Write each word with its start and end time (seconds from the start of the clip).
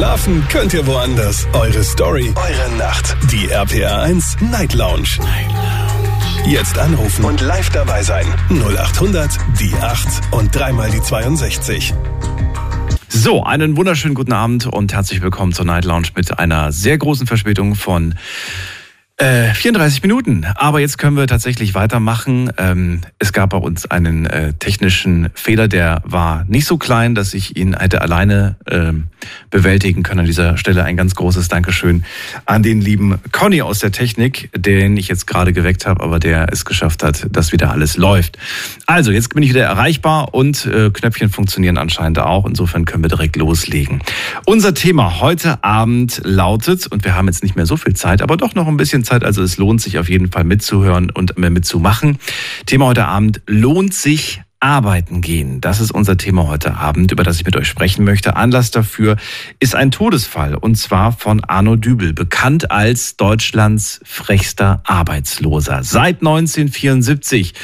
Schlafen 0.00 0.42
könnt 0.48 0.72
ihr 0.72 0.86
woanders. 0.86 1.46
Eure 1.52 1.84
Story, 1.84 2.32
eure 2.34 2.76
Nacht. 2.78 3.14
Die 3.30 3.50
RPR 3.50 4.00
1 4.00 4.38
Night 4.50 4.72
Lounge. 4.72 5.18
Night 5.18 5.52
Lounge. 5.52 6.50
Jetzt 6.50 6.78
anrufen 6.78 7.26
und 7.26 7.42
live 7.42 7.68
dabei 7.68 8.02
sein. 8.02 8.24
0800 8.48 9.30
die 9.60 9.74
8 9.74 10.32
und 10.32 10.56
dreimal 10.56 10.90
die 10.90 11.02
62. 11.02 11.92
So, 13.08 13.44
einen 13.44 13.76
wunderschönen 13.76 14.14
guten 14.14 14.32
Abend 14.32 14.64
und 14.64 14.94
herzlich 14.94 15.20
willkommen 15.20 15.52
zur 15.52 15.66
Night 15.66 15.84
Lounge 15.84 16.08
mit 16.16 16.38
einer 16.38 16.72
sehr 16.72 16.96
großen 16.96 17.26
Verspätung 17.26 17.74
von 17.74 18.14
äh, 19.18 19.52
34 19.52 20.02
Minuten. 20.02 20.46
Aber 20.54 20.80
jetzt 20.80 20.96
können 20.96 21.18
wir 21.18 21.26
tatsächlich 21.26 21.74
weitermachen. 21.74 22.50
Ähm, 22.56 23.02
es 23.18 23.34
gab 23.34 23.50
bei 23.50 23.58
uns 23.58 23.84
einen 23.90 24.24
äh, 24.24 24.54
technischen 24.54 25.28
Fehler, 25.34 25.68
der 25.68 26.00
war 26.06 26.44
nicht 26.48 26.64
so 26.64 26.78
klein, 26.78 27.14
dass 27.14 27.34
ich 27.34 27.54
ihn 27.54 27.76
hätte 27.76 28.00
alleine 28.00 28.56
äh, 28.64 28.94
bewältigen 29.50 30.02
können. 30.02 30.20
An 30.20 30.26
dieser 30.26 30.56
Stelle 30.56 30.84
ein 30.84 30.96
ganz 30.96 31.14
großes 31.14 31.48
Dankeschön 31.48 32.04
an 32.46 32.62
den 32.62 32.80
lieben 32.80 33.18
Conny 33.32 33.62
aus 33.62 33.78
der 33.78 33.92
Technik, 33.92 34.50
den 34.56 34.96
ich 34.96 35.08
jetzt 35.08 35.26
gerade 35.26 35.52
geweckt 35.52 35.86
habe, 35.86 36.02
aber 36.02 36.18
der 36.18 36.52
es 36.52 36.64
geschafft 36.64 37.02
hat, 37.02 37.26
dass 37.30 37.52
wieder 37.52 37.70
alles 37.70 37.96
läuft. 37.96 38.38
Also, 38.86 39.10
jetzt 39.10 39.34
bin 39.34 39.42
ich 39.42 39.50
wieder 39.50 39.64
erreichbar 39.64 40.34
und 40.34 40.66
äh, 40.66 40.90
Knöpfchen 40.90 41.30
funktionieren 41.30 41.78
anscheinend 41.78 42.18
auch. 42.18 42.46
Insofern 42.46 42.84
können 42.84 43.04
wir 43.04 43.08
direkt 43.08 43.36
loslegen. 43.36 44.02
Unser 44.46 44.74
Thema 44.74 45.20
heute 45.20 45.62
Abend 45.64 46.20
lautet, 46.24 46.86
und 46.86 47.04
wir 47.04 47.14
haben 47.14 47.26
jetzt 47.26 47.42
nicht 47.42 47.56
mehr 47.56 47.66
so 47.66 47.76
viel 47.76 47.94
Zeit, 47.94 48.22
aber 48.22 48.36
doch 48.36 48.54
noch 48.54 48.66
ein 48.66 48.76
bisschen 48.76 49.04
Zeit. 49.04 49.24
Also 49.24 49.42
es 49.42 49.56
lohnt 49.56 49.80
sich 49.80 49.98
auf 49.98 50.08
jeden 50.08 50.30
Fall 50.30 50.44
mitzuhören 50.44 51.10
und 51.10 51.38
mitzumachen. 51.38 52.18
Thema 52.66 52.86
heute 52.86 53.06
Abend 53.06 53.40
lohnt 53.46 53.94
sich 53.94 54.42
arbeiten 54.60 55.22
gehen. 55.22 55.62
Das 55.62 55.80
ist 55.80 55.90
unser 55.90 56.18
Thema 56.18 56.46
heute 56.46 56.76
Abend, 56.76 57.10
über 57.12 57.24
das 57.24 57.38
ich 57.38 57.46
mit 57.46 57.56
euch 57.56 57.66
sprechen 57.66 58.04
möchte. 58.04 58.36
Anlass 58.36 58.70
dafür 58.70 59.16
ist 59.58 59.74
ein 59.74 59.90
Todesfall 59.90 60.54
und 60.54 60.76
zwar 60.76 61.12
von 61.12 61.42
Arno 61.42 61.76
Dübel, 61.76 62.12
bekannt 62.12 62.70
als 62.70 63.16
Deutschlands 63.16 64.00
frechster 64.04 64.82
Arbeitsloser. 64.84 65.82
Seit 65.82 66.20
1974 66.20 67.54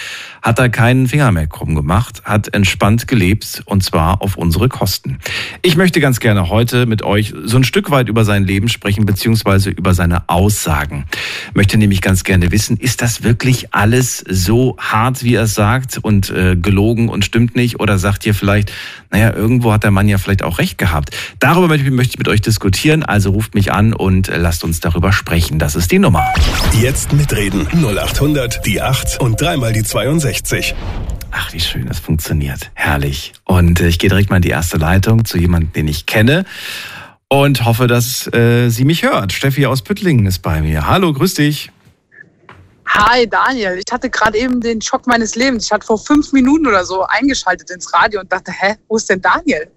hat 0.40 0.58
er 0.58 0.68
keinen 0.68 1.08
Finger 1.08 1.32
mehr 1.32 1.48
krumm 1.48 1.74
gemacht, 1.74 2.22
hat 2.24 2.54
entspannt 2.54 3.08
gelebt 3.08 3.62
und 3.66 3.82
zwar 3.82 4.22
auf 4.22 4.36
unsere 4.36 4.68
Kosten. 4.68 5.18
Ich 5.62 5.76
möchte 5.76 6.00
ganz 6.00 6.20
gerne 6.20 6.48
heute 6.48 6.86
mit 6.86 7.02
euch 7.02 7.34
so 7.44 7.56
ein 7.56 7.64
Stück 7.64 7.90
weit 7.90 8.08
über 8.08 8.24
sein 8.24 8.44
Leben 8.44 8.68
sprechen, 8.68 9.04
beziehungsweise 9.06 9.70
über 9.70 9.92
seine 9.92 10.28
Aussagen. 10.28 11.04
Möchte 11.52 11.76
nämlich 11.76 12.00
ganz 12.00 12.22
gerne 12.22 12.52
wissen, 12.52 12.76
ist 12.76 13.02
das 13.02 13.22
wirklich 13.22 13.74
alles 13.74 14.24
so 14.28 14.76
hart, 14.78 15.24
wie 15.24 15.34
er 15.34 15.48
sagt 15.48 15.98
und 15.98 16.30
äh, 16.30 16.56
gelogen 16.86 17.08
und 17.08 17.24
stimmt 17.24 17.56
nicht? 17.56 17.80
Oder 17.80 17.98
sagt 17.98 18.26
ihr 18.26 18.34
vielleicht, 18.34 18.72
naja, 19.10 19.32
irgendwo 19.32 19.72
hat 19.72 19.82
der 19.82 19.90
Mann 19.90 20.08
ja 20.08 20.18
vielleicht 20.18 20.42
auch 20.42 20.58
recht 20.58 20.78
gehabt. 20.78 21.10
Darüber 21.40 21.68
möchte 21.68 22.12
ich 22.12 22.18
mit 22.18 22.28
euch 22.28 22.40
diskutieren, 22.40 23.02
also 23.02 23.30
ruft 23.30 23.54
mich 23.54 23.72
an 23.72 23.92
und 23.92 24.30
lasst 24.34 24.64
uns 24.64 24.80
darüber 24.80 25.12
sprechen. 25.12 25.58
Das 25.58 25.74
ist 25.74 25.90
die 25.90 25.98
Nummer. 25.98 26.24
Jetzt 26.80 27.12
mitreden 27.12 27.66
0800 27.72 28.64
die 28.64 28.80
8 28.80 29.20
und 29.20 29.40
dreimal 29.40 29.72
die 29.72 29.82
62. 29.82 30.16
60. 30.26 30.74
Ach, 31.30 31.52
wie 31.52 31.60
schön 31.60 31.86
das 31.86 31.98
funktioniert. 31.98 32.70
Herrlich. 32.74 33.32
Und 33.44 33.80
äh, 33.80 33.88
ich 33.88 33.98
gehe 33.98 34.10
direkt 34.10 34.30
mal 34.30 34.36
in 34.36 34.42
die 34.42 34.50
erste 34.50 34.76
Leitung 34.76 35.24
zu 35.24 35.38
jemandem, 35.38 35.72
den 35.72 35.88
ich 35.88 36.06
kenne 36.06 36.44
und 37.28 37.64
hoffe, 37.64 37.86
dass 37.86 38.32
äh, 38.32 38.68
sie 38.70 38.84
mich 38.84 39.02
hört. 39.02 39.32
Steffi 39.32 39.66
aus 39.66 39.82
Püttlingen 39.82 40.26
ist 40.26 40.40
bei 40.40 40.60
mir. 40.62 40.86
Hallo, 40.86 41.12
grüß 41.12 41.34
dich. 41.34 41.70
Hi 42.86 43.28
Daniel, 43.28 43.78
ich 43.84 43.92
hatte 43.92 44.08
gerade 44.08 44.38
eben 44.38 44.60
den 44.60 44.80
Schock 44.80 45.06
meines 45.06 45.34
Lebens. 45.34 45.66
Ich 45.66 45.72
hatte 45.72 45.86
vor 45.86 45.98
fünf 45.98 46.32
Minuten 46.32 46.66
oder 46.66 46.84
so 46.84 47.02
eingeschaltet 47.02 47.70
ins 47.70 47.92
Radio 47.92 48.20
und 48.20 48.32
dachte, 48.32 48.52
hä, 48.52 48.74
wo 48.88 48.96
ist 48.96 49.10
denn 49.10 49.20
Daniel? 49.20 49.68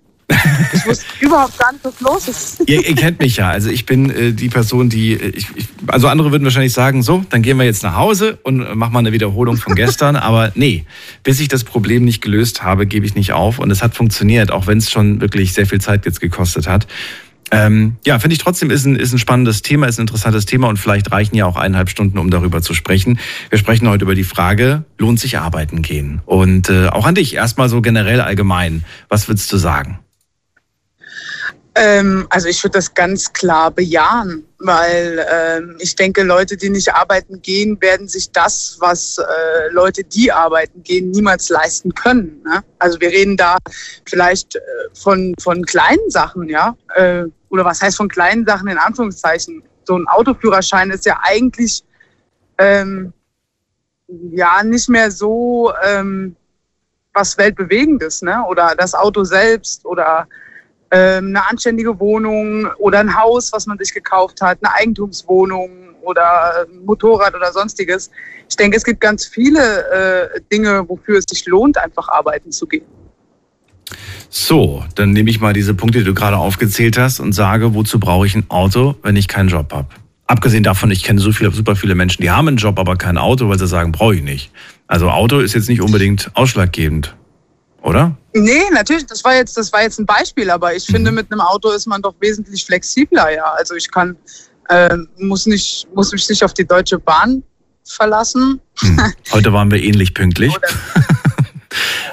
Ich 0.73 0.85
wusste 0.85 1.05
überhaupt 1.19 1.57
gar 1.57 1.71
nicht, 1.71 1.83
was 1.83 1.99
los 2.01 2.27
ist. 2.27 2.61
Ihr, 2.67 2.87
ihr 2.87 2.95
kennt 2.95 3.19
mich 3.19 3.37
ja. 3.37 3.49
Also 3.49 3.69
ich 3.69 3.85
bin 3.85 4.09
äh, 4.09 4.31
die 4.31 4.49
Person, 4.49 4.89
die. 4.89 5.13
Äh, 5.13 5.29
ich, 5.29 5.47
ich, 5.55 5.67
also 5.87 6.07
andere 6.07 6.31
würden 6.31 6.43
wahrscheinlich 6.43 6.73
sagen, 6.73 7.01
so, 7.01 7.25
dann 7.29 7.41
gehen 7.41 7.57
wir 7.57 7.65
jetzt 7.65 7.83
nach 7.83 7.95
Hause 7.95 8.37
und 8.43 8.75
machen 8.75 8.93
mal 8.93 8.99
eine 8.99 9.11
Wiederholung 9.11 9.57
von 9.57 9.75
gestern. 9.75 10.15
Aber 10.15 10.51
nee, 10.55 10.85
bis 11.23 11.39
ich 11.39 11.47
das 11.47 11.63
Problem 11.63 12.05
nicht 12.05 12.21
gelöst 12.21 12.63
habe, 12.63 12.85
gebe 12.85 13.05
ich 13.05 13.15
nicht 13.15 13.33
auf. 13.33 13.59
Und 13.59 13.71
es 13.71 13.81
hat 13.81 13.95
funktioniert, 13.95 14.51
auch 14.51 14.67
wenn 14.67 14.77
es 14.77 14.91
schon 14.91 15.19
wirklich 15.19 15.53
sehr 15.53 15.65
viel 15.65 15.81
Zeit 15.81 16.05
jetzt 16.05 16.21
gekostet 16.21 16.67
hat. 16.67 16.87
Ähm, 17.51 17.97
ja, 18.05 18.19
finde 18.19 18.33
ich 18.33 18.39
trotzdem 18.39 18.69
ist 18.69 18.85
ein, 18.85 18.95
ist 18.95 19.11
ein 19.11 19.19
spannendes 19.19 19.61
Thema, 19.61 19.87
ist 19.87 19.97
ein 19.97 20.01
interessantes 20.01 20.45
Thema 20.45 20.67
und 20.67 20.77
vielleicht 20.77 21.11
reichen 21.11 21.35
ja 21.35 21.45
auch 21.45 21.55
eineinhalb 21.55 21.89
Stunden, 21.89 22.17
um 22.17 22.29
darüber 22.29 22.61
zu 22.61 22.73
sprechen. 22.73 23.19
Wir 23.49 23.57
sprechen 23.57 23.89
heute 23.89 24.03
über 24.03 24.15
die 24.15 24.23
Frage, 24.23 24.83
lohnt 24.97 25.19
sich 25.19 25.37
arbeiten 25.39 25.81
gehen? 25.81 26.21
Und 26.25 26.69
äh, 26.69 26.87
auch 26.87 27.05
an 27.05 27.15
dich, 27.15 27.35
erstmal 27.35 27.69
so 27.69 27.81
generell 27.81 28.21
allgemein. 28.21 28.83
Was 29.07 29.27
würdest 29.27 29.51
du 29.51 29.57
sagen? 29.57 29.99
Ähm, 31.75 32.27
also 32.29 32.47
ich 32.47 32.63
würde 32.63 32.77
das 32.77 32.93
ganz 32.93 33.31
klar 33.31 33.71
bejahen, 33.71 34.43
weil 34.57 35.25
ähm, 35.31 35.77
ich 35.79 35.95
denke, 35.95 36.23
Leute, 36.23 36.57
die 36.57 36.69
nicht 36.69 36.93
arbeiten 36.93 37.41
gehen, 37.41 37.79
werden 37.79 38.07
sich 38.07 38.31
das, 38.31 38.77
was 38.79 39.17
äh, 39.17 39.71
Leute, 39.71 40.03
die 40.03 40.31
arbeiten 40.31 40.83
gehen, 40.83 41.11
niemals 41.11 41.49
leisten 41.49 41.93
können. 41.93 42.41
Ne? 42.43 42.63
Also 42.79 42.99
wir 42.99 43.09
reden 43.09 43.37
da 43.37 43.57
vielleicht 44.05 44.55
äh, 44.55 44.59
von, 44.93 45.33
von 45.39 45.63
kleinen 45.63 46.09
Sachen, 46.09 46.49
ja. 46.49 46.75
Äh, 46.95 47.25
oder 47.49 47.65
was 47.65 47.81
heißt 47.81 47.97
von 47.97 48.09
kleinen 48.09 48.45
Sachen 48.45 48.67
in 48.67 48.77
Anführungszeichen? 48.77 49.63
So 49.83 49.97
ein 49.97 50.07
Autoführerschein 50.07 50.91
ist 50.91 51.05
ja 51.05 51.19
eigentlich 51.21 51.83
ähm, 52.57 53.13
ja 54.07 54.63
nicht 54.63 54.89
mehr 54.89 55.11
so 55.11 55.71
ähm, 55.83 56.35
was 57.13 57.37
Weltbewegendes, 57.37 58.21
ne? 58.21 58.45
Oder 58.47 58.75
das 58.77 58.93
Auto 58.93 59.23
selbst 59.23 59.85
oder 59.85 60.27
ähm, 60.91 61.27
eine 61.27 61.47
anständige 61.47 61.99
Wohnung 61.99 62.67
oder 62.77 62.99
ein 62.99 63.15
Haus, 63.15 63.51
was 63.53 63.65
man 63.65 63.77
sich 63.77 63.93
gekauft 63.93 64.41
hat, 64.41 64.59
eine 64.61 64.73
Eigentumswohnung 64.75 65.95
oder 66.01 66.65
ein 66.65 66.85
Motorrad 66.85 67.35
oder 67.35 67.51
sonstiges. 67.51 68.09
Ich 68.47 68.55
denke, 68.55 68.77
es 68.77 68.83
gibt 68.83 69.01
ganz 69.01 69.25
viele 69.25 70.31
äh, 70.35 70.41
Dinge, 70.51 70.87
wofür 70.87 71.19
es 71.19 71.25
sich 71.29 71.45
lohnt, 71.45 71.77
einfach 71.77 72.07
arbeiten 72.09 72.51
zu 72.51 72.65
gehen. 72.65 72.85
So, 74.29 74.85
dann 74.95 75.11
nehme 75.11 75.29
ich 75.29 75.39
mal 75.39 75.53
diese 75.53 75.73
Punkte, 75.73 75.99
die 75.99 76.05
du 76.05 76.13
gerade 76.13 76.37
aufgezählt 76.37 76.97
hast 76.97 77.19
und 77.19 77.33
sage, 77.33 77.73
wozu 77.73 77.99
brauche 77.99 78.27
ich 78.27 78.35
ein 78.35 78.45
Auto, 78.49 78.95
wenn 79.01 79.15
ich 79.15 79.27
keinen 79.27 79.49
Job 79.49 79.73
habe? 79.73 79.87
Abgesehen 80.27 80.63
davon, 80.63 80.91
ich 80.91 81.03
kenne 81.03 81.19
so 81.19 81.31
viele, 81.31 81.51
super 81.51 81.75
viele 81.75 81.95
Menschen, 81.95 82.21
die 82.21 82.29
haben 82.29 82.47
einen 82.47 82.57
Job, 82.57 82.77
aber 82.77 82.95
kein 82.95 83.17
Auto, 83.17 83.49
weil 83.49 83.57
sie 83.57 83.67
sagen, 83.67 83.91
brauche 83.91 84.15
ich 84.15 84.21
nicht. 84.21 84.51
Also 84.87 85.09
Auto 85.09 85.39
ist 85.39 85.53
jetzt 85.53 85.69
nicht 85.69 85.81
unbedingt 85.81 86.29
ausschlaggebend 86.35 87.15
oder? 87.81 88.15
Nee, 88.33 88.63
natürlich, 88.71 89.05
das 89.05 89.23
war 89.23 89.35
jetzt, 89.35 89.57
das 89.57 89.71
war 89.73 89.81
jetzt 89.81 89.99
ein 89.99 90.05
Beispiel, 90.05 90.49
aber 90.49 90.75
ich 90.75 90.87
mhm. 90.89 90.93
finde, 90.93 91.11
mit 91.11 91.31
einem 91.31 91.41
Auto 91.41 91.69
ist 91.71 91.87
man 91.87 92.01
doch 92.01 92.13
wesentlich 92.19 92.65
flexibler, 92.65 93.33
ja. 93.33 93.45
Also 93.57 93.75
ich 93.75 93.89
kann, 93.89 94.15
äh, 94.69 94.95
muss 95.17 95.45
nicht, 95.45 95.87
muss 95.95 96.11
mich 96.11 96.27
nicht 96.29 96.43
auf 96.43 96.53
die 96.53 96.65
Deutsche 96.65 96.99
Bahn 96.99 97.43
verlassen. 97.85 98.59
Hm. 98.79 99.13
Heute 99.31 99.51
waren 99.53 99.71
wir 99.71 99.81
ähnlich 99.81 100.13
pünktlich. 100.13 100.53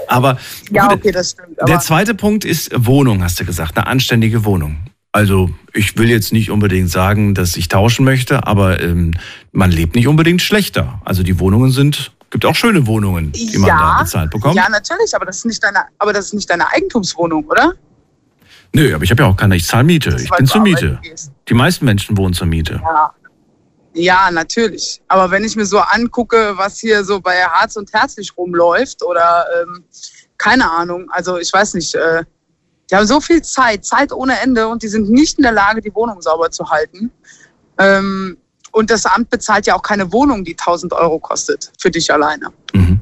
Aber 0.09 0.39
ja, 0.71 0.91
okay, 0.91 1.12
das 1.12 1.31
stimmt. 1.31 1.59
der 1.67 1.81
zweite 1.81 2.15
Punkt 2.15 2.44
ist 2.44 2.71
Wohnung, 2.75 3.22
hast 3.22 3.41
du 3.41 3.44
gesagt, 3.44 3.77
eine 3.77 3.87
anständige 3.87 4.44
Wohnung. 4.44 4.78
Also 5.12 5.50
ich 5.72 5.97
will 5.97 6.11
jetzt 6.11 6.33
nicht 6.33 6.50
unbedingt 6.50 6.91
sagen, 6.91 7.34
dass 7.34 7.56
ich 7.56 7.69
tauschen 7.69 8.05
möchte, 8.05 8.47
aber 8.47 8.81
ähm, 8.83 9.12
man 9.53 9.71
lebt 9.71 9.95
nicht 9.95 10.09
unbedingt 10.09 10.43
schlechter. 10.43 11.00
Also 11.05 11.22
die 11.22 11.39
Wohnungen 11.39 11.71
sind 11.71 12.12
Gibt 12.31 12.45
auch 12.45 12.55
schöne 12.55 12.87
Wohnungen, 12.87 13.33
die 13.33 13.56
man 13.56 13.71
da 13.71 13.99
bezahlt 14.00 14.31
bekommt. 14.31 14.56
Ja, 14.56 14.69
natürlich, 14.69 15.15
aber 15.15 15.25
das 15.27 15.39
ist 15.39 15.47
nicht 15.47 15.62
deine, 15.62 15.84
aber 15.99 16.12
das 16.12 16.27
ist 16.27 16.34
nicht 16.34 16.50
deine 16.50 16.71
Eigentumswohnung, 16.72 17.45
oder? 17.47 17.72
Nö, 18.72 18.95
aber 18.95 19.05
ich 19.05 19.11
habe 19.11 19.22
ja 19.22 19.28
auch 19.28 19.37
keine, 19.37 19.56
ich 19.56 19.66
zahle 19.66 19.84
Miete. 19.84 20.16
Ich 20.21 20.28
bin 20.31 20.47
zur 20.47 20.61
Miete. 20.61 20.99
Die 21.49 21.55
meisten 21.55 21.84
Menschen 21.84 22.16
wohnen 22.16 22.34
zur 22.34 22.49
Miete. 22.49 22.81
Ja. 22.83 23.15
Ja, 23.97 24.31
natürlich. 24.31 25.01
Aber 25.09 25.31
wenn 25.31 25.43
ich 25.43 25.57
mir 25.57 25.65
so 25.65 25.79
angucke, 25.79 26.53
was 26.57 26.79
hier 26.79 27.03
so 27.03 27.19
bei 27.19 27.43
Harz 27.45 27.77
und 27.77 27.93
Herzlich 27.93 28.37
rumläuft 28.37 29.03
oder 29.03 29.47
ähm, 29.62 29.84
keine 30.37 30.71
Ahnung, 30.71 31.07
also 31.11 31.39
ich 31.39 31.51
weiß 31.51 31.75
nicht, 31.75 31.95
äh, 31.95 32.25
die 32.91 32.95
haben 32.95 33.07
so 33.07 33.21
viel 33.21 33.41
Zeit, 33.41 33.87
Zeit 33.87 34.12
ohne 34.12 34.39
Ende 34.41 34.69
und 34.69 34.83
die 34.83 34.89
sind 34.89 35.09
nicht 35.09 35.39
in 35.39 35.43
der 35.43 35.53
Lage, 35.53 35.81
die 35.81 35.95
Wohnung 35.95 36.21
sauber 36.21 36.51
zu 36.51 36.69
halten. 36.69 37.10
Ähm, 37.78 38.37
und 38.71 38.91
das 38.91 39.07
Amt 39.07 39.31
bezahlt 39.31 39.66
ja 39.66 39.75
auch 39.75 39.83
keine 39.83 40.13
Wohnung, 40.13 40.45
die 40.45 40.53
1000 40.53 40.93
Euro 40.93 41.19
kostet, 41.19 41.72
für 41.78 41.91
dich 41.91 42.13
alleine. 42.13 42.53
Mhm. 42.75 43.01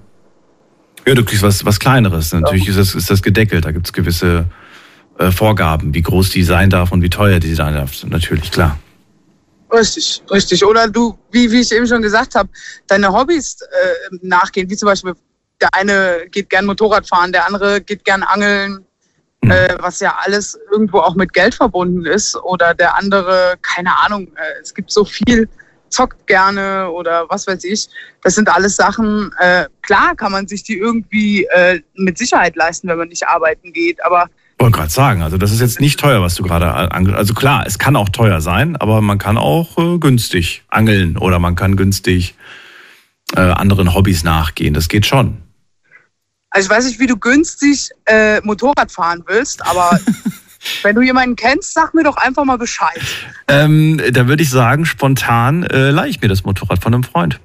Ja, 1.07 1.15
du 1.15 1.25
kriegst 1.25 1.43
was, 1.43 1.65
was 1.65 1.81
Kleineres. 1.81 2.33
Natürlich 2.33 2.69
ist 2.69 2.79
das, 2.79 2.95
ist 2.95 3.11
das 3.11 3.21
gedeckelt. 3.21 3.65
Da 3.65 3.73
gibt 3.73 3.87
es 3.87 3.93
gewisse 3.93 4.47
äh, 5.19 5.33
Vorgaben, 5.33 5.93
wie 5.93 6.03
groß 6.03 6.31
die 6.31 6.45
sein 6.45 6.71
darf 6.71 6.93
und 6.93 7.03
wie 7.03 7.11
teuer 7.11 7.41
die 7.41 7.55
sein 7.55 7.75
darf. 7.75 8.05
Natürlich, 8.05 8.53
klar. 8.53 8.79
Richtig, 9.75 10.23
richtig. 10.31 10.65
Oder 10.65 10.89
du, 10.89 11.19
wie, 11.33 11.51
wie 11.51 11.61
ich 11.61 11.73
eben 11.73 11.87
schon 11.87 12.03
gesagt 12.03 12.37
habe, 12.37 12.49
deine 12.87 13.13
Hobbys 13.13 13.61
äh, 13.61 14.17
nachgehen, 14.23 14.71
wie 14.71 14.77
zum 14.77 14.87
Beispiel 14.87 15.15
der 15.61 15.69
eine 15.73 16.27
geht 16.31 16.51
gern 16.51 16.67
Motorrad 16.67 17.09
fahren, 17.09 17.33
der 17.33 17.47
andere 17.47 17.81
geht 17.81 18.05
gern 18.05 18.23
angeln, 18.23 18.85
mhm. 19.43 19.51
äh, 19.51 19.77
was 19.81 19.99
ja 20.01 20.17
alles 20.25 20.59
irgendwo 20.71 20.99
auch 20.99 21.17
mit 21.17 21.33
Geld 21.33 21.55
verbunden 21.55 22.07
ist. 22.07 22.37
Oder 22.37 22.75
der 22.75 22.97
andere, 22.97 23.55
keine 23.63 23.99
Ahnung, 23.99 24.29
äh, 24.37 24.61
es 24.63 24.75
gibt 24.75 24.93
so 24.93 25.05
viel, 25.05 25.49
zockt 25.89 26.27
gerne 26.27 26.91
oder 26.91 27.27
was 27.29 27.47
weiß 27.47 27.65
ich. 27.65 27.89
Das 28.23 28.35
sind 28.35 28.49
alles 28.49 28.77
Sachen, 28.77 29.33
äh, 29.39 29.67
klar 29.83 30.15
kann 30.17 30.33
man 30.33 30.47
sich 30.47 30.63
die 30.63 30.79
irgendwie 30.79 31.45
äh, 31.47 31.81
mit 31.95 32.19
Sicherheit 32.19 32.57
leisten, 32.57 32.89
wenn 32.89 32.99
man 32.99 33.09
nicht 33.09 33.27
arbeiten 33.27 33.73
geht, 33.73 34.05
aber 34.05 34.29
Wollte 34.59 34.79
gerade 34.79 34.91
sagen, 34.91 35.23
also 35.23 35.37
das 35.37 35.51
ist 35.51 35.61
jetzt 35.61 35.81
nicht 35.81 35.99
teuer, 35.99 36.23
was 36.23 36.37
du 36.37 36.43
gerade 36.43 36.73
ange 36.93 37.15
Also 37.17 37.35
klar, 37.35 37.65
es 37.67 37.79
kann 37.79 37.97
auch 37.97 38.09
teuer 38.09 38.41
sein, 38.41 38.77
aber 38.77 39.01
man 39.01 39.19
kann 39.19 39.37
auch 39.37 39.77
äh, 39.79 39.99
günstig 39.99 40.63
angeln 40.69 41.17
oder 41.17 41.39
man 41.39 41.57
kann 41.57 41.77
günstig 41.77 42.35
äh, 43.37 43.41
anderen 43.41 43.95
Hobbys 43.95 44.23
nachgehen. 44.23 44.75
Das 44.75 44.89
geht 44.89 45.07
schon. 45.07 45.39
Also 46.51 46.67
ich 46.67 46.71
weiß 46.71 46.85
nicht, 46.87 47.01
wie 47.01 47.09
du 47.09 47.17
günstig 47.17 47.91
äh, 48.05 48.41
Motorrad 48.43 48.93
fahren 48.93 49.25
willst, 49.27 49.67
aber 49.67 49.99
wenn 50.83 50.95
du 50.95 51.03
jemanden 51.03 51.35
kennst, 51.35 51.75
sag 51.75 51.95
mir 51.95 52.05
doch 52.05 52.17
einfach 52.17 52.45
mal 52.45 52.59
Bescheid. 52.59 53.01
Ähm, 53.49 54.01
da 54.13 54.29
würde 54.29 54.43
ich 54.43 54.51
sagen, 54.51 54.87
spontan 54.87 55.65
äh, 55.65 55.91
leihe 55.91 56.11
ich 56.11 56.21
mir 56.21 56.29
das 56.29 56.45
Motorrad 56.45 56.81
von 56.81 56.95
einem 56.95 57.03
Freund. 57.03 57.41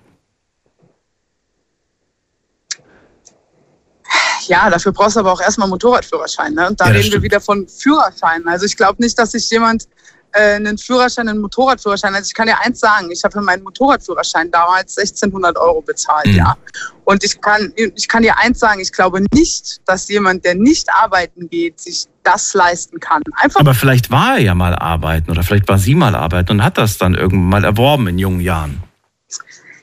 Ja, 4.49 4.69
dafür 4.69 4.91
brauchst 4.91 5.15
du 5.15 5.19
aber 5.19 5.31
auch 5.31 5.41
erstmal 5.41 5.67
Motorradführerschein. 5.67 6.53
Ne? 6.53 6.67
Und 6.67 6.81
da 6.81 6.85
ja, 6.85 6.91
reden 6.91 7.03
stimmt. 7.03 7.13
wir 7.13 7.21
wieder 7.21 7.39
von 7.39 7.67
Führerscheinen. 7.67 8.47
Also 8.47 8.65
ich 8.65 8.75
glaube 8.75 9.01
nicht, 9.01 9.17
dass 9.17 9.31
sich 9.31 9.47
jemand 9.51 9.87
äh, 10.31 10.55
einen 10.55 10.77
Führerschein, 10.77 11.29
einen 11.29 11.39
Motorradführerschein. 11.39 12.13
Also 12.15 12.27
ich 12.27 12.33
kann 12.33 12.47
dir 12.47 12.59
eins 12.59 12.79
sagen, 12.79 13.11
ich 13.11 13.23
habe 13.23 13.31
für 13.31 13.41
meinen 13.41 13.63
Motorradführerschein 13.63 14.49
damals 14.49 14.97
1600 14.97 15.55
Euro 15.57 15.81
bezahlt, 15.81 16.25
mhm. 16.27 16.35
ja. 16.35 16.57
Und 17.05 17.23
ich 17.23 17.39
kann, 17.41 17.73
ich 17.75 18.07
kann 18.07 18.23
dir 18.23 18.37
eins 18.37 18.59
sagen, 18.59 18.79
ich 18.79 18.91
glaube 18.91 19.23
nicht, 19.33 19.81
dass 19.85 20.07
jemand, 20.09 20.45
der 20.45 20.55
nicht 20.55 20.87
arbeiten 20.93 21.49
geht, 21.49 21.79
sich 21.79 22.05
das 22.23 22.53
leisten 22.53 22.99
kann. 22.99 23.21
Einfach 23.35 23.59
Aber 23.59 23.73
vielleicht 23.73 24.11
war 24.11 24.35
er 24.35 24.41
ja 24.41 24.55
mal 24.55 24.75
arbeiten 24.75 25.31
oder 25.31 25.43
vielleicht 25.43 25.67
war 25.67 25.79
sie 25.79 25.95
mal 25.95 26.15
arbeiten 26.15 26.53
und 26.53 26.63
hat 26.63 26.77
das 26.77 26.97
dann 26.97 27.15
irgendwann 27.15 27.49
mal 27.49 27.65
erworben 27.65 28.07
in 28.07 28.19
jungen 28.19 28.41
Jahren 28.41 28.83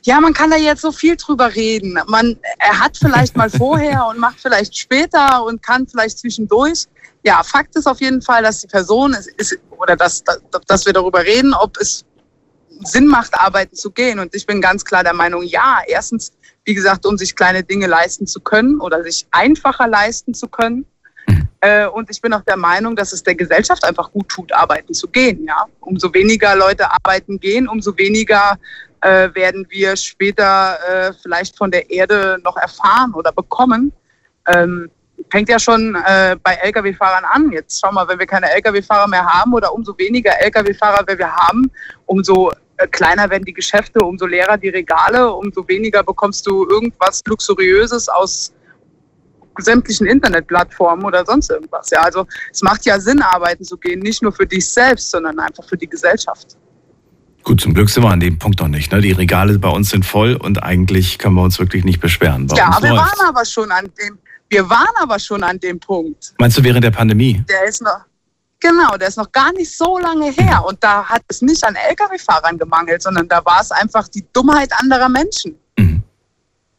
ja, 0.06 0.20
man 0.20 0.32
kann 0.32 0.50
da 0.50 0.56
jetzt 0.56 0.82
so 0.82 0.92
viel 0.92 1.16
drüber 1.16 1.54
reden. 1.54 1.98
Man, 2.06 2.38
er 2.58 2.78
hat 2.78 2.96
vielleicht 2.96 3.36
mal 3.36 3.50
vorher 3.58 4.06
und 4.06 4.18
macht 4.18 4.40
vielleicht 4.40 4.76
später 4.76 5.44
und 5.44 5.62
kann 5.62 5.86
vielleicht 5.88 6.18
zwischendurch. 6.18 6.84
Ja, 7.24 7.42
Fakt 7.42 7.74
ist 7.74 7.88
auf 7.88 8.00
jeden 8.00 8.22
Fall, 8.22 8.44
dass 8.44 8.60
die 8.60 8.68
Person 8.68 9.12
ist, 9.14 9.28
ist 9.36 9.58
oder 9.76 9.96
dass, 9.96 10.22
dass, 10.22 10.40
dass 10.68 10.86
wir 10.86 10.92
darüber 10.92 11.24
reden, 11.24 11.52
ob 11.54 11.76
es 11.78 12.04
Sinn 12.84 13.06
macht, 13.06 13.34
arbeiten 13.34 13.74
zu 13.74 13.90
gehen. 13.90 14.20
Und 14.20 14.32
ich 14.36 14.46
bin 14.46 14.60
ganz 14.60 14.84
klar 14.84 15.02
der 15.02 15.14
Meinung, 15.14 15.42
ja, 15.42 15.80
erstens, 15.88 16.32
wie 16.64 16.74
gesagt, 16.74 17.04
um 17.04 17.18
sich 17.18 17.34
kleine 17.34 17.64
Dinge 17.64 17.88
leisten 17.88 18.28
zu 18.28 18.40
können 18.40 18.80
oder 18.80 19.02
sich 19.02 19.26
einfacher 19.32 19.88
leisten 19.88 20.34
zu 20.34 20.46
können. 20.46 20.86
Mhm. 21.26 21.48
Äh, 21.62 21.86
und 21.88 22.10
ich 22.10 22.20
bin 22.20 22.32
auch 22.32 22.42
der 22.42 22.56
Meinung, 22.56 22.94
dass 22.94 23.12
es 23.12 23.24
der 23.24 23.34
Gesellschaft 23.34 23.82
einfach 23.82 24.12
gut 24.12 24.28
tut, 24.28 24.52
arbeiten 24.52 24.94
zu 24.94 25.08
gehen. 25.08 25.44
Ja, 25.48 25.66
umso 25.80 26.14
weniger 26.14 26.54
Leute 26.54 26.92
arbeiten 26.92 27.40
gehen, 27.40 27.66
umso 27.66 27.96
weniger 27.96 28.56
äh, 29.06 29.34
werden 29.34 29.66
wir 29.70 29.96
später 29.96 30.78
äh, 30.88 31.12
vielleicht 31.22 31.56
von 31.56 31.70
der 31.70 31.88
Erde 31.90 32.38
noch 32.44 32.56
erfahren 32.56 33.14
oder 33.14 33.30
bekommen. 33.30 33.92
Ähm, 34.48 34.90
fängt 35.30 35.48
ja 35.48 35.58
schon 35.58 35.94
äh, 36.06 36.36
bei 36.42 36.54
Lkw-Fahrern 36.54 37.24
an. 37.24 37.52
Jetzt 37.52 37.80
schau 37.80 37.92
mal, 37.92 38.08
wenn 38.08 38.18
wir 38.18 38.26
keine 38.26 38.50
Lkw-Fahrer 38.50 39.08
mehr 39.08 39.24
haben 39.24 39.54
oder 39.54 39.72
umso 39.72 39.96
weniger 39.96 40.32
Lkw-Fahrer 40.40 41.06
wir 41.06 41.34
haben, 41.34 41.70
umso 42.06 42.50
äh, 42.78 42.88
kleiner 42.88 43.30
werden 43.30 43.44
die 43.44 43.54
Geschäfte, 43.54 44.00
umso 44.00 44.26
leerer 44.26 44.58
die 44.58 44.70
Regale, 44.70 45.32
umso 45.32 45.66
weniger 45.68 46.02
bekommst 46.02 46.46
du 46.46 46.68
irgendwas 46.68 47.22
Luxuriöses 47.26 48.08
aus 48.08 48.52
sämtlichen 49.58 50.06
Internetplattformen 50.06 51.06
oder 51.06 51.24
sonst 51.24 51.50
irgendwas. 51.50 51.88
Ja, 51.90 52.00
also 52.02 52.26
es 52.52 52.60
macht 52.60 52.84
ja 52.84 53.00
Sinn, 53.00 53.22
arbeiten 53.22 53.64
zu 53.64 53.78
gehen, 53.78 54.00
nicht 54.00 54.22
nur 54.22 54.32
für 54.32 54.46
dich 54.46 54.68
selbst, 54.68 55.10
sondern 55.10 55.38
einfach 55.38 55.64
für 55.64 55.78
die 55.78 55.88
Gesellschaft. 55.88 56.58
Gut, 57.46 57.60
zum 57.60 57.74
Glück 57.74 57.88
sind 57.88 58.02
wir 58.02 58.10
an 58.10 58.18
dem 58.18 58.40
Punkt 58.40 58.58
noch 58.58 58.66
nicht. 58.66 58.90
Ne? 58.90 59.00
Die 59.00 59.12
Regale 59.12 59.56
bei 59.60 59.68
uns 59.68 59.90
sind 59.90 60.04
voll 60.04 60.34
und 60.34 60.64
eigentlich 60.64 61.16
können 61.16 61.36
wir 61.36 61.42
uns 61.42 61.60
wirklich 61.60 61.84
nicht 61.84 62.00
beschweren. 62.00 62.48
Bei 62.48 62.56
ja, 62.56 62.76
wir 62.82 62.90
läuft's. 62.90 63.20
waren 63.20 63.28
aber 63.28 63.44
schon 63.44 63.70
an 63.70 63.84
dem, 63.84 64.18
wir 64.48 64.68
waren 64.68 64.96
aber 65.00 65.16
schon 65.20 65.44
an 65.44 65.60
dem 65.60 65.78
Punkt. 65.78 66.34
Meinst 66.40 66.58
du 66.58 66.64
während 66.64 66.82
der 66.82 66.90
Pandemie? 66.90 67.44
Der 67.48 67.62
ist 67.68 67.80
noch, 67.82 68.00
genau, 68.58 68.96
der 68.96 69.06
ist 69.06 69.16
noch 69.16 69.30
gar 69.30 69.52
nicht 69.52 69.76
so 69.76 69.96
lange 69.96 70.32
her. 70.32 70.64
Und 70.66 70.82
da 70.82 71.04
hat 71.04 71.22
es 71.28 71.40
nicht 71.40 71.62
an 71.62 71.76
Lkw-Fahrern 71.76 72.58
gemangelt, 72.58 73.00
sondern 73.00 73.28
da 73.28 73.44
war 73.44 73.60
es 73.60 73.70
einfach 73.70 74.08
die 74.08 74.26
Dummheit 74.32 74.72
anderer 74.80 75.08
Menschen. 75.08 75.56
Mhm. 75.78 76.02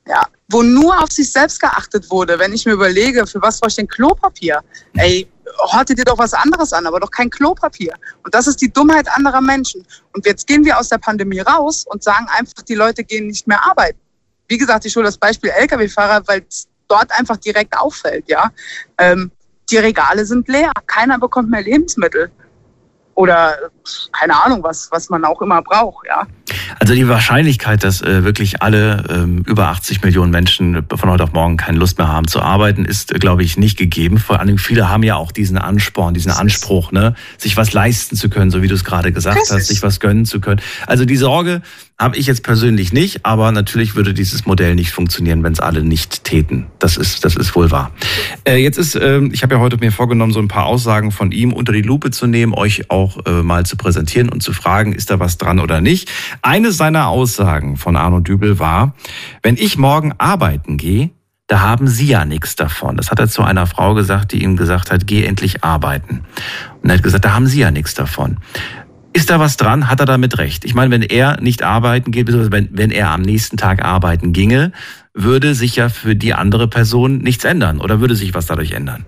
Ja, 0.05 0.27
wo 0.49 0.63
nur 0.63 1.01
auf 1.01 1.11
sich 1.11 1.31
selbst 1.31 1.59
geachtet 1.59 2.09
wurde. 2.09 2.39
Wenn 2.39 2.53
ich 2.53 2.65
mir 2.65 2.73
überlege, 2.73 3.27
für 3.27 3.41
was 3.41 3.59
brauche 3.59 3.69
ich 3.69 3.75
denn 3.75 3.87
Klopapier? 3.87 4.61
Ey, 4.95 5.27
horte 5.59 5.93
dir 5.93 6.05
doch 6.05 6.17
was 6.17 6.33
anderes 6.33 6.73
an, 6.73 6.85
aber 6.87 6.99
doch 6.99 7.11
kein 7.11 7.29
Klopapier. 7.29 7.93
Und 8.23 8.33
das 8.33 8.47
ist 8.47 8.61
die 8.61 8.71
Dummheit 8.71 9.07
anderer 9.15 9.41
Menschen. 9.41 9.85
Und 10.13 10.25
jetzt 10.25 10.47
gehen 10.47 10.63
wir 10.63 10.79
aus 10.79 10.89
der 10.89 10.99
Pandemie 10.99 11.41
raus 11.41 11.85
und 11.89 12.03
sagen 12.03 12.27
einfach, 12.29 12.61
die 12.63 12.75
Leute 12.75 13.03
gehen 13.03 13.27
nicht 13.27 13.47
mehr 13.47 13.63
arbeiten. 13.65 13.99
Wie 14.47 14.57
gesagt, 14.57 14.85
ich 14.85 14.95
hole 14.95 15.05
das 15.05 15.17
Beispiel 15.17 15.49
Lkw-Fahrer, 15.49 16.23
weil 16.27 16.45
es 16.47 16.67
dort 16.87 17.11
einfach 17.11 17.37
direkt 17.37 17.77
auffällt, 17.77 18.29
ja. 18.29 18.51
Ähm, 18.97 19.31
die 19.69 19.77
Regale 19.77 20.25
sind 20.25 20.47
leer. 20.47 20.71
Keiner 20.85 21.19
bekommt 21.19 21.49
mehr 21.49 21.61
Lebensmittel 21.61 22.31
oder 23.15 23.57
keine 24.13 24.41
Ahnung, 24.41 24.63
was, 24.63 24.89
was 24.91 25.09
man 25.09 25.25
auch 25.25 25.41
immer 25.41 25.61
braucht, 25.61 26.07
ja. 26.07 26.25
Also 26.79 26.93
die 26.93 27.07
Wahrscheinlichkeit, 27.07 27.83
dass 27.83 28.01
äh, 28.01 28.23
wirklich 28.23 28.61
alle 28.61 29.03
ähm, 29.09 29.43
über 29.45 29.67
80 29.67 30.03
Millionen 30.03 30.31
Menschen 30.31 30.83
von 30.95 31.09
heute 31.09 31.23
auf 31.23 31.33
morgen 31.33 31.57
keine 31.57 31.77
Lust 31.77 31.97
mehr 31.97 32.07
haben 32.07 32.27
zu 32.27 32.41
arbeiten, 32.41 32.85
ist, 32.85 33.13
äh, 33.13 33.19
glaube 33.19 33.43
ich, 33.43 33.57
nicht 33.57 33.77
gegeben. 33.77 34.17
Vor 34.17 34.39
allem 34.39 34.57
viele 34.57 34.89
haben 34.89 35.03
ja 35.03 35.15
auch 35.15 35.31
diesen 35.31 35.57
Ansporn, 35.57 36.13
diesen 36.13 36.31
Anspruch, 36.31 36.91
ne, 36.91 37.15
sich 37.37 37.57
was 37.57 37.73
leisten 37.73 38.15
zu 38.15 38.29
können, 38.29 38.51
so 38.51 38.61
wie 38.61 38.67
du 38.67 38.75
es 38.75 38.83
gerade 38.83 39.11
gesagt 39.11 39.37
Richtig. 39.37 39.55
hast, 39.55 39.67
sich 39.67 39.83
was 39.83 39.99
gönnen 39.99 40.25
zu 40.25 40.39
können. 40.39 40.61
Also 40.85 41.05
die 41.05 41.17
Sorge, 41.17 41.61
habe 41.99 42.15
ich 42.15 42.27
jetzt 42.27 42.43
persönlich 42.43 42.93
nicht, 42.93 43.25
aber 43.25 43.51
natürlich 43.51 43.95
würde 43.95 44.13
dieses 44.13 44.45
Modell 44.45 44.75
nicht 44.75 44.91
funktionieren, 44.91 45.41
wenn 45.41 45.53
es 45.53 45.59
alle 45.59 45.83
nicht 45.83 46.23
täten. 46.23 46.67
Das 46.77 46.95
ist, 46.95 47.25
das 47.25 47.35
ist 47.35 47.55
wohl 47.55 47.71
wahr. 47.71 47.91
Äh, 48.47 48.57
jetzt 48.57 48.77
ist, 48.77 48.95
äh, 48.95 49.19
ich 49.31 49.41
habe 49.41 49.55
ja 49.55 49.61
heute 49.61 49.77
mir 49.77 49.91
vorgenommen, 49.91 50.31
so 50.31 50.39
ein 50.39 50.47
paar 50.47 50.67
Aussagen 50.67 51.11
von 51.11 51.31
ihm 51.31 51.53
unter 51.53 51.73
die 51.73 51.81
Lupe 51.81 52.11
zu 52.11 52.27
nehmen, 52.27 52.53
euch 52.53 52.91
auch 52.91 53.25
äh, 53.25 53.41
mal 53.41 53.65
zu 53.65 53.77
präsentieren 53.77 54.29
und 54.29 54.43
zu 54.43 54.53
fragen, 54.53 54.93
ist 54.93 55.09
da 55.09 55.19
was 55.19 55.39
dran 55.39 55.59
oder 55.59 55.81
nicht. 55.81 56.11
Eine 56.41 56.71
seiner 56.71 57.07
Aussagen 57.07 57.77
von 57.77 57.95
Arno 57.95 58.19
Dübel 58.19 58.59
war, 58.59 58.93
wenn 59.43 59.57
ich 59.57 59.77
morgen 59.77 60.13
arbeiten 60.17 60.77
gehe, 60.77 61.11
da 61.47 61.61
haben 61.61 61.87
Sie 61.87 62.07
ja 62.07 62.25
nichts 62.25 62.55
davon. 62.55 62.97
Das 62.97 63.09
hat 63.09 63.19
er 63.19 63.29
zu 63.29 63.41
einer 63.41 63.67
Frau 63.67 63.93
gesagt, 63.93 64.33
die 64.33 64.43
ihm 64.43 64.57
gesagt 64.57 64.91
hat, 64.91 65.07
geh 65.07 65.23
endlich 65.23 65.63
arbeiten. 65.63 66.25
Und 66.83 66.89
er 66.89 66.97
hat 66.97 67.03
gesagt, 67.03 67.25
da 67.25 67.33
haben 67.33 67.47
Sie 67.47 67.59
ja 67.59 67.71
nichts 67.71 67.93
davon. 67.93 68.37
Ist 69.13 69.29
da 69.29 69.39
was 69.39 69.57
dran? 69.57 69.89
Hat 69.89 69.99
er 69.99 70.05
damit 70.05 70.37
recht? 70.37 70.65
Ich 70.65 70.75
meine, 70.75 70.91
wenn 70.91 71.01
er 71.01 71.41
nicht 71.41 71.63
arbeiten 71.63 72.11
geht, 72.11 72.27
wenn, 72.27 72.69
wenn 72.71 72.91
er 72.91 73.11
am 73.11 73.21
nächsten 73.21 73.57
Tag 73.57 73.83
arbeiten 73.83 74.33
ginge, 74.33 74.73
würde 75.13 75.55
sich 75.55 75.77
ja 75.77 75.89
für 75.89 76.15
die 76.15 76.33
andere 76.33 76.67
Person 76.67 77.19
nichts 77.19 77.43
ändern 77.43 77.79
oder 77.79 77.99
würde 77.99 78.15
sich 78.15 78.33
was 78.33 78.45
dadurch 78.45 78.73
ändern? 78.73 79.05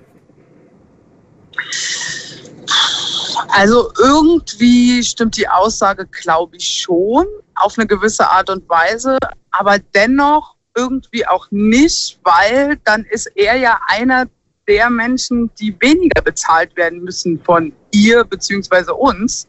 Also 3.48 3.92
irgendwie 3.98 5.04
stimmt 5.04 5.38
die 5.38 5.48
Aussage, 5.48 6.06
glaube 6.06 6.58
ich, 6.58 6.82
schon 6.82 7.26
auf 7.56 7.78
eine 7.78 7.88
gewisse 7.88 8.30
Art 8.30 8.50
und 8.50 8.68
Weise, 8.70 9.18
aber 9.52 9.80
dennoch 9.94 10.56
irgendwie 10.76 11.26
auch 11.28 11.48
nicht, 11.52 12.20
weil 12.24 12.78
dann 12.86 13.06
ist 13.06 13.28
er 13.36 13.58
ja 13.58 13.80
einer 13.88 14.26
der 14.68 14.90
Menschen, 14.90 15.52
die 15.60 15.76
weniger 15.80 16.22
bezahlt 16.22 16.76
werden 16.78 17.04
müssen 17.04 17.42
von 17.44 17.74
ihr 17.92 18.24
bzw. 18.24 18.92
uns. 18.92 19.48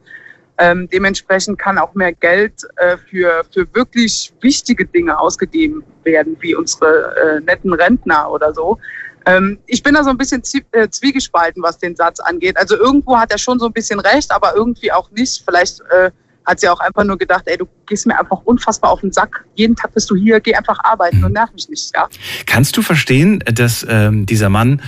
Ähm, 0.58 0.88
dementsprechend 0.90 1.58
kann 1.58 1.78
auch 1.78 1.94
mehr 1.94 2.12
Geld 2.12 2.62
äh, 2.76 2.96
für, 2.96 3.44
für 3.52 3.66
wirklich 3.74 4.32
wichtige 4.40 4.84
Dinge 4.84 5.18
ausgegeben 5.18 5.82
werden, 6.04 6.36
wie 6.40 6.54
unsere 6.54 7.14
äh, 7.16 7.40
netten 7.40 7.72
Rentner 7.72 8.30
oder 8.30 8.52
so. 8.52 8.78
Ähm, 9.26 9.58
ich 9.66 9.82
bin 9.82 9.94
da 9.94 10.04
so 10.04 10.10
ein 10.10 10.18
bisschen 10.18 10.42
äh, 10.72 10.88
zwiegespalten, 10.88 11.62
was 11.62 11.78
den 11.78 11.96
Satz 11.96 12.20
angeht. 12.20 12.56
Also 12.56 12.76
irgendwo 12.76 13.18
hat 13.18 13.30
er 13.30 13.38
schon 13.38 13.58
so 13.58 13.66
ein 13.66 13.72
bisschen 13.72 14.00
recht, 14.00 14.30
aber 14.32 14.54
irgendwie 14.54 14.92
auch 14.92 15.10
nicht. 15.10 15.42
Vielleicht 15.44 15.80
äh, 15.90 16.10
hat 16.44 16.60
sie 16.60 16.68
auch 16.68 16.80
einfach 16.80 17.04
nur 17.04 17.18
gedacht, 17.18 17.42
ey, 17.46 17.56
du 17.56 17.66
gehst 17.86 18.06
mir 18.06 18.18
einfach 18.18 18.40
unfassbar 18.44 18.90
auf 18.90 19.00
den 19.00 19.12
Sack. 19.12 19.44
Jeden 19.54 19.76
Tag 19.76 19.94
bist 19.94 20.10
du 20.10 20.16
hier, 20.16 20.40
geh 20.40 20.54
einfach 20.54 20.78
arbeiten 20.82 21.22
und 21.24 21.32
nerv 21.32 21.52
mich 21.52 21.68
nicht. 21.68 21.94
Ja? 21.94 22.08
Kannst 22.46 22.76
du 22.76 22.82
verstehen, 22.82 23.42
dass 23.46 23.86
ähm, 23.88 24.26
dieser 24.26 24.48
Mann 24.48 24.82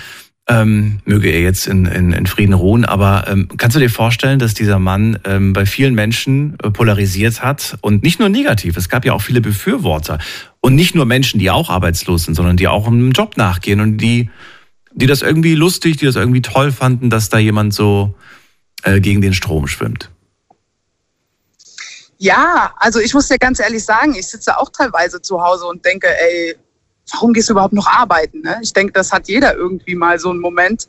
ähm, 0.48 1.00
möge 1.04 1.30
er 1.30 1.40
jetzt 1.40 1.68
in, 1.68 1.86
in, 1.86 2.12
in 2.12 2.26
Frieden 2.26 2.52
ruhen, 2.52 2.84
aber 2.84 3.24
ähm, 3.28 3.48
kannst 3.56 3.76
du 3.76 3.80
dir 3.80 3.90
vorstellen, 3.90 4.40
dass 4.40 4.54
dieser 4.54 4.80
Mann 4.80 5.18
ähm, 5.24 5.52
bei 5.52 5.66
vielen 5.66 5.94
Menschen 5.94 6.58
äh, 6.62 6.70
polarisiert 6.70 7.42
hat 7.42 7.78
und 7.80 8.02
nicht 8.02 8.18
nur 8.18 8.28
negativ, 8.28 8.76
es 8.76 8.88
gab 8.88 9.04
ja 9.04 9.12
auch 9.12 9.22
viele 9.22 9.40
Befürworter 9.40 10.18
und 10.60 10.74
nicht 10.74 10.94
nur 10.96 11.06
Menschen, 11.06 11.38
die 11.38 11.50
auch 11.50 11.70
arbeitslos 11.70 12.24
sind, 12.24 12.34
sondern 12.34 12.56
die 12.56 12.66
auch 12.66 12.88
einem 12.88 13.12
Job 13.12 13.36
nachgehen 13.36 13.80
und 13.80 13.98
die, 13.98 14.30
die 14.92 15.06
das 15.06 15.22
irgendwie 15.22 15.54
lustig, 15.54 15.98
die 15.98 16.06
das 16.06 16.16
irgendwie 16.16 16.42
toll 16.42 16.72
fanden, 16.72 17.08
dass 17.08 17.28
da 17.28 17.38
jemand 17.38 17.72
so 17.72 18.16
äh, 18.82 19.00
gegen 19.00 19.20
den 19.20 19.34
Strom 19.34 19.68
schwimmt. 19.68 20.10
Ja, 22.18 22.74
also 22.76 23.00
ich 23.00 23.14
muss 23.14 23.28
dir 23.28 23.38
ganz 23.38 23.58
ehrlich 23.58 23.84
sagen, 23.84 24.14
ich 24.14 24.28
sitze 24.28 24.56
auch 24.56 24.70
teilweise 24.70 25.20
zu 25.22 25.40
Hause 25.40 25.66
und 25.66 25.84
denke, 25.84 26.06
ey, 26.06 26.56
warum 27.12 27.32
gehst 27.32 27.48
du 27.48 27.54
überhaupt 27.54 27.74
noch 27.74 27.86
arbeiten? 27.86 28.42
Ne? 28.42 28.58
Ich 28.62 28.72
denke, 28.72 28.92
das 28.92 29.12
hat 29.12 29.28
jeder 29.28 29.54
irgendwie 29.54 29.94
mal 29.94 30.18
so 30.18 30.30
einen 30.30 30.40
Moment, 30.40 30.88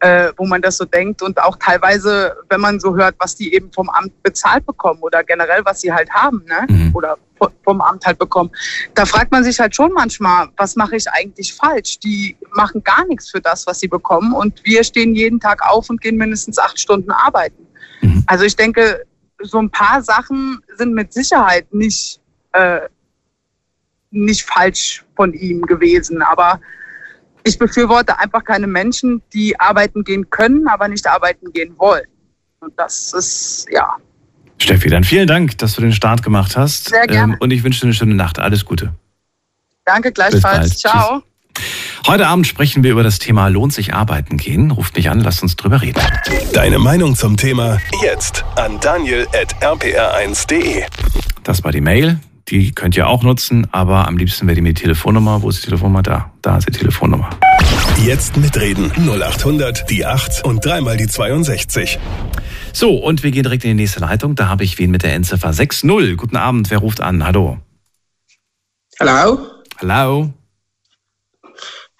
äh, 0.00 0.32
wo 0.36 0.46
man 0.46 0.60
das 0.60 0.76
so 0.76 0.84
denkt 0.84 1.22
und 1.22 1.40
auch 1.40 1.56
teilweise, 1.56 2.36
wenn 2.50 2.60
man 2.60 2.80
so 2.80 2.96
hört, 2.96 3.14
was 3.18 3.34
die 3.34 3.54
eben 3.54 3.72
vom 3.72 3.88
Amt 3.88 4.22
bezahlt 4.22 4.66
bekommen 4.66 5.00
oder 5.00 5.24
generell, 5.24 5.64
was 5.64 5.80
sie 5.80 5.92
halt 5.92 6.10
haben, 6.10 6.44
ne? 6.46 6.66
Mhm. 6.68 6.94
oder 6.94 7.16
vom 7.64 7.80
Amt 7.80 8.06
halt 8.06 8.18
bekommen. 8.18 8.50
Da 8.94 9.04
fragt 9.04 9.30
man 9.30 9.44
sich 9.44 9.58
halt 9.60 9.74
schon 9.74 9.92
manchmal, 9.92 10.48
was 10.56 10.76
mache 10.76 10.96
ich 10.96 11.08
eigentlich 11.10 11.54
falsch? 11.54 11.98
Die 11.98 12.36
machen 12.54 12.82
gar 12.82 13.06
nichts 13.06 13.30
für 13.30 13.40
das, 13.40 13.66
was 13.66 13.80
sie 13.80 13.88
bekommen 13.88 14.32
und 14.32 14.64
wir 14.64 14.84
stehen 14.84 15.14
jeden 15.14 15.40
Tag 15.40 15.66
auf 15.66 15.90
und 15.90 16.00
gehen 16.00 16.16
mindestens 16.16 16.58
acht 16.58 16.78
Stunden 16.78 17.10
arbeiten. 17.10 17.66
Mhm. 18.00 18.24
Also 18.26 18.44
ich 18.44 18.56
denke, 18.56 19.04
so 19.42 19.58
ein 19.58 19.70
paar 19.70 20.02
Sachen 20.02 20.60
sind 20.76 20.94
mit 20.94 21.12
Sicherheit 21.12 21.72
nicht, 21.72 22.20
äh, 22.52 22.80
nicht 24.10 24.42
falsch 24.42 25.04
von 25.14 25.32
ihm 25.32 25.62
gewesen, 25.62 26.22
aber 26.22 26.60
ich 27.44 27.58
befürworte 27.58 28.18
einfach 28.18 28.44
keine 28.44 28.66
Menschen, 28.66 29.22
die 29.32 29.58
arbeiten 29.60 30.04
gehen 30.04 30.28
können, 30.30 30.66
aber 30.68 30.88
nicht 30.88 31.06
arbeiten 31.06 31.52
gehen 31.52 31.78
wollen. 31.78 32.06
Und 32.60 32.72
das 32.76 33.12
ist, 33.12 33.66
ja. 33.70 33.96
Steffi, 34.58 34.88
dann 34.88 35.04
vielen 35.04 35.26
Dank, 35.28 35.58
dass 35.58 35.74
du 35.74 35.82
den 35.82 35.92
Start 35.92 36.22
gemacht 36.22 36.56
hast. 36.56 36.88
Sehr 36.88 37.06
gerne. 37.06 37.34
Ähm, 37.34 37.38
und 37.40 37.50
ich 37.52 37.62
wünsche 37.62 37.80
dir 37.80 37.86
eine 37.86 37.94
schöne 37.94 38.14
Nacht. 38.14 38.38
Alles 38.38 38.64
Gute. 38.64 38.94
Danke, 39.84 40.10
gleichfalls. 40.10 40.78
Ciao. 40.78 41.20
Tschüss. 41.20 41.36
Heute 42.06 42.26
Abend 42.28 42.46
sprechen 42.46 42.84
wir 42.84 42.92
über 42.92 43.02
das 43.02 43.18
Thema 43.18 43.48
Lohnt 43.48 43.72
sich 43.72 43.94
arbeiten 43.94 44.36
gehen. 44.36 44.70
Ruft 44.70 44.96
mich 44.96 45.10
an, 45.10 45.20
lasst 45.20 45.42
uns 45.42 45.56
drüber 45.56 45.82
reden. 45.82 46.00
Deine 46.52 46.78
Meinung 46.78 47.16
zum 47.16 47.36
Thema 47.36 47.80
jetzt 48.02 48.44
an 48.56 48.78
daniel 48.80 49.26
at 49.34 49.54
rpr1.de. 49.62 50.84
Das 51.42 51.64
war 51.64 51.72
die 51.72 51.80
Mail. 51.80 52.20
Die 52.48 52.70
könnt 52.70 52.96
ihr 52.96 53.08
auch 53.08 53.24
nutzen, 53.24 53.66
aber 53.72 54.06
am 54.06 54.16
liebsten 54.18 54.46
wäre 54.46 54.54
die 54.54 54.60
mit 54.60 54.78
Telefonnummer. 54.78 55.42
Wo 55.42 55.48
ist 55.48 55.62
die 55.62 55.64
Telefonnummer? 55.64 56.02
Da. 56.02 56.30
Da 56.42 56.58
ist 56.58 56.68
die 56.68 56.72
Telefonnummer. 56.72 57.28
Jetzt 58.04 58.36
mitreden. 58.36 58.92
0800 58.92 59.90
die 59.90 60.06
8 60.06 60.44
und 60.44 60.64
dreimal 60.64 60.96
die 60.96 61.08
62. 61.08 61.98
So, 62.72 62.98
und 62.98 63.24
wir 63.24 63.32
gehen 63.32 63.42
direkt 63.42 63.64
in 63.64 63.70
die 63.70 63.82
nächste 63.82 63.98
Leitung. 63.98 64.36
Da 64.36 64.48
habe 64.48 64.62
ich 64.62 64.78
wen 64.78 64.92
mit 64.92 65.02
der 65.02 65.14
Endziffer 65.14 65.52
60. 65.52 66.16
Guten 66.16 66.36
Abend, 66.36 66.70
wer 66.70 66.78
ruft 66.78 67.00
an? 67.00 67.24
Hallo. 67.24 67.58
Hello. 69.00 69.48
Hello. 69.78 70.32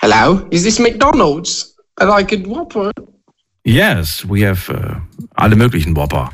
Hello. 0.00 0.46
Is 0.50 0.62
this 0.62 0.78
McDonald's? 0.78 1.74
I 2.00 2.04
like 2.04 2.32
a 2.32 2.36
Whopper. 2.48 2.92
Yes, 3.64 4.24
we 4.28 4.46
have 4.46 4.72
uh, 4.72 5.00
alle 5.34 5.56
möglichen 5.56 5.96
Whopper. 5.96 6.30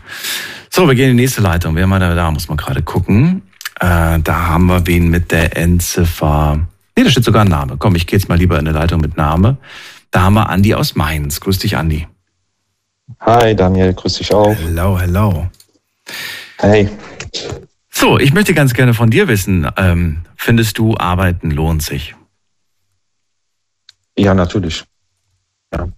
So, 0.68 0.86
wir 0.86 0.94
gehen 0.94 1.12
in 1.12 1.16
die 1.16 1.22
nächste 1.22 1.40
Leitung. 1.40 1.76
Wer 1.76 1.86
mal 1.86 1.98
da, 1.98 2.14
da 2.14 2.30
muss 2.30 2.48
man 2.48 2.58
gerade 2.58 2.82
gucken. 2.82 3.42
Äh, 3.82 4.20
da 4.20 4.46
haben 4.46 4.66
wir 4.66 4.86
wen 4.86 5.10
mit 5.10 5.32
der 5.32 5.56
Endziffer. 5.56 6.68
Nee, 6.96 7.02
da 7.02 7.10
steht 7.10 7.24
sogar 7.24 7.42
ein 7.42 7.48
Name. 7.48 7.76
Komm, 7.78 7.96
ich 7.96 8.06
gehe 8.06 8.16
jetzt 8.16 8.28
mal 8.28 8.38
lieber 8.38 8.56
in 8.56 8.68
eine 8.68 8.78
Leitung 8.78 9.00
mit 9.00 9.16
Name. 9.16 9.56
Da 10.12 10.22
haben 10.22 10.34
wir 10.34 10.48
Andi 10.48 10.74
aus 10.74 10.94
Mainz. 10.94 11.40
Grüß 11.40 11.58
dich, 11.58 11.76
Andi. 11.76 12.06
Hi 13.20 13.56
Daniel, 13.56 13.92
grüß 13.92 14.18
dich 14.18 14.32
auch. 14.32 14.54
Hello, 14.54 15.00
hello. 15.00 15.48
Hey. 16.58 16.88
So, 17.90 18.20
ich 18.20 18.32
möchte 18.32 18.54
ganz 18.54 18.72
gerne 18.72 18.94
von 18.94 19.10
dir 19.10 19.26
wissen, 19.26 19.68
ähm, 19.76 20.22
findest 20.36 20.78
du, 20.78 20.96
Arbeiten 20.96 21.50
lohnt 21.50 21.82
sich? 21.82 22.14
Ja, 24.16 24.32
natürlich. 24.32 24.84
Ja. 25.74 25.88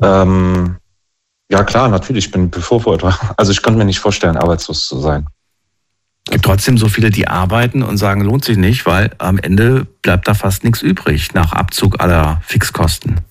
Ähm, 0.00 0.76
ja, 1.50 1.64
klar, 1.64 1.88
natürlich, 1.88 2.26
ich 2.26 2.30
bin 2.30 2.50
Befürworter. 2.50 3.18
Also 3.36 3.50
ich 3.50 3.62
könnte 3.62 3.78
mir 3.78 3.84
nicht 3.84 3.98
vorstellen, 3.98 4.36
arbeitslos 4.36 4.86
zu 4.86 5.00
sein. 5.00 5.26
Es 6.28 6.32
gibt 6.32 6.44
trotzdem 6.44 6.76
so 6.76 6.88
viele, 6.88 7.08
die 7.08 7.26
arbeiten 7.26 7.82
und 7.82 7.96
sagen, 7.96 8.20
lohnt 8.20 8.44
sich 8.44 8.58
nicht, 8.58 8.84
weil 8.84 9.12
am 9.16 9.38
Ende 9.38 9.86
bleibt 10.02 10.28
da 10.28 10.34
fast 10.34 10.62
nichts 10.62 10.82
übrig 10.82 11.32
nach 11.32 11.54
Abzug 11.54 12.02
aller 12.02 12.42
Fixkosten. 12.44 13.22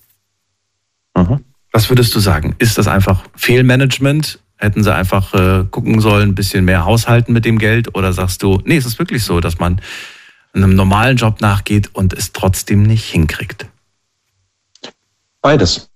Mhm. 1.16 1.44
Was 1.70 1.90
würdest 1.90 2.12
du 2.16 2.18
sagen? 2.18 2.56
Ist 2.58 2.76
das 2.76 2.88
einfach 2.88 3.22
Fehlmanagement? 3.36 4.40
Hätten 4.56 4.82
sie 4.82 4.92
einfach 4.92 5.32
äh, 5.32 5.64
gucken 5.70 6.00
sollen, 6.00 6.30
ein 6.30 6.34
bisschen 6.34 6.64
mehr 6.64 6.86
haushalten 6.86 7.32
mit 7.32 7.44
dem 7.44 7.60
Geld? 7.60 7.94
Oder 7.94 8.12
sagst 8.12 8.42
du, 8.42 8.60
nee, 8.64 8.76
es 8.76 8.84
ist 8.84 8.98
wirklich 8.98 9.22
so, 9.22 9.38
dass 9.38 9.60
man 9.60 9.80
einem 10.52 10.74
normalen 10.74 11.16
Job 11.16 11.40
nachgeht 11.40 11.90
und 11.92 12.12
es 12.12 12.32
trotzdem 12.32 12.82
nicht 12.82 13.04
hinkriegt? 13.04 13.66
Beides. 15.40 15.88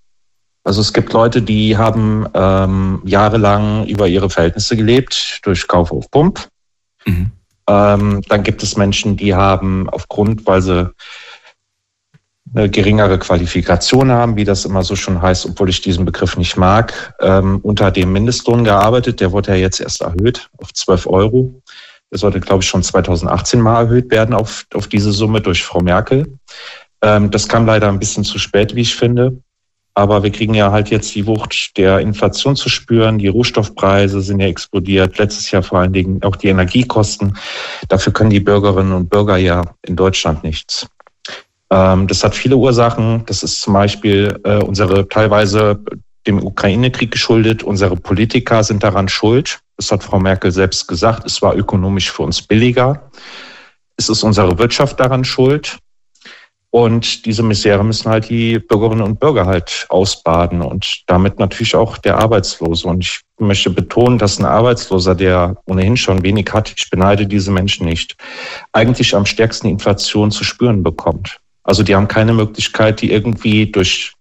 Also 0.63 0.79
es 0.79 0.93
gibt 0.93 1.11
Leute, 1.11 1.41
die 1.41 1.75
haben 1.75 2.25
ähm, 2.33 3.01
jahrelang 3.03 3.87
über 3.87 4.07
ihre 4.07 4.29
Verhältnisse 4.29 4.77
gelebt 4.77 5.41
durch 5.43 5.67
Kauf 5.67 5.91
auf 5.91 6.09
Pump. 6.09 6.47
Mhm. 7.05 7.31
Ähm, 7.67 8.21
dann 8.27 8.43
gibt 8.43 8.61
es 8.63 8.75
Menschen, 8.75 9.15
die 9.15 9.33
haben 9.33 9.89
aufgrund, 9.89 10.45
weil 10.45 10.61
sie 10.61 10.93
eine 12.53 12.69
geringere 12.69 13.17
Qualifikation 13.17 14.11
haben, 14.11 14.35
wie 14.35 14.43
das 14.43 14.65
immer 14.65 14.83
so 14.83 14.95
schon 14.95 15.21
heißt, 15.21 15.45
obwohl 15.45 15.69
ich 15.69 15.81
diesen 15.81 16.05
Begriff 16.05 16.37
nicht 16.37 16.55
mag, 16.55 17.15
ähm, 17.19 17.59
unter 17.63 17.89
dem 17.89 18.11
Mindestlohn 18.11 18.63
gearbeitet. 18.63 19.21
Der 19.21 19.31
wurde 19.31 19.51
ja 19.51 19.57
jetzt 19.57 19.79
erst 19.79 20.01
erhöht 20.01 20.49
auf 20.57 20.71
12 20.73 21.07
Euro. 21.07 21.61
Der 22.11 22.19
sollte, 22.19 22.39
glaube 22.39 22.61
ich, 22.61 22.69
schon 22.69 22.83
2018 22.83 23.59
mal 23.59 23.81
erhöht 23.81 24.11
werden 24.11 24.35
auf, 24.35 24.65
auf 24.73 24.87
diese 24.87 25.11
Summe 25.11 25.41
durch 25.41 25.63
Frau 25.63 25.79
Merkel. 25.79 26.37
Ähm, 27.01 27.31
das 27.31 27.47
kam 27.47 27.65
leider 27.65 27.89
ein 27.89 27.99
bisschen 27.99 28.23
zu 28.23 28.37
spät, 28.37 28.75
wie 28.75 28.81
ich 28.81 28.95
finde. 28.95 29.41
Aber 29.95 30.23
wir 30.23 30.31
kriegen 30.31 30.55
ja 30.55 30.71
halt 30.71 30.89
jetzt 30.89 31.13
die 31.13 31.27
Wucht 31.27 31.77
der 31.77 31.99
Inflation 31.99 32.55
zu 32.55 32.67
spüren. 32.69 33.19
Die 33.19 33.27
Rohstoffpreise 33.27 34.21
sind 34.21 34.39
ja 34.39 34.47
explodiert. 34.47 35.17
Letztes 35.19 35.51
Jahr 35.51 35.61
vor 35.61 35.79
allen 35.79 35.93
Dingen 35.93 36.23
auch 36.23 36.35
die 36.35 36.47
Energiekosten. 36.47 37.37
Dafür 37.89 38.11
können 38.11 38.31
die 38.31 38.39
Bürgerinnen 38.39 38.93
und 38.93 39.09
Bürger 39.09 39.37
ja 39.37 39.61
in 39.83 39.95
Deutschland 39.95 40.43
nichts. 40.43 40.87
Ähm, 41.69 42.07
das 42.07 42.23
hat 42.23 42.33
viele 42.33 42.57
Ursachen. 42.57 43.23
Das 43.27 43.43
ist 43.43 43.61
zum 43.61 43.73
Beispiel 43.73 44.39
äh, 44.43 44.57
unsere 44.57 45.07
teilweise 45.07 45.79
dem 46.25 46.43
Ukraine-Krieg 46.43 47.11
geschuldet. 47.11 47.63
Unsere 47.63 47.95
Politiker 47.95 48.63
sind 48.63 48.83
daran 48.83 49.09
schuld. 49.09 49.59
Das 49.77 49.91
hat 49.91 50.03
Frau 50.03 50.19
Merkel 50.19 50.51
selbst 50.51 50.87
gesagt. 50.87 51.25
Es 51.25 51.41
war 51.41 51.55
ökonomisch 51.55 52.11
für 52.11 52.23
uns 52.23 52.41
billiger. 52.41 53.11
Es 53.97 54.09
ist 54.09 54.23
unsere 54.23 54.57
Wirtschaft 54.57 54.99
daran 54.99 55.23
schuld. 55.23 55.77
Und 56.73 57.27
diese 57.27 57.43
Misere 57.43 57.83
müssen 57.83 58.09
halt 58.09 58.29
die 58.29 58.57
Bürgerinnen 58.57 59.03
und 59.03 59.19
Bürger 59.19 59.45
halt 59.45 59.85
ausbaden 59.89 60.63
und 60.63 61.03
damit 61.05 61.37
natürlich 61.37 61.75
auch 61.75 61.99
der 61.99 62.17
Arbeitslose. 62.17 62.87
Und 62.87 63.03
ich 63.03 63.21
möchte 63.37 63.69
betonen, 63.69 64.17
dass 64.17 64.39
ein 64.39 64.45
Arbeitsloser, 64.45 65.13
der 65.13 65.55
ohnehin 65.67 65.97
schon 65.97 66.23
wenig 66.23 66.49
hat, 66.51 66.73
ich 66.75 66.89
beneide 66.89 67.27
diese 67.27 67.51
Menschen 67.51 67.85
nicht, 67.85 68.15
eigentlich 68.71 69.15
am 69.15 69.27
stärksten 69.27 69.67
Inflation 69.67 70.31
zu 70.31 70.43
spüren 70.43 70.81
bekommt. 70.81 71.39
Also 71.61 71.83
die 71.83 71.95
haben 71.95 72.07
keine 72.07 72.33
Möglichkeit, 72.33 73.01
die 73.01 73.11
irgendwie 73.11 73.71
durch 73.71 74.13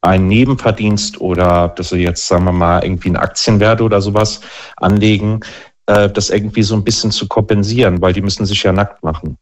einen 0.00 0.28
Nebenverdienst 0.28 1.20
oder 1.20 1.68
dass 1.68 1.90
sie 1.90 1.98
jetzt, 1.98 2.26
sagen 2.26 2.44
wir 2.44 2.52
mal, 2.52 2.82
irgendwie 2.82 3.08
einen 3.08 3.16
Aktienwert 3.16 3.82
oder 3.82 4.00
sowas 4.00 4.40
anlegen, 4.78 5.40
äh, 5.84 6.08
das 6.08 6.30
irgendwie 6.30 6.62
so 6.62 6.74
ein 6.76 6.82
bisschen 6.82 7.10
zu 7.10 7.28
kompensieren, 7.28 8.00
weil 8.00 8.14
die 8.14 8.22
müssen 8.22 8.46
sich 8.46 8.62
ja 8.62 8.72
nackt 8.72 9.02
machen. 9.02 9.36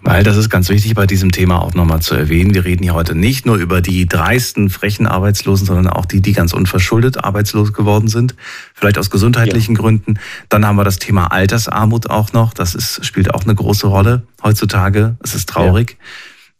Weil 0.00 0.24
das 0.24 0.36
ist 0.36 0.50
ganz 0.50 0.68
wichtig 0.68 0.94
bei 0.94 1.06
diesem 1.06 1.30
Thema 1.30 1.62
auch 1.62 1.74
nochmal 1.74 2.00
zu 2.00 2.14
erwähnen. 2.14 2.54
Wir 2.54 2.64
reden 2.64 2.82
hier 2.82 2.94
heute 2.94 3.14
nicht 3.14 3.46
nur 3.46 3.56
über 3.56 3.80
die 3.80 4.06
dreisten, 4.06 4.70
frechen 4.70 5.06
Arbeitslosen, 5.06 5.66
sondern 5.66 5.86
auch 5.88 6.06
die, 6.06 6.20
die 6.20 6.32
ganz 6.32 6.52
unverschuldet 6.52 7.22
arbeitslos 7.22 7.72
geworden 7.72 8.08
sind. 8.08 8.34
Vielleicht 8.74 8.98
aus 8.98 9.10
gesundheitlichen 9.10 9.74
ja. 9.74 9.80
Gründen. 9.80 10.18
Dann 10.48 10.66
haben 10.66 10.76
wir 10.76 10.84
das 10.84 10.98
Thema 10.98 11.26
Altersarmut 11.26 12.10
auch 12.10 12.32
noch. 12.32 12.54
Das 12.54 12.74
ist, 12.74 13.04
spielt 13.04 13.32
auch 13.34 13.44
eine 13.44 13.54
große 13.54 13.86
Rolle 13.86 14.22
heutzutage. 14.42 15.16
Es 15.22 15.34
ist 15.34 15.48
traurig. 15.48 15.96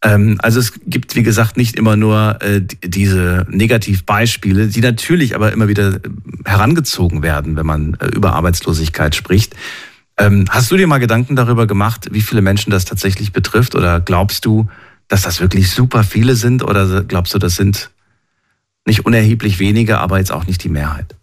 Ja. 0.04 0.14
Ähm, 0.14 0.38
also 0.42 0.58
es 0.60 0.72
gibt, 0.86 1.14
wie 1.14 1.22
gesagt, 1.22 1.56
nicht 1.56 1.76
immer 1.76 1.96
nur 1.96 2.42
äh, 2.42 2.60
diese 2.60 3.46
Negativbeispiele, 3.48 4.66
die 4.66 4.80
natürlich 4.80 5.34
aber 5.34 5.52
immer 5.52 5.68
wieder 5.68 6.00
herangezogen 6.44 7.22
werden, 7.22 7.56
wenn 7.56 7.66
man 7.66 7.94
äh, 7.94 8.06
über 8.06 8.34
Arbeitslosigkeit 8.34 9.14
spricht. 9.14 9.54
Ähm, 10.18 10.44
hast 10.50 10.70
du 10.70 10.76
dir 10.76 10.86
mal 10.86 10.98
Gedanken 10.98 11.36
darüber 11.36 11.66
gemacht, 11.66 12.08
wie 12.12 12.20
viele 12.20 12.42
Menschen 12.42 12.70
das 12.70 12.84
tatsächlich 12.84 13.32
betrifft? 13.32 13.74
Oder 13.74 14.00
glaubst 14.00 14.44
du, 14.44 14.66
dass 15.08 15.22
das 15.22 15.40
wirklich 15.40 15.70
super 15.70 16.04
viele 16.04 16.34
sind? 16.34 16.62
Oder 16.62 17.02
glaubst 17.04 17.34
du, 17.34 17.38
das 17.38 17.56
sind 17.56 17.90
nicht 18.84 19.06
unerheblich 19.06 19.58
wenige, 19.58 19.98
aber 19.98 20.18
jetzt 20.18 20.32
auch 20.32 20.46
nicht 20.46 20.62
die 20.64 20.68
Mehrheit? 20.68 21.14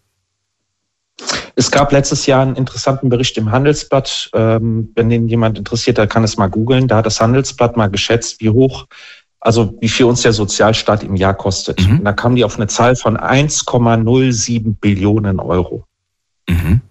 Es 1.56 1.72
gab 1.72 1.92
letztes 1.92 2.26
Jahr 2.26 2.42
einen 2.42 2.56
interessanten 2.56 3.10
Bericht 3.10 3.38
im 3.38 3.52
Handelsblatt. 3.52 4.30
Ähm, 4.34 4.92
wenn 4.96 5.10
den 5.10 5.28
jemand 5.28 5.58
interessiert, 5.58 5.98
der 5.98 6.08
kann 6.08 6.24
es 6.24 6.38
mal 6.38 6.48
googeln. 6.48 6.88
Da 6.88 6.98
hat 6.98 7.06
das 7.06 7.20
Handelsblatt 7.20 7.76
mal 7.76 7.90
geschätzt, 7.90 8.40
wie 8.40 8.50
hoch, 8.50 8.88
also 9.42 9.78
wie 9.82 9.90
viel 9.90 10.06
uns 10.06 10.22
der 10.22 10.34
Sozialstaat 10.34 11.04
im 11.04 11.16
Jahr 11.16 11.34
kostet. 11.34 11.86
Mhm. 11.86 12.00
Und 12.00 12.06
da 12.06 12.14
kam 12.14 12.36
die 12.36 12.46
auf 12.46 12.56
eine 12.56 12.68
Zahl 12.68 12.96
von 12.96 13.18
1,07 13.18 14.76
Billionen 14.80 15.40
Euro. 15.40 15.86
Mhm. 16.48 16.82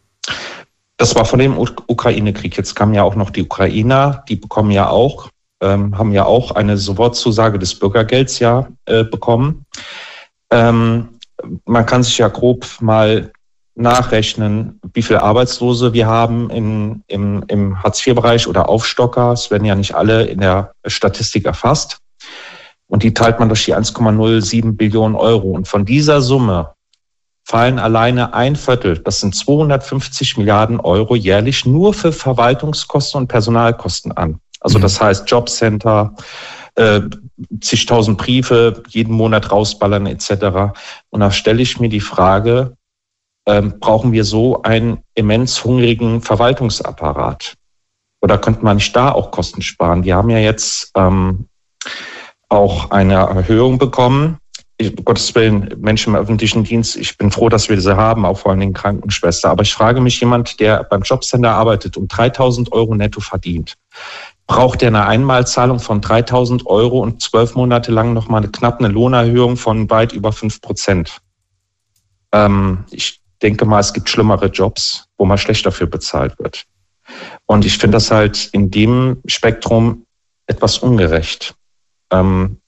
Das 0.99 1.15
war 1.15 1.25
von 1.25 1.39
dem 1.39 1.57
Ukraine-Krieg. 1.57 2.57
Jetzt 2.57 2.75
kamen 2.75 2.93
ja 2.93 3.05
auch 3.05 3.15
noch 3.15 3.31
die 3.31 3.45
Ukrainer, 3.45 4.25
die 4.29 4.35
bekommen 4.35 4.73
ja 4.73 4.91
auch, 4.91 5.31
ähm, 5.63 5.97
haben 5.97 6.13
ja 6.13 6.25
auch 6.25 6.51
eine 6.51 6.77
Sofortzusage 6.77 7.59
des 7.59 7.79
Bürgergelds 7.79 8.41
ja 8.41 8.69
äh, 8.85 9.05
bekommen. 9.05 9.65
Ähm, 10.51 11.21
man 11.65 11.87
kann 11.87 12.03
sich 12.03 12.19
ja 12.19 12.27
grob 12.27 12.67
mal 12.81 13.31
nachrechnen, 13.77 14.81
wie 14.93 15.03
viele 15.03 15.23
Arbeitslose 15.23 15.93
wir 15.93 16.09
haben 16.09 16.51
in, 16.51 17.05
im, 17.07 17.45
im 17.47 17.81
Hartz-IV-Bereich 17.81 18.49
oder 18.49 18.69
Aufstocker. 18.69 19.31
Es 19.33 19.53
werden 19.53 19.65
ja 19.65 19.77
nicht 19.77 19.95
alle 19.95 20.25
in 20.25 20.41
der 20.41 20.73
Statistik 20.85 21.47
erfasst. 21.47 21.99
Und 22.89 23.05
die 23.05 23.15
teilt 23.15 23.39
man 23.39 23.49
durch 23.49 23.67
die 23.67 23.77
1,07 23.77 24.73
Billionen 24.73 25.15
Euro. 25.15 25.53
Und 25.53 25.69
von 25.69 25.85
dieser 25.85 26.23
Summe 26.23 26.73
fallen 27.49 27.79
alleine 27.79 28.35
ein 28.35 28.57
Viertel, 28.57 28.99
das 28.99 29.21
sind 29.21 29.35
250 29.35 30.37
Milliarden 30.37 30.81
Euro 30.81 31.17
jährlich 31.17 31.65
nur 31.65 31.95
für 31.95 32.13
Verwaltungskosten 32.13 33.23
und 33.23 33.29
Personalkosten 33.29 34.13
an. 34.13 34.39
Also 34.61 34.79
mhm. 34.79 34.83
das 34.83 35.01
heißt 35.01 35.31
Jobcenter, 35.31 36.15
äh, 36.75 37.01
zigtausend 37.63 38.19
Briefe 38.19 38.83
jeden 38.89 39.15
Monat 39.15 39.51
rausballern 39.51 40.07
etc. 40.07 40.75
Und 41.09 41.21
da 41.21 41.31
stelle 41.31 41.63
ich 41.63 41.81
mir 41.81 41.89
die 41.89 42.01
Frage, 42.01 42.77
ähm, 43.47 43.81
brauchen 43.81 44.13
wir 44.13 44.25
so 44.25 44.63
einen 44.63 44.99
immens 45.15 45.65
hungrigen 45.65 46.21
Verwaltungsapparat? 46.21 47.55
Oder 48.21 48.37
könnte 48.37 48.63
man 48.63 48.77
nicht 48.77 48.95
da 48.95 49.13
auch 49.13 49.31
Kosten 49.31 49.63
sparen? 49.63 50.05
Wir 50.05 50.17
haben 50.17 50.29
ja 50.29 50.39
jetzt 50.39 50.91
ähm, 50.95 51.47
auch 52.51 52.91
eine 52.91 53.15
Erhöhung 53.15 53.79
bekommen. 53.79 54.37
Ich, 54.79 54.95
Gottes 55.05 55.35
Willen, 55.35 55.75
Menschen 55.79 56.15
im 56.15 56.21
öffentlichen 56.21 56.65
Dienst, 56.65 56.97
ich 56.97 57.19
bin 57.19 57.31
froh, 57.33 57.49
dass 57.49 57.69
wir 57.69 57.77
diese 57.77 57.97
haben, 57.97 58.25
auch 58.25 58.39
vor 58.39 58.53
allen 58.53 58.61
Dingen 58.61 58.75
Krankenschwester. 58.75 59.51
Aber 59.51 59.63
ich 59.63 59.75
frage 59.75 60.01
mich, 60.01 60.21
jemand, 60.21 60.61
der 60.61 60.85
beim 60.85 61.03
Jobcenter 61.03 61.51
arbeitet 61.51 61.97
und 61.97 62.09
3000 62.09 62.73
Euro 62.73 62.95
netto 62.95 63.21
verdient, 63.21 63.75
braucht 64.47 64.83
er 64.83 64.89
eine 64.89 65.07
Einmalzahlung 65.07 65.81
von 65.81 66.01
3000 66.01 66.67
Euro 66.67 67.01
und 67.01 67.21
zwölf 67.23 67.55
Monate 67.55 67.93
lang 67.93 68.13
nochmal 68.13 68.43
eine, 68.43 68.51
knapp 68.51 68.79
eine 68.79 68.89
Lohnerhöhung 68.89 69.57
von 69.57 69.91
weit 69.91 70.13
über 70.13 70.33
fünf 70.33 70.61
Prozent. 70.61 71.19
Ähm, 72.33 72.85
ich 72.91 73.21
denke 73.43 73.67
mal, 73.67 73.81
es 73.81 73.93
gibt 73.93 74.09
schlimmere 74.09 74.47
Jobs, 74.47 75.07
wo 75.19 75.25
man 75.25 75.39
schlecht 75.39 75.67
dafür 75.67 75.87
bezahlt 75.87 76.39
wird. 76.39 76.65
Und 77.47 77.65
ich 77.65 77.79
finde 77.79 77.97
das 77.97 78.11
halt 78.11 78.49
in 78.53 78.71
dem 78.71 79.19
Spektrum 79.27 80.07
etwas 80.47 80.79
ungerecht. 80.79 81.55
Ähm, 82.11 82.59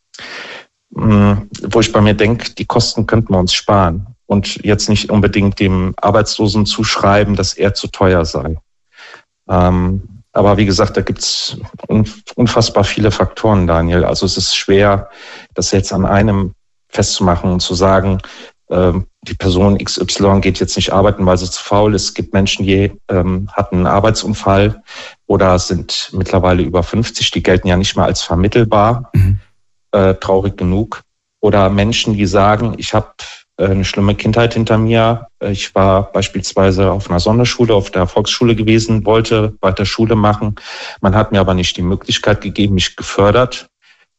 wo 0.91 1.81
ich 1.81 1.93
bei 1.93 2.01
mir 2.01 2.15
denke, 2.15 2.51
die 2.51 2.65
Kosten 2.65 3.07
könnten 3.07 3.33
wir 3.33 3.39
uns 3.39 3.53
sparen 3.53 4.07
und 4.27 4.65
jetzt 4.65 4.89
nicht 4.89 5.11
unbedingt 5.11 5.61
dem 5.61 5.95
Arbeitslosen 6.01 6.67
zuschreiben, 6.67 7.37
dass 7.37 7.55
er 7.55 7.75
zu 7.75 7.89
teuer 7.89 8.25
sei. 8.25 8.57
Ähm, 9.49 10.03
aber 10.33 10.57
wie 10.57 10.67
gesagt, 10.67 10.97
da 10.97 11.01
gibt's 11.01 11.57
unfassbar 12.37 12.85
viele 12.85 13.11
Faktoren, 13.11 13.67
Daniel. 13.67 14.05
Also 14.05 14.27
es 14.27 14.37
ist 14.37 14.55
schwer, 14.55 15.11
das 15.55 15.73
jetzt 15.73 15.93
an 15.93 16.07
einem 16.07 16.55
festzumachen 16.89 17.51
und 17.51 17.61
zu 17.61 17.75
sagen, 17.75 18.19
ähm, 18.71 19.07
die 19.23 19.35
Person 19.35 19.77
XY 19.77 20.41
geht 20.41 20.61
jetzt 20.61 20.77
nicht 20.77 20.93
arbeiten, 20.93 21.27
weil 21.27 21.37
sie 21.37 21.51
zu 21.51 21.63
faul 21.63 21.95
ist. 21.95 22.05
Es 22.05 22.15
gibt 22.15 22.33
Menschen, 22.33 22.65
die 22.65 22.93
ähm, 23.09 23.49
hatten 23.53 23.77
einen 23.77 23.87
Arbeitsunfall 23.87 24.83
oder 25.27 25.59
sind 25.59 26.11
mittlerweile 26.13 26.63
über 26.63 26.83
50, 26.83 27.31
die 27.33 27.43
gelten 27.43 27.69
ja 27.69 27.77
nicht 27.77 27.97
mal 27.97 28.07
als 28.07 28.23
vermittelbar. 28.23 29.11
Äh, 29.93 30.15
traurig 30.15 30.57
genug. 30.57 31.03
Oder 31.41 31.71
Menschen, 31.71 32.15
die 32.15 32.27
sagen, 32.27 32.75
ich 32.77 32.93
habe 32.93 33.13
äh, 33.57 33.67
eine 33.67 33.85
schlimme 33.85 34.15
Kindheit 34.15 34.55
hinter 34.55 34.79
mir. 34.79 35.29
Ich 35.41 35.75
war 35.75 36.13
beispielsweise 36.13 36.91
auf 36.93 37.09
einer 37.09 37.21
Sonderschule, 37.21 37.75
auf 37.75 37.91
der 37.91 38.07
Volksschule 38.07 38.55
gewesen, 38.55 39.07
wollte 39.07 39.55
weiter 39.61 39.87
Schule 39.87 40.17
machen. 40.17 40.57
Man 41.01 41.15
hat 41.15 41.33
mir 41.33 41.41
aber 41.41 41.55
nicht 41.55 41.77
die 41.77 41.83
Möglichkeit 41.83 42.41
gegeben, 42.41 42.75
mich 42.75 42.97
gefördert 42.97 43.71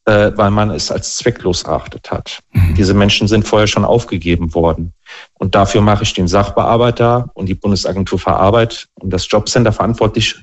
äh, 0.04 0.32
weil 0.34 0.50
man 0.50 0.70
es 0.70 0.90
als 0.90 1.16
zwecklos 1.16 1.62
erachtet 1.62 2.10
hat. 2.10 2.40
Mhm. 2.52 2.74
Diese 2.74 2.94
Menschen 2.94 3.28
sind 3.28 3.46
vorher 3.46 3.66
schon 3.66 3.84
aufgegeben 3.84 4.54
worden. 4.54 4.92
Und 5.34 5.54
dafür 5.54 5.80
mache 5.80 6.02
ich 6.02 6.14
den 6.14 6.28
Sachbearbeiter 6.28 7.30
und 7.34 7.46
die 7.46 7.54
Bundesagentur 7.54 8.18
für 8.18 8.34
Arbeit 8.34 8.88
und 8.94 9.10
das 9.10 9.28
Jobcenter 9.30 9.72
verantwortlich. 9.72 10.40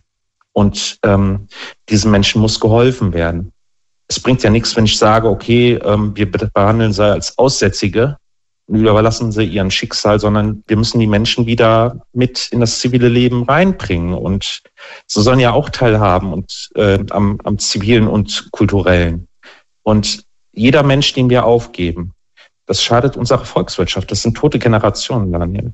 Und 0.53 0.98
ähm, 1.03 1.48
diesen 1.89 2.12
Menschen 2.12 2.41
muss 2.41 2.59
geholfen 2.59 3.13
werden. 3.13 3.51
Es 4.10 4.20
bringt 4.20 4.44
ja 4.44 4.50
nichts, 4.50 4.75
wenn 4.75 4.86
ich 4.86 4.98
sage, 4.98 5.30
okay, 5.30 5.80
ähm, 5.84 6.16
wir 6.16 6.30
behandeln 6.32 6.92
sie 6.92 7.06
als 7.06 7.38
Aussätzige 7.38 8.18
und 8.68 8.75
überlassen 8.75 9.32
sie 9.32 9.46
ihren 9.46 9.72
Schicksal, 9.72 10.20
sondern 10.20 10.63
wir 10.68 10.78
müssen 10.78 11.00
die 11.00 11.08
Menschen 11.08 11.46
wieder 11.46 12.06
mit 12.12 12.50
in 12.51 12.60
das 12.60 12.80
zivile 12.80 13.08
Leben 13.08 13.44
reinbringen. 13.44 14.13
Und 14.13 14.63
sie 15.08 15.22
sollen 15.22 15.39
ja 15.39 15.54
auch 15.54 15.70
teilhaben 15.70 16.34
und 16.34 16.70
äh, 16.75 17.00
am, 17.12 17.39
am 17.44 17.58
zivilen 17.60 18.08
und 18.08 18.50
kulturellen. 18.51 19.28
Und 19.84 20.24
jeder 20.54 20.84
Mensch, 20.84 21.13
den 21.13 21.30
wir 21.30 21.46
aufgeben, 21.46 22.13
das 22.66 22.84
schadet 22.84 23.18
unserer 23.18 23.46
Volkswirtschaft. 23.46 24.12
Das 24.12 24.22
sind 24.22 24.38
tote 24.38 24.60
Generationen, 24.60 25.32
Daniel. 25.32 25.74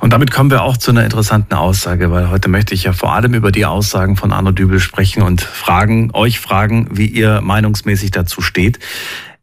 Und 0.00 0.12
damit 0.12 0.30
kommen 0.30 0.50
wir 0.50 0.62
auch 0.62 0.76
zu 0.76 0.90
einer 0.90 1.04
interessanten 1.04 1.54
Aussage, 1.54 2.10
weil 2.10 2.30
heute 2.30 2.48
möchte 2.48 2.74
ich 2.74 2.84
ja 2.84 2.92
vor 2.92 3.14
allem 3.14 3.34
über 3.34 3.52
die 3.52 3.64
Aussagen 3.64 4.16
von 4.16 4.32
Arno 4.32 4.52
Dübel 4.52 4.80
sprechen 4.80 5.22
und 5.22 5.40
fragen, 5.40 6.10
euch 6.12 6.40
fragen, 6.40 6.88
wie 6.92 7.06
ihr 7.06 7.40
meinungsmäßig 7.40 8.10
dazu 8.10 8.42
steht. 8.42 8.78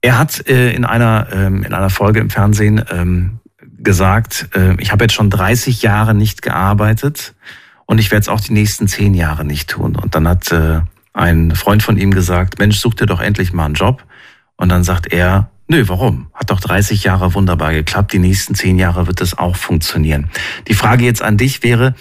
Er 0.01 0.17
hat 0.17 0.47
äh, 0.47 0.71
in 0.71 0.85
einer 0.85 1.27
ähm, 1.31 1.63
in 1.63 1.73
einer 1.73 1.89
Folge 1.89 2.19
im 2.19 2.29
Fernsehen 2.29 2.83
ähm, 2.91 3.39
gesagt, 3.79 4.49
äh, 4.55 4.75
ich 4.79 4.91
habe 4.91 5.05
jetzt 5.05 5.13
schon 5.13 5.29
30 5.29 5.81
Jahre 5.81 6.13
nicht 6.13 6.41
gearbeitet 6.41 7.33
und 7.85 7.97
ich 7.97 8.11
werde 8.11 8.21
es 8.21 8.29
auch 8.29 8.39
die 8.39 8.53
nächsten 8.53 8.87
zehn 8.87 9.13
Jahre 9.13 9.43
nicht 9.43 9.69
tun. 9.69 9.95
Und 9.95 10.15
dann 10.15 10.27
hat 10.27 10.51
äh, 10.51 10.81
ein 11.13 11.55
Freund 11.55 11.83
von 11.83 11.97
ihm 11.97 12.11
gesagt, 12.11 12.59
Mensch, 12.59 12.77
such 12.77 12.93
dir 12.93 13.07
doch 13.07 13.19
endlich 13.19 13.51
mal 13.51 13.65
einen 13.65 13.73
Job. 13.73 14.03
Und 14.55 14.69
dann 14.69 14.83
sagt 14.83 15.11
er, 15.11 15.49
nö, 15.69 15.85
warum? 15.87 16.27
Hat 16.33 16.49
doch 16.49 16.59
30 16.59 17.05
Jahre 17.05 17.33
wunderbar 17.33 17.71
geklappt, 17.71 18.11
die 18.11 18.19
nächsten 18.19 18.55
10 18.55 18.77
Jahre 18.77 19.07
wird 19.07 19.21
es 19.21 19.37
auch 19.37 19.55
funktionieren. 19.55 20.29
Die 20.67 20.73
Frage 20.73 21.05
jetzt 21.05 21.21
an 21.21 21.37
dich 21.37 21.63
wäre, 21.63 21.95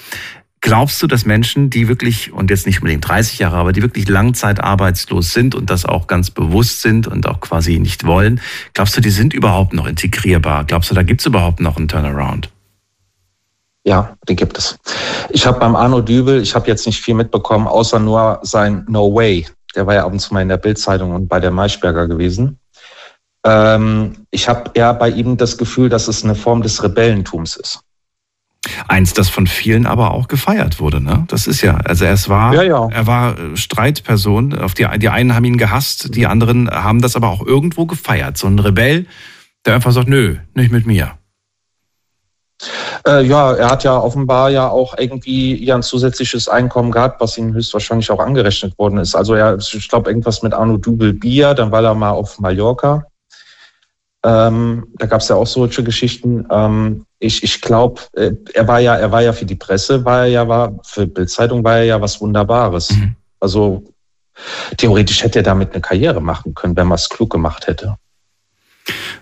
glaubst 0.61 1.01
du, 1.03 1.07
dass 1.07 1.25
Menschen, 1.25 1.71
die 1.71 1.87
wirklich, 1.87 2.33
und 2.33 2.51
jetzt 2.51 2.67
nicht 2.67 2.81
unbedingt 2.81 3.07
30 3.07 3.39
Jahre, 3.39 3.57
aber 3.57 3.73
die 3.73 3.83
wirklich 3.83 4.09
langzeitarbeitslos 4.09 5.33
sind 5.33 5.55
und 5.55 5.71
das 5.71 5.85
auch 5.85 6.07
ganz 6.07 6.31
bewusst 6.31 6.81
sind 6.81 7.07
und 7.07 7.29
auch 7.29 7.41
quasi 7.41 7.79
nicht 7.79 8.05
wollen, 8.05 8.41
glaubst 8.75 8.97
du, 8.97 9.01
die 9.01 9.11
sind 9.11 9.35
überhaupt 9.35 9.75
noch 9.75 9.87
integrierbar? 9.87 10.65
Glaubst 10.65 10.91
du, 10.91 10.95
da 10.95 11.03
gibt 11.03 11.21
es 11.21 11.27
überhaupt 11.27 11.61
noch 11.61 11.77
einen 11.77 11.89
Turnaround? 11.89 12.51
Ja, 13.85 14.17
den 14.29 14.37
gibt 14.37 14.59
es. 14.59 14.79
Ich 15.31 15.47
habe 15.47 15.61
beim 15.61 15.77
Arno 15.77 16.01
Dübel, 16.01 16.43
ich 16.43 16.55
habe 16.55 16.67
jetzt 16.67 16.85
nicht 16.87 17.01
viel 17.01 17.15
mitbekommen, 17.15 17.67
außer 17.67 17.99
nur 17.99 18.41
sein 18.43 18.85
No 18.89 19.15
Way. 19.15 19.47
Der 19.75 19.87
war 19.87 19.95
ja 19.95 20.05
ab 20.05 20.13
und 20.13 20.19
zu 20.19 20.35
mal 20.35 20.43
in 20.43 20.49
der 20.49 20.57
Bildzeitung 20.57 21.13
und 21.13 21.29
bei 21.29 21.39
der 21.41 21.51
Maischberger 21.51 22.09
gewesen. 22.09 22.59
Ähm, 23.49 24.27
ich 24.31 24.47
habe 24.47 24.71
eher 24.75 24.93
bei 24.93 25.09
ihm 25.09 25.39
das 25.39 25.57
Gefühl, 25.57 25.89
dass 25.89 26.07
es 26.07 26.23
eine 26.23 26.35
Form 26.35 26.61
des 26.61 26.83
Rebellentums 26.83 27.57
ist. 27.57 27.81
Eins, 28.89 29.15
das 29.15 29.31
von 29.31 29.47
vielen 29.47 29.87
aber 29.87 30.11
auch 30.11 30.29
gefeiert 30.29 30.81
wurde, 30.81 31.01
ne? 31.01 31.25
Das 31.29 31.47
ist 31.47 31.63
ja, 31.63 31.79
also 31.85 32.05
es 32.05 32.29
war, 32.29 32.53
ja, 32.53 32.63
ja. 32.63 32.89
er 32.91 33.07
war 33.07 33.39
äh, 33.39 33.57
Streitperson. 33.57 34.59
Auf 34.59 34.75
die, 34.75 34.87
die 34.99 35.09
einen 35.09 35.35
haben 35.35 35.45
ihn 35.45 35.57
gehasst, 35.57 36.15
die 36.15 36.27
anderen 36.27 36.69
haben 36.71 37.01
das 37.01 37.17
aber 37.17 37.29
auch 37.29 37.47
irgendwo 37.47 37.87
gefeiert. 37.87 38.37
So 38.37 38.47
ein 38.49 38.59
Rebell, 38.59 39.07
der 39.65 39.75
einfach 39.75 39.93
sagt, 39.93 40.09
nö, 40.09 40.37
nicht 40.55 40.71
mit 40.71 40.87
mir. 40.87 41.13
Äh, 43.07 43.25
ja, 43.25 43.53
er 43.53 43.71
hat 43.71 43.85
ja 43.85 43.97
offenbar 43.97 44.51
ja 44.51 44.69
auch 44.69 44.99
irgendwie 44.99 45.65
ja 45.65 45.77
ein 45.77 45.83
zusätzliches 45.83 46.49
Einkommen 46.49 46.91
gehabt, 46.91 47.21
was 47.21 47.39
ihm 47.39 47.55
höchstwahrscheinlich 47.55 48.11
auch 48.11 48.19
angerechnet 48.19 48.77
worden 48.79 48.99
ist. 48.99 49.15
Also 49.15 49.35
er, 49.35 49.57
ich 49.57 49.89
glaube, 49.89 50.11
irgendwas 50.11 50.43
mit 50.43 50.53
Arno 50.53 50.77
Dubel 50.77 51.15
Bier, 51.15 51.55
dann 51.55 51.71
war 51.71 51.83
er 51.83 51.95
mal 51.95 52.11
auf 52.11 52.39
Mallorca. 52.41 53.07
Ähm, 54.25 54.87
da 54.97 55.07
gab 55.07 55.21
es 55.21 55.29
ja 55.29 55.37
auch 55.37 55.47
solche 55.47 55.85
Geschichten. 55.85 56.45
Ähm, 56.51 57.05
ich 57.21 57.43
ich 57.43 57.61
glaube, 57.61 58.01
äh, 58.15 58.33
er 58.55 58.67
war 58.67 58.81
ja, 58.81 58.97
er 58.97 59.13
war 59.13 59.23
ja 59.23 59.33
für 59.33 59.45
die 59.45 59.55
Presse, 59.55 60.05
war 60.05 60.23
er 60.23 60.27
ja, 60.27 60.49
war 60.49 60.73
für 60.85 61.07
Bildzeitung 61.07 61.63
war 61.63 61.79
er 61.79 61.85
ja 61.85 62.01
was 62.01 62.21
Wunderbares. 62.21 62.91
Mhm. 62.91 63.15
Also 63.39 63.85
theoretisch 64.77 65.23
hätte 65.23 65.41
er 65.41 65.45
damit 65.45 65.73
eine 65.73 65.81
Karriere 65.81 66.21
machen 66.21 66.55
können, 66.55 66.77
wenn 66.77 66.89
man 66.89 66.97
es 66.97 67.09
klug 67.09 67.31
gemacht 67.31 67.67
hätte. 67.69 67.97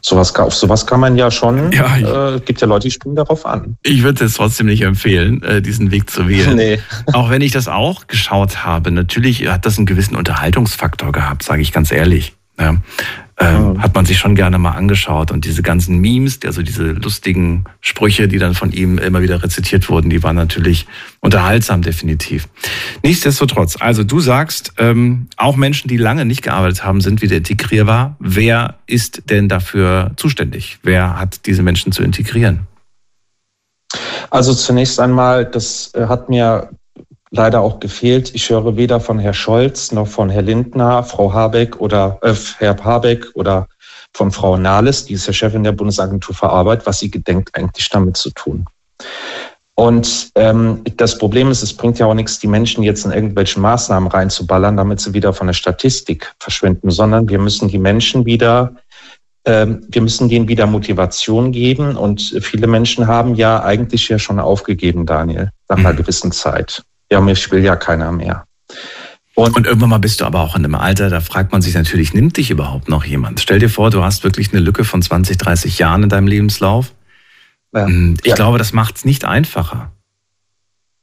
Sowas, 0.00 0.34
auf 0.36 0.54
sowas 0.54 0.86
kann 0.86 1.00
man 1.00 1.16
ja 1.16 1.30
schon, 1.30 1.72
ja, 1.72 2.34
äh, 2.34 2.40
gibt 2.40 2.60
ja 2.60 2.68
Leute, 2.68 2.86
die 2.86 2.92
springen 2.92 3.16
darauf 3.16 3.44
an. 3.44 3.76
Ich 3.82 4.04
würde 4.04 4.24
es 4.24 4.34
trotzdem 4.34 4.66
nicht 4.66 4.82
empfehlen, 4.82 5.42
äh, 5.42 5.60
diesen 5.60 5.90
Weg 5.90 6.08
zu 6.08 6.28
wählen. 6.28 6.56
Nee. 6.56 6.78
Auch 7.12 7.30
wenn 7.30 7.42
ich 7.42 7.50
das 7.50 7.66
auch 7.66 8.06
geschaut 8.06 8.64
habe, 8.64 8.92
natürlich 8.92 9.48
hat 9.48 9.66
das 9.66 9.76
einen 9.76 9.86
gewissen 9.86 10.14
Unterhaltungsfaktor 10.14 11.10
gehabt, 11.10 11.42
sage 11.42 11.62
ich 11.62 11.72
ganz 11.72 11.90
ehrlich. 11.90 12.34
Ja 12.58 12.76
ähm, 13.38 13.72
mhm. 13.72 13.82
hat 13.82 13.94
man 13.94 14.06
sich 14.06 14.18
schon 14.18 14.34
gerne 14.34 14.58
mal 14.58 14.72
angeschaut. 14.72 15.30
Und 15.30 15.44
diese 15.44 15.62
ganzen 15.62 15.98
Memes, 15.98 16.40
also 16.44 16.62
diese 16.62 16.92
lustigen 16.92 17.64
Sprüche, 17.80 18.28
die 18.28 18.38
dann 18.38 18.54
von 18.54 18.72
ihm 18.72 18.98
immer 18.98 19.20
wieder 19.20 19.42
rezitiert 19.42 19.88
wurden, 19.88 20.08
die 20.08 20.22
waren 20.22 20.36
natürlich 20.36 20.86
unterhaltsam, 21.20 21.82
definitiv. 21.82 22.48
Nichtsdestotrotz, 23.02 23.76
also 23.78 24.04
du 24.04 24.20
sagst, 24.20 24.72
ähm, 24.78 25.28
auch 25.36 25.56
Menschen, 25.56 25.88
die 25.88 25.98
lange 25.98 26.24
nicht 26.24 26.42
gearbeitet 26.42 26.84
haben, 26.84 27.00
sind 27.00 27.20
wieder 27.20 27.36
integrierbar. 27.36 28.16
Wer 28.20 28.76
ist 28.86 29.28
denn 29.28 29.48
dafür 29.48 30.12
zuständig? 30.16 30.78
Wer 30.82 31.18
hat 31.18 31.46
diese 31.46 31.62
Menschen 31.62 31.92
zu 31.92 32.02
integrieren? 32.02 32.66
Also 34.30 34.54
zunächst 34.54 34.98
einmal, 34.98 35.44
das 35.44 35.92
äh, 35.94 36.06
hat 36.06 36.28
mir 36.28 36.70
leider 37.36 37.60
auch 37.60 37.80
gefehlt. 37.80 38.34
Ich 38.34 38.50
höre 38.50 38.76
weder 38.76 39.00
von 39.00 39.18
Herrn 39.18 39.34
Scholz 39.34 39.92
noch 39.92 40.08
von 40.08 40.30
Herrn 40.30 40.46
Lindner, 40.46 41.02
Frau 41.02 41.32
Habeck 41.32 41.80
oder 41.80 42.18
äh, 42.22 42.34
Herr 42.58 42.76
Habeck 42.82 43.26
oder 43.34 43.68
von 44.14 44.32
Frau 44.32 44.56
Nahles, 44.56 45.04
die 45.04 45.14
ist 45.14 45.26
ja 45.26 45.32
Chefin 45.32 45.62
der 45.62 45.72
Bundesagentur 45.72 46.34
für 46.34 46.48
Arbeit, 46.48 46.86
was 46.86 46.98
sie 47.00 47.10
gedenkt 47.10 47.54
eigentlich 47.54 47.88
damit 47.90 48.16
zu 48.16 48.30
tun. 48.30 48.64
Und 49.74 50.30
ähm, 50.36 50.80
das 50.96 51.18
Problem 51.18 51.50
ist, 51.50 51.62
es 51.62 51.74
bringt 51.74 51.98
ja 51.98 52.06
auch 52.06 52.14
nichts, 52.14 52.38
die 52.38 52.46
Menschen 52.46 52.82
jetzt 52.82 53.04
in 53.04 53.12
irgendwelchen 53.12 53.60
Maßnahmen 53.60 54.10
reinzuballern, 54.10 54.78
damit 54.78 55.00
sie 55.00 55.12
wieder 55.12 55.34
von 55.34 55.48
der 55.48 55.54
Statistik 55.54 56.34
verschwinden, 56.40 56.90
sondern 56.90 57.28
wir 57.28 57.38
müssen 57.38 57.68
die 57.68 57.78
Menschen 57.78 58.24
wieder 58.24 58.74
ähm, 59.46 59.86
wir 59.88 60.02
müssen 60.02 60.28
denen 60.28 60.48
wieder 60.48 60.66
Motivation 60.66 61.52
geben 61.52 61.96
und 61.96 62.20
viele 62.40 62.66
Menschen 62.66 63.06
haben 63.06 63.36
ja 63.36 63.62
eigentlich 63.62 64.08
ja 64.08 64.18
schon 64.18 64.40
aufgegeben, 64.40 65.06
Daniel, 65.06 65.52
nach 65.68 65.78
einer 65.78 65.92
mhm. 65.92 65.98
gewissen 65.98 66.32
Zeit. 66.32 66.82
Ja, 67.10 67.20
mich 67.20 67.50
will 67.50 67.62
ja 67.62 67.76
keiner 67.76 68.12
mehr. 68.12 68.44
Und, 69.34 69.54
und, 69.54 69.66
irgendwann 69.66 69.90
mal 69.90 69.98
bist 69.98 70.20
du 70.20 70.24
aber 70.24 70.40
auch 70.40 70.56
in 70.56 70.64
einem 70.64 70.74
Alter, 70.74 71.10
da 71.10 71.20
fragt 71.20 71.52
man 71.52 71.60
sich 71.60 71.74
natürlich, 71.74 72.14
nimmt 72.14 72.38
dich 72.38 72.50
überhaupt 72.50 72.88
noch 72.88 73.04
jemand? 73.04 73.40
Stell 73.40 73.58
dir 73.58 73.68
vor, 73.68 73.90
du 73.90 74.02
hast 74.02 74.24
wirklich 74.24 74.50
eine 74.52 74.60
Lücke 74.60 74.82
von 74.84 75.02
20, 75.02 75.36
30 75.36 75.78
Jahren 75.78 76.04
in 76.04 76.08
deinem 76.08 76.26
Lebenslauf. 76.26 76.94
Ja. 77.74 77.86
Ich 77.86 78.24
ja. 78.24 78.34
glaube, 78.34 78.56
das 78.56 78.72
macht 78.72 78.96
es 78.96 79.04
nicht 79.04 79.26
einfacher. 79.26 79.92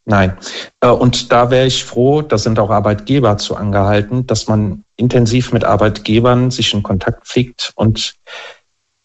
Nein. 0.06 0.36
Äh, 0.82 0.88
und 0.88 1.32
da 1.32 1.50
wäre 1.50 1.68
ich 1.68 1.86
froh, 1.86 2.22
da 2.22 2.38
sind 2.38 2.60
auch 2.60 2.70
Arbeitgeber 2.70 3.38
zu 3.38 3.56
angehalten, 3.56 4.28
dass 4.28 4.48
man 4.48 4.84
intensiv 4.96 5.54
mit 5.54 5.64
Arbeitgebern 5.64 6.52
sich 6.52 6.74
in 6.74 6.84
Kontakt 6.84 7.28
pflegt 7.28 7.72
und 7.76 8.16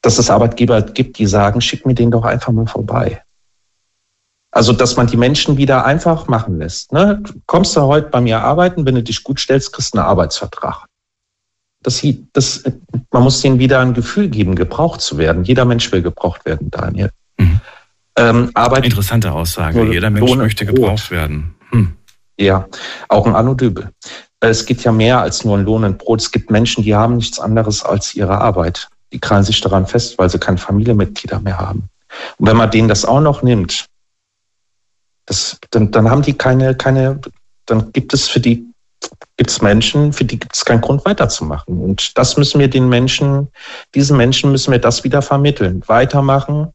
dass 0.03 0.19
es 0.19 0.31
Arbeitgeber 0.31 0.83
gibt, 0.83 1.19
die 1.19 1.27
sagen, 1.27 1.61
schick 1.61 1.85
mir 1.87 1.95
den 1.95 2.11
doch 2.11 2.25
einfach 2.25 2.53
mal 2.53 2.67
vorbei. 2.67 3.23
Also, 4.51 4.73
dass 4.73 4.97
man 4.97 5.07
die 5.07 5.17
Menschen 5.17 5.57
wieder 5.57 5.85
einfach 5.85 6.27
machen 6.27 6.59
lässt. 6.59 6.93
Ne? 6.93 7.21
Du 7.23 7.35
kommst 7.47 7.77
du 7.77 7.83
heute 7.83 8.09
bei 8.09 8.21
mir 8.21 8.41
arbeiten, 8.41 8.87
wenn 8.87 8.95
du 8.95 9.03
dich 9.03 9.23
gut 9.23 9.39
stellst, 9.39 9.73
kriegst 9.73 9.95
du 9.95 9.99
einen 9.99 10.07
Arbeitsvertrag. 10.07 10.87
Das, 11.83 12.05
das, 12.33 12.65
man 13.13 13.23
muss 13.23 13.41
denen 13.41 13.59
wieder 13.59 13.81
ein 13.81 13.95
Gefühl 13.95 14.29
geben, 14.29 14.55
gebraucht 14.55 15.01
zu 15.01 15.19
werden. 15.19 15.45
Jeder 15.45 15.65
Mensch 15.65 15.93
will 15.93 16.03
gebraucht 16.03 16.45
werden, 16.45 16.71
Daniel. 16.71 17.11
Mhm. 17.39 17.61
Ähm, 18.17 18.51
Arbeit, 18.55 18.85
Interessante 18.85 19.33
Aussage. 19.33 19.93
Jeder 19.93 20.11
Mensch 20.11 20.29
Lohn 20.29 20.39
möchte 20.39 20.67
gebraucht 20.67 21.11
werden. 21.11 21.55
Hm. 21.71 21.93
Ja, 22.39 22.67
auch 23.09 23.27
ein 23.27 23.35
Anno 23.35 23.55
Dübel. 23.55 23.91
Es 24.41 24.67
gibt 24.67 24.83
ja 24.83 24.93
mehr 24.93 25.21
als 25.21 25.45
nur 25.45 25.57
ein 25.57 25.65
Lohn 25.65 25.85
und 25.85 25.99
Brot. 25.99 26.21
Es 26.21 26.31
gibt 26.31 26.51
Menschen, 26.51 26.85
die 26.85 26.95
haben 26.95 27.17
nichts 27.17 27.39
anderes 27.39 27.85
als 27.85 28.15
ihre 28.15 28.41
Arbeit. 28.41 28.89
Die 29.13 29.19
krallen 29.19 29.45
sich 29.45 29.61
daran 29.61 29.87
fest, 29.87 30.19
weil 30.19 30.31
sie 30.31 30.39
keine 30.39 30.59
Familienmitglieder 30.59 31.41
mehr 31.41 31.59
haben. 31.59 31.89
Und 32.39 32.47
wenn 32.47 32.57
man 32.57 32.71
denen 32.71 32.89
das 32.89 33.05
auch 33.05 33.21
noch 33.21 33.43
nimmt, 33.43 33.87
das, 35.29 35.59
dann, 35.71 35.91
dann 35.91 36.11
haben 36.11 36.23
die 36.23 36.33
keine, 36.33 36.75
keine, 36.75 37.21
dann 37.67 37.93
gibt 37.93 38.15
es 38.15 38.29
für 38.29 38.41
die, 38.41 38.65
gibt 39.37 39.51
es 39.51 39.63
Menschen, 39.63 40.13
für 40.13 40.25
die 40.25 40.39
gibt 40.39 40.57
es 40.57 40.65
keinen 40.65 40.81
Grund 40.81 41.05
weiterzumachen. 41.05 41.81
Und 41.81 42.17
das 42.17 42.37
müssen 42.37 42.59
wir 42.59 42.69
den 42.69 42.89
Menschen, 42.89 43.49
diesen 43.95 44.17
Menschen 44.17 44.51
müssen 44.51 44.73
wir 44.73 44.79
das 44.79 45.05
wieder 45.05 45.23
vermitteln. 45.23 45.83
Weitermachen, 45.87 46.73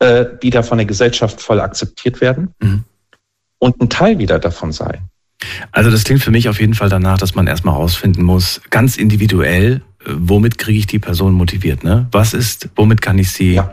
äh, 0.00 0.26
wieder 0.40 0.62
von 0.62 0.78
der 0.78 0.86
Gesellschaft 0.86 1.40
voll 1.40 1.60
akzeptiert 1.60 2.20
werden 2.20 2.52
mhm. 2.60 2.84
und 3.58 3.80
ein 3.80 3.88
Teil 3.88 4.18
wieder 4.18 4.38
davon 4.38 4.72
sein. 4.72 5.08
Also 5.72 5.90
das 5.90 6.04
klingt 6.04 6.22
für 6.22 6.30
mich 6.30 6.48
auf 6.48 6.60
jeden 6.60 6.74
Fall 6.74 6.88
danach, 6.88 7.18
dass 7.18 7.34
man 7.34 7.46
erstmal 7.46 7.74
herausfinden 7.74 8.22
muss, 8.22 8.60
ganz 8.70 8.96
individuell, 8.96 9.82
äh, 10.04 10.10
womit 10.14 10.58
kriege 10.58 10.78
ich 10.78 10.86
die 10.86 10.98
Person 10.98 11.32
motiviert? 11.32 11.84
Ne? 11.84 12.08
Was 12.10 12.34
ist, 12.34 12.68
womit 12.74 13.00
kann 13.00 13.18
ich 13.18 13.30
sie 13.30 13.54
ja. 13.54 13.72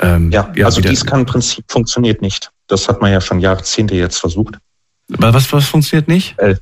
Ähm, 0.00 0.30
ja, 0.30 0.52
ja, 0.54 0.66
also 0.66 0.80
dies 0.80 1.04
kann 1.06 1.20
im 1.20 1.26
Prinzip 1.26 1.64
funktioniert 1.68 2.20
nicht. 2.20 2.50
Das 2.66 2.88
hat 2.88 3.00
man 3.00 3.12
ja 3.12 3.20
schon 3.20 3.40
Jahrzehnte 3.40 3.94
jetzt 3.94 4.18
versucht. 4.18 4.58
Was, 5.08 5.52
was 5.52 5.66
funktioniert 5.66 6.08
nicht? 6.08 6.38
Äh, 6.38 6.56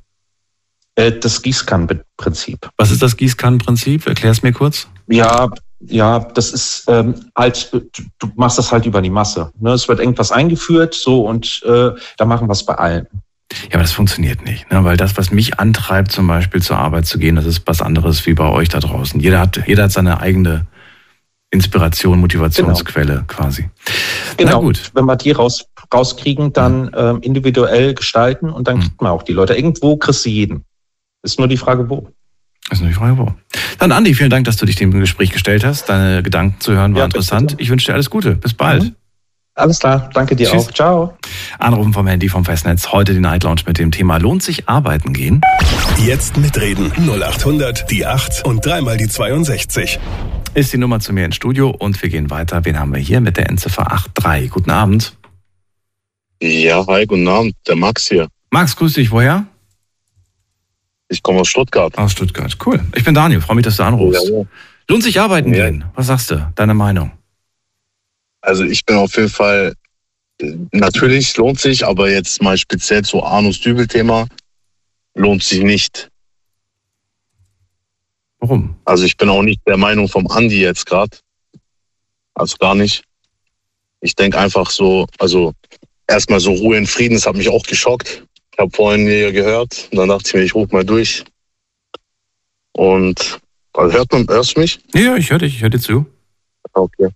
äh, 0.97 1.19
das 1.19 1.43
Gießkannenprinzip. 1.43 2.69
Was 2.77 2.91
ist 2.91 3.03
das 3.03 3.17
Gießkannenprinzip? 3.17 4.07
Erklär 4.07 4.33
es 4.33 4.43
mir 4.43 4.53
kurz. 4.53 4.87
Ja, 5.09 5.49
ja, 5.81 6.21
das 6.21 6.53
ist 6.53 6.85
ähm, 6.89 7.15
halt, 7.37 7.71
du 7.73 8.31
machst 8.37 8.59
das 8.59 8.73
halt 8.73 8.87
über 8.87 9.03
die 9.03 9.11
Masse. 9.11 9.51
Ne? 9.59 9.73
Es 9.73 9.89
wird 9.89 10.01
irgendwas 10.01 10.33
eingeführt, 10.33 10.95
so 10.95 11.27
und 11.27 11.63
äh, 11.65 11.91
da 12.17 12.25
machen 12.25 12.49
wir 12.49 12.53
es 12.53 12.65
bei 12.65 12.75
allen. 12.75 13.07
Ja, 13.65 13.75
aber 13.75 13.83
das 13.83 13.93
funktioniert 13.93 14.45
nicht, 14.45 14.71
ne? 14.71 14.83
weil 14.85 14.97
das, 14.97 15.17
was 15.17 15.31
mich 15.31 15.59
antreibt, 15.61 16.11
zum 16.11 16.27
Beispiel 16.27 16.63
zur 16.63 16.79
Arbeit 16.79 17.07
zu 17.07 17.19
gehen, 17.19 17.37
das 17.37 17.45
ist 17.45 17.63
was 17.67 17.83
anderes 17.83 18.25
wie 18.27 18.35
bei 18.35 18.49
euch 18.49 18.69
da 18.69 18.81
draußen. 18.81 19.21
Jeder 19.21 19.41
hat, 19.41 19.61
jeder 19.67 19.85
hat 19.85 19.93
seine 19.93 20.21
eigene 20.21 20.67
Inspiration, 21.51 22.19
Motivationsquelle 22.19 23.13
genau. 23.13 23.25
quasi. 23.27 23.69
Genau. 24.37 24.53
Na 24.53 24.59
gut. 24.59 24.91
Wenn 24.95 25.05
wir 25.05 25.17
die 25.17 25.33
raus, 25.33 25.67
rauskriegen, 25.93 26.53
dann 26.53 26.91
ähm, 26.97 27.21
individuell 27.21 27.95
gestalten 27.95 28.51
und 28.51 28.69
dann 28.69 28.77
mhm. 28.77 28.81
kriegt 28.81 29.03
man 29.03 29.13
auch 29.13 29.23
die 29.23 29.33
Leute. 29.33 29.55
Irgendwo 29.55 29.97
kriegst 29.97 30.25
du 30.25 30.31
jeden. 30.31 30.65
Ist 31.23 31.39
nur 31.39 31.49
die 31.49 31.57
Frage, 31.57 31.89
wo. 31.89 32.09
Ist 32.71 32.81
nur 32.81 32.89
die 32.89 32.95
Frage, 32.95 33.19
wo. 33.19 33.35
Dann, 33.79 33.93
Andi, 33.93 34.15
vielen 34.15 34.31
Dank, 34.31 34.45
dass 34.45 34.57
du 34.57 34.67
dich 34.67 34.77
dem 34.77 34.91
Gespräch 34.93 35.31
gestellt 35.31 35.65
hast. 35.65 35.89
Deine 35.89 36.23
Gedanken 36.23 36.61
zu 36.61 36.73
hören 36.73 36.95
war 36.95 37.01
ja, 37.01 37.05
interessant. 37.07 37.51
Bitte. 37.51 37.63
Ich 37.63 37.71
wünsche 37.71 37.87
dir 37.87 37.95
alles 37.95 38.11
Gute. 38.11 38.35
Bis 38.35 38.55
bald. 38.55 38.85
Mhm. 38.85 38.95
Alles 39.57 39.79
klar, 39.79 40.11
danke 40.13 40.35
dir 40.35 40.51
Tschüss. 40.51 40.67
auch. 40.67 40.73
Ciao. 40.73 41.19
Anrufen 41.61 41.93
vom 41.93 42.09
Handy 42.09 42.29
vom 42.29 42.45
Festnetz. 42.45 42.91
Heute 42.91 43.15
die 43.15 43.21
Night 43.21 43.45
Lounge 43.45 43.63
mit 43.67 43.79
dem 43.79 43.93
Thema 43.93 44.17
Lohnt 44.17 44.43
sich 44.43 44.69
arbeiten 44.69 45.13
gehen? 45.13 45.43
Jetzt 46.05 46.37
mitreden. 46.37 46.91
0800 46.97 47.89
die 47.89 48.05
8 48.05 48.45
und 48.45 48.67
dreimal 48.67 48.97
die 48.97 49.09
62 49.09 50.01
ist 50.55 50.73
die 50.73 50.79
Nummer 50.79 51.01
zu 51.01 51.13
mir 51.13 51.25
ins 51.25 51.37
Studio 51.37 51.71
und 51.71 52.01
wir 52.03 52.09
gehen 52.09 52.31
weiter. 52.31 52.65
Wen 52.65 52.79
haben 52.79 52.93
wir 52.93 53.01
hier 53.01 53.21
mit 53.21 53.37
der 53.37 53.49
Endziffer 53.49 53.85
83? 54.15 54.51
Guten 54.51 54.71
Abend. 54.71 55.17
Ja, 56.43 56.87
hi, 56.87 57.07
guten 57.07 57.29
Abend. 57.29 57.55
Der 57.67 57.77
Max 57.77 58.09
hier. 58.09 58.29
Max, 58.51 58.77
grüß 58.77 58.95
dich. 58.95 59.11
Woher? 59.11 59.47
Ich 61.09 61.23
komme 61.23 61.41
aus 61.41 61.49
Stuttgart. 61.49 61.97
Aus 61.97 62.13
Stuttgart. 62.13 62.57
Cool. 62.65 62.81
Ich 62.95 63.05
bin 63.05 63.15
Daniel. 63.15 63.41
Freue 63.41 63.57
mich, 63.57 63.65
dass 63.65 63.77
du 63.77 63.85
anrufst. 63.85 64.29
Ja, 64.29 64.39
ja. 64.39 64.45
Lohnt 64.89 65.03
sich 65.03 65.21
arbeiten 65.21 65.55
ja. 65.55 65.71
gehen? 65.71 65.85
Was 65.95 66.09
sagst 66.09 66.31
du? 66.31 66.53
Deine 66.55 66.75
Meinung? 66.75 67.13
Also 68.41 68.65
ich 68.65 68.85
bin 68.85 68.97
auf 68.97 69.17
jeden 69.17 69.31
Fall, 69.31 69.75
natürlich 70.73 71.37
lohnt 71.37 71.59
sich, 71.59 71.87
aber 71.87 72.11
jetzt 72.11 72.43
mal 72.43 72.59
speziell 72.59 73.03
zu 73.03 73.23
Arnus 73.23 73.61
Dübel-Thema, 73.61 74.27
lohnt 75.15 75.43
sich 75.43 75.63
nicht. 75.63 76.11
Warum? 78.39 78.77
Also 78.85 79.05
ich 79.05 79.17
bin 79.17 79.31
auch 79.31 79.43
nicht 79.43 79.63
der 79.67 79.79
Meinung 79.79 80.09
vom 80.09 80.27
Andi 80.27 80.61
jetzt 80.61 80.85
gerade. 80.85 81.17
Also 82.35 82.57
gar 82.59 82.75
nicht. 82.75 83.05
Ich 84.03 84.15
denke 84.15 84.39
einfach 84.39 84.69
so, 84.69 85.07
also 85.19 85.55
erstmal 86.07 86.41
so 86.41 86.53
Ruhe 86.53 86.77
in 86.77 86.87
Frieden, 86.87 87.15
das 87.15 87.27
hat 87.27 87.37
mich 87.37 87.49
auch 87.49 87.65
geschockt. 87.65 88.25
Ich 88.53 88.59
habe 88.59 88.71
vorhin 88.71 89.07
hier 89.07 89.33
gehört 89.33 89.89
und 89.91 89.99
dann 89.99 90.09
dachte 90.09 90.29
ich 90.29 90.35
mir, 90.35 90.43
ich 90.43 90.55
rufe 90.55 90.75
mal 90.75 90.85
durch. 90.85 91.25
Und 92.73 93.41
also 93.73 93.97
hört 93.97 94.13
man, 94.13 94.27
hörst 94.29 94.57
du 94.57 94.61
mich? 94.61 94.79
Ja, 94.95 95.17
ich 95.17 95.31
höre 95.31 95.39
dich, 95.39 95.57
ich 95.57 95.63
höre 95.63 95.71
dir 95.71 95.81
zu. 95.81 96.07
Okay. 96.73 97.09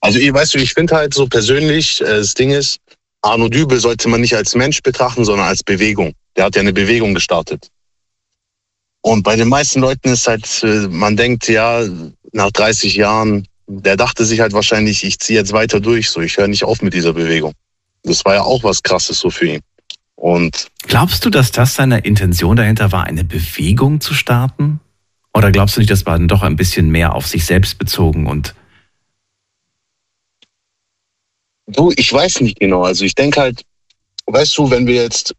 Also 0.00 0.18
ich 0.18 0.32
weißt 0.32 0.54
du, 0.54 0.58
ich 0.58 0.74
finde 0.74 0.94
halt 0.94 1.14
so 1.14 1.26
persönlich, 1.26 2.00
äh, 2.00 2.18
das 2.18 2.34
Ding 2.34 2.50
ist, 2.50 2.78
Arno 3.22 3.48
Dübel 3.48 3.80
sollte 3.80 4.08
man 4.08 4.20
nicht 4.20 4.36
als 4.36 4.54
Mensch 4.54 4.82
betrachten, 4.82 5.24
sondern 5.24 5.48
als 5.48 5.62
Bewegung. 5.62 6.12
Der 6.36 6.44
hat 6.44 6.54
ja 6.54 6.60
eine 6.60 6.72
Bewegung 6.72 7.14
gestartet. 7.14 7.68
Und 9.00 9.22
bei 9.22 9.36
den 9.36 9.48
meisten 9.48 9.80
Leuten 9.80 10.10
ist 10.10 10.26
halt, 10.26 10.62
äh, 10.62 10.88
man 10.88 11.16
denkt, 11.16 11.48
ja, 11.48 11.82
nach 12.32 12.50
30 12.50 12.94
Jahren, 12.94 13.46
der 13.66 13.96
dachte 13.96 14.24
sich 14.24 14.40
halt 14.40 14.52
wahrscheinlich, 14.52 15.04
ich 15.04 15.18
ziehe 15.18 15.38
jetzt 15.38 15.52
weiter 15.52 15.80
durch, 15.80 16.10
so 16.10 16.20
ich 16.20 16.36
höre 16.36 16.48
nicht 16.48 16.64
auf 16.64 16.82
mit 16.82 16.94
dieser 16.94 17.12
Bewegung. 17.12 17.52
Das 18.08 18.24
war 18.24 18.34
ja 18.34 18.42
auch 18.42 18.64
was 18.64 18.82
Krasses 18.82 19.20
so 19.20 19.30
für 19.30 19.46
ihn. 19.46 19.60
Und 20.16 20.68
glaubst 20.82 21.24
du, 21.24 21.30
dass 21.30 21.52
das 21.52 21.74
seine 21.74 22.00
Intention 22.00 22.56
dahinter 22.56 22.90
war, 22.90 23.04
eine 23.04 23.22
Bewegung 23.22 24.00
zu 24.00 24.14
starten? 24.14 24.80
Oder 25.32 25.52
glaubst 25.52 25.76
du 25.76 25.80
nicht, 25.80 25.90
das 25.90 26.06
war 26.06 26.18
dann 26.18 26.26
doch 26.26 26.42
ein 26.42 26.56
bisschen 26.56 26.90
mehr 26.90 27.14
auf 27.14 27.26
sich 27.26 27.44
selbst 27.44 27.78
bezogen 27.78 28.26
und 28.26 28.54
Du, 31.70 31.92
ich 31.96 32.10
weiß 32.10 32.40
nicht 32.40 32.58
genau. 32.58 32.84
Also 32.84 33.04
ich 33.04 33.14
denke 33.14 33.40
halt, 33.40 33.62
weißt 34.26 34.56
du, 34.56 34.70
wenn 34.70 34.86
wir 34.86 35.02
jetzt 35.02 35.34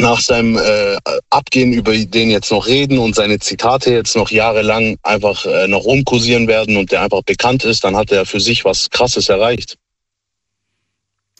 nach 0.00 0.20
seinem 0.20 0.56
äh, 0.56 0.96
Abgehen 1.28 1.74
über 1.74 1.96
den 1.96 2.30
jetzt 2.30 2.50
noch 2.50 2.66
reden 2.66 2.98
und 2.98 3.14
seine 3.14 3.38
Zitate 3.38 3.92
jetzt 3.92 4.16
noch 4.16 4.30
jahrelang 4.30 4.96
einfach 5.02 5.44
äh, 5.44 5.68
noch 5.68 5.84
rumkursieren 5.84 6.48
werden 6.48 6.76
und 6.78 6.90
der 6.90 7.02
einfach 7.02 7.22
bekannt 7.22 7.64
ist, 7.64 7.84
dann 7.84 7.96
hat 7.96 8.10
er 8.10 8.24
für 8.24 8.40
sich 8.40 8.64
was 8.64 8.88
Krasses 8.88 9.28
erreicht. 9.28 9.76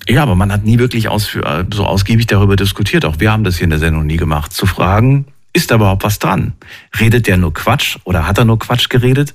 Ja, 0.08 0.22
aber 0.22 0.34
man 0.34 0.52
hat 0.52 0.64
nie 0.64 0.78
wirklich 0.78 1.08
ausführ 1.08 1.44
äh, 1.46 1.64
so 1.72 1.84
ausgiebig 1.84 2.26
darüber 2.26 2.56
diskutiert. 2.56 3.04
Auch 3.04 3.20
wir 3.20 3.30
haben 3.30 3.44
das 3.44 3.56
hier 3.56 3.64
in 3.64 3.70
der 3.70 3.78
Sendung 3.78 4.06
nie 4.06 4.16
gemacht. 4.16 4.52
Zu 4.52 4.66
fragen, 4.66 5.26
ist 5.52 5.70
da 5.70 5.76
überhaupt 5.76 6.02
was 6.02 6.18
dran? 6.18 6.54
Redet 6.98 7.26
der 7.26 7.36
nur 7.36 7.52
Quatsch 7.52 7.98
oder 8.04 8.26
hat 8.26 8.38
er 8.38 8.44
nur 8.44 8.58
Quatsch 8.58 8.88
geredet? 8.88 9.34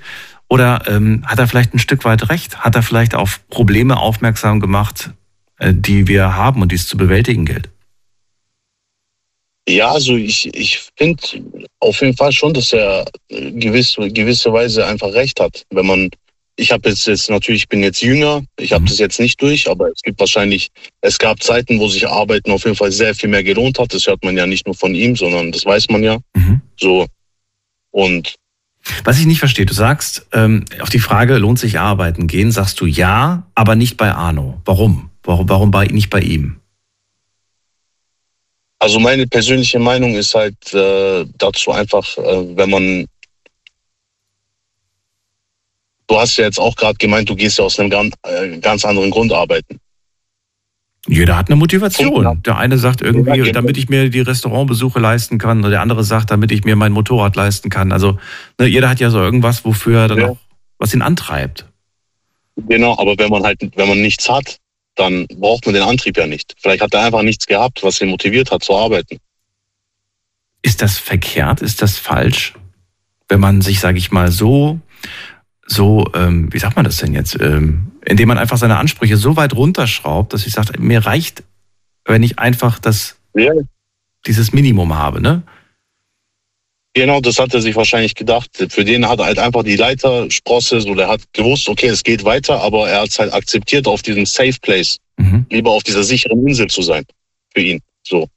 Oder 0.50 0.84
ähm, 0.88 1.24
hat 1.26 1.40
er 1.40 1.48
vielleicht 1.48 1.74
ein 1.74 1.80
Stück 1.80 2.06
weit 2.06 2.30
recht? 2.30 2.60
Hat 2.60 2.76
er 2.76 2.84
vielleicht 2.84 3.16
auf 3.16 3.42
Probleme 3.50 3.98
aufmerksam 3.98 4.60
gemacht, 4.60 5.12
äh, 5.60 5.74
die 5.74 6.08
wir 6.08 6.36
haben 6.36 6.62
und 6.62 6.72
die 6.72 6.76
es 6.76 6.88
zu 6.88 6.98
bewältigen 6.98 7.46
gilt? 7.46 7.70
Ja, 9.70 9.92
also 9.92 10.16
ich, 10.16 10.54
ich 10.56 10.80
finde 10.96 11.22
auf 11.82 12.00
jeden 12.00 12.16
Fall 12.16 12.32
schon, 12.32 12.54
dass 12.54 12.72
er 12.72 13.06
gewisse, 13.30 14.10
gewisse 14.10 14.54
Weise 14.54 14.86
einfach 14.86 15.12
recht 15.14 15.42
hat. 15.42 15.66
Wenn 15.70 15.86
man, 15.86 16.10
ich 16.58 16.72
habe 16.72 16.90
jetzt, 16.90 17.06
jetzt 17.08 17.30
natürlich, 17.30 17.64
ich 17.64 17.70
bin 17.70 17.84
jetzt 17.84 18.02
jünger, 18.02 18.44
ich 18.60 18.74
habe 18.74 18.82
mhm. 18.82 18.88
das 18.88 18.98
jetzt 18.98 19.20
nicht 19.20 19.42
durch, 19.42 19.70
aber 19.70 19.90
es 19.90 20.02
gibt 20.02 20.20
wahrscheinlich, 20.20 20.70
es 21.02 21.18
gab 21.20 21.42
Zeiten, 21.42 21.80
wo 21.80 21.88
sich 21.88 22.08
Arbeiten 22.08 22.52
auf 22.52 22.66
jeden 22.66 22.76
Fall 22.76 22.92
sehr 22.92 23.14
viel 23.16 23.30
mehr 23.30 23.44
gelohnt 23.44 23.80
hat. 23.80 23.94
Das 23.94 24.08
hört 24.08 24.24
man 24.24 24.36
ja 24.36 24.48
nicht 24.48 24.66
nur 24.66 24.76
von 24.76 24.94
ihm, 24.96 25.16
sondern 25.16 25.52
das 25.52 25.66
weiß 25.66 25.90
man 25.90 26.04
ja. 26.04 26.18
Mhm. 26.36 26.62
So. 26.80 27.06
Und 27.92 28.36
was 29.04 29.20
ich 29.20 29.28
nicht 29.28 29.40
verstehe, 29.40 29.66
du 29.66 29.74
sagst, 29.74 30.28
ähm, 30.34 30.66
auf 30.80 30.90
die 30.90 31.00
Frage, 31.00 31.38
lohnt 31.38 31.60
sich 31.60 31.80
arbeiten 31.80 32.28
gehen, 32.28 32.52
sagst 32.52 32.82
du 32.82 32.86
ja, 32.86 33.48
aber 33.54 33.76
nicht 33.76 33.98
bei 33.98 34.12
Arno. 34.12 34.62
Warum? 34.66 35.12
Warum, 35.24 35.50
warum 35.50 35.72
bei, 35.72 35.86
nicht 35.88 36.10
bei 36.10 36.22
ihm? 36.22 36.60
Also 38.80 39.00
meine 39.00 39.28
persönliche 39.28 39.80
Meinung 39.80 40.16
ist 40.16 40.34
halt 40.34 40.74
äh, 40.74 41.26
dazu 41.38 41.72
einfach, 41.72 42.18
äh, 42.18 42.56
wenn 42.56 42.70
man 42.70 43.06
du 46.08 46.20
hast 46.20 46.38
ja 46.38 46.46
jetzt 46.46 46.60
auch 46.60 46.76
gerade 46.76 46.98
gemeint, 46.98 47.30
du 47.30 47.36
gehst 47.36 47.60
ja 47.60 47.66
aus 47.66 47.80
einem 47.80 47.90
ganz, 47.90 48.16
äh, 48.24 48.58
ganz 48.60 48.86
anderen 48.86 49.12
Grund 49.12 49.32
arbeiten. 49.32 49.80
Jeder 51.08 51.38
hat 51.38 51.48
eine 51.48 51.56
Motivation. 51.56 52.42
Der 52.44 52.58
eine 52.58 52.78
sagt 52.78 53.02
irgendwie, 53.02 53.40
genau. 53.40 53.52
damit 53.52 53.78
ich 53.78 53.88
mir 53.88 54.10
die 54.10 54.20
Restaurantbesuche 54.20 55.00
leisten 55.00 55.38
kann, 55.38 55.62
der 55.62 55.82
andere 55.82 56.04
sagt, 56.04 56.32
damit 56.32 56.52
ich 56.52 56.66
mir 56.66 56.76
mein 56.76 56.92
Motorrad 56.92 57.36
leisten 57.36 57.70
kann. 57.70 57.94
Also 57.94 58.18
ne, 58.60 58.66
jeder 58.66 58.90
hat 58.90 59.00
ja 59.00 59.10
so 59.10 59.20
irgendwas, 59.20 59.64
wofür 59.64 60.02
er 60.02 60.08
dann 60.10 60.18
ja. 60.18 60.30
auch 60.30 60.38
was 60.80 60.94
ihn 60.94 61.02
antreibt. 61.02 61.66
Genau, 62.58 62.98
aber 62.98 63.18
wenn 63.18 63.30
man 63.30 63.44
halt, 63.44 63.60
wenn 63.76 63.88
man 63.88 64.02
nichts 64.02 64.30
hat, 64.30 64.58
dann 64.96 65.28
braucht 65.28 65.66
man 65.66 65.76
den 65.76 65.84
Antrieb 65.84 66.18
ja 66.18 66.28
nicht. 66.28 66.56
Vielleicht 66.60 66.82
hat 66.82 66.94
er 66.94 67.04
einfach 67.04 67.22
nichts 67.22 67.46
gehabt, 67.46 67.84
was 67.84 68.02
ihn 68.02 68.10
motiviert 68.10 68.52
hat 68.52 68.64
zu 68.64 68.76
arbeiten. 68.76 69.18
Ist 70.62 70.82
das 70.82 70.98
verkehrt? 70.98 71.62
Ist 71.62 71.82
das 71.82 71.98
falsch? 71.98 72.54
Wenn 73.30 73.40
man 73.40 73.62
sich, 73.62 73.80
sage 73.80 73.98
ich 73.98 74.12
mal, 74.12 74.32
so, 74.32 74.80
so, 75.68 76.10
ähm, 76.16 76.52
wie 76.52 76.60
sagt 76.60 76.76
man 76.76 76.86
das 76.86 76.98
denn 76.98 77.14
jetzt? 77.14 77.40
Ähm, 77.40 77.92
indem 78.06 78.30
man 78.30 78.38
einfach 78.38 78.58
seine 78.58 78.78
Ansprüche 78.78 79.18
so 79.18 79.36
weit 79.36 79.54
runterschraubt, 79.54 80.34
dass 80.34 80.48
ich 80.48 80.54
sage, 80.54 80.80
mir 80.80 81.06
reicht, 81.06 81.44
wenn 82.06 82.24
ich 82.24 82.40
einfach 82.40 82.80
das, 82.80 83.18
ja. 83.36 83.52
dieses 84.26 84.54
Minimum 84.54 84.96
habe, 84.96 85.22
ne? 85.22 85.44
Genau, 86.94 87.22
das 87.22 87.38
hat 87.38 87.54
er 87.54 87.62
sich 87.62 87.76
wahrscheinlich 87.76 88.16
gedacht. 88.16 88.50
Für 88.70 88.84
den 88.84 89.08
hat 89.08 89.20
er 89.20 89.26
halt 89.26 89.38
einfach 89.38 89.62
die 89.62 89.76
Leitersprosse, 89.76 90.82
so 90.82 90.96
der 90.96 91.08
hat 91.08 91.22
gewusst, 91.32 91.70
okay, 91.70 91.90
es 91.90 92.02
geht 92.02 92.24
weiter, 92.24 92.60
aber 92.62 92.90
er 92.90 93.02
hat 93.02 93.10
es 93.10 93.20
halt 93.20 93.34
akzeptiert, 93.34 93.88
auf 93.88 94.02
diesem 94.02 94.26
Safe 94.26 94.58
Place, 94.62 94.98
mhm. 95.18 95.46
lieber 95.52 95.70
auf 95.70 95.84
dieser 95.84 96.04
sicheren 96.04 96.48
Insel 96.48 96.68
zu 96.68 96.82
sein. 96.82 97.04
Für 97.54 97.62
ihn. 97.62 97.82
So. 98.02 98.28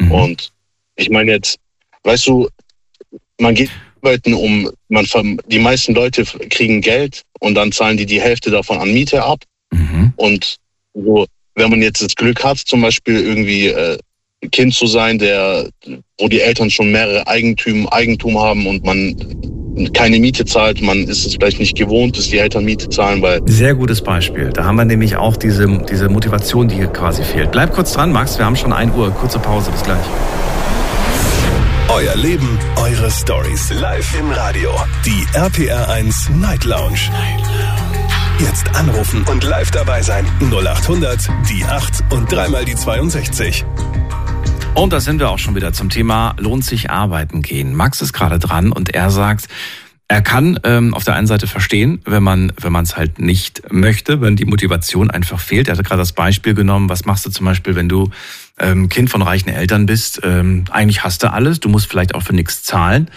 Mhm. 0.00 0.12
Und 0.12 0.52
ich 0.94 1.10
meine 1.10 1.32
jetzt, 1.32 1.58
weißt 2.04 2.26
du, 2.28 2.48
man 3.40 3.56
geht 3.56 3.70
arbeiten, 4.04 4.34
um, 4.34 4.70
man, 4.88 5.06
die 5.46 5.58
meisten 5.58 5.94
Leute 5.94 6.24
kriegen 6.50 6.80
Geld 6.80 7.22
und 7.40 7.54
dann 7.54 7.72
zahlen 7.72 7.96
die 7.96 8.06
die 8.06 8.20
Hälfte 8.20 8.50
davon 8.50 8.78
an 8.78 8.92
Miete 8.92 9.24
ab. 9.24 9.40
Mhm. 9.72 10.12
Und 10.16 10.56
so, 10.94 11.26
wenn 11.54 11.70
man 11.70 11.82
jetzt 11.82 12.02
das 12.02 12.14
Glück 12.14 12.44
hat, 12.44 12.58
zum 12.58 12.82
Beispiel 12.82 13.20
irgendwie 13.20 13.68
äh, 13.68 13.98
ein 14.42 14.50
Kind 14.50 14.74
zu 14.74 14.86
sein, 14.86 15.18
der, 15.18 15.68
wo 16.18 16.28
die 16.28 16.40
Eltern 16.40 16.70
schon 16.70 16.92
mehrere 16.92 17.26
Eigentum, 17.26 17.88
Eigentum 17.88 18.38
haben 18.38 18.66
und 18.66 18.84
man 18.84 19.16
keine 19.92 20.20
Miete 20.20 20.44
zahlt, 20.44 20.80
man 20.82 20.98
ist 21.04 21.26
es 21.26 21.34
vielleicht 21.34 21.58
nicht 21.58 21.76
gewohnt, 21.76 22.16
dass 22.16 22.28
die 22.28 22.38
Eltern 22.38 22.64
Miete 22.64 22.88
zahlen, 22.90 23.22
weil. 23.22 23.40
Sehr 23.46 23.74
gutes 23.74 24.02
Beispiel. 24.02 24.50
Da 24.50 24.64
haben 24.64 24.76
wir 24.76 24.84
nämlich 24.84 25.16
auch 25.16 25.36
diese, 25.36 25.66
diese 25.90 26.08
Motivation, 26.08 26.68
die 26.68 26.76
hier 26.76 26.86
quasi 26.88 27.24
fehlt. 27.24 27.50
Bleib 27.50 27.72
kurz 27.72 27.92
dran, 27.92 28.12
Max, 28.12 28.38
wir 28.38 28.44
haben 28.44 28.56
schon 28.56 28.72
ein 28.72 28.94
Uhr. 28.94 29.10
Kurze 29.10 29.40
Pause, 29.40 29.72
bis 29.72 29.82
gleich. 29.82 30.04
Euer 31.88 32.16
Leben, 32.16 32.58
eure 32.76 33.10
Stories. 33.10 33.70
Live 33.70 34.18
im 34.18 34.30
Radio. 34.30 34.70
Die 35.04 35.26
RPR1 35.36 36.32
Night 36.32 36.64
Lounge. 36.64 36.98
Night 37.12 37.40
Lounge. 37.40 38.08
Jetzt 38.40 38.74
anrufen 38.74 39.22
und 39.30 39.44
live 39.44 39.70
dabei 39.70 40.02
sein. 40.02 40.26
0800 40.40 41.28
die 41.48 41.62
8 41.64 42.04
und 42.10 42.32
dreimal 42.32 42.64
die 42.64 42.74
62. 42.74 43.64
Und 44.74 44.92
da 44.92 45.00
sind 45.00 45.20
wir 45.20 45.30
auch 45.30 45.38
schon 45.38 45.54
wieder 45.54 45.72
zum 45.72 45.90
Thema 45.90 46.34
lohnt 46.38 46.64
sich 46.64 46.90
arbeiten 46.90 47.42
gehen. 47.42 47.74
Max 47.74 48.00
ist 48.00 48.14
gerade 48.14 48.38
dran 48.38 48.72
und 48.72 48.94
er 48.94 49.10
sagt, 49.10 49.48
er 50.08 50.22
kann 50.22 50.58
ähm, 50.64 50.94
auf 50.94 51.04
der 51.04 51.14
einen 51.14 51.26
Seite 51.26 51.46
verstehen, 51.46 52.00
wenn 52.04 52.22
man 52.22 52.52
wenn 52.60 52.72
man 52.72 52.84
es 52.84 52.96
halt 52.96 53.18
nicht 53.18 53.70
möchte, 53.70 54.20
wenn 54.20 54.36
die 54.36 54.46
Motivation 54.46 55.10
einfach 55.10 55.38
fehlt. 55.38 55.68
Er 55.68 55.76
hat 55.76 55.84
gerade 55.84 56.00
das 56.00 56.12
Beispiel 56.12 56.54
genommen. 56.54 56.88
Was 56.88 57.04
machst 57.04 57.24
du 57.26 57.30
zum 57.30 57.46
Beispiel, 57.46 57.74
wenn 57.74 57.88
du 57.88 58.10
ähm, 58.58 58.88
Kind 58.88 59.10
von 59.10 59.22
reichen 59.22 59.48
Eltern 59.48 59.86
bist, 59.86 60.20
ähm, 60.22 60.64
eigentlich 60.70 61.04
hast 61.04 61.22
du 61.22 61.32
alles, 61.32 61.60
du 61.60 61.68
musst 61.68 61.86
vielleicht 61.86 62.14
auch 62.14 62.22
für 62.22 62.34
nichts 62.34 62.62
zahlen 62.62 63.10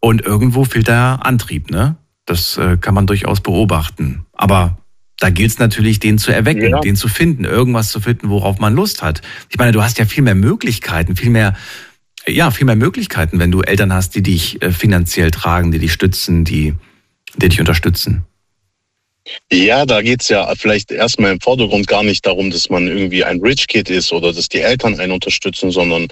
und 0.00 0.22
irgendwo 0.22 0.64
fehlt 0.64 0.88
der 0.88 1.20
Antrieb, 1.22 1.70
ne? 1.70 1.96
Das 2.24 2.58
äh, 2.58 2.76
kann 2.76 2.94
man 2.94 3.06
durchaus 3.06 3.40
beobachten. 3.40 4.26
Aber 4.32 4.78
da 5.18 5.30
gilt 5.30 5.50
es 5.50 5.58
natürlich, 5.58 5.98
den 5.98 6.18
zu 6.18 6.32
erwecken, 6.32 6.70
ja. 6.70 6.80
den 6.80 6.94
zu 6.94 7.08
finden, 7.08 7.44
irgendwas 7.44 7.88
zu 7.88 8.00
finden, 8.00 8.28
worauf 8.28 8.58
man 8.58 8.74
Lust 8.74 9.02
hat. 9.02 9.22
Ich 9.48 9.58
meine, 9.58 9.72
du 9.72 9.82
hast 9.82 9.98
ja 9.98 10.04
viel 10.04 10.22
mehr 10.22 10.34
Möglichkeiten, 10.34 11.16
viel 11.16 11.30
mehr, 11.30 11.56
ja, 12.26 12.50
viel 12.50 12.66
mehr 12.66 12.76
Möglichkeiten, 12.76 13.38
wenn 13.38 13.50
du 13.50 13.62
Eltern 13.62 13.92
hast, 13.92 14.14
die 14.14 14.22
dich 14.22 14.62
äh, 14.62 14.70
finanziell 14.70 15.30
tragen, 15.30 15.72
die 15.72 15.78
dich 15.78 15.92
stützen, 15.92 16.44
die, 16.44 16.74
die 17.36 17.48
dich 17.48 17.60
unterstützen. 17.60 18.24
Ja, 19.50 19.86
da 19.86 20.02
geht's 20.02 20.28
ja 20.28 20.52
vielleicht 20.56 20.90
erstmal 20.90 21.32
im 21.32 21.40
Vordergrund 21.40 21.86
gar 21.86 22.02
nicht 22.02 22.24
darum, 22.26 22.50
dass 22.50 22.70
man 22.70 22.86
irgendwie 22.86 23.24
ein 23.24 23.40
Rich 23.40 23.66
Kid 23.68 23.90
ist 23.90 24.12
oder 24.12 24.32
dass 24.32 24.48
die 24.48 24.60
Eltern 24.60 24.98
einen 24.98 25.12
unterstützen, 25.12 25.70
sondern 25.70 26.08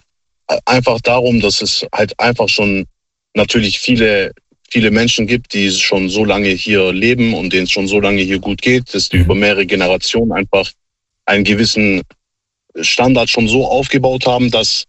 einfach 0.64 1.00
darum, 1.00 1.40
dass 1.40 1.62
es 1.62 1.86
halt 1.94 2.18
einfach 2.18 2.48
schon 2.48 2.86
natürlich 3.34 3.78
viele, 3.78 4.32
viele 4.70 4.90
Menschen 4.90 5.26
gibt, 5.26 5.52
die 5.52 5.70
schon 5.70 6.08
so 6.08 6.24
lange 6.24 6.48
hier 6.48 6.92
leben 6.92 7.34
und 7.34 7.52
denen 7.52 7.64
es 7.64 7.70
schon 7.70 7.88
so 7.88 8.00
lange 8.00 8.22
hier 8.22 8.38
gut 8.38 8.62
geht, 8.62 8.94
dass 8.94 9.08
die 9.08 9.18
mhm. 9.18 9.24
über 9.24 9.34
mehrere 9.34 9.66
Generationen 9.66 10.32
einfach 10.32 10.70
einen 11.26 11.44
gewissen 11.44 12.02
Standard 12.80 13.28
schon 13.28 13.48
so 13.48 13.66
aufgebaut 13.66 14.26
haben, 14.26 14.50
dass 14.50 14.84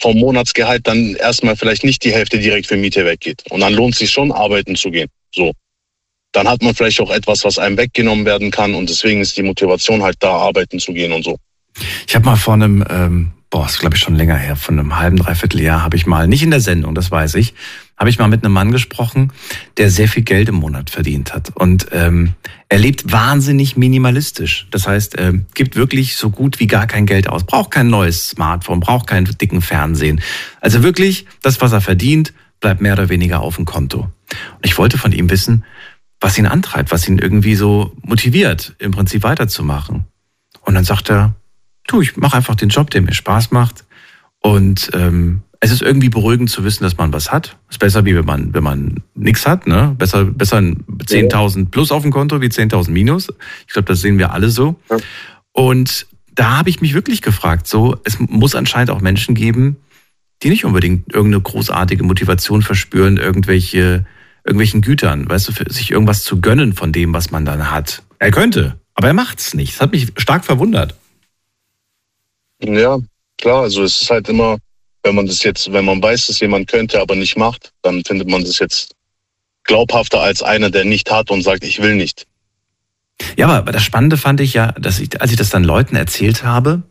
vom 0.00 0.18
Monatsgehalt 0.18 0.86
dann 0.86 1.14
erstmal 1.16 1.56
vielleicht 1.56 1.84
nicht 1.84 2.02
die 2.04 2.12
Hälfte 2.12 2.38
direkt 2.38 2.66
für 2.66 2.76
Miete 2.76 3.04
weggeht. 3.04 3.42
Und 3.50 3.60
dann 3.60 3.74
lohnt 3.74 3.94
es 3.94 3.98
sich 3.98 4.10
schon, 4.10 4.32
arbeiten 4.32 4.76
zu 4.76 4.90
gehen. 4.90 5.08
So 5.34 5.52
dann 6.32 6.48
hat 6.48 6.62
man 6.62 6.74
vielleicht 6.74 7.00
auch 7.00 7.10
etwas, 7.10 7.44
was 7.44 7.58
einem 7.58 7.76
weggenommen 7.76 8.24
werden 8.24 8.50
kann 8.50 8.74
und 8.74 8.88
deswegen 8.88 9.20
ist 9.20 9.36
die 9.36 9.42
Motivation 9.42 10.02
halt 10.02 10.16
da, 10.20 10.30
arbeiten 10.30 10.78
zu 10.78 10.92
gehen 10.92 11.12
und 11.12 11.24
so. 11.24 11.38
Ich 12.06 12.14
habe 12.14 12.26
mal 12.26 12.36
vor 12.36 12.54
einem, 12.54 12.84
ähm, 12.90 13.32
boah, 13.50 13.66
ist 13.66 13.78
glaube 13.78 13.96
ich 13.96 14.02
schon 14.02 14.16
länger 14.16 14.36
her, 14.36 14.56
von 14.56 14.78
einem 14.78 14.98
halben, 14.98 15.16
dreiviertel 15.16 15.60
Jahr 15.60 15.82
habe 15.82 15.96
ich 15.96 16.06
mal, 16.06 16.26
nicht 16.26 16.42
in 16.42 16.50
der 16.50 16.60
Sendung, 16.60 16.94
das 16.94 17.10
weiß 17.10 17.36
ich, 17.36 17.54
habe 17.96 18.10
ich 18.10 18.18
mal 18.18 18.28
mit 18.28 18.44
einem 18.44 18.52
Mann 18.52 18.70
gesprochen, 18.70 19.32
der 19.76 19.90
sehr 19.90 20.08
viel 20.08 20.22
Geld 20.22 20.48
im 20.48 20.56
Monat 20.56 20.90
verdient 20.90 21.34
hat. 21.34 21.50
Und 21.54 21.88
ähm, 21.92 22.34
er 22.68 22.78
lebt 22.78 23.10
wahnsinnig 23.10 23.76
minimalistisch. 23.76 24.68
Das 24.70 24.86
heißt, 24.86 25.16
er 25.16 25.32
gibt 25.54 25.74
wirklich 25.74 26.16
so 26.16 26.30
gut 26.30 26.60
wie 26.60 26.68
gar 26.68 26.86
kein 26.86 27.06
Geld 27.06 27.28
aus. 27.28 27.44
Braucht 27.44 27.72
kein 27.72 27.88
neues 27.88 28.28
Smartphone, 28.28 28.80
braucht 28.80 29.08
keinen 29.08 29.24
dicken 29.36 29.62
Fernsehen. 29.62 30.20
Also 30.60 30.84
wirklich, 30.84 31.26
das, 31.42 31.60
was 31.60 31.72
er 31.72 31.80
verdient, 31.80 32.32
bleibt 32.60 32.80
mehr 32.80 32.92
oder 32.92 33.08
weniger 33.08 33.40
auf 33.40 33.56
dem 33.56 33.64
Konto. 33.64 34.00
Und 34.00 34.64
ich 34.64 34.78
wollte 34.78 34.98
von 34.98 35.12
ihm 35.12 35.30
wissen, 35.30 35.64
was 36.20 36.38
ihn 36.38 36.46
antreibt, 36.46 36.90
was 36.90 37.08
ihn 37.08 37.18
irgendwie 37.18 37.54
so 37.54 37.92
motiviert, 38.02 38.74
im 38.78 38.90
Prinzip 38.90 39.22
weiterzumachen. 39.22 40.04
Und 40.62 40.74
dann 40.74 40.84
sagt 40.84 41.10
er, 41.10 41.34
tu, 41.86 42.02
ich 42.02 42.16
mache 42.16 42.36
einfach 42.36 42.54
den 42.54 42.68
Job, 42.68 42.90
der 42.90 43.02
mir 43.02 43.14
Spaß 43.14 43.50
macht. 43.50 43.84
Und 44.40 44.90
ähm, 44.94 45.42
es 45.60 45.72
ist 45.72 45.82
irgendwie 45.82 46.08
beruhigend 46.08 46.50
zu 46.50 46.62
wissen, 46.64 46.84
dass 46.84 46.96
man 46.96 47.12
was 47.12 47.32
hat. 47.32 47.56
Ist 47.68 47.78
besser, 47.78 48.04
wie 48.04 48.14
wenn 48.14 48.24
man, 48.24 48.54
wenn 48.54 48.62
man 48.62 49.02
nichts 49.14 49.46
hat. 49.46 49.66
Ne? 49.66 49.94
Besser, 49.98 50.24
besser 50.24 50.58
10.000 50.58 51.70
plus 51.70 51.90
auf 51.90 52.02
dem 52.02 52.12
Konto 52.12 52.40
wie 52.40 52.46
10.000 52.46 52.90
minus. 52.90 53.28
Ich 53.66 53.72
glaube, 53.72 53.86
das 53.86 54.00
sehen 54.00 54.18
wir 54.18 54.32
alle 54.32 54.50
so. 54.50 54.76
Und 55.52 56.06
da 56.34 56.58
habe 56.58 56.70
ich 56.70 56.80
mich 56.80 56.94
wirklich 56.94 57.22
gefragt, 57.22 57.66
so, 57.66 57.96
es 58.04 58.18
muss 58.20 58.54
anscheinend 58.54 58.90
auch 58.90 59.00
Menschen 59.00 59.34
geben, 59.34 59.76
die 60.42 60.50
nicht 60.50 60.64
unbedingt 60.64 61.12
irgendeine 61.12 61.42
großartige 61.42 62.04
Motivation 62.04 62.62
verspüren, 62.62 63.16
irgendwelche 63.16 64.06
irgendwelchen 64.48 64.80
Gütern, 64.80 65.28
weißt 65.28 65.48
du, 65.48 65.72
sich 65.72 65.90
irgendwas 65.90 66.24
zu 66.24 66.40
gönnen 66.40 66.72
von 66.72 66.92
dem, 66.92 67.12
was 67.12 67.30
man 67.30 67.44
dann 67.44 67.70
hat. 67.70 68.02
Er 68.18 68.30
könnte, 68.30 68.80
aber 68.94 69.08
er 69.08 69.14
macht's 69.14 69.54
nicht. 69.54 69.74
Das 69.74 69.80
hat 69.82 69.92
mich 69.92 70.08
stark 70.16 70.44
verwundert. 70.44 70.94
Ja, 72.60 72.98
klar, 73.36 73.62
also 73.62 73.84
es 73.84 74.02
ist 74.02 74.10
halt 74.10 74.28
immer, 74.28 74.58
wenn 75.02 75.14
man 75.14 75.26
das 75.26 75.42
jetzt, 75.42 75.72
wenn 75.72 75.84
man 75.84 76.02
weiß, 76.02 76.26
dass 76.26 76.40
jemand 76.40 76.68
könnte, 76.68 77.00
aber 77.00 77.14
nicht 77.14 77.36
macht, 77.36 77.72
dann 77.82 78.02
findet 78.04 78.28
man 78.28 78.42
das 78.42 78.58
jetzt 78.58 78.94
glaubhafter 79.64 80.20
als 80.20 80.42
einer, 80.42 80.70
der 80.70 80.84
nicht 80.84 81.10
hat 81.10 81.30
und 81.30 81.42
sagt, 81.42 81.62
ich 81.62 81.80
will 81.80 81.94
nicht. 81.94 82.26
Ja, 83.36 83.48
aber 83.48 83.72
das 83.72 83.82
Spannende 83.84 84.16
fand 84.16 84.40
ich 84.40 84.54
ja, 84.54 84.72
dass 84.72 84.98
ich, 84.98 85.20
als 85.20 85.30
ich 85.30 85.36
das 85.36 85.50
dann 85.50 85.64
Leuten 85.64 85.94
erzählt 85.94 86.42
habe, 86.42 86.82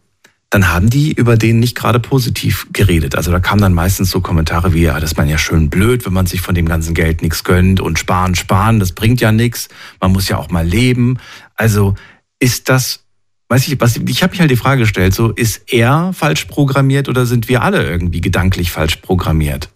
dann 0.49 0.73
haben 0.73 0.89
die 0.89 1.11
über 1.11 1.35
den 1.35 1.59
nicht 1.59 1.75
gerade 1.75 1.99
positiv 1.99 2.67
geredet. 2.71 3.15
Also 3.15 3.31
da 3.31 3.39
kamen 3.39 3.61
dann 3.61 3.73
meistens 3.73 4.09
so 4.09 4.21
Kommentare 4.21 4.73
wie, 4.73 4.83
ja, 4.83 4.99
das 4.99 5.11
ist 5.11 5.17
man 5.17 5.27
ja 5.27 5.37
schön 5.37 5.69
blöd, 5.69 6.05
wenn 6.05 6.13
man 6.13 6.25
sich 6.25 6.39
von 6.39 6.55
dem 6.55 6.67
ganzen 6.67 6.93
Geld 6.93 7.21
nichts 7.21 7.43
gönnt 7.43 7.81
und 7.81 7.99
sparen, 7.99 8.33
sparen, 8.35 8.79
das 8.79 8.93
bringt 8.93 9.19
ja 9.19 9.31
nichts. 9.31 9.67
Man 9.99 10.13
muss 10.13 10.29
ja 10.29 10.37
auch 10.37 10.49
mal 10.49 10.65
leben. 10.65 11.19
Also 11.55 11.95
ist 12.39 12.69
das, 12.69 13.03
weiß 13.49 13.67
ich, 13.67 13.79
was, 13.81 13.97
ich 13.97 14.23
habe 14.23 14.31
mich 14.31 14.39
halt 14.39 14.51
die 14.51 14.55
Frage 14.55 14.81
gestellt, 14.81 15.13
so 15.13 15.31
ist 15.31 15.73
er 15.73 16.13
falsch 16.13 16.45
programmiert 16.45 17.09
oder 17.09 17.25
sind 17.25 17.49
wir 17.49 17.61
alle 17.61 17.85
irgendwie 17.85 18.21
gedanklich 18.21 18.71
falsch 18.71 18.97
programmiert? 18.97 19.69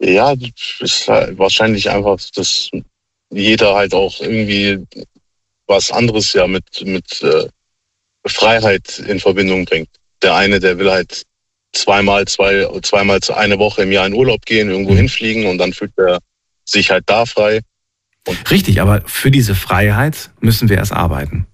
Ja, 0.00 0.32
ist 0.80 1.08
halt 1.08 1.38
wahrscheinlich 1.38 1.88
einfach, 1.90 2.18
dass 2.34 2.70
jeder 3.30 3.74
halt 3.74 3.94
auch 3.94 4.20
irgendwie 4.20 4.84
was 5.66 5.92
anderes 5.92 6.32
ja 6.32 6.46
mit, 6.46 6.64
mit 6.84 7.22
äh, 7.22 7.48
Freiheit 8.28 8.98
in 8.98 9.20
Verbindung 9.20 9.64
bringt. 9.64 9.88
Der 10.22 10.34
eine, 10.34 10.60
der 10.60 10.78
will 10.78 10.90
halt 10.90 11.22
zweimal, 11.72 12.26
zwei, 12.26 12.66
zweimal 12.82 13.20
eine 13.34 13.58
Woche 13.58 13.82
im 13.82 13.92
Jahr 13.92 14.06
in 14.06 14.14
Urlaub 14.14 14.44
gehen, 14.46 14.70
irgendwo 14.70 14.92
mhm. 14.92 14.98
hinfliegen 14.98 15.46
und 15.46 15.58
dann 15.58 15.72
fühlt 15.72 15.92
er 15.96 16.18
sich 16.64 16.90
halt 16.90 17.04
da 17.06 17.26
frei. 17.26 17.60
Und 18.26 18.50
Richtig, 18.50 18.80
aber 18.80 19.02
für 19.06 19.30
diese 19.30 19.54
Freiheit 19.54 20.30
müssen 20.40 20.68
wir 20.68 20.76
erst 20.76 20.92
arbeiten. 20.92 21.46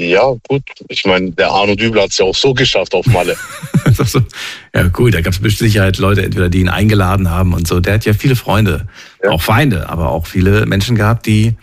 Ja, 0.00 0.34
gut. 0.48 0.62
Ich 0.88 1.04
meine, 1.04 1.30
der 1.32 1.50
Arno 1.50 1.74
Dübel 1.74 2.00
hat 2.00 2.10
es 2.10 2.18
ja 2.18 2.24
auch 2.24 2.34
so 2.34 2.54
geschafft 2.54 2.94
auf 2.94 3.04
Malle. 3.06 3.36
ja, 4.74 4.90
cool. 4.98 5.10
Da 5.10 5.20
gab 5.20 5.34
es 5.34 5.40
mit 5.42 5.56
Sicherheit 5.56 5.98
Leute, 5.98 6.22
entweder 6.22 6.48
die 6.48 6.60
ihn 6.60 6.70
eingeladen 6.70 7.30
haben 7.30 7.52
und 7.52 7.68
so. 7.68 7.80
Der 7.80 7.94
hat 7.94 8.06
ja 8.06 8.14
viele 8.14 8.34
Freunde, 8.34 8.88
ja. 9.22 9.30
auch 9.30 9.42
Feinde, 9.42 9.90
aber 9.90 10.10
auch 10.10 10.26
viele 10.26 10.64
Menschen 10.64 10.96
gehabt, 10.96 11.26
die, 11.26 11.54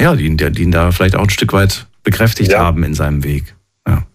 ja, 0.00 0.16
die, 0.16 0.34
die 0.34 0.62
ihn 0.62 0.72
da 0.72 0.90
vielleicht 0.90 1.14
auch 1.14 1.22
ein 1.22 1.30
Stück 1.30 1.52
weit 1.52 1.86
bekräftigt 2.02 2.52
ja. 2.52 2.60
haben 2.60 2.84
in 2.84 2.94
seinem 2.94 3.22
Weg. 3.24 3.54
Ja. 3.86 4.06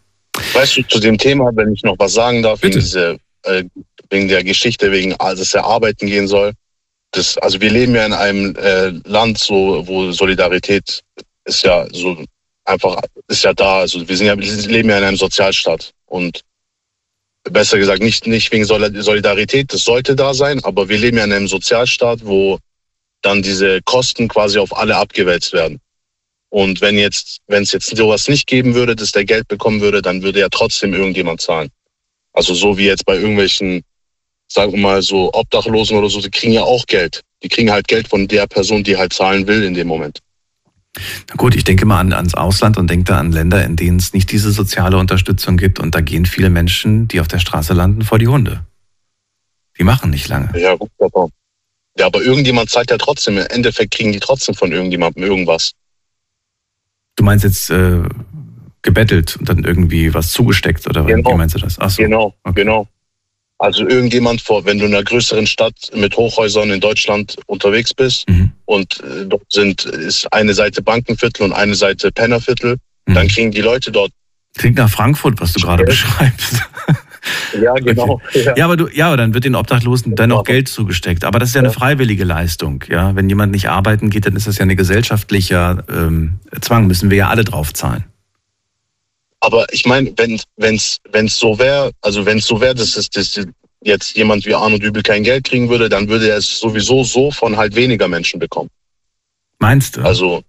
Weißt 0.53 0.77
du, 0.77 0.83
zu 0.83 0.99
dem 0.99 1.17
Thema, 1.17 1.51
wenn 1.55 1.73
ich 1.73 1.83
noch 1.83 1.97
was 1.99 2.13
sagen 2.13 2.43
darf, 2.43 2.61
wegen, 2.61 2.79
diese, 2.79 3.17
äh, 3.43 3.63
wegen 4.09 4.27
der 4.27 4.43
Geschichte, 4.43 4.91
wegen, 4.91 5.15
dass 5.17 5.53
er 5.53 5.65
arbeiten 5.65 6.07
gehen 6.07 6.27
soll. 6.27 6.53
Das, 7.11 7.37
also 7.37 7.61
wir 7.61 7.69
leben 7.69 7.95
ja 7.95 8.05
in 8.05 8.13
einem 8.13 8.55
äh, 8.55 8.89
Land, 9.05 9.37
so, 9.37 9.87
wo 9.87 10.11
Solidarität 10.11 11.03
ist 11.45 11.63
ja 11.63 11.87
so 11.91 12.17
einfach 12.65 13.01
ist 13.27 13.43
ja 13.43 13.53
da. 13.53 13.79
Also 13.79 14.07
wir 14.07 14.17
sind 14.17 14.27
ja, 14.27 14.37
wir 14.37 14.67
leben 14.67 14.89
ja 14.89 14.97
in 14.97 15.03
einem 15.03 15.17
Sozialstaat 15.17 15.93
und 16.07 16.41
besser 17.43 17.77
gesagt 17.77 18.01
nicht 18.01 18.27
nicht 18.27 18.51
wegen 18.51 18.65
Solidarität, 18.65 19.71
das 19.71 19.83
sollte 19.83 20.15
da 20.15 20.33
sein, 20.33 20.63
aber 20.63 20.89
wir 20.89 20.97
leben 20.97 21.17
ja 21.17 21.23
in 21.23 21.31
einem 21.31 21.47
Sozialstaat, 21.47 22.25
wo 22.25 22.57
dann 23.21 23.41
diese 23.41 23.81
Kosten 23.83 24.27
quasi 24.27 24.59
auf 24.59 24.75
alle 24.75 24.97
abgewälzt 24.97 25.53
werden. 25.53 25.79
Und 26.49 26.81
wenn 26.81 26.97
jetzt, 26.97 27.39
wenn 27.47 27.63
es 27.63 27.71
jetzt 27.71 27.95
sowas 27.95 28.27
nicht 28.27 28.47
geben 28.47 28.75
würde, 28.75 28.95
dass 28.95 29.11
der 29.11 29.25
Geld 29.25 29.47
bekommen 29.47 29.81
würde, 29.81 30.01
dann 30.01 30.21
würde 30.21 30.39
ja 30.39 30.47
trotzdem 30.49 30.93
irgendjemand 30.93 31.41
zahlen. 31.41 31.69
Also 32.33 32.53
so 32.53 32.77
wie 32.77 32.85
jetzt 32.85 33.05
bei 33.05 33.15
irgendwelchen, 33.15 33.81
sagen 34.47 34.73
wir 34.73 34.79
mal 34.79 35.01
so 35.01 35.33
Obdachlosen 35.33 35.97
oder 35.97 36.09
so, 36.09 36.21
die 36.21 36.29
kriegen 36.29 36.53
ja 36.53 36.63
auch 36.63 36.85
Geld. 36.85 37.21
Die 37.43 37.49
kriegen 37.49 37.71
halt 37.71 37.87
Geld 37.87 38.07
von 38.07 38.27
der 38.27 38.47
Person, 38.47 38.83
die 38.83 38.97
halt 38.97 39.13
zahlen 39.13 39.47
will 39.47 39.63
in 39.63 39.73
dem 39.73 39.87
Moment. 39.87 40.19
Na 41.29 41.35
gut, 41.35 41.55
ich 41.55 41.63
denke 41.63 41.85
mal 41.85 41.99
an, 41.99 42.13
ans 42.13 42.35
Ausland 42.35 42.77
und 42.77 42.89
denke 42.89 43.05
da 43.05 43.19
an 43.19 43.31
Länder, 43.31 43.63
in 43.65 43.75
denen 43.75 43.97
es 43.97 44.13
nicht 44.13 44.31
diese 44.31 44.51
soziale 44.51 44.97
Unterstützung 44.97 45.57
gibt 45.57 45.79
und 45.79 45.93
da 45.93 46.01
gehen 46.01 46.25
viele 46.25 46.49
Menschen, 46.49 47.07
die 47.07 47.19
auf 47.19 47.27
der 47.27 47.39
Straße 47.39 47.73
landen, 47.73 48.03
vor 48.03 48.17
die 48.17 48.27
Hunde. 48.27 48.65
Die 49.77 49.83
machen 49.83 50.09
nicht 50.09 50.27
lange. 50.29 50.57
Ja, 50.57 50.75
gut, 50.75 50.89
aber, 50.99 51.29
ja, 51.97 52.05
aber 52.05 52.21
irgendjemand 52.21 52.69
zahlt 52.69 52.91
ja 52.91 52.97
trotzdem. 52.97 53.37
Im 53.37 53.45
Endeffekt 53.47 53.93
kriegen 53.93 54.13
die 54.13 54.19
trotzdem 54.19 54.55
von 54.55 54.71
irgendjemandem 54.71 55.23
irgendwas. 55.23 55.71
Du 57.15 57.23
meinst 57.23 57.43
jetzt 57.43 57.69
äh, 57.69 58.01
gebettelt 58.81 59.37
und 59.37 59.49
dann 59.49 59.63
irgendwie 59.63 60.13
was 60.13 60.31
zugesteckt 60.31 60.87
oder 60.87 61.03
genau. 61.03 61.31
wie 61.31 61.35
meinst 61.35 61.55
du 61.55 61.59
das? 61.59 61.79
Ach 61.79 61.89
so. 61.89 62.01
Genau, 62.01 62.35
okay. 62.43 62.61
genau. 62.61 62.87
Also 63.57 63.87
irgendjemand 63.87 64.41
vor, 64.41 64.65
wenn 64.65 64.79
du 64.79 64.85
in 64.85 64.93
einer 64.93 65.03
größeren 65.03 65.47
Stadt 65.47 65.75
mit 65.95 66.15
Hochhäusern 66.17 66.71
in 66.71 66.81
Deutschland 66.81 67.37
unterwegs 67.47 67.93
bist 67.93 68.27
mhm. 68.27 68.51
und 68.65 68.99
äh, 68.99 69.25
dort 69.25 69.49
sind, 69.49 69.85
ist 69.85 70.31
eine 70.33 70.53
Seite 70.53 70.81
Bankenviertel 70.81 71.45
und 71.45 71.53
eine 71.53 71.75
Seite 71.75 72.11
Pennerviertel, 72.11 72.77
mhm. 73.05 73.13
dann 73.13 73.27
kriegen 73.29 73.51
die 73.51 73.61
Leute 73.61 73.91
dort. 73.91 74.11
Klingt 74.57 74.77
nach 74.77 74.89
Frankfurt, 74.89 75.39
was 75.39 75.53
du 75.53 75.61
gerade 75.61 75.83
beschreibst. 75.85 76.61
Ja, 77.61 77.73
genau. 77.73 78.21
Okay. 78.25 78.43
Ja. 78.43 78.53
ja. 78.57 78.65
aber 78.65 78.77
du, 78.77 78.87
ja, 78.87 79.15
dann 79.15 79.33
wird 79.33 79.45
den 79.45 79.55
Obdachlosen 79.55 80.15
dann 80.15 80.29
noch 80.29 80.43
Geld 80.43 80.67
zugesteckt. 80.67 81.23
Aber 81.23 81.39
das 81.39 81.49
ist 81.49 81.55
ja 81.55 81.61
eine 81.61 81.71
freiwillige 81.71 82.23
Leistung. 82.23 82.83
Ja, 82.89 83.15
wenn 83.15 83.29
jemand 83.29 83.51
nicht 83.51 83.69
arbeiten 83.69 84.09
geht, 84.09 84.25
dann 84.25 84.35
ist 84.35 84.47
das 84.47 84.57
ja 84.57 84.65
ein 84.65 84.75
gesellschaftlicher 84.75 85.83
ähm, 85.89 86.39
Zwang. 86.61 86.87
Müssen 86.87 87.09
wir 87.09 87.17
ja 87.17 87.29
alle 87.29 87.43
drauf 87.43 87.73
zahlen. 87.73 88.03
Aber 89.39 89.71
ich 89.71 89.85
meine, 89.85 90.11
wenn 90.17 90.39
wenn's 90.57 90.97
wenn's 91.11 91.37
so 91.37 91.59
wäre, 91.59 91.91
also 92.01 92.25
wenn 92.25 92.39
es 92.39 92.45
so 92.47 92.59
wäre, 92.61 92.75
dass, 92.75 92.97
es, 92.97 93.09
dass 93.09 93.39
jetzt 93.81 94.17
jemand 94.17 94.45
wie 94.45 94.55
Arno 94.55 94.77
Dübel 94.77 95.03
kein 95.03 95.23
Geld 95.23 95.45
kriegen 95.45 95.69
würde, 95.69 95.87
dann 95.87 96.09
würde 96.09 96.29
er 96.29 96.37
es 96.37 96.59
sowieso 96.59 97.03
so 97.03 97.31
von 97.31 97.55
halt 97.55 97.75
weniger 97.75 98.07
Menschen 98.07 98.39
bekommen. 98.39 98.69
Meinst 99.59 99.97
du? 99.97 100.01
Also 100.01 100.41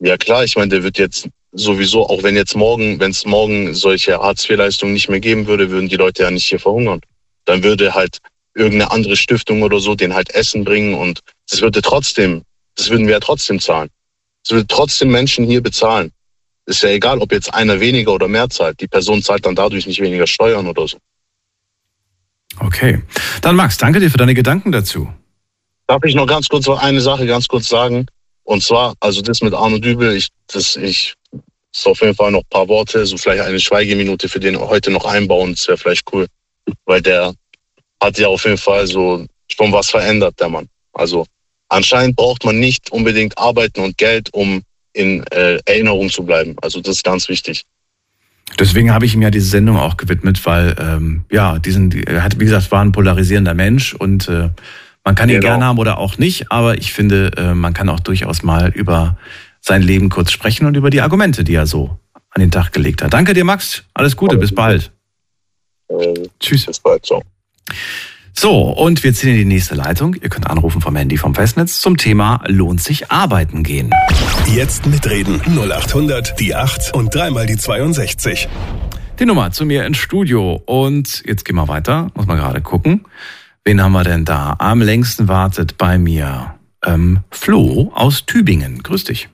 ja 0.00 0.16
klar, 0.16 0.44
ich 0.44 0.56
meine, 0.56 0.70
der 0.70 0.82
wird 0.82 0.98
jetzt 0.98 1.28
sowieso, 1.52 2.08
auch 2.08 2.22
wenn 2.22 2.36
jetzt 2.36 2.56
morgen, 2.56 3.00
wenn 3.00 3.10
es 3.10 3.24
morgen 3.24 3.74
solche 3.74 4.18
Hartz-IV-Leistungen 4.18 4.92
nicht 4.92 5.08
mehr 5.08 5.20
geben 5.20 5.46
würde, 5.46 5.70
würden 5.70 5.88
die 5.88 5.96
Leute 5.96 6.22
ja 6.22 6.30
nicht 6.30 6.46
hier 6.46 6.60
verhungern. 6.60 7.00
Dann 7.44 7.62
würde 7.62 7.94
halt 7.94 8.18
irgendeine 8.54 8.90
andere 8.90 9.16
Stiftung 9.16 9.62
oder 9.62 9.80
so 9.80 9.94
den 9.94 10.14
halt 10.14 10.34
Essen 10.34 10.64
bringen 10.64 10.94
und 10.94 11.20
das 11.48 11.60
würde 11.60 11.82
trotzdem, 11.82 12.42
das 12.76 12.90
würden 12.90 13.06
wir 13.06 13.14
ja 13.14 13.20
trotzdem 13.20 13.60
zahlen. 13.60 13.90
Das 14.44 14.52
würde 14.52 14.66
trotzdem 14.66 15.10
Menschen 15.10 15.44
hier 15.46 15.62
bezahlen. 15.62 16.12
Ist 16.66 16.82
ja 16.82 16.90
egal, 16.90 17.18
ob 17.18 17.32
jetzt 17.32 17.52
einer 17.52 17.80
weniger 17.80 18.12
oder 18.12 18.28
mehr 18.28 18.48
zahlt. 18.48 18.80
Die 18.80 18.88
Person 18.88 19.22
zahlt 19.22 19.44
dann 19.44 19.54
dadurch 19.54 19.86
nicht 19.86 20.00
weniger 20.00 20.26
Steuern 20.26 20.66
oder 20.66 20.86
so. 20.86 20.98
Okay. 22.58 23.02
Dann 23.42 23.56
Max, 23.56 23.76
danke 23.78 24.00
dir 24.00 24.10
für 24.10 24.18
deine 24.18 24.34
Gedanken 24.34 24.72
dazu. 24.72 25.12
Darf 25.86 26.04
ich 26.04 26.14
noch 26.14 26.26
ganz 26.26 26.48
kurz 26.48 26.68
eine 26.68 27.00
Sache 27.00 27.26
ganz 27.26 27.48
kurz 27.48 27.68
sagen? 27.68 28.06
Und 28.44 28.62
zwar, 28.62 28.94
also 29.00 29.22
das 29.22 29.42
mit 29.42 29.54
Arno 29.54 29.78
Dübel, 29.78 30.16
ich, 30.16 30.28
das, 30.48 30.76
ich, 30.76 31.14
ist 31.72 31.86
auf 31.86 32.00
jeden 32.00 32.14
Fall 32.14 32.32
noch 32.32 32.40
ein 32.40 32.50
paar 32.50 32.68
Worte, 32.68 33.04
so 33.06 33.16
vielleicht 33.16 33.42
eine 33.42 33.60
Schweigeminute 33.60 34.28
für 34.28 34.40
den 34.40 34.58
heute 34.58 34.90
noch 34.90 35.04
einbauen, 35.04 35.52
das 35.52 35.68
wäre 35.68 35.78
vielleicht 35.78 36.12
cool. 36.12 36.26
Weil 36.84 37.00
der 37.00 37.32
hat 38.02 38.18
ja 38.18 38.28
auf 38.28 38.44
jeden 38.44 38.58
Fall 38.58 38.86
so 38.86 39.24
schon 39.50 39.72
was 39.72 39.90
verändert, 39.90 40.38
der 40.40 40.48
Mann. 40.48 40.68
Also 40.92 41.26
anscheinend 41.68 42.16
braucht 42.16 42.44
man 42.44 42.58
nicht 42.58 42.90
unbedingt 42.90 43.36
Arbeiten 43.38 43.80
und 43.80 43.96
Geld, 43.98 44.32
um 44.32 44.62
in 44.92 45.24
äh, 45.28 45.58
Erinnerung 45.66 46.10
zu 46.10 46.24
bleiben. 46.24 46.56
Also 46.62 46.80
das 46.80 46.96
ist 46.96 47.04
ganz 47.04 47.28
wichtig. 47.28 47.64
Deswegen 48.58 48.92
habe 48.92 49.06
ich 49.06 49.14
ihm 49.14 49.22
ja 49.22 49.30
diese 49.30 49.46
Sendung 49.46 49.76
auch 49.76 49.96
gewidmet, 49.96 50.44
weil 50.44 50.74
ähm, 50.78 51.24
ja, 51.30 51.58
diesen, 51.58 51.92
er 51.92 52.24
hat, 52.24 52.40
wie 52.40 52.44
gesagt, 52.44 52.72
war 52.72 52.84
ein 52.84 52.90
polarisierender 52.90 53.54
Mensch 53.54 53.94
und 53.94 54.28
äh, 54.28 54.50
man 55.04 55.14
kann 55.14 55.28
ihn 55.28 55.40
genau. 55.40 55.52
gerne 55.52 55.64
haben 55.64 55.78
oder 55.78 55.98
auch 55.98 56.18
nicht, 56.18 56.50
aber 56.50 56.76
ich 56.76 56.92
finde, 56.92 57.30
äh, 57.36 57.54
man 57.54 57.72
kann 57.72 57.88
auch 57.88 58.00
durchaus 58.00 58.42
mal 58.42 58.70
über 58.70 59.16
sein 59.60 59.82
Leben 59.82 60.08
kurz 60.08 60.30
sprechen 60.30 60.66
und 60.66 60.76
über 60.76 60.90
die 60.90 61.00
Argumente, 61.00 61.44
die 61.44 61.54
er 61.54 61.66
so 61.66 61.98
an 62.30 62.40
den 62.40 62.50
Tag 62.50 62.72
gelegt 62.72 63.02
hat. 63.02 63.12
Danke 63.12 63.34
dir, 63.34 63.44
Max. 63.44 63.84
Alles 63.94 64.16
Gute, 64.16 64.36
bis 64.36 64.54
bald. 64.54 64.92
Äh, 65.88 66.14
Tschüss. 66.38 66.66
Bis 66.66 66.80
bald, 66.80 67.04
ciao. 67.04 67.22
So, 68.32 68.70
und 68.70 69.04
wir 69.04 69.12
ziehen 69.12 69.30
in 69.30 69.36
die 69.36 69.44
nächste 69.44 69.74
Leitung. 69.74 70.14
Ihr 70.14 70.28
könnt 70.28 70.46
anrufen 70.46 70.80
vom 70.80 70.96
Handy 70.96 71.16
vom 71.16 71.34
Festnetz 71.34 71.80
zum 71.80 71.96
Thema 71.96 72.42
Lohnt 72.46 72.82
sich 72.82 73.10
arbeiten 73.10 73.62
gehen. 73.62 73.90
Jetzt 74.46 74.86
mitreden 74.86 75.40
0800 75.40 76.38
die 76.40 76.54
8 76.54 76.94
und 76.94 77.14
dreimal 77.14 77.46
die 77.46 77.56
62. 77.56 78.48
Die 79.18 79.26
Nummer 79.26 79.50
zu 79.50 79.66
mir 79.66 79.84
ins 79.84 79.98
Studio. 79.98 80.62
Und 80.64 81.22
jetzt 81.26 81.44
gehen 81.44 81.56
wir 81.56 81.68
weiter. 81.68 82.10
Muss 82.14 82.26
man 82.26 82.38
gerade 82.38 82.62
gucken. 82.62 83.04
Wen 83.64 83.82
haben 83.82 83.92
wir 83.92 84.04
denn 84.04 84.24
da? 84.24 84.56
Am 84.58 84.80
längsten 84.80 85.28
wartet 85.28 85.76
bei 85.76 85.98
mir 85.98 86.54
ähm, 86.82 87.18
Flo 87.30 87.92
aus 87.94 88.24
Tübingen. 88.24 88.82
Grüß 88.82 89.04
dich. 89.04 89.28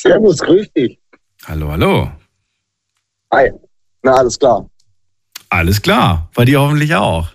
Servus, 0.00 0.38
grüß 0.38 0.72
dich. 0.72 0.98
Hallo, 1.46 1.70
hallo. 1.70 2.10
Hi. 3.32 3.50
Na, 4.02 4.14
alles 4.14 4.38
klar. 4.38 4.66
Alles 5.50 5.82
klar, 5.82 6.30
bei 6.34 6.46
dir 6.46 6.60
hoffentlich 6.60 6.94
auch. 6.94 7.28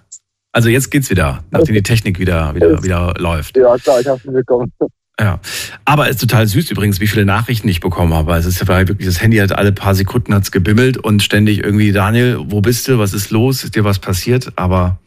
Also 0.51 0.69
jetzt 0.69 0.89
geht's 0.89 1.11
wieder, 1.11 1.43
nachdem 1.51 1.75
die 1.75 1.83
Technik 1.83 2.17
wieder, 2.17 2.55
wieder, 2.55 2.81
wieder 2.81 3.13
läuft. 3.17 3.55
Ja, 3.55 3.75
klar, 3.77 3.99
ich 3.99 4.07
habe 4.07 4.19
schon 4.19 4.33
bekommen. 4.33 4.71
Ja, 5.19 5.39
aber 5.83 6.05
es 6.05 6.15
ist 6.15 6.21
total 6.21 6.47
süß 6.47 6.71
übrigens, 6.71 6.99
wie 6.99 7.07
viele 7.07 7.25
Nachrichten 7.25 7.67
ich 7.67 7.81
bekommen 7.81 8.13
habe. 8.13 8.33
Also 8.33 8.49
es 8.49 8.59
ist 8.59 8.67
ja 8.67 8.87
wirklich, 8.87 9.07
das 9.07 9.21
Handy 9.21 9.37
hat 9.37 9.51
alle 9.51 9.71
paar 9.71 9.93
Sekunden 9.93 10.33
hat's 10.33 10.51
gebimmelt 10.51 10.97
und 10.97 11.21
ständig 11.21 11.63
irgendwie, 11.63 11.91
Daniel, 11.91 12.39
wo 12.45 12.61
bist 12.61 12.87
du? 12.87 12.97
Was 12.97 13.13
ist 13.13 13.29
los? 13.29 13.63
Ist 13.63 13.75
dir 13.75 13.83
was 13.83 13.99
passiert? 13.99 14.53
Aber 14.55 14.97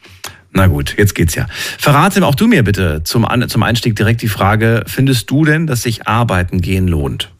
na 0.53 0.69
gut, 0.69 0.95
jetzt 0.97 1.15
geht's 1.15 1.35
ja. 1.35 1.47
Verrate 1.79 2.25
auch 2.25 2.37
du 2.37 2.47
mir 2.47 2.63
bitte 2.63 3.03
zum, 3.03 3.27
zum 3.49 3.63
Einstieg 3.65 3.97
direkt 3.97 4.23
die 4.23 4.29
Frage, 4.29 4.85
findest 4.87 5.29
du 5.31 5.45
denn, 5.45 5.67
dass 5.67 5.83
sich 5.83 6.07
arbeiten 6.07 6.61
gehen 6.61 6.87
lohnt? 6.87 7.33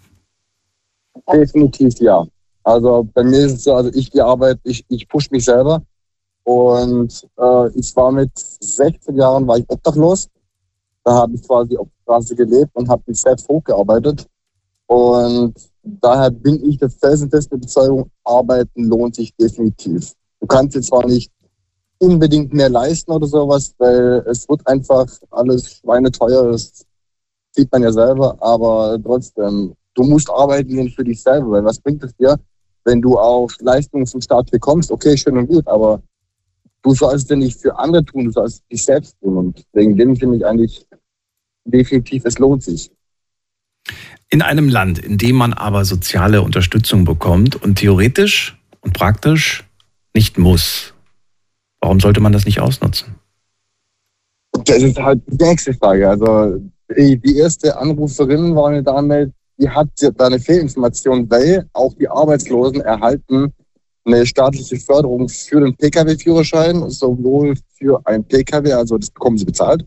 Definitiv 1.33 1.99
ja. 2.01 2.27
Also 2.65 3.09
bei 3.15 3.23
mir 3.23 3.47
ist 3.47 3.55
es 3.55 3.65
so, 3.65 3.75
also 3.75 3.91
ich 3.95 4.11
die 4.11 4.21
Arbeit, 4.21 4.59
ich, 4.65 4.85
ich 4.89 5.09
push 5.09 5.31
mich 5.31 5.45
selber. 5.45 5.83
Und 6.45 7.27
äh, 7.39 7.69
ich 7.79 7.95
war 7.97 8.11
mit 8.11 8.31
16 8.35 9.17
Jahren 9.17 9.47
war 9.47 9.59
ich 9.59 9.65
obdachlos. 9.69 10.29
Da 11.05 11.13
habe 11.13 11.35
ich 11.35 11.43
quasi 11.47 11.77
auf 11.77 11.89
der 11.89 12.03
Straße 12.03 12.37
gelebt 12.37 12.71
und 12.75 12.89
habe 12.89 13.03
mich 13.07 13.21
selbst 13.21 13.49
hochgearbeitet. 13.49 14.27
Und 14.87 15.55
daher 15.83 16.31
bin 16.31 16.65
ich 16.69 16.79
der 16.79 16.91
felsenfeste 16.91 17.59
Bezeugung, 17.59 18.11
arbeiten 18.25 18.85
lohnt 18.85 19.15
sich 19.15 19.35
definitiv. 19.37 20.15
Du 20.41 20.47
kannst 20.47 20.75
jetzt 20.75 20.89
zwar 20.89 21.07
nicht 21.07 21.31
unbedingt 21.99 22.53
mehr 22.53 22.69
leisten 22.69 23.13
oder 23.13 23.27
sowas, 23.27 23.75
weil 23.79 24.25
es 24.27 24.49
wird 24.49 24.67
einfach 24.67 25.07
alles 25.31 25.73
schweineteuer, 25.75 26.53
das 26.53 26.87
sieht 27.53 27.71
man 27.73 27.83
ja 27.83 27.93
selber, 27.93 28.37
aber 28.41 28.99
trotzdem, 29.03 29.75
du 29.99 30.05
musst 30.05 30.31
arbeiten 30.31 30.69
gehen 30.69 30.91
für 30.91 31.05
dich 31.05 31.21
selber, 31.21 31.51
weil 31.51 31.65
was 31.65 31.81
bringt 31.81 32.03
es 32.05 32.15
dir, 32.17 32.39
wenn 32.85 33.03
du 33.03 33.19
auch 33.19 33.51
Leistungen 33.61 34.07
zum 34.07 34.21
Staat 34.21 34.51
bekommst, 34.51 34.93
okay, 34.93 35.17
schön 35.17 35.37
und 35.37 35.49
gut, 35.49 35.67
aber 35.67 36.01
du 36.83 36.95
sollst 36.95 37.25
es 37.25 37.31
ja 37.31 37.37
nicht 37.37 37.61
für 37.61 37.77
andere 37.77 38.05
tun, 38.05 38.27
du 38.27 38.31
sollst 38.31 38.63
es 38.63 38.69
dich 38.69 38.85
selbst 38.85 39.17
tun. 39.21 39.37
Und 39.37 39.65
wegen 39.73 39.97
dem 39.97 40.17
finde 40.17 40.37
ich 40.37 40.47
eigentlich 40.47 40.87
definitiv, 41.65 42.25
es 42.25 42.39
lohnt 42.39 42.63
sich. 42.63 42.91
In 44.31 44.41
einem 44.41 44.69
Land, 44.69 44.99
in 44.99 45.19
dem 45.19 45.37
man 45.37 45.53
aber 45.53 45.85
soziale 45.85 46.43
Unterstützung 46.43 47.05
bekommt 47.05 47.57
und 47.57 47.77
theoretisch 47.77 48.57
und 48.81 48.95
praktisch 48.95 49.65
nicht 50.15 50.39
muss, 50.39 50.95
warum 51.81 51.99
sollte 51.99 52.21
man 52.21 52.33
das 52.33 52.45
nicht 52.45 52.61
ausnutzen? 52.61 53.17
Das 54.65 54.83
ist 54.83 54.99
halt 54.99 55.23
die 55.27 55.45
nächste 55.45 55.75
Frage. 55.75 56.09
Also 56.09 56.61
die 56.97 57.37
erste 57.37 57.77
Anruferin 57.77 58.55
war 58.55 58.69
eine 58.69 58.83
Dame, 58.83 59.33
die 59.59 59.69
hat 59.69 59.89
da 60.17 60.27
eine 60.27 60.39
Fehlinformation, 60.39 61.29
weil 61.31 61.69
auch 61.73 61.93
die 61.95 62.09
Arbeitslosen 62.09 62.81
erhalten 62.81 63.53
eine 64.05 64.27
staatliche 64.27 64.77
Förderung 64.77 65.29
für 65.29 65.61
den 65.61 65.77
Pkw-Führerschein, 65.77 66.89
sowohl 66.91 67.55
für 67.77 68.01
ein 68.05 68.25
Pkw, 68.25 68.73
also 68.73 68.97
das 68.97 69.11
bekommen 69.11 69.39
sie 69.39 69.45
bezahlt. 69.45 69.85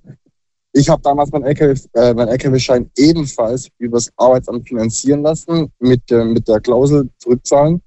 Ich 0.73 0.87
habe 0.87 1.01
damals 1.01 1.31
meinen 1.31 1.45
LKW, 1.45 1.77
äh, 1.93 2.13
mein 2.13 2.29
LKW-Schein 2.29 2.89
ebenfalls 2.97 3.67
übers 3.77 4.09
Arbeitsamt 4.15 4.67
finanzieren 4.67 5.21
lassen, 5.21 5.71
mit, 5.79 6.09
äh, 6.11 6.23
mit 6.23 6.47
der 6.47 6.61
Klausel 6.61 7.09
zurückzahlen. 7.17 7.81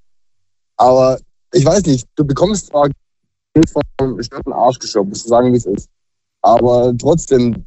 Aber 0.77 1.19
ich 1.53 1.65
weiß 1.65 1.87
nicht, 1.87 2.07
du 2.17 2.25
bekommst 2.25 2.67
zwar 2.67 2.91
Geld 3.55 3.71
vom 3.71 4.23
Stadt 4.23 4.47
Arsch 4.49 4.79
geschoben, 4.79 5.11
musst 5.11 5.25
du 5.25 5.29
sagen, 5.29 5.53
wie 5.53 5.57
es 5.57 5.67
ist. 5.67 5.89
Aber 6.43 6.93
trotzdem, 6.99 7.65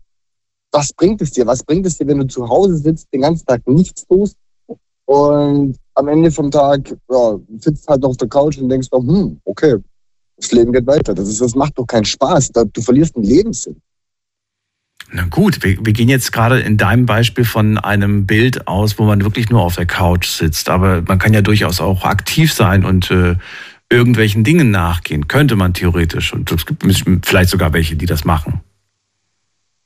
was 0.72 0.94
bringt 0.94 1.22
es 1.22 1.32
dir? 1.32 1.46
Was 1.48 1.64
bringt 1.64 1.86
es 1.86 1.98
dir, 1.98 2.08
wenn 2.08 2.20
du 2.20 2.28
zu 2.28 2.48
Hause 2.48 2.78
sitzt, 2.78 3.08
den 3.14 3.22
ganzen 3.22 3.46
Tag 3.46 3.68
nichts 3.68 4.06
tust 4.06 4.36
und 5.06 5.78
am 5.96 6.08
Ende 6.10 6.32
vom 6.32 6.52
Tag 6.52 6.94
ja, 7.10 7.38
sitzt 7.60 7.88
halt 7.88 8.04
auf 8.04 8.18
der 8.18 8.28
Couch 8.28 8.58
und 8.58 8.70
denkst, 8.70 8.90
hm, 8.92 9.40
okay, 9.46 9.76
das 10.36 10.52
Leben 10.52 10.72
geht 10.72 10.86
weiter. 10.86 11.14
Das, 11.14 11.28
ist, 11.28 11.42
das 11.42 11.56
macht 11.56 11.78
doch 11.78 11.86
keinen 11.86 12.06
Spaß. 12.06 12.52
Du 12.52 12.82
verlierst 12.82 13.16
den 13.16 13.24
Lebenssinn. 13.24 13.82
Na 15.12 15.26
gut, 15.26 15.64
wir, 15.64 15.78
wir 15.84 15.94
gehen 15.94 16.10
jetzt 16.10 16.34
gerade 16.34 16.60
in 16.60 16.78
deinem 16.78 17.06
Beispiel 17.06 17.46
von 17.46 17.78
einem 17.78 18.26
Bild 18.26 18.68
aus, 18.68 19.00
wo 19.00 19.06
man 19.06 19.24
wirklich 19.24 19.50
nur 19.50 19.62
auf 19.62 19.76
der 19.76 19.86
Couch 19.86 20.28
sitzt. 20.28 20.70
Aber 20.70 21.02
man 21.02 21.18
kann 21.18 21.34
ja 21.34 21.42
durchaus 21.42 21.80
auch 21.80 22.04
aktiv 22.04 22.54
sein 22.54 22.84
und 22.84 23.10
äh, 23.10 23.36
irgendwelchen 23.90 24.44
Dingen 24.44 24.70
nachgehen. 24.70 25.30
Könnte 25.30 25.56
man 25.56 25.74
theoretisch. 25.74 26.34
Und 26.34 26.52
es 26.52 26.66
gibt 26.66 26.84
vielleicht 27.26 27.50
sogar 27.50 27.72
welche, 27.72 27.96
die 27.96 28.06
das 28.06 28.26
machen. 28.26 28.62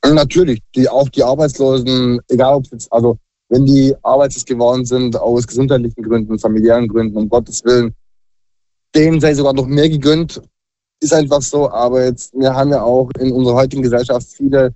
Natürlich, 0.04 0.60
die, 0.74 0.88
auch 0.88 1.08
die 1.08 1.22
Arbeitslosen, 1.22 2.20
egal 2.28 2.56
ob 2.56 2.66
jetzt, 2.72 2.92
also 2.92 3.18
wenn 3.48 3.66
die 3.66 3.94
arbeitslos 4.02 4.44
geworden 4.44 4.84
sind 4.84 5.16
aus 5.16 5.46
gesundheitlichen 5.46 6.02
Gründen, 6.02 6.38
familiären 6.38 6.88
Gründen, 6.88 7.16
um 7.16 7.28
Gottes 7.28 7.62
Willen, 7.64 7.94
denen 8.94 9.20
sei 9.20 9.34
sogar 9.34 9.52
noch 9.52 9.66
mehr 9.66 9.88
gegönnt, 9.88 10.42
ist 11.00 11.12
einfach 11.12 11.42
so. 11.42 11.70
Aber 11.70 12.04
jetzt, 12.04 12.32
wir 12.34 12.54
haben 12.54 12.70
ja 12.70 12.82
auch 12.82 13.10
in 13.18 13.32
unserer 13.32 13.56
heutigen 13.56 13.82
Gesellschaft 13.82 14.26
viele 14.26 14.74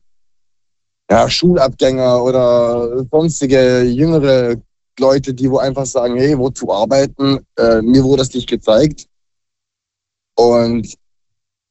ja, 1.11 1.29
Schulabgänger 1.29 2.23
oder 2.23 3.05
sonstige 3.11 3.83
jüngere 3.83 4.57
Leute, 4.99 5.35
die 5.35 5.51
wo 5.51 5.59
einfach 5.59 5.87
sagen, 5.87 6.17
hey, 6.17 6.37
wozu 6.39 6.73
arbeiten? 6.73 7.41
Äh, 7.57 7.83
mir 7.83 8.03
wurde 8.05 8.23
das 8.23 8.35
nicht 8.35 8.49
gezeigt. 8.49 9.07
Und 10.37 10.95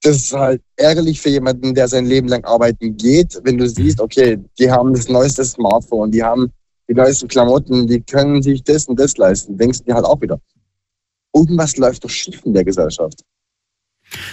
das 0.05 0.17
ist 0.17 0.33
halt 0.33 0.61
ärgerlich 0.75 1.19
für 1.19 1.29
jemanden, 1.29 1.73
der 1.73 1.87
sein 1.87 2.05
Leben 2.05 2.27
lang 2.27 2.43
arbeiten 2.45 2.95
geht, 2.95 3.39
wenn 3.43 3.57
du 3.57 3.67
siehst, 3.67 3.99
okay, 3.99 4.37
die 4.59 4.69
haben 4.69 4.93
das 4.93 5.09
neueste 5.09 5.43
Smartphone, 5.43 6.11
die 6.11 6.23
haben 6.23 6.51
die 6.87 6.93
neuesten 6.93 7.27
Klamotten, 7.27 7.87
die 7.87 8.01
können 8.01 8.43
sich 8.43 8.63
das 8.63 8.85
und 8.85 8.99
das 8.99 9.17
leisten. 9.17 9.57
Denkst 9.57 9.79
du 9.79 9.85
dir 9.85 9.95
halt 9.95 10.05
auch 10.05 10.21
wieder. 10.21 10.39
Irgendwas 11.33 11.75
läuft 11.77 12.03
doch 12.03 12.09
schief 12.09 12.41
in 12.45 12.53
der 12.53 12.63
Gesellschaft. 12.63 13.21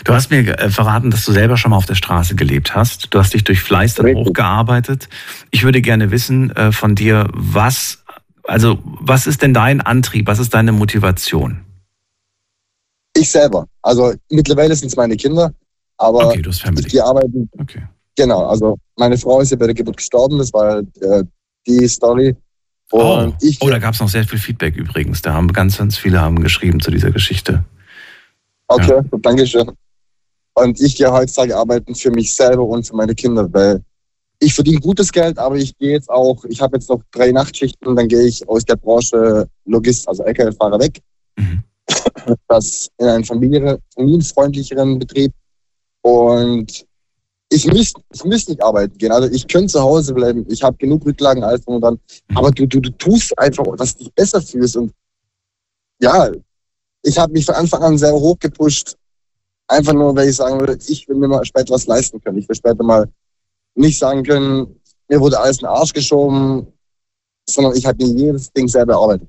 Du 0.04 0.12
hast 0.12 0.30
mir 0.30 0.46
äh, 0.58 0.68
verraten, 0.68 1.10
dass 1.10 1.24
du 1.24 1.32
selber 1.32 1.56
schon 1.56 1.70
mal 1.70 1.78
auf 1.78 1.86
der 1.86 1.94
Straße 1.94 2.34
gelebt 2.34 2.74
hast. 2.74 3.12
Du 3.14 3.18
hast 3.18 3.32
dich 3.32 3.42
durch 3.42 3.60
Fleiß 3.62 3.94
dann 3.94 4.14
hochgearbeitet. 4.14 5.08
Ich 5.50 5.64
würde 5.64 5.80
gerne 5.80 6.10
wissen 6.10 6.50
äh, 6.50 6.72
von 6.72 6.94
dir, 6.94 7.28
was, 7.32 8.04
also, 8.44 8.78
was 8.84 9.26
ist 9.26 9.40
denn 9.40 9.54
dein 9.54 9.80
Antrieb? 9.80 10.26
Was 10.26 10.38
ist 10.38 10.52
deine 10.52 10.72
Motivation? 10.72 11.62
Ich 13.16 13.30
selber. 13.30 13.66
Also, 13.80 14.12
mittlerweile 14.28 14.76
sind 14.76 14.88
es 14.88 14.96
meine 14.96 15.16
Kinder, 15.16 15.52
aber 16.02 16.28
okay, 16.28 16.42
du 16.42 16.50
hast 16.50 16.62
Family. 16.62 16.88
die 16.88 17.00
arbeiten. 17.00 17.48
Okay. 17.58 17.82
Genau, 18.16 18.44
also 18.46 18.78
meine 18.96 19.16
Frau 19.16 19.40
ist 19.40 19.50
ja 19.50 19.56
bei 19.56 19.66
der 19.66 19.74
Geburt 19.74 19.96
gestorben, 19.96 20.38
das 20.38 20.52
war 20.52 20.78
äh, 20.78 21.24
die 21.66 21.88
Story. 21.88 22.36
Oh. 22.90 23.18
Und 23.18 23.42
ich, 23.42 23.58
oh 23.62 23.70
da 23.70 23.78
gab 23.78 23.94
es 23.94 24.00
noch 24.00 24.08
sehr 24.08 24.24
viel 24.24 24.38
Feedback 24.38 24.76
übrigens. 24.76 25.22
Da 25.22 25.32
haben 25.32 25.50
ganz, 25.52 25.78
ganz 25.78 25.96
viele 25.96 26.20
haben 26.20 26.42
geschrieben 26.42 26.80
zu 26.80 26.90
dieser 26.90 27.10
Geschichte. 27.10 27.64
Okay, 28.68 28.90
ja. 28.90 29.18
danke 29.22 29.46
schön. 29.46 29.70
Und 30.54 30.80
ich 30.80 30.96
gehe 30.96 31.10
heutzutage 31.10 31.56
arbeiten 31.56 31.94
für 31.94 32.10
mich 32.10 32.34
selber 32.34 32.64
und 32.66 32.86
für 32.86 32.94
meine 32.94 33.14
Kinder, 33.14 33.50
weil 33.52 33.82
ich 34.38 34.54
verdiene 34.54 34.80
gutes 34.80 35.12
Geld, 35.12 35.38
aber 35.38 35.56
ich 35.56 35.76
gehe 35.78 35.92
jetzt 35.92 36.10
auch, 36.10 36.44
ich 36.44 36.60
habe 36.60 36.76
jetzt 36.76 36.90
noch 36.90 37.00
drei 37.12 37.32
Nachtschichten, 37.32 37.96
dann 37.96 38.08
gehe 38.08 38.26
ich 38.26 38.46
aus 38.48 38.64
der 38.64 38.76
Branche 38.76 39.48
Logist, 39.64 40.06
also 40.08 40.24
LKW-Fahrer 40.24 40.80
weg. 40.80 41.00
Mhm. 41.36 41.62
Das 42.48 42.90
in 42.98 43.06
einen 43.06 43.24
familienfreundlicheren 43.24 44.98
Betrieb. 44.98 45.32
Und 46.02 46.84
ich 47.48 47.66
müsste 47.66 48.00
ich 48.12 48.24
müsst 48.24 48.48
nicht 48.48 48.62
arbeiten 48.62 48.96
gehen. 48.98 49.12
Also 49.12 49.28
ich 49.28 49.46
könnte 49.46 49.72
zu 49.72 49.80
Hause 49.80 50.14
bleiben. 50.14 50.44
Ich 50.48 50.62
habe 50.62 50.76
genug 50.76 51.04
Rücklagen, 51.04 51.44
alles 51.44 51.62
und 51.66 51.80
dann. 51.80 51.98
Mhm. 52.28 52.36
Aber 52.36 52.50
du, 52.50 52.66
du, 52.66 52.80
du 52.80 52.90
tust 52.90 53.38
einfach, 53.38 53.64
dass 53.76 53.96
du 53.96 54.04
dich 54.04 54.14
besser 54.14 54.40
fühlst. 54.40 54.76
Und 54.76 54.92
ja, 56.00 56.30
ich 57.02 57.18
habe 57.18 57.32
mich 57.32 57.44
von 57.44 57.54
Anfang 57.54 57.82
an 57.82 57.98
sehr 57.98 58.12
hoch 58.12 58.38
gepusht. 58.38 58.96
Einfach 59.68 59.92
nur, 59.92 60.14
weil 60.16 60.28
ich 60.28 60.36
sagen 60.36 60.58
würde, 60.60 60.78
ich 60.86 61.08
will 61.08 61.16
mir 61.16 61.28
mal 61.28 61.44
später 61.44 61.74
was 61.74 61.86
leisten 61.86 62.20
können. 62.20 62.38
Ich 62.38 62.48
will 62.48 62.56
später 62.56 62.82
mal 62.82 63.08
nicht 63.74 63.98
sagen 63.98 64.22
können, 64.22 64.80
mir 65.08 65.20
wurde 65.20 65.38
alles 65.38 65.58
in 65.58 65.66
den 65.66 65.68
Arsch 65.68 65.92
geschoben, 65.92 66.66
sondern 67.48 67.76
ich 67.76 67.86
habe 67.86 68.04
mir 68.04 68.12
jedes 68.12 68.52
Ding 68.52 68.68
selber 68.68 68.94
erarbeitet. 68.94 69.28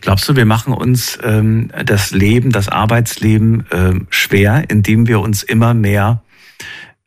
Glaubst 0.00 0.28
du, 0.28 0.36
wir 0.36 0.46
machen 0.46 0.72
uns 0.72 1.18
ähm, 1.22 1.70
das 1.84 2.10
Leben, 2.10 2.50
das 2.50 2.68
Arbeitsleben 2.68 3.66
ähm, 3.70 4.06
schwer, 4.10 4.64
indem 4.68 5.06
wir 5.06 5.20
uns 5.20 5.42
immer 5.42 5.74
mehr, 5.74 6.22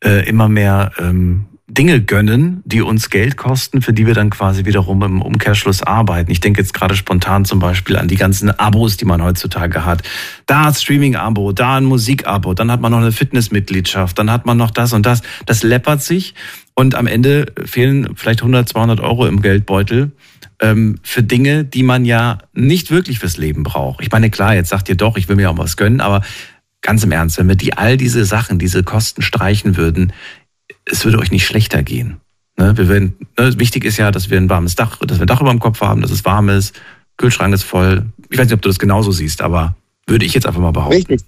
äh, 0.03 0.27
immer 0.27 0.49
mehr 0.49 0.91
ähm, 0.97 1.45
Dinge 1.73 2.01
gönnen, 2.01 2.61
die 2.65 2.81
uns 2.81 3.09
Geld 3.09 3.37
kosten, 3.37 3.81
für 3.81 3.93
die 3.93 4.05
wir 4.05 4.13
dann 4.13 4.29
quasi 4.29 4.65
wiederum 4.65 5.01
im 5.03 5.21
Umkehrschluss 5.21 5.81
arbeiten. 5.81 6.31
Ich 6.31 6.39
denke 6.39 6.61
jetzt 6.61 6.73
gerade 6.73 6.95
spontan 6.95 7.45
zum 7.45 7.59
Beispiel 7.59 7.97
an 7.97 8.07
die 8.07 8.15
ganzen 8.15 8.51
Abos, 8.51 8.97
die 8.97 9.05
man 9.05 9.23
heutzutage 9.23 9.85
hat. 9.85 10.03
Da 10.45 10.67
ein 10.67 10.73
Streaming-Abo, 10.73 11.51
da 11.51 11.77
ein 11.77 11.85
Musik-Abo, 11.85 12.53
dann 12.53 12.71
hat 12.71 12.81
man 12.81 12.91
noch 12.91 12.99
eine 12.99 13.11
Fitnessmitgliedschaft, 13.11 14.17
dann 14.17 14.31
hat 14.31 14.45
man 14.45 14.57
noch 14.57 14.71
das 14.71 14.93
und 14.93 15.05
das. 15.05 15.21
Das 15.45 15.63
läppert 15.63 16.01
sich 16.01 16.35
und 16.75 16.95
am 16.95 17.07
Ende 17.07 17.51
fehlen 17.65 18.09
vielleicht 18.15 18.41
100, 18.41 18.69
200 18.69 18.99
Euro 18.99 19.25
im 19.25 19.41
Geldbeutel 19.41 20.11
ähm, 20.59 20.99
für 21.03 21.23
Dinge, 21.23 21.63
die 21.65 21.83
man 21.83 22.05
ja 22.05 22.39
nicht 22.53 22.91
wirklich 22.91 23.19
fürs 23.19 23.37
Leben 23.37 23.63
braucht. 23.63 24.01
Ich 24.03 24.11
meine, 24.11 24.29
klar, 24.29 24.55
jetzt 24.55 24.69
sagt 24.69 24.89
ihr 24.89 24.95
doch, 24.95 25.17
ich 25.17 25.27
will 25.27 25.35
mir 25.35 25.49
auch 25.49 25.57
was 25.57 25.77
gönnen, 25.77 26.01
aber 26.01 26.21
ganz 26.81 27.03
im 27.03 27.11
Ernst, 27.11 27.37
wenn 27.37 27.47
wir 27.47 27.55
die 27.55 27.73
all 27.73 27.97
diese 27.97 28.25
Sachen, 28.25 28.59
diese 28.59 28.83
Kosten 28.83 29.21
streichen 29.21 29.77
würden, 29.77 30.13
es 30.85 31.05
würde 31.05 31.19
euch 31.19 31.31
nicht 31.31 31.45
schlechter 31.45 31.83
gehen. 31.83 32.19
Ne? 32.57 32.77
Wir 32.77 32.87
werden, 32.89 33.17
ne? 33.37 33.57
Wichtig 33.59 33.85
ist 33.85 33.97
ja, 33.97 34.11
dass 34.11 34.29
wir 34.29 34.37
ein 34.37 34.49
warmes 34.49 34.75
Dach, 34.75 34.99
dass 34.99 35.17
wir 35.17 35.25
ein 35.25 35.27
Dach 35.27 35.41
über 35.41 35.51
dem 35.51 35.59
Kopf 35.59 35.81
haben, 35.81 36.01
dass 36.01 36.11
es 36.11 36.25
warm 36.25 36.49
ist, 36.49 36.73
Kühlschrank 37.17 37.53
ist 37.53 37.63
voll. 37.63 38.05
Ich 38.29 38.37
weiß 38.37 38.45
nicht, 38.45 38.55
ob 38.55 38.61
du 38.61 38.69
das 38.69 38.79
genauso 38.79 39.11
siehst, 39.11 39.41
aber 39.41 39.75
würde 40.07 40.25
ich 40.25 40.33
jetzt 40.33 40.45
einfach 40.45 40.61
mal 40.61 40.71
behaupten. 40.71 40.95
Richtig, 40.95 41.21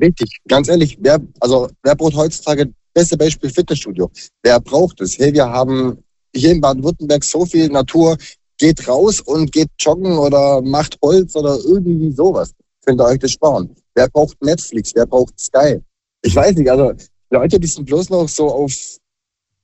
richtig. 0.00 0.30
Ganz 0.48 0.68
ehrlich, 0.68 0.98
wer, 1.00 1.20
also 1.40 1.68
wer 1.82 1.94
braucht 1.94 2.14
heutzutage, 2.14 2.70
beste 2.94 3.16
Beispiel 3.16 3.50
Fitnessstudio. 3.50 4.10
Wer 4.42 4.60
braucht 4.60 5.00
es? 5.00 5.18
Hey, 5.18 5.32
wir 5.32 5.46
haben 5.46 5.98
hier 6.34 6.52
in 6.52 6.60
Baden-Württemberg 6.60 7.24
so 7.24 7.44
viel 7.44 7.68
Natur, 7.68 8.16
geht 8.58 8.86
raus 8.88 9.20
und 9.20 9.52
geht 9.52 9.68
joggen 9.78 10.16
oder 10.18 10.62
macht 10.62 10.98
Holz 11.02 11.36
oder 11.36 11.58
irgendwie 11.66 12.10
sowas. 12.12 12.52
Könnt 12.84 13.00
ihr 13.00 13.04
euch 13.04 13.18
das 13.18 13.32
sparen. 13.32 13.74
Wer 13.94 14.08
braucht 14.08 14.40
Netflix? 14.42 14.92
Wer 14.94 15.06
braucht 15.06 15.38
Sky? 15.38 15.80
Ich 16.22 16.34
weiß 16.34 16.56
nicht, 16.56 16.70
also 16.70 16.92
Leute, 17.30 17.58
die 17.58 17.66
sind 17.66 17.86
bloß 17.86 18.10
noch 18.10 18.28
so 18.28 18.48
auf 18.48 18.72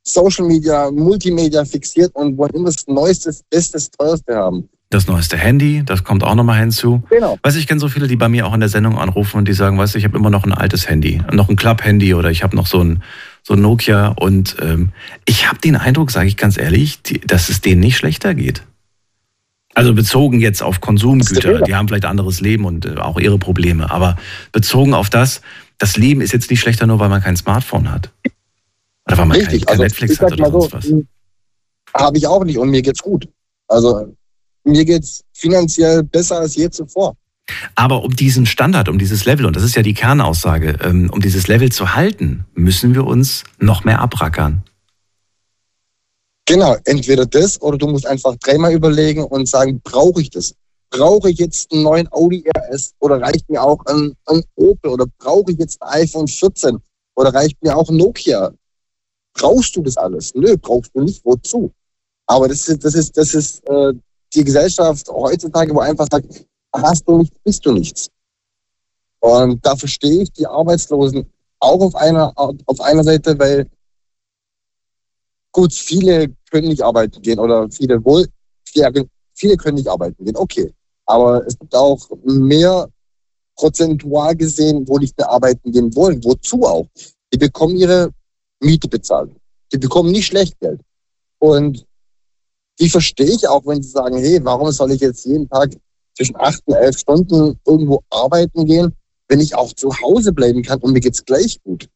Social 0.04 0.46
Media, 0.46 0.90
Multimedia 0.90 1.64
fixiert 1.64 2.14
und 2.14 2.36
wollen 2.36 2.54
immer 2.54 2.66
das 2.66 2.86
Neueste, 2.86 3.34
Bestes, 3.50 3.90
Teuerste 3.90 4.34
haben. 4.34 4.68
Das 4.90 5.06
neueste 5.06 5.38
Handy, 5.38 5.82
das 5.86 6.04
kommt 6.04 6.22
auch 6.22 6.34
nochmal 6.34 6.60
hinzu. 6.60 7.02
Genau. 7.08 7.38
Weiß 7.42 7.56
ich 7.56 7.66
kenne 7.66 7.80
so 7.80 7.88
viele, 7.88 8.08
die 8.08 8.16
bei 8.16 8.28
mir 8.28 8.46
auch 8.46 8.52
in 8.52 8.60
der 8.60 8.68
Sendung 8.68 8.98
anrufen 8.98 9.38
und 9.38 9.48
die 9.48 9.54
sagen, 9.54 9.78
weißt 9.78 9.94
du, 9.94 9.98
ich 9.98 10.04
habe 10.04 10.18
immer 10.18 10.28
noch 10.28 10.44
ein 10.44 10.52
altes 10.52 10.86
Handy, 10.86 11.22
noch 11.32 11.48
ein 11.48 11.56
Club-Handy 11.56 12.12
oder 12.12 12.30
ich 12.30 12.42
habe 12.42 12.54
noch 12.54 12.66
so 12.66 12.84
ein, 12.84 13.02
so 13.42 13.54
ein 13.54 13.62
Nokia 13.62 14.08
und 14.08 14.56
ähm, 14.60 14.90
ich 15.24 15.48
habe 15.48 15.58
den 15.60 15.76
Eindruck, 15.76 16.10
sage 16.10 16.28
ich 16.28 16.36
ganz 16.36 16.58
ehrlich, 16.58 17.00
die, 17.00 17.20
dass 17.20 17.48
es 17.48 17.62
denen 17.62 17.80
nicht 17.80 17.96
schlechter 17.96 18.34
geht. 18.34 18.64
Also 19.74 19.94
bezogen 19.94 20.40
jetzt 20.40 20.62
auf 20.62 20.82
Konsumgüter, 20.82 21.62
die 21.62 21.74
haben 21.74 21.88
vielleicht 21.88 22.04
anderes 22.04 22.42
Leben 22.42 22.66
und 22.66 22.84
äh, 22.84 22.96
auch 22.96 23.18
ihre 23.18 23.38
Probleme, 23.38 23.90
aber 23.90 24.16
bezogen 24.52 24.92
auf 24.92 25.08
das, 25.08 25.40
das 25.82 25.96
Leben 25.96 26.20
ist 26.20 26.32
jetzt 26.32 26.48
nicht 26.48 26.60
schlechter, 26.60 26.86
nur 26.86 27.00
weil 27.00 27.08
man 27.08 27.20
kein 27.20 27.36
Smartphone 27.36 27.90
hat. 27.90 28.08
Oder 29.04 29.18
weil 29.18 29.26
man 29.26 29.36
Richtig, 29.36 29.66
kein, 29.66 29.78
kein 29.78 29.80
also, 29.80 29.82
Netflix 29.82 30.20
hat 30.20 30.32
oder 30.34 30.50
sonst 30.52 30.86
so, 30.86 30.98
was. 31.92 32.00
Habe 32.00 32.18
ich 32.18 32.26
auch 32.28 32.44
nicht 32.44 32.56
und 32.56 32.70
mir 32.70 32.82
geht's 32.82 33.02
gut. 33.02 33.28
Also 33.66 34.14
mir 34.62 34.84
geht's 34.84 35.24
finanziell 35.32 36.04
besser 36.04 36.38
als 36.38 36.54
je 36.54 36.70
zuvor. 36.70 37.16
Aber 37.74 38.04
um 38.04 38.14
diesen 38.14 38.46
Standard, 38.46 38.88
um 38.88 38.96
dieses 38.96 39.24
Level, 39.24 39.44
und 39.44 39.56
das 39.56 39.64
ist 39.64 39.74
ja 39.74 39.82
die 39.82 39.92
Kernaussage, 39.92 40.78
ähm, 40.84 41.10
um 41.12 41.20
dieses 41.20 41.48
Level 41.48 41.72
zu 41.72 41.96
halten, 41.96 42.44
müssen 42.54 42.94
wir 42.94 43.04
uns 43.04 43.42
noch 43.58 43.82
mehr 43.82 43.98
abrackern. 44.00 44.62
Genau, 46.46 46.76
entweder 46.84 47.26
das 47.26 47.60
oder 47.60 47.76
du 47.76 47.88
musst 47.88 48.06
einfach 48.06 48.36
dreimal 48.36 48.72
überlegen 48.72 49.24
und 49.24 49.48
sagen, 49.48 49.80
brauche 49.82 50.20
ich 50.20 50.30
das? 50.30 50.54
Brauche 50.92 51.30
ich 51.30 51.38
jetzt 51.38 51.72
einen 51.72 51.82
neuen 51.82 52.12
Audi 52.12 52.44
RS 52.56 52.94
oder 53.00 53.20
reicht 53.20 53.48
mir 53.48 53.62
auch 53.62 53.84
ein, 53.86 54.14
ein 54.26 54.44
Opel 54.56 54.90
oder 54.90 55.06
brauche 55.18 55.50
ich 55.50 55.58
jetzt 55.58 55.82
ein 55.82 56.02
iPhone 56.02 56.28
14 56.28 56.78
oder 57.16 57.34
reicht 57.34 57.60
mir 57.62 57.76
auch 57.76 57.88
ein 57.88 57.96
Nokia? 57.96 58.52
Brauchst 59.32 59.74
du 59.74 59.82
das 59.82 59.96
alles? 59.96 60.34
Nö, 60.34 60.56
brauchst 60.58 60.94
du 60.94 61.00
nicht. 61.00 61.24
Wozu? 61.24 61.72
Aber 62.26 62.46
das 62.46 62.68
ist, 62.68 62.84
das 62.84 62.94
ist, 62.94 63.16
das 63.16 63.34
ist 63.34 63.66
äh, 63.68 63.94
die 64.34 64.44
Gesellschaft 64.44 65.08
heutzutage, 65.08 65.74
wo 65.74 65.80
einfach 65.80 66.06
sagt, 66.10 66.44
hast 66.74 67.08
du 67.08 67.18
nichts, 67.18 67.36
bist 67.42 67.64
du 67.64 67.72
nichts. 67.72 68.08
Und 69.20 69.64
da 69.64 69.74
verstehe 69.74 70.22
ich 70.22 70.32
die 70.32 70.46
Arbeitslosen 70.46 71.24
auch 71.58 71.80
auf 71.80 71.94
einer, 71.94 72.32
auf 72.36 72.80
einer 72.80 73.04
Seite, 73.04 73.38
weil 73.38 73.66
gut, 75.52 75.72
viele 75.72 76.28
können 76.50 76.68
nicht 76.68 76.82
arbeiten 76.82 77.22
gehen 77.22 77.38
oder 77.38 77.70
viele 77.70 78.04
wohl, 78.04 78.26
viele, 78.64 79.08
viele 79.34 79.56
können 79.56 79.76
nicht 79.76 79.88
arbeiten 79.88 80.24
gehen, 80.24 80.36
okay. 80.36 80.72
Aber 81.12 81.46
es 81.46 81.58
gibt 81.58 81.74
auch 81.74 82.08
mehr 82.24 82.88
prozentual 83.54 84.34
gesehen, 84.34 84.88
wo 84.88 84.98
nicht 84.98 85.16
mehr 85.18 85.28
arbeiten 85.28 85.70
gehen 85.70 85.94
wollen. 85.94 86.24
Wozu 86.24 86.62
auch? 86.62 86.88
Die 87.34 87.36
bekommen 87.36 87.76
ihre 87.76 88.10
Miete 88.60 88.88
bezahlt. 88.88 89.30
Die 89.70 89.76
bekommen 89.76 90.10
nicht 90.10 90.26
schlecht 90.26 90.58
Geld. 90.58 90.80
Und 91.38 91.84
die 92.80 92.88
verstehe 92.88 93.26
ich 93.26 93.46
auch, 93.46 93.66
wenn 93.66 93.82
sie 93.82 93.90
sagen, 93.90 94.16
hey, 94.16 94.40
warum 94.42 94.70
soll 94.72 94.90
ich 94.92 95.02
jetzt 95.02 95.26
jeden 95.26 95.50
Tag 95.50 95.72
zwischen 96.16 96.34
acht 96.36 96.62
und 96.64 96.76
elf 96.76 96.98
Stunden 96.98 97.58
irgendwo 97.66 98.02
arbeiten 98.08 98.64
gehen, 98.64 98.94
wenn 99.28 99.40
ich 99.40 99.54
auch 99.54 99.74
zu 99.74 99.90
Hause 100.00 100.32
bleiben 100.32 100.62
kann 100.62 100.78
und 100.78 100.92
mir 100.92 101.00
geht's 101.00 101.26
gleich 101.26 101.58
gut. 101.62 101.90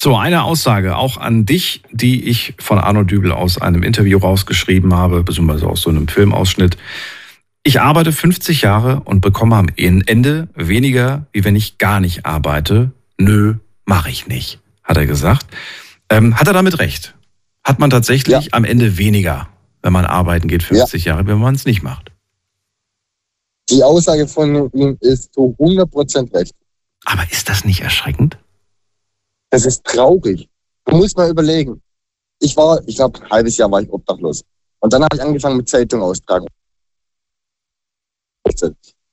So, 0.00 0.16
eine 0.16 0.42
Aussage 0.42 0.96
auch 0.96 1.16
an 1.16 1.46
dich, 1.46 1.82
die 1.92 2.24
ich 2.28 2.54
von 2.58 2.80
Arno 2.80 3.04
Dübel 3.04 3.30
aus 3.30 3.62
einem 3.62 3.84
Interview 3.84 4.18
rausgeschrieben 4.18 4.94
habe, 4.94 5.22
beziehungsweise 5.22 5.68
aus 5.68 5.82
so 5.82 5.90
einem 5.90 6.08
Filmausschnitt. 6.08 6.76
Ich 7.64 7.80
arbeite 7.80 8.10
50 8.10 8.62
Jahre 8.62 9.02
und 9.04 9.20
bekomme 9.20 9.56
am 9.56 9.68
Ende 9.76 10.48
weniger, 10.54 11.26
wie 11.32 11.44
wenn 11.44 11.54
ich 11.54 11.78
gar 11.78 12.00
nicht 12.00 12.26
arbeite. 12.26 12.90
Nö, 13.18 13.54
mache 13.84 14.10
ich 14.10 14.26
nicht, 14.26 14.60
hat 14.82 14.96
er 14.96 15.06
gesagt. 15.06 15.46
Ähm, 16.08 16.38
hat 16.38 16.48
er 16.48 16.54
damit 16.54 16.80
recht? 16.80 17.14
Hat 17.62 17.78
man 17.78 17.90
tatsächlich 17.90 18.46
ja. 18.46 18.52
am 18.52 18.64
Ende 18.64 18.98
weniger, 18.98 19.48
wenn 19.80 19.92
man 19.92 20.04
arbeiten 20.04 20.48
geht, 20.48 20.64
50 20.64 21.04
ja. 21.04 21.12
Jahre, 21.12 21.26
wenn 21.28 21.38
man 21.38 21.54
es 21.54 21.64
nicht 21.64 21.82
macht? 21.84 22.10
Die 23.70 23.84
Aussage 23.84 24.26
von 24.26 24.70
ihm 24.72 24.96
ist 25.00 25.32
zu 25.32 25.54
100% 25.60 26.34
recht. 26.34 26.54
Aber 27.04 27.22
ist 27.30 27.48
das 27.48 27.64
nicht 27.64 27.80
erschreckend? 27.80 28.36
Das 29.50 29.64
ist 29.64 29.84
traurig. 29.84 30.48
Du 30.86 30.96
musst 30.96 31.16
mal 31.16 31.30
überlegen. 31.30 31.80
Ich 32.40 32.56
war, 32.56 32.80
ich 32.86 32.96
glaube, 32.96 33.22
ein 33.22 33.30
halbes 33.30 33.56
Jahr 33.56 33.70
war 33.70 33.80
ich 33.80 33.90
obdachlos. 33.90 34.42
Und 34.80 34.92
dann 34.92 35.04
habe 35.04 35.14
ich 35.14 35.22
angefangen 35.22 35.58
mit 35.58 35.68
Zeitung 35.68 36.02
austragen. 36.02 36.46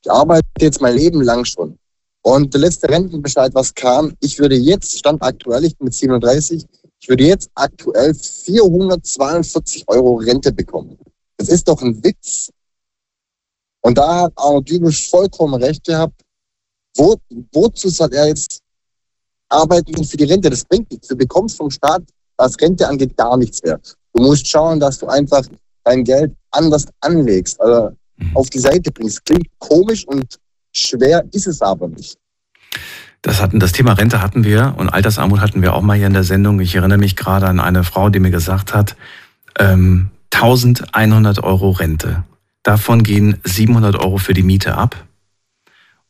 Ich 0.02 0.12
arbeite 0.12 0.48
jetzt 0.60 0.82
mein 0.82 0.96
Leben 0.96 1.22
lang 1.22 1.46
schon. 1.46 1.78
Und 2.22 2.54
der 2.54 2.62
letzte 2.62 2.90
Rentenbescheid, 2.90 3.54
was 3.56 3.74
kam, 3.74 4.14
ich 4.20 4.40
würde 4.40 4.56
jetzt, 4.56 4.98
stand 4.98 5.22
aktuell, 5.22 5.66
ich 5.66 5.78
bin 5.78 5.86
mit 5.86 5.94
37, 5.94 6.66
ich 7.02 7.10
würde 7.10 7.24
jetzt 7.24 7.50
aktuell 7.56 8.14
442 8.14 9.86
Euro 9.88 10.16
Rente 10.16 10.52
bekommen. 10.52 10.98
Das 11.38 11.48
ist 11.48 11.68
doch 11.68 11.82
ein 11.82 12.04
Witz. 12.04 12.50
Und 13.82 13.98
da 13.98 14.24
hat 14.24 14.34
Arno 14.36 14.60
Dübel 14.62 14.92
vollkommen 14.92 15.62
recht 15.64 15.86
gehabt. 15.86 16.22
Wo, 16.98 17.16
wozu 17.54 17.90
soll 17.90 18.14
er 18.14 18.28
jetzt 18.28 18.60
arbeiten 19.48 20.04
für 20.04 20.18
die 20.18 20.26
Rente? 20.26 20.50
Das 20.50 20.66
bringt 20.66 20.92
nichts. 20.92 21.08
Du 21.08 21.16
bekommst 21.16 21.56
vom 21.56 21.72
Staat, 21.72 22.04
was 22.36 22.60
Rente 22.60 22.88
angeht, 22.88 23.16
gar 23.16 23.38
nichts 23.38 23.64
mehr. 23.64 23.80
Du 24.14 24.22
musst 24.22 24.46
schauen, 24.48 24.80
dass 24.80 25.00
du 25.00 25.08
einfach 25.08 25.46
dein 25.86 26.04
Geld 26.04 26.34
anders 26.52 26.86
anlegst, 27.00 27.60
also. 27.62 27.96
Auf 28.34 28.50
die 28.50 28.60
Seite 28.60 28.92
bringst. 28.92 29.26
Klingt 29.26 29.48
komisch 29.60 30.06
und 30.08 30.38
schwer 30.74 31.24
ist 31.32 31.48
es 31.48 31.62
aber 31.62 31.88
nicht. 31.88 32.18
Das, 33.22 33.42
hatten, 33.42 33.60
das 33.60 33.74
Thema 33.74 33.94
Rente 33.94 34.22
hatten 34.22 34.44
wir 34.44 34.76
und 34.78 34.90
Altersarmut 34.90 35.42
hatten 35.42 35.62
wir 35.62 35.74
auch 35.74 35.82
mal 35.82 35.98
hier 35.98 36.08
in 36.08 36.14
der 36.14 36.24
Sendung. 36.24 36.60
Ich 36.62 36.76
erinnere 36.76 36.98
mich 36.98 37.16
gerade 37.16 37.48
an 37.48 37.60
eine 37.60 37.84
Frau, 37.84 38.10
die 38.10 38.20
mir 38.20 38.32
gesagt 38.32 38.74
hat, 38.74 38.96
ähm, 39.58 40.10
1100 40.32 41.44
Euro 41.44 41.72
Rente. 41.72 42.24
Davon 42.64 43.04
gehen 43.04 43.38
700 43.44 43.98
Euro 43.98 44.18
für 44.18 44.34
die 44.34 44.44
Miete 44.44 44.76
ab. 44.76 44.96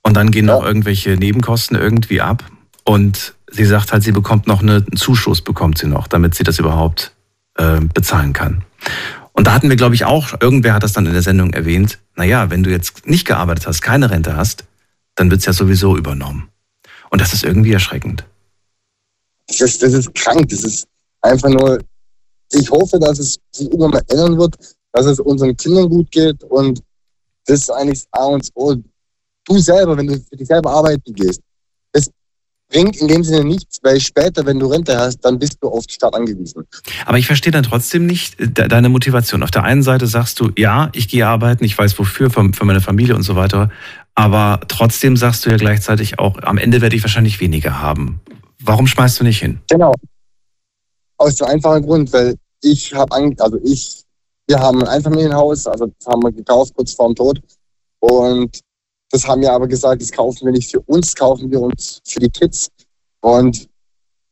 Und 0.01 0.15
dann 0.15 0.31
gehen 0.31 0.47
ja. 0.47 0.55
noch 0.55 0.63
irgendwelche 0.63 1.11
Nebenkosten 1.11 1.77
irgendwie 1.77 2.21
ab. 2.21 2.43
Und 2.83 3.33
sie 3.51 3.65
sagt 3.65 3.91
halt, 3.91 4.03
sie 4.03 4.11
bekommt 4.11 4.47
noch 4.47 4.61
eine, 4.61 4.75
einen 4.75 4.95
Zuschuss, 4.95 5.41
bekommt 5.41 5.77
sie 5.77 5.87
noch, 5.87 6.07
damit 6.07 6.35
sie 6.35 6.43
das 6.43 6.59
überhaupt 6.59 7.11
äh, 7.55 7.79
bezahlen 7.79 8.33
kann. 8.33 8.63
Und 9.39 9.45
da 9.45 9.53
hatten 9.53 9.69
wir, 9.69 9.77
glaube 9.77 9.95
ich, 9.95 10.03
auch, 10.03 10.33
irgendwer 10.41 10.73
hat 10.73 10.83
das 10.83 10.91
dann 10.91 11.05
in 11.05 11.13
der 11.13 11.21
Sendung 11.21 11.53
erwähnt, 11.53 11.97
naja, 12.17 12.49
wenn 12.49 12.61
du 12.61 12.71
jetzt 12.71 13.07
nicht 13.07 13.25
gearbeitet 13.25 13.67
hast, 13.67 13.79
keine 13.79 14.11
Rente 14.11 14.35
hast, 14.35 14.65
dann 15.15 15.31
wird 15.31 15.39
es 15.39 15.45
ja 15.45 15.53
sowieso 15.53 15.95
übernommen. 15.95 16.49
Und 17.09 17.21
das 17.21 17.31
ist 17.31 17.45
irgendwie 17.45 17.71
erschreckend. 17.71 18.25
Das 19.47 19.61
ist, 19.61 19.81
das 19.81 19.93
ist 19.93 20.13
krank, 20.13 20.49
das 20.49 20.65
ist 20.65 20.89
einfach 21.21 21.47
nur, 21.47 21.79
ich 22.51 22.69
hoffe, 22.69 22.99
dass 22.99 23.17
es 23.17 23.39
sich 23.53 23.67
irgendwann 23.67 23.91
mal 23.91 24.03
ändern 24.09 24.37
wird, 24.37 24.57
dass 24.91 25.05
es 25.05 25.21
unseren 25.21 25.55
Kindern 25.55 25.87
gut 25.87 26.11
geht 26.11 26.43
und 26.43 26.83
das 27.45 27.61
ist 27.61 27.69
eigentlich 27.69 27.99
das 27.99 28.07
A 28.19 28.25
und 28.25 28.49
O. 28.55 28.75
Du 29.45 29.57
selber, 29.57 29.95
wenn 29.95 30.07
du 30.07 30.19
für 30.19 30.35
dich 30.35 30.49
selber 30.49 30.69
arbeiten 30.69 31.13
gehst, 31.13 31.39
bringt 32.69 32.97
in 32.97 33.07
dem 33.07 33.23
Sinne 33.23 33.43
nichts, 33.43 33.79
weil 33.81 33.99
später, 33.99 34.45
wenn 34.45 34.59
du 34.59 34.67
Rente 34.67 34.97
hast, 34.97 35.19
dann 35.25 35.39
bist 35.39 35.57
du 35.61 35.69
auf 35.69 35.85
die 35.87 35.95
Stadt 35.95 36.13
angewiesen. 36.13 36.65
Aber 37.05 37.17
ich 37.17 37.25
verstehe 37.25 37.51
dann 37.51 37.63
trotzdem 37.63 38.05
nicht 38.05 38.39
äh, 38.39 38.47
deine 38.47 38.89
Motivation. 38.89 39.43
Auf 39.43 39.51
der 39.51 39.63
einen 39.63 39.83
Seite 39.83 40.07
sagst 40.07 40.39
du, 40.39 40.51
ja, 40.57 40.89
ich 40.93 41.07
gehe 41.07 41.25
arbeiten, 41.25 41.63
ich 41.63 41.77
weiß 41.77 41.97
wofür, 41.99 42.29
für, 42.29 42.51
für 42.53 42.65
meine 42.65 42.81
Familie 42.81 43.15
und 43.15 43.23
so 43.23 43.35
weiter. 43.35 43.69
Aber 44.15 44.61
trotzdem 44.67 45.17
sagst 45.17 45.45
du 45.45 45.49
ja 45.49 45.57
gleichzeitig 45.57 46.19
auch, 46.19 46.37
am 46.41 46.57
Ende 46.57 46.81
werde 46.81 46.95
ich 46.95 47.03
wahrscheinlich 47.03 47.39
weniger 47.39 47.81
haben. 47.81 48.21
Warum 48.61 48.87
schmeißt 48.87 49.19
du 49.19 49.23
nicht 49.23 49.39
hin? 49.39 49.59
Genau. 49.69 49.93
Aus 51.17 51.35
dem 51.35 51.47
einfachen 51.47 51.83
Grund, 51.83 52.13
weil 52.13 52.35
ich 52.61 52.93
habe 52.93 53.15
also 53.39 53.57
ich 53.63 54.03
wir 54.49 54.59
haben 54.59 54.81
ein 54.81 54.87
Einfamilienhaus, 54.87 55.67
also 55.67 55.85
das 55.85 56.07
haben 56.07 56.23
wir 56.23 56.31
gekauft 56.31 56.73
kurz 56.75 56.93
vorm 56.93 57.13
Tod. 57.13 57.39
Und 57.99 58.59
das 59.11 59.27
haben 59.27 59.41
wir 59.41 59.51
aber 59.51 59.67
gesagt, 59.67 60.01
das 60.01 60.11
kaufen 60.11 60.45
wir 60.45 60.51
nicht 60.51 60.71
für 60.71 60.81
uns, 60.81 61.15
kaufen 61.15 61.49
wir 61.51 61.61
uns 61.61 62.01
für 62.05 62.19
die 62.19 62.29
Kids. 62.29 62.69
Und 63.21 63.67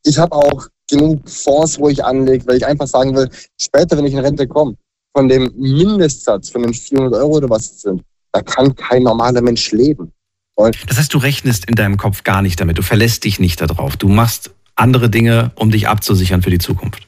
ich 0.04 0.18
habe 0.18 0.32
auch 0.32 0.68
genug 0.88 1.28
Fonds, 1.28 1.78
wo 1.78 1.88
ich 1.88 2.04
anlege, 2.04 2.46
weil 2.46 2.56
ich 2.56 2.66
einfach 2.66 2.86
sagen 2.86 3.14
will, 3.14 3.28
später, 3.60 3.96
wenn 3.96 4.06
ich 4.06 4.14
in 4.14 4.20
Rente 4.20 4.46
komme, 4.46 4.76
von 5.14 5.28
dem 5.28 5.52
Mindestsatz, 5.56 6.50
von 6.50 6.62
den 6.62 6.72
400 6.74 7.14
Euro 7.14 7.36
oder 7.36 7.50
was 7.50 7.70
es 7.72 7.82
sind, 7.82 8.02
da 8.32 8.40
kann 8.42 8.74
kein 8.74 9.02
normaler 9.02 9.42
Mensch 9.42 9.72
leben. 9.72 10.12
Und 10.54 10.76
das 10.88 10.98
heißt, 10.98 11.12
du 11.12 11.18
rechnest 11.18 11.66
in 11.66 11.74
deinem 11.74 11.96
Kopf 11.96 12.24
gar 12.24 12.42
nicht 12.42 12.60
damit, 12.60 12.78
du 12.78 12.82
verlässt 12.82 13.24
dich 13.24 13.38
nicht 13.38 13.60
darauf, 13.60 13.96
du 13.96 14.08
machst 14.08 14.50
andere 14.74 15.10
Dinge, 15.10 15.52
um 15.56 15.70
dich 15.70 15.88
abzusichern 15.88 16.42
für 16.42 16.50
die 16.50 16.58
Zukunft. 16.58 17.06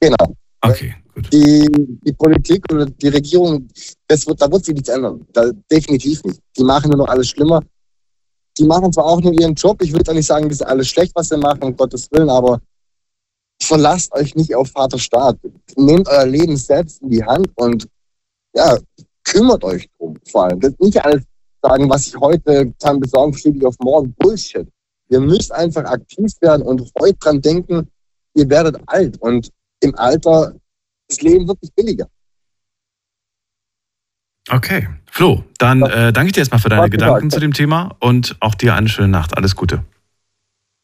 Genau. 0.00 0.34
Okay. 0.60 0.94
Die, 1.32 1.66
die 2.02 2.12
Politik 2.12 2.62
oder 2.70 2.86
die 2.86 3.08
Regierung, 3.08 3.68
das 4.06 4.26
wird, 4.26 4.40
da 4.40 4.50
wird 4.50 4.64
sich 4.64 4.74
nichts 4.74 4.90
ändern. 4.90 5.26
Da, 5.32 5.50
definitiv 5.70 6.22
nicht. 6.24 6.40
Die 6.56 6.64
machen 6.64 6.90
nur 6.90 6.98
noch 6.98 7.08
alles 7.08 7.28
schlimmer. 7.28 7.60
Die 8.58 8.64
machen 8.64 8.92
zwar 8.92 9.06
auch 9.06 9.20
nur 9.20 9.32
ihren 9.32 9.54
Job. 9.54 9.80
Ich 9.82 9.92
würde 9.92 10.10
auch 10.10 10.14
nicht 10.14 10.26
sagen, 10.26 10.48
das 10.48 10.60
ist 10.60 10.66
alles 10.66 10.88
schlecht, 10.88 11.12
was 11.14 11.28
sie 11.28 11.38
machen, 11.38 11.62
um 11.62 11.76
Gottes 11.76 12.10
Willen, 12.10 12.28
aber 12.28 12.60
verlasst 13.62 14.12
euch 14.12 14.34
nicht 14.34 14.54
auf 14.54 14.68
Vater 14.68 14.98
Staat. 14.98 15.38
Nehmt 15.76 16.08
euer 16.08 16.26
Leben 16.26 16.56
selbst 16.56 17.02
in 17.02 17.10
die 17.10 17.24
Hand 17.24 17.48
und 17.56 17.88
ja, 18.54 18.78
kümmert 19.24 19.64
euch 19.64 19.88
drum. 19.98 20.18
Vor 20.30 20.44
allem. 20.44 20.60
Das 20.60 20.74
nicht 20.78 21.02
alles 21.02 21.22
sagen, 21.62 21.88
was 21.88 22.08
ich 22.08 22.16
heute 22.16 22.72
kann 22.82 23.00
besorgen, 23.00 23.34
schiebe 23.34 23.58
ich 23.58 23.66
auf 23.66 23.76
morgen. 23.80 24.14
Bullshit. 24.18 24.68
Ihr 25.08 25.20
müsst 25.20 25.52
einfach 25.52 25.84
aktiv 25.84 26.32
werden 26.40 26.62
und 26.62 26.90
heute 26.98 27.18
dran 27.18 27.40
denken, 27.40 27.88
ihr 28.34 28.48
werdet 28.48 28.76
alt. 28.86 29.20
Und 29.20 29.50
im 29.80 29.94
Alter 29.96 30.54
das 31.08 31.20
Leben 31.20 31.46
wird 31.46 31.60
nicht 31.62 31.74
billiger. 31.74 32.06
Okay. 34.48 34.88
Flo, 35.10 35.44
dann 35.58 35.82
äh, 35.82 36.12
danke 36.12 36.28
ich 36.28 36.32
dir 36.32 36.40
erstmal 36.40 36.60
für 36.60 36.68
deine 36.68 36.90
Gedanken 36.90 37.30
zu 37.30 37.40
dem 37.40 37.52
Thema 37.52 37.96
und 38.00 38.36
auch 38.40 38.54
dir 38.54 38.74
eine 38.74 38.88
schöne 38.88 39.08
Nacht. 39.08 39.36
Alles 39.36 39.56
Gute. 39.56 39.82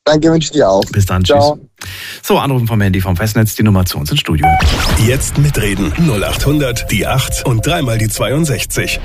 Danke, 0.04 0.32
wünsche 0.32 0.52
dir 0.52 0.68
auch. 0.68 0.84
Bis 0.90 1.06
dann, 1.06 1.24
Ciao. 1.24 1.60
tschüss. 1.78 1.90
So, 2.22 2.38
Anrufen 2.38 2.66
vom 2.66 2.80
Handy 2.80 3.00
vom 3.00 3.16
Festnetz, 3.16 3.54
die 3.54 3.62
Nummer 3.62 3.84
zu 3.84 3.98
uns 3.98 4.10
ins 4.10 4.18
Studio. 4.18 4.48
Jetzt 5.06 5.38
mitreden. 5.38 5.92
0800, 5.92 6.90
die 6.90 7.06
8 7.06 7.46
und 7.46 7.64
dreimal 7.64 7.98
die 7.98 8.08
62. 8.08 8.98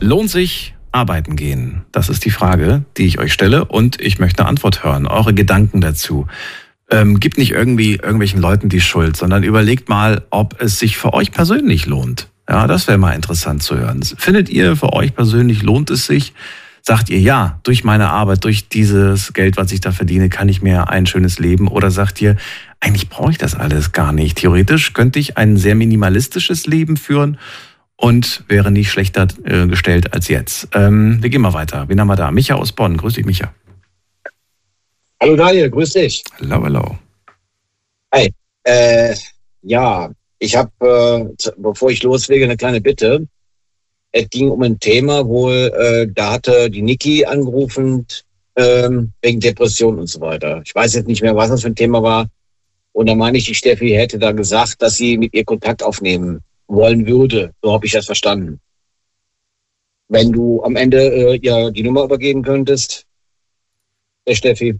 Lohnt 0.00 0.30
sich 0.30 0.74
arbeiten 0.90 1.36
gehen? 1.36 1.84
Das 1.92 2.08
ist 2.08 2.24
die 2.24 2.30
Frage, 2.30 2.84
die 2.96 3.04
ich 3.04 3.18
euch 3.18 3.34
stelle 3.34 3.66
und 3.66 4.00
ich 4.00 4.18
möchte 4.18 4.40
eine 4.40 4.48
Antwort 4.48 4.84
hören. 4.84 5.06
Eure 5.06 5.34
Gedanken 5.34 5.82
dazu 5.82 6.26
ähm, 6.90 7.20
gibt 7.20 7.38
nicht 7.38 7.52
irgendwie 7.52 7.94
irgendwelchen 7.94 8.40
Leuten 8.40 8.68
die 8.68 8.80
Schuld, 8.80 9.16
sondern 9.16 9.42
überlegt 9.42 9.88
mal, 9.88 10.22
ob 10.30 10.60
es 10.60 10.78
sich 10.78 10.96
für 10.96 11.12
euch 11.12 11.32
persönlich 11.32 11.86
lohnt. 11.86 12.28
Ja, 12.48 12.66
das 12.66 12.88
wäre 12.88 12.98
mal 12.98 13.12
interessant 13.12 13.62
zu 13.62 13.78
hören. 13.78 14.02
Findet 14.02 14.48
ihr 14.48 14.76
für 14.76 14.92
euch 14.92 15.14
persönlich 15.14 15.62
lohnt 15.62 15.90
es 15.90 16.06
sich? 16.06 16.32
Sagt 16.80 17.10
ihr 17.10 17.20
ja, 17.20 17.60
durch 17.64 17.84
meine 17.84 18.08
Arbeit, 18.08 18.44
durch 18.44 18.70
dieses 18.70 19.34
Geld, 19.34 19.58
was 19.58 19.70
ich 19.72 19.82
da 19.82 19.92
verdiene, 19.92 20.30
kann 20.30 20.48
ich 20.48 20.62
mir 20.62 20.88
ein 20.88 21.04
schönes 21.04 21.38
Leben? 21.38 21.68
Oder 21.68 21.90
sagt 21.90 22.22
ihr, 22.22 22.36
eigentlich 22.80 23.10
brauche 23.10 23.32
ich 23.32 23.38
das 23.38 23.54
alles 23.54 23.92
gar 23.92 24.12
nicht. 24.12 24.38
Theoretisch 24.38 24.94
könnte 24.94 25.18
ich 25.18 25.36
ein 25.36 25.58
sehr 25.58 25.74
minimalistisches 25.74 26.66
Leben 26.66 26.96
führen 26.96 27.36
und 27.96 28.44
wäre 28.48 28.70
nicht 28.70 28.90
schlechter 28.90 29.26
äh, 29.44 29.66
gestellt 29.66 30.14
als 30.14 30.28
jetzt. 30.28 30.68
Ähm, 30.72 31.22
wir 31.22 31.28
gehen 31.28 31.42
mal 31.42 31.52
weiter. 31.52 31.88
Wen 31.88 32.00
haben 32.00 32.06
wir 32.06 32.16
da? 32.16 32.30
Micha 32.30 32.54
aus 32.54 32.72
Bonn. 32.72 32.96
Grüß 32.96 33.14
dich, 33.14 33.26
Micha. 33.26 33.52
Hallo 35.20 35.36
Daniel, 35.36 35.70
grüß 35.70 35.92
dich. 35.94 36.22
Hallo, 36.40 36.62
hallo. 36.62 36.98
Hi. 38.14 38.32
Äh, 38.64 39.14
ja, 39.62 40.10
Ich 40.38 40.54
habe, 40.54 40.70
äh, 40.80 41.50
bevor 41.56 41.90
ich 41.90 42.02
loslege, 42.02 42.44
eine 42.44 42.56
kleine 42.56 42.80
Bitte. 42.80 43.26
Es 44.12 44.30
ging 44.30 44.50
um 44.50 44.62
ein 44.62 44.78
Thema, 44.78 45.26
wo 45.26 45.50
äh, 45.50 46.06
da 46.12 46.32
hatte 46.34 46.70
die 46.70 46.82
Niki 46.82 47.24
angerufen 47.24 48.06
ähm, 48.56 49.12
wegen 49.20 49.40
Depression 49.40 49.98
und 49.98 50.06
so 50.06 50.20
weiter. 50.20 50.62
Ich 50.64 50.74
weiß 50.74 50.94
jetzt 50.94 51.08
nicht 51.08 51.22
mehr, 51.22 51.34
was 51.34 51.50
das 51.50 51.62
für 51.62 51.68
ein 51.68 51.74
Thema 51.74 52.02
war. 52.02 52.28
Und 52.92 53.06
da 53.06 53.14
meine 53.14 53.38
ich, 53.38 53.44
die 53.46 53.54
Steffi 53.54 53.90
hätte 53.90 54.18
da 54.18 54.32
gesagt, 54.32 54.80
dass 54.80 54.96
sie 54.96 55.18
mit 55.18 55.34
ihr 55.34 55.44
Kontakt 55.44 55.82
aufnehmen 55.82 56.40
wollen 56.68 57.06
würde. 57.06 57.52
So 57.62 57.72
habe 57.72 57.86
ich 57.86 57.92
das 57.92 58.06
verstanden. 58.06 58.60
Wenn 60.08 60.32
du 60.32 60.62
am 60.62 60.76
Ende 60.76 61.02
äh, 61.02 61.38
ja 61.42 61.70
die 61.70 61.82
Nummer 61.82 62.04
übergeben 62.04 62.42
könntest, 62.42 63.04
der 64.26 64.34
Steffi. 64.36 64.78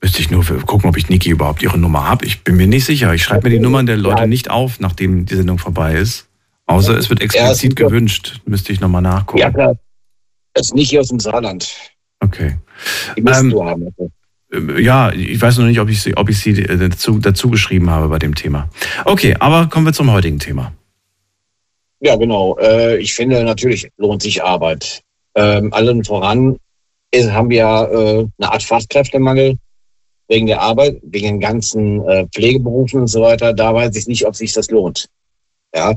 Müsste 0.00 0.20
ich 0.20 0.30
nur 0.30 0.44
gucken, 0.44 0.88
ob 0.88 0.96
ich 0.96 1.08
Niki 1.08 1.30
überhaupt 1.30 1.62
ihre 1.62 1.76
Nummer 1.76 2.06
habe. 2.06 2.24
Ich 2.24 2.44
bin 2.44 2.56
mir 2.56 2.68
nicht 2.68 2.84
sicher. 2.84 3.12
Ich 3.14 3.24
schreibe 3.24 3.48
mir 3.48 3.56
die 3.56 3.60
Nummern 3.60 3.86
der 3.86 3.96
Leute 3.96 4.28
nicht 4.28 4.48
auf, 4.48 4.78
nachdem 4.78 5.26
die 5.26 5.34
Sendung 5.34 5.58
vorbei 5.58 5.94
ist. 5.94 6.28
Außer 6.66 6.96
es 6.96 7.08
wird 7.08 7.20
explizit 7.20 7.74
gewünscht. 7.74 8.40
Müsste 8.44 8.72
ich 8.72 8.80
nochmal 8.80 9.02
nachgucken. 9.02 9.38
Ja, 9.38 9.50
klar. 9.50 9.76
Das 10.54 10.66
ist 10.66 10.74
nicht 10.74 10.96
aus 10.98 11.08
dem 11.08 11.18
Saarland. 11.18 11.74
Okay. 12.20 12.56
Die 13.16 13.22
müssten 13.22 13.46
ähm, 13.46 13.50
du 13.50 13.64
haben. 13.64 13.94
Äh, 14.52 14.82
ja, 14.82 15.10
ich 15.12 15.40
weiß 15.40 15.58
noch 15.58 15.66
nicht, 15.66 15.80
ob 15.80 15.88
ich 15.88 16.02
sie, 16.02 16.16
ob 16.16 16.28
ich 16.28 16.38
sie 16.38 16.50
äh, 16.50 16.76
dazu, 16.76 17.18
dazu 17.18 17.50
geschrieben 17.50 17.90
habe 17.90 18.08
bei 18.08 18.18
dem 18.18 18.34
Thema. 18.34 18.68
Okay, 19.04 19.34
aber 19.38 19.68
kommen 19.68 19.86
wir 19.86 19.92
zum 19.92 20.12
heutigen 20.12 20.38
Thema. 20.38 20.72
Ja, 22.00 22.16
genau. 22.16 22.56
Äh, 22.58 22.98
ich 22.98 23.14
finde 23.14 23.42
natürlich 23.44 23.88
lohnt 23.96 24.22
sich 24.22 24.42
Arbeit. 24.42 25.02
Ähm, 25.34 25.72
allen 25.72 26.04
voran 26.04 26.56
haben 27.14 27.48
wir 27.48 27.66
eine 27.66 28.52
Art 28.52 28.62
Fachkräftemangel 28.62 29.56
wegen 30.28 30.46
der 30.46 30.60
Arbeit, 30.60 31.00
wegen 31.02 31.26
den 31.26 31.40
ganzen 31.40 32.02
Pflegeberufen 32.34 33.00
und 33.00 33.06
so 33.08 33.22
weiter. 33.22 33.54
Da 33.54 33.74
weiß 33.74 33.96
ich 33.96 34.06
nicht, 34.06 34.26
ob 34.26 34.36
sich 34.36 34.52
das 34.52 34.70
lohnt. 34.70 35.08
Ja. 35.74 35.94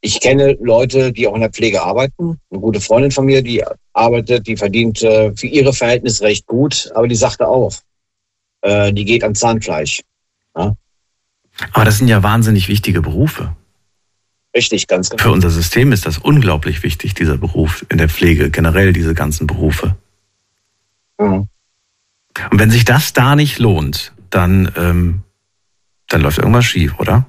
Ich 0.00 0.20
kenne 0.20 0.56
Leute, 0.60 1.12
die 1.12 1.26
auch 1.26 1.34
in 1.34 1.40
der 1.40 1.50
Pflege 1.50 1.82
arbeiten. 1.82 2.38
Eine 2.50 2.60
gute 2.60 2.80
Freundin 2.80 3.10
von 3.10 3.24
mir, 3.24 3.42
die 3.42 3.64
arbeitet, 3.94 4.46
die 4.46 4.56
verdient 4.56 5.02
äh, 5.02 5.34
für 5.34 5.46
ihre 5.46 5.72
Verhältnisse 5.72 6.24
recht 6.24 6.46
gut, 6.46 6.90
aber 6.94 7.08
die 7.08 7.14
sagte 7.14 7.48
auch, 7.48 7.72
äh, 8.60 8.92
die 8.92 9.06
geht 9.06 9.24
an 9.24 9.34
Zahnfleisch. 9.34 10.02
Ja? 10.56 10.76
Aber 11.72 11.84
das 11.86 11.98
sind 11.98 12.08
ja 12.08 12.22
wahnsinnig 12.22 12.68
wichtige 12.68 13.00
Berufe. 13.00 13.56
Richtig, 14.54 14.86
ganz 14.86 15.08
genau. 15.08 15.22
Für 15.22 15.30
unser 15.30 15.50
System 15.50 15.90
ist 15.90 16.06
das 16.06 16.18
unglaublich 16.18 16.82
wichtig, 16.82 17.14
dieser 17.14 17.38
Beruf 17.38 17.86
in 17.88 17.98
der 17.98 18.08
Pflege, 18.08 18.50
generell 18.50 18.92
diese 18.92 19.14
ganzen 19.14 19.46
Berufe. 19.46 19.96
Mhm. 21.18 21.48
Und 22.50 22.58
wenn 22.58 22.70
sich 22.70 22.84
das 22.84 23.12
da 23.12 23.36
nicht 23.36 23.58
lohnt, 23.58 24.12
dann, 24.30 24.72
ähm, 24.76 25.22
dann 26.08 26.20
läuft 26.20 26.38
irgendwas 26.38 26.64
schief, 26.64 26.98
oder? 26.98 27.26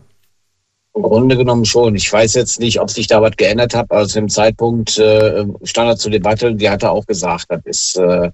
Im 0.96 1.04
Grunde 1.04 1.36
genommen 1.36 1.66
schon. 1.66 1.96
Ich 1.96 2.12
weiß 2.12 2.34
jetzt 2.36 2.60
nicht, 2.60 2.80
ob 2.80 2.90
sich 2.90 3.08
da 3.08 3.22
was 3.22 3.36
geändert 3.36 3.76
hat. 3.76 3.92
Also 3.92 4.18
im 4.18 4.30
Zeitpunkt 4.30 4.98
äh, 4.98 5.46
stand 5.64 5.90
er 5.90 5.98
zur 5.98 6.12
Debatte, 6.12 6.56
die 6.56 6.70
hat 6.70 6.84
er 6.84 6.92
auch 6.92 7.06
gesagt, 7.06 7.46
das 7.50 7.62
ist 7.66 7.98
äh, 7.98 8.32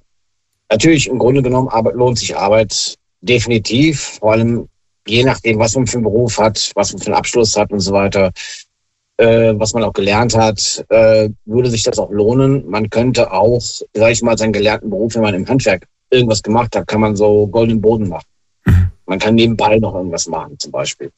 natürlich 0.69 1.07
im 1.07 1.19
Grunde 1.19 1.41
genommen 1.41 1.69
Arbeit, 1.69 1.95
lohnt 1.95 2.19
sich 2.19 2.37
Arbeit 2.37 2.95
definitiv, 3.21 4.19
vor 4.19 4.33
allem 4.33 4.67
je 5.07 5.23
nachdem, 5.23 5.59
was 5.59 5.75
man 5.75 5.87
für 5.87 5.97
einen 5.97 6.03
Beruf 6.03 6.37
hat, 6.37 6.71
was 6.75 6.93
man 6.93 7.01
für 7.01 7.07
einen 7.07 7.15
Abschluss 7.15 7.57
hat 7.57 7.71
und 7.71 7.79
so 7.79 7.91
weiter, 7.93 8.31
äh, 9.17 9.53
was 9.55 9.73
man 9.73 9.83
auch 9.83 9.93
gelernt 9.93 10.35
hat, 10.35 10.85
äh, 10.89 11.29
würde 11.45 11.69
sich 11.69 11.83
das 11.83 11.99
auch 11.99 12.11
lohnen. 12.11 12.69
Man 12.69 12.89
könnte 12.89 13.31
auch, 13.31 13.61
sag 13.93 14.11
ich 14.11 14.21
mal, 14.21 14.37
seinen 14.37 14.53
gelernten 14.53 14.89
Beruf, 14.89 15.15
wenn 15.15 15.21
man 15.23 15.35
im 15.35 15.47
Handwerk 15.47 15.87
irgendwas 16.11 16.43
gemacht 16.43 16.75
hat, 16.75 16.87
kann 16.87 17.01
man 17.01 17.15
so 17.15 17.47
goldenen 17.47 17.81
Boden 17.81 18.09
machen. 18.09 18.25
Mhm. 18.65 18.91
Man 19.05 19.19
kann 19.19 19.35
nebenbei 19.35 19.79
noch 19.79 19.95
irgendwas 19.95 20.27
machen, 20.27 20.57
zum 20.59 20.71
Beispiel. 20.71 21.11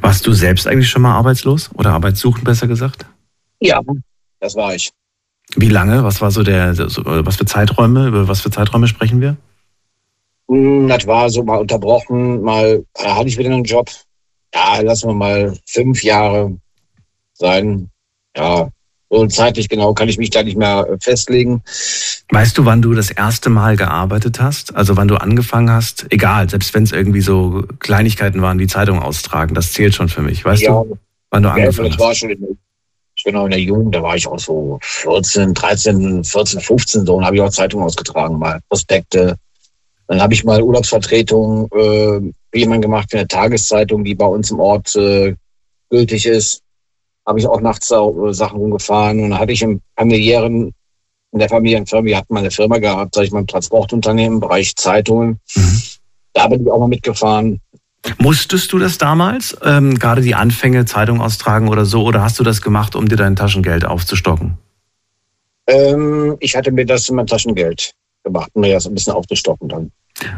Warst 0.00 0.26
du 0.26 0.32
selbst 0.32 0.66
eigentlich 0.66 0.88
schon 0.88 1.02
mal 1.02 1.14
arbeitslos 1.14 1.70
oder 1.74 1.92
arbeitssuchend, 1.92 2.44
besser 2.44 2.66
gesagt? 2.66 3.06
Ja, 3.60 3.80
das 4.40 4.54
war 4.56 4.74
ich. 4.74 4.90
Wie 5.56 5.68
lange? 5.68 6.04
Was 6.04 6.20
war 6.20 6.30
so 6.30 6.42
der, 6.42 6.76
was 6.76 7.36
für 7.36 7.46
Zeiträume? 7.46 8.08
Über 8.08 8.28
was 8.28 8.40
für 8.40 8.50
Zeiträume 8.50 8.86
sprechen 8.86 9.20
wir? 9.20 9.36
Hm, 10.48 10.88
das 10.88 11.06
war 11.06 11.30
so 11.30 11.42
mal 11.42 11.58
unterbrochen, 11.58 12.42
mal 12.42 12.84
da 12.94 13.16
hatte 13.16 13.28
ich 13.28 13.38
wieder 13.38 13.50
einen 13.50 13.64
Job. 13.64 13.90
Ja, 14.54 14.80
lassen 14.80 15.08
wir 15.08 15.14
mal 15.14 15.58
fünf 15.66 16.02
Jahre 16.02 16.56
sein. 17.34 17.90
Ja, 18.36 18.68
so 19.10 19.26
zeitlich 19.26 19.68
genau 19.68 19.94
kann 19.94 20.08
ich 20.08 20.18
mich 20.18 20.30
da 20.30 20.42
nicht 20.42 20.56
mehr 20.56 20.86
festlegen. 21.00 21.62
Weißt 22.30 22.58
du, 22.58 22.64
wann 22.64 22.82
du 22.82 22.92
das 22.92 23.10
erste 23.10 23.48
Mal 23.48 23.76
gearbeitet 23.76 24.40
hast? 24.40 24.74
Also 24.76 24.96
wann 24.96 25.08
du 25.08 25.16
angefangen 25.16 25.70
hast? 25.70 26.06
Egal, 26.10 26.48
selbst 26.50 26.74
wenn 26.74 26.82
es 26.82 26.92
irgendwie 26.92 27.22
so 27.22 27.64
Kleinigkeiten 27.78 28.42
waren, 28.42 28.58
wie 28.58 28.66
Zeitung 28.66 29.00
austragen, 29.00 29.54
das 29.54 29.72
zählt 29.72 29.94
schon 29.94 30.08
für 30.08 30.22
mich. 30.22 30.44
Weißt 30.44 30.62
ja, 30.62 30.72
du, 30.72 30.98
wann 31.30 31.42
du 31.42 31.50
angefangen 31.50 31.90
ja, 31.98 32.06
hast? 32.06 32.22
In, 32.22 32.58
genau 33.24 33.46
in 33.46 33.50
der 33.50 33.60
Jugend, 33.60 33.94
da 33.94 34.02
war 34.02 34.14
ich 34.14 34.26
auch 34.26 34.38
so 34.38 34.78
14, 34.82 35.54
13, 35.54 36.24
14, 36.24 36.60
15 36.60 37.06
so 37.06 37.16
und 37.16 37.24
habe 37.24 37.36
ich 37.36 37.42
auch 37.42 37.50
Zeitung 37.50 37.82
ausgetragen, 37.82 38.38
mal 38.38 38.60
Prospekte. 38.68 39.36
Dann 40.06 40.20
habe 40.20 40.34
ich 40.34 40.44
mal 40.44 40.62
Urlaubsvertretung 40.62 41.68
äh, 41.72 42.32
wie 42.52 42.60
jemand 42.60 42.82
gemacht 42.82 43.10
für 43.10 43.18
eine 43.18 43.28
Tageszeitung, 43.28 44.04
die 44.04 44.14
bei 44.14 44.26
uns 44.26 44.50
im 44.50 44.60
Ort 44.60 44.94
äh, 44.96 45.34
gültig 45.90 46.26
ist 46.26 46.62
habe 47.28 47.38
ich 47.38 47.46
auch 47.46 47.60
nachts 47.60 47.92
auch 47.92 48.32
Sachen 48.32 48.58
rumgefahren 48.58 49.20
und 49.20 49.30
dann 49.30 49.38
hatte 49.38 49.52
ich 49.52 49.60
im 49.60 49.82
familiären, 49.96 50.72
in 51.32 51.38
der 51.38 51.48
Familienfirma, 51.50 52.06
wir 52.06 52.16
hatten 52.16 52.32
mal 52.32 52.40
eine 52.40 52.50
Firma 52.50 52.78
gehabt, 52.78 53.14
sag 53.14 53.24
ich 53.24 53.32
mal, 53.32 53.40
ein 53.40 53.46
Transportunternehmen 53.46 54.36
im 54.36 54.40
Bereich 54.40 54.74
Zeitungen. 54.76 55.38
Mhm. 55.54 55.82
Da 56.32 56.48
bin 56.48 56.62
ich 56.62 56.70
auch 56.70 56.78
mal 56.78 56.88
mitgefahren. 56.88 57.60
Musstest 58.18 58.72
du 58.72 58.78
das 58.78 58.96
damals, 58.96 59.58
ähm, 59.62 59.98
gerade 59.98 60.22
die 60.22 60.34
Anfänge, 60.34 60.86
Zeitung 60.86 61.20
austragen 61.20 61.68
oder 61.68 61.84
so, 61.84 62.04
oder 62.04 62.22
hast 62.22 62.38
du 62.40 62.44
das 62.44 62.62
gemacht, 62.62 62.96
um 62.96 63.08
dir 63.08 63.16
dein 63.16 63.36
Taschengeld 63.36 63.84
aufzustocken? 63.84 64.56
Ähm, 65.66 66.36
ich 66.40 66.56
hatte 66.56 66.72
mir 66.72 66.86
das 66.86 67.10
in 67.10 67.16
mein 67.16 67.26
Taschengeld 67.26 67.92
gemacht, 68.24 68.50
um 68.54 68.62
mir 68.62 68.72
das 68.72 68.86
ein 68.86 68.94
bisschen 68.94 69.12
aufzustocken 69.12 69.68
dann. 69.68 69.92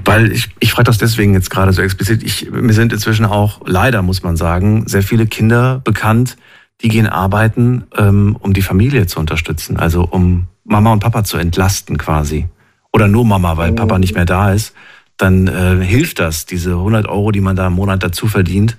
Weil 0.05 0.33
ich, 0.33 0.49
ich 0.59 0.73
frage 0.73 0.87
das 0.87 0.99
deswegen 0.99 1.35
jetzt 1.35 1.51
gerade 1.51 1.73
so 1.73 1.83
explizit. 1.83 2.25
Ich, 2.25 2.51
mir 2.51 2.73
sind 2.73 2.93
inzwischen 2.93 3.25
auch, 3.25 3.61
leider 3.65 4.03
muss 4.03 4.25
man 4.25 4.37
sagen, 4.37 4.89
sehr 4.89 5.03
viele 5.03 5.27
Kinder 5.27 5.81
bekannt, 5.85 6.37
die 6.83 6.89
gehen 6.89 7.07
arbeiten, 7.07 7.87
ähm, 7.97 8.37
um 8.41 8.53
die 8.53 8.63
Familie 8.63 9.07
zu 9.07 9.21
unterstützen, 9.21 9.77
also 9.77 10.07
um 10.11 10.47
Mama 10.65 10.93
und 10.93 11.01
Papa 11.01 11.25
zu 11.25 11.37
entlasten 11.37 11.99
quasi. 11.99 12.49
Oder 12.93 13.09
nur 13.09 13.25
Mama, 13.25 13.57
weil 13.57 13.73
Papa 13.73 13.99
nicht 13.99 14.15
mehr 14.15 14.25
da 14.25 14.53
ist. 14.53 14.75
Dann 15.17 15.47
äh, 15.47 15.85
hilft 15.85 16.19
das, 16.19 16.47
diese 16.47 16.73
100 16.73 17.07
Euro, 17.07 17.31
die 17.31 17.41
man 17.41 17.55
da 17.55 17.67
im 17.67 17.75
Monat 17.75 18.03
dazu 18.03 18.27
verdient, 18.27 18.79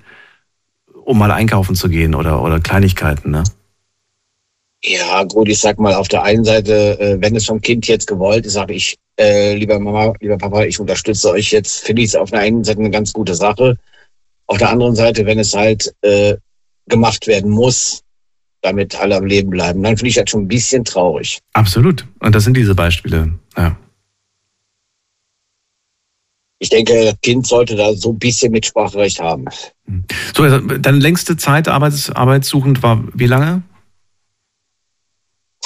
um 1.04 1.18
mal 1.18 1.30
einkaufen 1.30 1.74
zu 1.74 1.88
gehen 1.88 2.14
oder, 2.14 2.42
oder 2.42 2.60
Kleinigkeiten, 2.60 3.30
ne? 3.30 3.44
Ja, 4.84 5.22
gut, 5.22 5.48
ich 5.48 5.60
sag 5.60 5.78
mal, 5.78 5.94
auf 5.94 6.08
der 6.08 6.24
einen 6.24 6.44
Seite, 6.44 6.98
äh, 6.98 7.16
wenn 7.20 7.36
es 7.36 7.46
vom 7.46 7.60
Kind 7.60 7.86
jetzt 7.86 8.08
gewollt 8.08 8.44
ist, 8.44 8.54
sage 8.54 8.74
ich, 8.74 8.96
äh, 9.16 9.54
lieber 9.54 9.78
Mama, 9.78 10.12
lieber 10.20 10.38
Papa, 10.38 10.64
ich 10.64 10.80
unterstütze 10.80 11.30
euch 11.30 11.52
jetzt, 11.52 11.84
finde 11.84 12.02
ich 12.02 12.08
es 12.08 12.16
auf 12.16 12.30
der 12.30 12.40
einen 12.40 12.64
Seite 12.64 12.80
eine 12.80 12.90
ganz 12.90 13.12
gute 13.12 13.36
Sache. 13.36 13.78
Auf 14.48 14.58
der 14.58 14.70
anderen 14.70 14.96
Seite, 14.96 15.24
wenn 15.24 15.38
es 15.38 15.54
halt 15.54 15.94
äh, 16.02 16.36
gemacht 16.86 17.26
werden 17.26 17.50
muss, 17.50 18.02
damit 18.60 18.94
alle 19.00 19.16
am 19.16 19.26
Leben 19.26 19.50
bleiben. 19.50 19.82
Dann 19.82 19.96
finde 19.96 20.08
ich 20.08 20.14
das 20.14 20.30
schon 20.30 20.42
ein 20.42 20.48
bisschen 20.48 20.84
traurig. 20.84 21.40
Absolut. 21.52 22.06
Und 22.20 22.34
das 22.34 22.44
sind 22.44 22.56
diese 22.56 22.74
Beispiele. 22.74 23.32
Ja. 23.56 23.76
Ich 26.58 26.68
denke, 26.68 27.06
das 27.06 27.20
Kind 27.22 27.46
sollte 27.46 27.74
da 27.74 27.92
so 27.92 28.10
ein 28.10 28.18
bisschen 28.20 28.52
Mitspracherecht 28.52 29.18
haben. 29.18 29.46
So, 30.32 30.44
also, 30.44 30.60
deine 30.60 30.98
längste 30.98 31.36
Zeit 31.36 31.66
arbeits, 31.66 32.08
arbeitssuchend 32.10 32.84
war 32.84 33.02
wie 33.14 33.26
lange? 33.26 33.62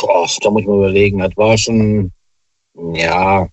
Boah, 0.01 0.27
da 0.41 0.51
muss 0.51 0.62
ich 0.62 0.67
mal 0.67 0.77
überlegen. 0.77 1.19
Das 1.19 1.37
war 1.37 1.59
schon, 1.59 2.12
ja, 2.95 3.47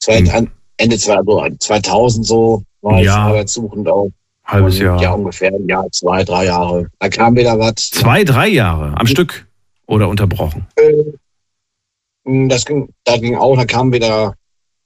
zwei, 0.00 0.18
hm. 0.18 0.50
Ende 0.78 0.98
2000 0.98 2.26
so 2.26 2.64
war 2.80 3.00
ja. 3.00 3.02
ich 3.02 3.10
arbeitssuchend 3.10 3.88
auch. 3.88 4.10
Halbes 4.50 4.76
und, 4.76 4.82
Jahr. 4.82 5.02
Ja, 5.02 5.12
ungefähr 5.12 5.52
ein 5.52 5.68
Jahr, 5.68 5.86
zwei, 5.92 6.24
drei 6.24 6.46
Jahre. 6.46 6.88
Da 6.98 7.08
kam 7.08 7.36
wieder 7.36 7.58
was. 7.58 7.90
Zwei, 7.90 8.24
drei 8.24 8.48
Jahre 8.48 8.94
am 8.96 9.06
Stück 9.06 9.46
oder 9.86 10.08
unterbrochen? 10.08 10.66
Äh, 10.76 12.48
das 12.48 12.64
ging, 12.64 12.88
da 13.04 13.16
ging 13.16 13.36
auch, 13.36 13.56
da 13.56 13.64
kam 13.64 13.92
wieder, 13.92 14.34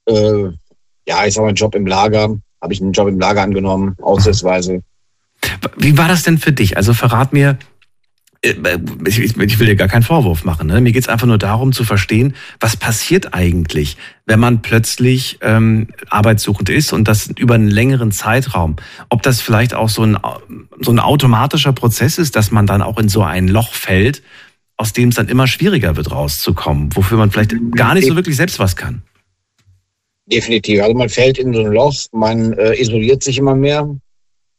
äh, 0.06 0.44
ja, 1.06 1.26
ich 1.26 1.34
sag 1.34 1.42
mal, 1.42 1.48
ein 1.48 1.54
Job 1.54 1.74
im 1.74 1.86
Lager. 1.86 2.36
Habe 2.60 2.72
ich 2.72 2.80
einen 2.80 2.92
Job 2.92 3.08
im 3.08 3.20
Lager 3.20 3.42
angenommen, 3.42 3.94
ausnahmsweise. 4.00 4.82
Wie 5.76 5.98
war 5.98 6.08
das 6.08 6.22
denn 6.22 6.38
für 6.38 6.52
dich? 6.52 6.76
Also 6.76 6.94
verrat 6.94 7.32
mir, 7.32 7.58
ich, 9.06 9.18
ich, 9.18 9.58
will 9.58 9.66
dir 9.66 9.76
gar 9.76 9.88
keinen 9.88 10.02
Vorwurf 10.02 10.44
machen. 10.44 10.66
Ne? 10.66 10.80
Mir 10.80 10.92
geht 10.92 11.02
es 11.02 11.08
einfach 11.08 11.26
nur 11.26 11.38
darum 11.38 11.72
zu 11.72 11.84
verstehen, 11.84 12.34
was 12.60 12.76
passiert 12.76 13.32
eigentlich, 13.32 13.96
wenn 14.26 14.38
man 14.38 14.60
plötzlich 14.60 15.38
ähm, 15.40 15.88
arbeitssuchend 16.10 16.68
ist 16.68 16.92
und 16.92 17.08
das 17.08 17.30
über 17.38 17.54
einen 17.54 17.68
längeren 17.68 18.12
Zeitraum. 18.12 18.76
Ob 19.08 19.22
das 19.22 19.40
vielleicht 19.40 19.72
auch 19.72 19.88
so 19.88 20.04
ein, 20.04 20.18
so 20.80 20.92
ein 20.92 20.98
automatischer 20.98 21.72
Prozess 21.72 22.18
ist, 22.18 22.36
dass 22.36 22.50
man 22.50 22.66
dann 22.66 22.82
auch 22.82 22.98
in 22.98 23.08
so 23.08 23.22
ein 23.22 23.48
Loch 23.48 23.72
fällt, 23.72 24.22
aus 24.76 24.92
dem 24.92 25.08
es 25.08 25.14
dann 25.14 25.28
immer 25.28 25.46
schwieriger 25.46 25.96
wird, 25.96 26.10
rauszukommen, 26.10 26.94
wofür 26.94 27.16
man 27.16 27.30
vielleicht 27.30 27.54
gar 27.72 27.94
nicht 27.94 28.06
so 28.08 28.16
wirklich 28.16 28.36
selbst 28.36 28.58
was 28.58 28.76
kann. 28.76 29.02
Definitiv. 30.26 30.82
Also 30.82 30.94
man 30.94 31.08
fällt 31.08 31.38
in 31.38 31.52
so 31.52 31.60
ein 31.60 31.72
Loch, 31.72 31.94
man 32.12 32.52
äh, 32.54 32.80
isoliert 32.80 33.22
sich 33.22 33.38
immer 33.38 33.54
mehr. 33.54 33.88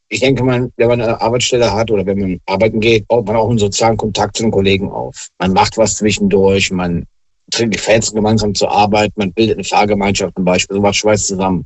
Ich 0.10 0.20
denke 0.20 0.44
mal, 0.44 0.72
wenn 0.78 0.88
man 0.88 1.02
eine 1.02 1.20
Arbeitsstelle 1.20 1.72
hat 1.72 1.90
oder 1.90 2.06
wenn 2.06 2.20
man 2.20 2.42
arbeiten 2.46 2.80
geht, 2.80 3.08
baut 3.08 3.26
man 3.26 3.36
auch 3.36 3.50
einen 3.50 3.58
sozialen 3.58 3.98
Kontakt 3.98 4.38
zu 4.38 4.44
den 4.44 4.52
Kollegen 4.52 4.90
auf. 4.90 5.30
Man 5.40 5.54
macht 5.54 5.78
was 5.78 5.98
zwischendurch, 5.98 6.72
man 6.72 7.06
trinkt 7.52 7.76
die 7.76 7.80
Fans 7.80 8.14
gemeinsam 8.14 8.54
zur 8.54 8.72
Arbeit, 8.72 9.12
man 9.16 9.34
bildet 9.34 9.58
eine 9.58 9.64
Fahrgemeinschaft 9.64 10.36
zum 10.36 10.46
Beispiel, 10.46 10.78
sowas 10.78 10.96
schweißt 10.96 11.28
zusammen. 11.28 11.66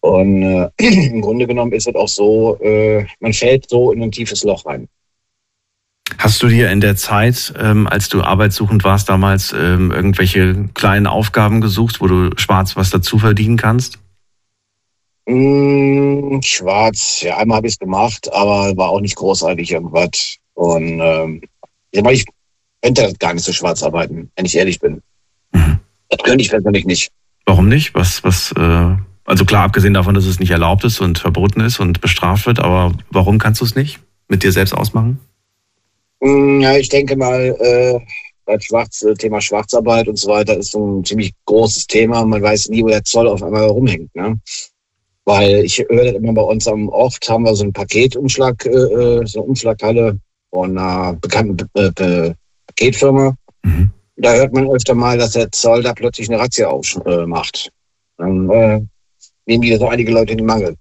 Und 0.00 0.42
äh, 0.42 0.68
im 0.78 1.20
Grunde 1.20 1.46
genommen 1.46 1.72
ist 1.72 1.88
es 1.88 1.94
auch 1.94 2.08
so, 2.08 2.58
äh, 2.60 3.04
man 3.20 3.32
fällt 3.32 3.68
so 3.68 3.92
in 3.92 4.02
ein 4.02 4.12
tiefes 4.12 4.44
Loch 4.44 4.64
rein. 4.64 4.88
Hast 6.16 6.42
du 6.42 6.48
dir 6.48 6.70
in 6.70 6.80
der 6.80 6.96
Zeit, 6.96 7.52
ähm, 7.60 7.86
als 7.86 8.08
du 8.08 8.22
arbeitssuchend 8.22 8.82
warst 8.82 9.10
damals, 9.10 9.52
ähm, 9.52 9.90
irgendwelche 9.90 10.68
kleinen 10.72 11.06
Aufgaben 11.06 11.60
gesucht, 11.60 12.00
wo 12.00 12.06
du 12.06 12.30
schwarz 12.36 12.76
was 12.76 12.88
dazu 12.88 13.18
verdienen 13.18 13.58
kannst? 13.58 13.98
Mm, 15.30 16.40
schwarz, 16.40 17.20
ja, 17.20 17.36
einmal 17.36 17.58
habe 17.58 17.66
ich 17.66 17.74
es 17.74 17.78
gemacht, 17.78 18.32
aber 18.32 18.74
war 18.78 18.88
auch 18.88 19.00
nicht 19.00 19.16
großartig 19.16 19.70
irgendwas. 19.70 20.38
Und 20.54 21.00
ähm, 21.00 21.42
ich, 21.90 22.02
meine, 22.02 22.14
ich 22.14 22.24
könnte 22.82 23.12
gar 23.18 23.34
nicht 23.34 23.44
so 23.44 23.52
schwarz 23.52 23.82
arbeiten, 23.82 24.30
wenn 24.36 24.46
ich 24.46 24.56
ehrlich 24.56 24.80
bin. 24.80 25.02
Mhm. 25.52 25.80
Das 26.08 26.22
könnte 26.22 26.40
ich 26.40 26.48
persönlich 26.48 26.86
nicht. 26.86 27.12
Warum 27.44 27.68
nicht? 27.68 27.94
Was, 27.94 28.24
was, 28.24 28.52
äh, 28.52 28.96
also 29.24 29.44
klar, 29.44 29.64
abgesehen 29.64 29.92
davon, 29.92 30.14
dass 30.14 30.24
es 30.24 30.40
nicht 30.40 30.50
erlaubt 30.50 30.84
ist 30.84 30.98
und 30.98 31.18
verboten 31.18 31.60
ist 31.60 31.78
und 31.78 32.00
bestraft 32.00 32.46
wird, 32.46 32.58
aber 32.58 32.94
warum 33.10 33.38
kannst 33.38 33.60
du 33.60 33.66
es 33.66 33.74
nicht 33.74 34.00
mit 34.28 34.42
dir 34.42 34.52
selbst 34.52 34.72
ausmachen? 34.72 35.20
Mm, 36.20 36.60
ja, 36.62 36.74
ich 36.78 36.88
denke 36.88 37.16
mal, 37.16 37.54
äh, 37.60 38.00
das 38.46 38.64
Schwarz, 38.64 39.02
äh, 39.02 39.12
Thema 39.12 39.42
Schwarzarbeit 39.42 40.08
und 40.08 40.16
so 40.16 40.30
weiter 40.30 40.56
ist 40.56 40.70
so 40.70 41.00
ein 41.00 41.04
ziemlich 41.04 41.34
großes 41.44 41.86
Thema. 41.86 42.24
Man 42.24 42.40
weiß 42.40 42.70
nie, 42.70 42.82
wo 42.82 42.88
der 42.88 43.04
Zoll 43.04 43.28
auf 43.28 43.42
einmal 43.42 43.66
rumhängt. 43.66 44.14
Ne? 44.16 44.40
Weil 45.28 45.62
ich 45.62 45.78
höre 45.78 46.04
das 46.04 46.14
immer 46.14 46.32
bei 46.32 46.40
uns 46.40 46.66
am 46.66 46.88
Ort, 46.88 47.18
haben 47.28 47.44
wir 47.44 47.54
so 47.54 47.62
einen 47.62 47.74
Paketumschlag, 47.74 48.64
äh, 48.64 48.70
äh 48.70 49.26
so 49.26 49.40
eine 49.40 49.48
Umschlaghalle 49.48 50.18
von 50.48 50.78
einer 50.78 51.12
bekannten 51.20 51.68
äh, 51.74 52.32
Paketfirma. 52.66 53.36
Mhm. 53.62 53.90
Da 54.16 54.32
hört 54.32 54.54
man 54.54 54.70
öfter 54.70 54.94
mal, 54.94 55.18
dass 55.18 55.32
der 55.32 55.52
Zoll 55.52 55.82
da 55.82 55.92
plötzlich 55.92 56.30
eine 56.30 56.38
Razzia 56.38 56.68
aufmacht. 56.68 57.70
Dann 58.16 58.48
äh, 58.48 58.80
nehmen 59.44 59.62
die 59.62 59.76
so 59.76 59.86
einige 59.88 60.12
Leute 60.12 60.32
in 60.32 60.38
den 60.38 60.46
Mangel. 60.46 60.76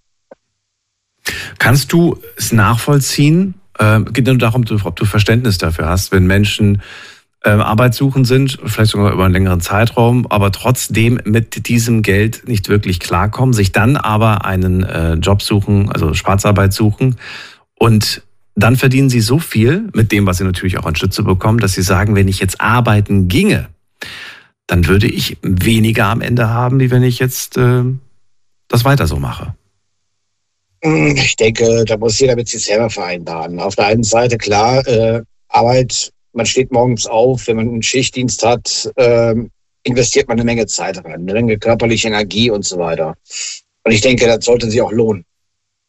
Kannst 1.60 1.92
du 1.92 2.18
es 2.38 2.54
nachvollziehen, 2.54 3.56
äh, 3.80 4.00
geht 4.00 4.28
nur 4.28 4.38
darum, 4.38 4.64
ob 4.86 4.96
du 4.96 5.04
Verständnis 5.04 5.58
dafür 5.58 5.90
hast, 5.90 6.14
wenn 6.14 6.26
Menschen 6.26 6.76
äh, 6.76 6.80
arbeitssuchend 7.44 8.28
sind, 8.28 8.58
vielleicht 8.66 8.92
sogar 8.92 9.14
über 9.14 9.26
einen 9.26 9.34
längeren 9.34 9.62
Zeitraum, 9.62 10.28
aber 10.28 10.52
trotzdem 10.52 11.20
mit 11.24 11.68
diesem 11.68 12.02
Geld 12.02 12.48
nicht 12.48 12.68
wirklich 12.68 13.00
klarkommen, 13.00 13.54
sich 13.54 13.72
dann 13.72 13.96
aber 13.96 14.44
einen 14.46 14.84
äh, 14.84 15.14
Job 15.14 15.42
suchen, 15.42 15.92
also 15.92 16.14
Schwarzarbeit 16.14 16.74
suchen 16.74 17.18
und 17.80 18.24
dann 18.56 18.76
verdienen 18.76 19.10
sie 19.10 19.22
so 19.22 19.38
viel 19.38 19.88
mit 19.94 20.12
dem, 20.12 20.26
was 20.26 20.38
sie 20.38 20.44
natürlich 20.44 20.80
auch 20.80 20.86
an 20.86 20.96
Stütze 20.96 21.22
bekommen, 21.22 21.60
dass 21.60 21.74
sie 21.74 21.84
sagen, 21.84 22.16
wenn 22.16 22.28
ich 22.28 22.40
jetzt 22.40 22.60
arbeiten 22.60 23.28
ginge, 23.28 23.70
dann 24.66 24.88
würde 24.88 25.08
ich 25.08 25.38
weniger 25.44 26.08
am 26.08 26.22
Ende 26.22 26.50
haben, 26.50 26.80
wie 26.80 26.90
wenn 26.90 27.04
ich 27.04 27.20
jetzt 27.20 27.58
äh, 27.58 27.84
das 28.68 28.84
weiter 28.84 29.06
so 29.06 29.18
mache. 29.18 29.56
Hm, 30.84 31.16
ich 31.16 31.36
denke, 31.36 31.86
da 31.86 31.98
muss 31.98 32.20
jeder 32.20 32.36
mit 32.36 32.48
sich 32.48 32.66
selber 32.66 32.90
vereinbaren. 32.90 33.60
Auf 33.60 33.76
der 33.76 33.88
einen 33.88 34.04
Seite 34.04 34.38
klar, 34.38 34.86
äh, 34.88 35.22
Arbeit, 35.50 36.12
man 36.38 36.46
steht 36.46 36.72
morgens 36.72 37.08
auf, 37.08 37.48
wenn 37.48 37.58
man 37.58 37.68
einen 37.68 37.84
Schichtdienst 37.84 38.44
hat, 38.46 38.90
äh, 38.96 39.36
investiert 39.84 40.28
man 40.28 40.38
eine 40.38 40.46
Menge 40.46 40.68
Zeit 40.68 40.98
rein, 41.04 41.14
eine 41.14 41.34
Menge 41.34 41.58
körperliche 41.58 42.08
Energie 42.08 42.52
und 42.52 42.64
so 42.64 42.78
weiter. 42.78 43.16
Und 43.84 43.92
ich 43.92 44.02
denke, 44.02 44.28
das 44.28 44.46
sollte 44.46 44.70
sich 44.70 44.82
auch 44.82 44.92
lohnen. 44.92 45.26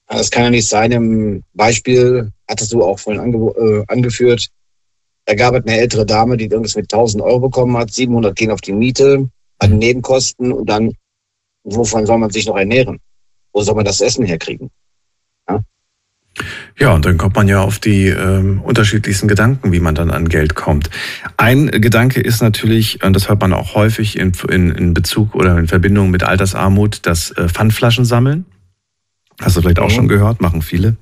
Das 0.06 0.30
kann 0.30 0.44
ja 0.44 0.50
nicht 0.50 0.66
sein. 0.66 0.90
Im 0.92 1.44
Beispiel 1.52 2.32
hattest 2.48 2.72
du 2.72 2.82
auch 2.82 2.98
vorhin 2.98 3.20
ange 3.20 3.36
äh, 3.36 3.84
angeführt. 3.88 4.48
Da 5.26 5.34
gab 5.34 5.54
es 5.54 5.66
eine 5.66 5.78
ältere 5.78 6.06
Dame, 6.06 6.38
die 6.38 6.46
irgendwas 6.46 6.76
mit 6.76 6.92
1000 6.92 7.22
Euro 7.22 7.40
bekommen 7.40 7.76
hat, 7.76 7.92
700 7.92 8.34
gehen 8.34 8.50
auf 8.50 8.62
die 8.62 8.72
Miete, 8.72 9.28
an 9.58 9.76
Nebenkosten 9.76 10.50
und 10.50 10.70
dann, 10.70 10.94
wovon 11.64 12.06
soll 12.06 12.16
man 12.16 12.30
sich 12.30 12.46
noch 12.46 12.56
ernähren? 12.56 13.00
Wo 13.52 13.60
soll 13.60 13.74
man 13.74 13.84
das 13.84 14.00
Essen 14.00 14.24
herkriegen? 14.24 14.70
Ja, 15.46 15.60
ja 16.78 16.92
und 16.92 17.04
dann 17.04 17.18
kommt 17.18 17.36
man 17.36 17.48
ja 17.48 17.60
auf 17.60 17.78
die 17.78 18.08
ähm, 18.08 18.60
unterschiedlichsten 18.62 19.28
Gedanken, 19.28 19.72
wie 19.72 19.80
man 19.80 19.94
dann 19.94 20.10
an 20.10 20.28
Geld 20.28 20.54
kommt. 20.54 20.90
Ein 21.36 21.66
Gedanke 21.66 22.20
ist 22.20 22.42
natürlich, 22.42 23.02
und 23.02 23.14
das 23.14 23.28
hört 23.28 23.40
man 23.40 23.52
auch 23.52 23.74
häufig 23.74 24.18
in, 24.18 24.32
in, 24.50 24.70
in 24.70 24.94
Bezug 24.94 25.34
oder 25.34 25.56
in 25.58 25.66
Verbindung 25.66 26.10
mit 26.10 26.22
Altersarmut, 26.22 27.00
das 27.06 27.30
äh, 27.32 27.48
Pfandflaschen 27.48 28.04
sammeln. 28.04 28.44
Hast 29.40 29.56
du 29.56 29.60
vielleicht 29.60 29.78
auch 29.78 29.88
mhm. 29.88 29.94
schon 29.94 30.08
gehört, 30.08 30.40
machen 30.40 30.62
viele. 30.62 30.96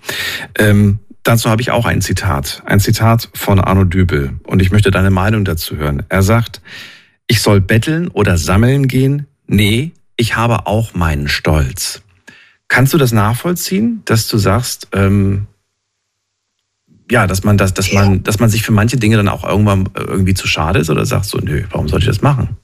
Ähm, 0.58 0.98
dazu 1.22 1.48
habe 1.48 1.62
ich 1.62 1.70
auch 1.70 1.86
ein 1.86 2.00
Zitat. 2.00 2.62
Ein 2.66 2.80
Zitat 2.80 3.30
von 3.34 3.60
Arno 3.60 3.84
Dübel. 3.84 4.34
Und 4.44 4.60
ich 4.60 4.70
möchte 4.70 4.90
deine 4.90 5.10
Meinung 5.10 5.44
dazu 5.44 5.76
hören. 5.76 6.02
Er 6.08 6.22
sagt, 6.22 6.60
ich 7.26 7.40
soll 7.40 7.60
betteln 7.60 8.08
oder 8.08 8.36
sammeln 8.36 8.88
gehen? 8.88 9.26
Nee, 9.46 9.92
ich 10.16 10.36
habe 10.36 10.66
auch 10.66 10.94
meinen 10.94 11.28
Stolz. 11.28 12.02
Kannst 12.68 12.92
du 12.92 12.98
das 12.98 13.12
nachvollziehen, 13.12 14.02
dass 14.04 14.28
du 14.28 14.38
sagst, 14.38 14.88
ähm, 14.92 15.46
ja, 17.10 17.26
dass 17.26 17.44
man 17.44 17.56
das, 17.56 17.72
dass 17.74 17.92
man, 17.92 18.22
dass 18.24 18.40
man 18.40 18.50
sich 18.50 18.62
für 18.62 18.72
manche 18.72 18.96
Dinge 18.96 19.16
dann 19.16 19.28
auch 19.28 19.44
irgendwann 19.44 19.86
äh, 19.94 20.00
irgendwie 20.00 20.34
zu 20.34 20.48
schade 20.48 20.80
ist 20.80 20.90
oder 20.90 21.06
sagst 21.06 21.32
du, 21.32 21.38
nö, 21.38 21.64
warum 21.70 21.88
soll 21.88 22.00
ich 22.00 22.06
das 22.06 22.22
machen? 22.22 22.56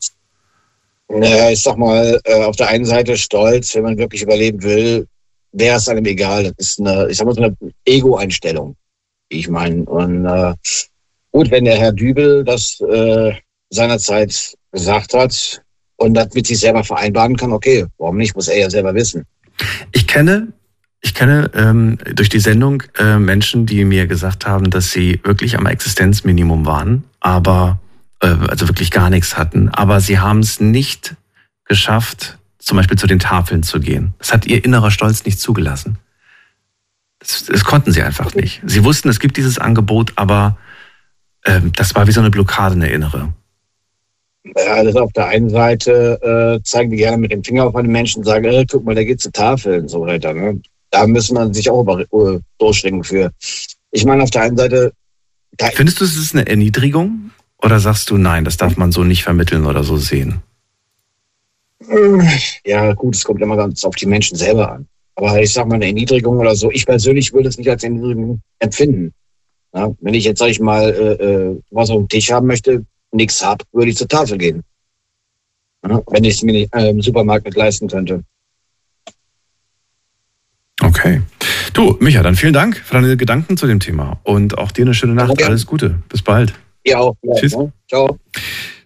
Naja, 1.08 1.50
ich 1.50 1.62
sag 1.62 1.76
mal, 1.76 2.18
äh, 2.24 2.44
auf 2.44 2.56
der 2.56 2.68
einen 2.68 2.84
Seite 2.84 3.16
stolz, 3.16 3.74
wenn 3.74 3.82
man 3.82 3.98
wirklich 3.98 4.22
überleben 4.22 4.62
will, 4.62 5.06
wäre 5.52 5.76
es 5.76 5.88
einem 5.88 6.06
egal. 6.06 6.44
Das 6.44 6.54
ist 6.58 6.80
eine, 6.80 7.08
ich 7.08 7.18
sag 7.18 7.26
mal, 7.26 7.34
so 7.34 7.42
eine 7.42 7.56
Ego-Einstellung, 7.84 8.76
ich 9.28 9.48
meine. 9.48 9.84
Und 9.84 10.24
äh, 10.24 10.54
gut, 11.30 11.50
wenn 11.50 11.66
der 11.66 11.78
Herr 11.78 11.92
Dübel 11.92 12.44
das 12.44 12.80
äh, 12.80 13.34
seinerzeit 13.70 14.54
gesagt 14.72 15.14
hat 15.14 15.62
und 15.96 16.14
das 16.14 16.32
mit 16.34 16.46
sich 16.46 16.58
selber 16.58 16.82
vereinbaren 16.82 17.36
kann, 17.36 17.52
okay, 17.52 17.86
warum 17.98 18.16
nicht, 18.16 18.34
muss 18.34 18.48
er 18.48 18.58
ja 18.58 18.70
selber 18.70 18.94
wissen. 18.94 19.24
Ich 19.92 20.06
kenne, 20.06 20.48
ich 21.00 21.14
kenne 21.14 21.50
ähm, 21.54 21.98
durch 22.14 22.28
die 22.28 22.40
Sendung 22.40 22.82
äh, 22.98 23.18
Menschen, 23.18 23.66
die 23.66 23.84
mir 23.84 24.06
gesagt 24.06 24.46
haben, 24.46 24.70
dass 24.70 24.90
sie 24.90 25.20
wirklich 25.24 25.58
am 25.58 25.66
Existenzminimum 25.66 26.64
waren, 26.64 27.04
aber 27.20 27.80
äh, 28.20 28.28
also 28.48 28.68
wirklich 28.68 28.90
gar 28.90 29.10
nichts 29.10 29.36
hatten, 29.36 29.68
aber 29.68 30.00
sie 30.00 30.18
haben 30.18 30.40
es 30.40 30.60
nicht 30.60 31.16
geschafft, 31.64 32.38
zum 32.58 32.76
Beispiel 32.76 32.98
zu 32.98 33.06
den 33.06 33.18
Tafeln 33.18 33.62
zu 33.62 33.80
gehen. 33.80 34.14
Das 34.18 34.32
hat 34.32 34.46
ihr 34.46 34.64
innerer 34.64 34.90
Stolz 34.90 35.24
nicht 35.24 35.40
zugelassen. 35.40 35.98
Das, 37.18 37.44
das 37.44 37.64
konnten 37.64 37.92
sie 37.92 38.02
einfach 38.02 38.34
nicht. 38.34 38.62
Sie 38.64 38.84
wussten, 38.84 39.08
es 39.08 39.20
gibt 39.20 39.36
dieses 39.36 39.58
Angebot, 39.58 40.12
aber 40.16 40.56
ähm, 41.44 41.72
das 41.72 41.94
war 41.94 42.06
wie 42.06 42.12
so 42.12 42.20
eine 42.20 42.30
Blockade, 42.30 42.74
eine 42.74 42.90
innere. 42.90 43.32
Ja, 44.44 44.82
das 44.82 44.96
auf 44.96 45.12
der 45.12 45.26
einen 45.26 45.50
Seite 45.50 46.58
äh, 46.60 46.62
zeigen 46.64 46.90
die 46.90 46.96
gerne 46.96 47.16
mit 47.16 47.30
dem 47.30 47.44
Finger 47.44 47.66
auf 47.66 47.76
einen 47.76 47.92
Menschen 47.92 48.18
und 48.18 48.24
sagen, 48.24 48.44
äh, 48.44 48.66
guck 48.68 48.84
mal, 48.84 48.94
der 48.94 49.04
geht 49.04 49.20
zur 49.20 49.32
Tafel 49.32 49.80
und 49.80 49.88
so 49.88 50.00
weiter. 50.00 50.34
Ne? 50.34 50.60
Da 50.90 51.06
müssen 51.06 51.34
man 51.34 51.54
sich 51.54 51.70
auch 51.70 51.86
äh, 51.98 52.38
durchschwingen 52.58 53.04
für. 53.04 53.30
Ich 53.92 54.04
meine, 54.04 54.22
auf 54.22 54.30
der 54.30 54.42
einen 54.42 54.56
Seite. 54.56 54.92
Findest 55.74 56.00
du, 56.00 56.04
es 56.04 56.16
ist 56.16 56.34
eine 56.34 56.46
Erniedrigung? 56.46 57.30
Oder 57.62 57.78
sagst 57.78 58.10
du, 58.10 58.16
nein, 58.16 58.44
das 58.44 58.56
darf 58.56 58.76
man 58.76 58.90
so 58.90 59.04
nicht 59.04 59.22
vermitteln 59.22 59.66
oder 59.66 59.84
so 59.84 59.96
sehen? 59.96 60.42
Ja, 62.64 62.92
gut, 62.94 63.14
es 63.14 63.24
kommt 63.24 63.42
immer 63.42 63.56
ganz 63.56 63.84
auf 63.84 63.94
die 63.94 64.06
Menschen 64.06 64.36
selber 64.36 64.72
an. 64.72 64.88
Aber 65.14 65.40
ich 65.40 65.52
sag 65.52 65.68
mal, 65.68 65.76
eine 65.76 65.86
Erniedrigung 65.86 66.38
oder 66.38 66.56
so, 66.56 66.70
ich 66.70 66.86
persönlich 66.86 67.32
würde 67.32 67.48
es 67.48 67.58
nicht 67.58 67.70
als 67.70 67.84
Erniedrigung 67.84 68.40
empfinden. 68.58 69.12
Ja, 69.74 69.94
wenn 70.00 70.14
ich 70.14 70.24
jetzt, 70.24 70.38
sag 70.38 70.48
ich 70.48 70.60
mal, 70.60 70.90
äh, 70.90 71.24
äh 71.24 71.60
was 71.70 71.90
auf 71.90 71.98
dem 71.98 72.08
Tisch 72.08 72.30
haben 72.30 72.46
möchte, 72.46 72.84
nichts 73.12 73.44
habe, 73.44 73.64
würde 73.72 73.90
ich 73.90 73.96
zur 73.96 74.08
Tafel 74.08 74.38
gehen. 74.38 74.62
Ja, 75.86 76.00
wenn 76.08 76.24
ich 76.24 76.34
es 76.34 76.42
mir 76.42 76.52
nicht, 76.52 76.74
äh, 76.74 76.90
im 76.90 77.02
Supermarkt 77.02 77.44
nicht 77.44 77.56
leisten 77.56 77.88
könnte. 77.88 78.24
Okay. 80.80 81.22
Du, 81.72 81.96
Micha, 82.00 82.22
dann 82.22 82.36
vielen 82.36 82.52
Dank 82.52 82.76
für 82.76 82.94
deine 82.94 83.16
Gedanken 83.16 83.56
zu 83.56 83.66
dem 83.66 83.80
Thema 83.80 84.20
und 84.24 84.58
auch 84.58 84.72
dir 84.72 84.84
eine 84.84 84.94
schöne 84.94 85.14
Nacht. 85.14 85.30
Okay. 85.30 85.44
Alles 85.44 85.66
Gute. 85.66 86.02
Bis 86.08 86.22
bald. 86.22 86.52
Ja, 86.84 86.98
auch. 86.98 87.16
Tschüss. 87.36 87.52
Ja, 87.52 87.68
ciao. 87.88 88.18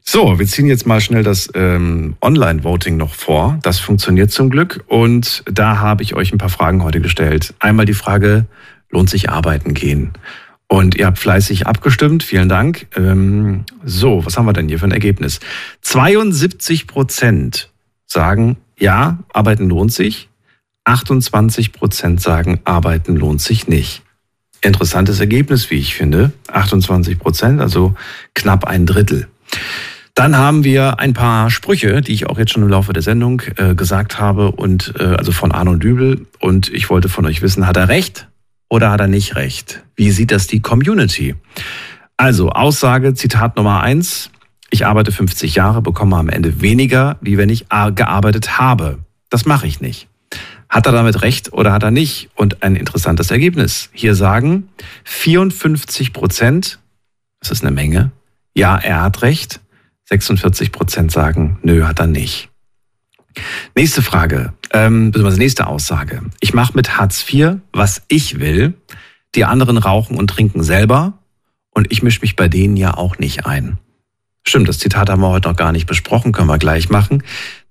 So, 0.02 0.38
wir 0.38 0.46
ziehen 0.46 0.66
jetzt 0.66 0.86
mal 0.86 1.00
schnell 1.00 1.24
das 1.24 1.48
ähm, 1.54 2.16
Online-Voting 2.22 2.96
noch 2.96 3.14
vor. 3.14 3.58
Das 3.62 3.80
funktioniert 3.80 4.30
zum 4.30 4.50
Glück. 4.50 4.84
Und 4.86 5.42
da 5.50 5.78
habe 5.78 6.04
ich 6.04 6.14
euch 6.14 6.32
ein 6.32 6.38
paar 6.38 6.48
Fragen 6.48 6.84
heute 6.84 7.00
gestellt. 7.00 7.54
Einmal 7.58 7.86
die 7.86 7.94
Frage, 7.94 8.46
lohnt 8.90 9.10
sich 9.10 9.30
arbeiten 9.30 9.74
gehen? 9.74 10.12
Und 10.68 10.96
ihr 10.96 11.06
habt 11.06 11.18
fleißig 11.18 11.66
abgestimmt. 11.66 12.22
Vielen 12.22 12.48
Dank. 12.48 12.86
Ähm, 12.96 13.64
so, 13.84 14.26
was 14.26 14.36
haben 14.36 14.46
wir 14.46 14.52
denn 14.52 14.68
hier 14.68 14.78
für 14.78 14.86
ein 14.86 14.92
Ergebnis? 14.92 15.40
72 15.82 16.86
Prozent 16.86 17.70
sagen, 18.06 18.56
ja, 18.78 19.18
arbeiten 19.32 19.68
lohnt 19.68 19.92
sich. 19.92 20.28
28 20.84 21.72
Prozent 21.72 22.20
sagen, 22.20 22.60
arbeiten 22.64 23.16
lohnt 23.16 23.40
sich 23.40 23.68
nicht. 23.68 24.02
Interessantes 24.60 25.20
Ergebnis, 25.20 25.70
wie 25.70 25.76
ich 25.76 25.94
finde. 25.94 26.32
28 26.48 27.18
Prozent, 27.18 27.60
also 27.60 27.94
knapp 28.34 28.64
ein 28.64 28.86
Drittel. 28.86 29.28
Dann 30.14 30.36
haben 30.36 30.64
wir 30.64 30.98
ein 30.98 31.12
paar 31.12 31.50
Sprüche, 31.50 32.00
die 32.00 32.12
ich 32.12 32.26
auch 32.26 32.38
jetzt 32.38 32.52
schon 32.52 32.62
im 32.62 32.68
Laufe 32.68 32.92
der 32.92 33.02
Sendung 33.02 33.42
äh, 33.56 33.74
gesagt 33.74 34.18
habe 34.18 34.50
und 34.50 34.94
äh, 34.98 35.02
also 35.04 35.30
von 35.30 35.52
Arno 35.52 35.74
Dübel 35.76 36.26
und 36.40 36.72
ich 36.72 36.88
wollte 36.88 37.08
von 37.08 37.26
euch 37.26 37.42
wissen, 37.42 37.66
hat 37.66 37.76
er 37.76 37.88
recht 37.88 38.26
oder 38.68 38.90
hat 38.90 39.00
er 39.00 39.08
nicht 39.08 39.36
recht? 39.36 39.84
Wie 39.94 40.10
sieht 40.10 40.30
das 40.30 40.46
die 40.46 40.60
Community? 40.60 41.34
Also 42.16 42.50
Aussage, 42.50 43.14
Zitat 43.14 43.56
Nummer 43.56 43.82
eins: 43.82 44.30
Ich 44.70 44.86
arbeite 44.86 45.12
50 45.12 45.54
Jahre, 45.54 45.82
bekomme 45.82 46.16
am 46.16 46.28
Ende 46.28 46.60
weniger, 46.60 47.16
wie 47.20 47.38
wenn 47.38 47.48
ich 47.48 47.66
gearbeitet 47.68 48.58
habe. 48.58 48.98
Das 49.30 49.44
mache 49.44 49.66
ich 49.66 49.80
nicht. 49.80 50.08
Hat 50.68 50.86
er 50.86 50.92
damit 50.92 51.22
recht 51.22 51.52
oder 51.52 51.72
hat 51.72 51.82
er 51.82 51.90
nicht? 51.90 52.30
Und 52.34 52.62
ein 52.62 52.74
interessantes 52.74 53.30
Ergebnis. 53.30 53.90
Hier 53.92 54.14
sagen 54.14 54.68
54 55.04 56.12
Prozent, 56.12 56.80
das 57.40 57.50
ist 57.50 57.62
eine 57.62 57.74
Menge, 57.74 58.10
ja, 58.54 58.76
er 58.76 59.02
hat 59.02 59.22
recht. 59.22 59.60
46 60.08 60.72
Prozent 60.72 61.12
sagen, 61.12 61.58
nö, 61.62 61.84
hat 61.84 62.00
er 62.00 62.06
nicht. 62.06 62.48
Nächste 63.74 64.02
Frage, 64.02 64.52
ähm, 64.72 65.10
beziehungsweise 65.10 65.38
nächste 65.38 65.66
Aussage. 65.66 66.22
Ich 66.40 66.54
mache 66.54 66.72
mit 66.74 66.96
Hartz 66.96 67.24
IV, 67.30 67.56
was 67.72 68.02
ich 68.08 68.40
will. 68.40 68.74
Die 69.34 69.44
anderen 69.44 69.76
rauchen 69.76 70.16
und 70.16 70.28
trinken 70.28 70.62
selber 70.62 71.18
und 71.70 71.92
ich 71.92 72.02
mische 72.02 72.22
mich 72.22 72.36
bei 72.36 72.48
denen 72.48 72.76
ja 72.76 72.94
auch 72.94 73.18
nicht 73.18 73.46
ein. 73.46 73.78
Stimmt, 74.48 74.68
das 74.68 74.78
Zitat 74.78 75.10
haben 75.10 75.20
wir 75.20 75.28
heute 75.28 75.48
noch 75.48 75.56
gar 75.56 75.72
nicht 75.72 75.86
besprochen, 75.86 76.32
können 76.32 76.48
wir 76.48 76.58
gleich 76.58 76.88
machen. 76.88 77.22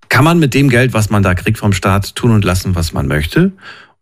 Kann 0.10 0.24
man 0.24 0.38
mit 0.38 0.54
dem 0.54 0.70
Geld, 0.70 0.94
was 0.94 1.10
man 1.10 1.24
da 1.24 1.34
kriegt 1.34 1.58
vom 1.58 1.74
Staat, 1.74 2.16
tun 2.16 2.32
und 2.32 2.46
lassen, 2.46 2.76
was 2.76 2.94
man 2.94 3.08
möchte? 3.08 3.54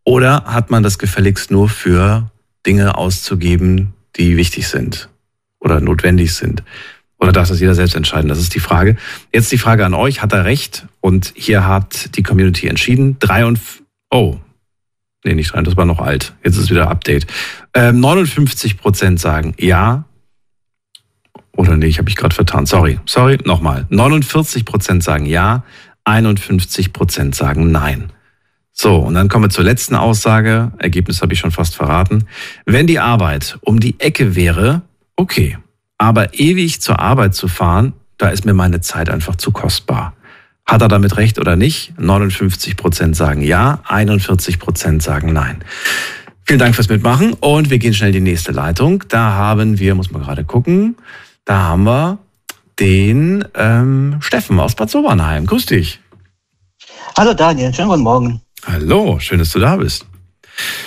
Oder 0.04 0.44
hat 0.46 0.70
man 0.70 0.84
das 0.84 1.00
gefälligst 1.00 1.52
nur 1.52 1.70
für 1.70 2.32
Dinge 2.66 2.98
auszugeben, 2.98 3.94
die 4.18 4.36
wichtig 4.36 4.68
sind 4.68 5.10
oder 5.60 5.80
notwendig 5.80 6.34
sind? 6.34 6.64
Oder 7.24 7.32
darf 7.32 7.48
das 7.48 7.62
jeder 7.62 7.74
selbst 7.74 7.96
entscheiden? 7.96 8.28
Das 8.28 8.38
ist 8.38 8.54
die 8.54 8.60
Frage. 8.60 8.98
Jetzt 9.34 9.50
die 9.50 9.58
Frage 9.58 9.86
an 9.86 9.94
euch. 9.94 10.22
Hat 10.22 10.34
er 10.34 10.44
recht? 10.44 10.88
Und 11.00 11.32
hier 11.38 11.66
hat 11.66 12.18
die 12.18 12.22
Community 12.22 12.68
entschieden. 12.68 13.16
Drei 13.20 13.46
und, 13.46 13.62
oh, 14.12 14.40
nee, 15.24 15.34
nicht 15.34 15.54
rein, 15.54 15.64
das 15.64 15.78
war 15.78 15.86
noch 15.86 16.00
alt. 16.00 16.34
Jetzt 16.44 16.58
ist 16.58 16.70
wieder 16.70 16.90
Update. 16.90 17.26
Ähm, 17.74 18.02
59 18.02 18.78
Prozent 18.78 19.22
sagen 19.22 19.56
ja. 19.58 20.04
Oder 21.56 21.78
nee, 21.78 21.86
ich 21.86 21.98
habe 21.98 22.08
mich 22.08 22.18
gerade 22.18 22.36
vertan. 22.36 22.66
Sorry, 22.66 23.00
sorry, 23.06 23.38
nochmal. 23.46 23.86
49 23.88 24.66
Prozent 24.66 25.02
sagen 25.02 25.26
ja, 25.26 25.64
51 26.04 26.92
Prozent 26.92 27.36
sagen 27.36 27.72
nein. 27.72 28.12
So, 28.74 28.98
und 28.98 29.14
dann 29.14 29.30
kommen 29.30 29.46
wir 29.46 29.50
zur 29.50 29.64
letzten 29.64 29.96
Aussage. 29.96 30.74
Ergebnis 30.78 31.22
habe 31.22 31.32
ich 31.32 31.40
schon 31.40 31.52
fast 31.52 31.78
verraten. 31.78 32.26
Wenn 32.66 32.86
die 32.86 33.00
Arbeit 33.00 33.60
um 33.62 33.80
die 33.80 33.98
Ecke 34.02 34.36
wäre, 34.36 34.82
okay. 35.16 35.58
Aber 35.98 36.34
ewig 36.34 36.82
zur 36.82 37.00
Arbeit 37.00 37.36
zu 37.36 37.48
fahren, 37.48 37.94
da 38.18 38.30
ist 38.30 38.46
mir 38.46 38.54
meine 38.54 38.82
Zeit 38.82 39.10
einfach 39.10 39.36
zu 39.36 39.52
kostbar. 39.52 40.14
Hat 40.66 40.82
er 40.82 40.88
damit 40.88 41.18
recht 41.18 41.40
oder 41.40 41.56
nicht? 41.56 41.94
59 42.00 42.78
Prozent 42.78 43.16
sagen 43.16 43.42
ja, 43.42 43.82
41 43.86 44.60
Prozent 44.60 45.04
sagen 45.04 45.34
nein. 45.34 45.64
Vielen 46.46 46.60
Dank 46.60 46.76
fürs 46.76 46.90
Mitmachen 46.90 47.34
und 47.34 47.70
wir 47.70 47.80
gehen 47.80 47.94
schnell 47.94 48.16
in 48.16 48.26
die 48.26 48.32
nächste 48.32 48.52
Leitung. 48.52 49.04
Da 49.08 49.34
haben 49.34 49.80
wir, 49.80 49.96
muss 49.96 50.12
man 50.12 50.22
gerade 50.22 50.44
gucken, 50.44 50.96
da 51.46 51.58
haben 51.60 51.84
wir 51.84 52.18
den 52.80 53.46
ähm, 53.56 54.18
Steffen 54.20 54.60
aus 54.60 54.76
Bad 54.76 54.90
Sobernheim. 54.90 55.46
Grüß 55.46 55.66
dich. 55.68 56.00
Hallo 57.18 57.34
Daniel, 57.34 57.74
schönen 57.74 57.90
guten 57.90 58.02
Morgen. 58.02 58.42
Hallo, 58.66 59.20
schön, 59.20 59.40
dass 59.40 59.52
du 59.52 59.60
da 59.60 59.76
bist. 59.76 60.06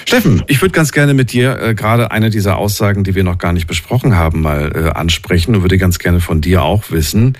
Steffen, 0.06 0.42
ich 0.46 0.62
würde 0.62 0.72
ganz 0.72 0.92
gerne 0.92 1.14
mit 1.14 1.32
dir 1.32 1.60
äh, 1.60 1.74
gerade 1.74 2.10
eine 2.10 2.30
dieser 2.30 2.56
Aussagen, 2.56 3.04
die 3.04 3.14
wir 3.14 3.24
noch 3.24 3.38
gar 3.38 3.52
nicht 3.52 3.66
besprochen 3.66 4.14
haben, 4.14 4.42
mal 4.42 4.72
äh, 4.74 4.90
ansprechen 4.90 5.54
und 5.54 5.62
würde 5.62 5.78
ganz 5.78 5.98
gerne 5.98 6.20
von 6.20 6.40
dir 6.40 6.62
auch 6.62 6.90
wissen. 6.90 7.36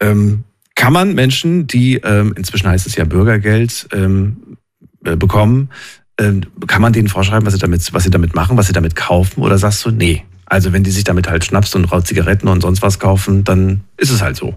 Ähm, 0.00 0.44
kann 0.74 0.92
man 0.92 1.14
Menschen, 1.14 1.66
die 1.66 1.96
ähm, 1.96 2.34
inzwischen 2.36 2.68
heißt 2.68 2.86
es 2.86 2.96
ja 2.96 3.04
Bürgergeld 3.04 3.88
ähm, 3.92 4.56
äh, 5.04 5.16
bekommen, 5.16 5.70
ähm, 6.18 6.42
kann 6.66 6.82
man 6.82 6.92
denen 6.92 7.08
vorschreiben, 7.08 7.46
was 7.46 7.54
sie 7.54 7.60
damit, 7.60 7.92
was 7.92 8.04
sie 8.04 8.10
damit 8.10 8.34
machen, 8.34 8.56
was 8.56 8.66
sie 8.66 8.72
damit 8.72 8.94
kaufen? 8.94 9.42
Oder 9.42 9.58
sagst 9.58 9.84
du, 9.84 9.90
nee, 9.90 10.24
also 10.46 10.72
wenn 10.72 10.84
die 10.84 10.90
sich 10.90 11.04
damit 11.04 11.28
halt 11.28 11.44
Schnaps 11.44 11.74
und 11.74 11.88
Zigaretten 12.06 12.48
und 12.48 12.60
sonst 12.60 12.82
was 12.82 12.98
kaufen, 12.98 13.44
dann 13.44 13.82
ist 13.96 14.10
es 14.10 14.20
halt 14.20 14.36
so. 14.36 14.56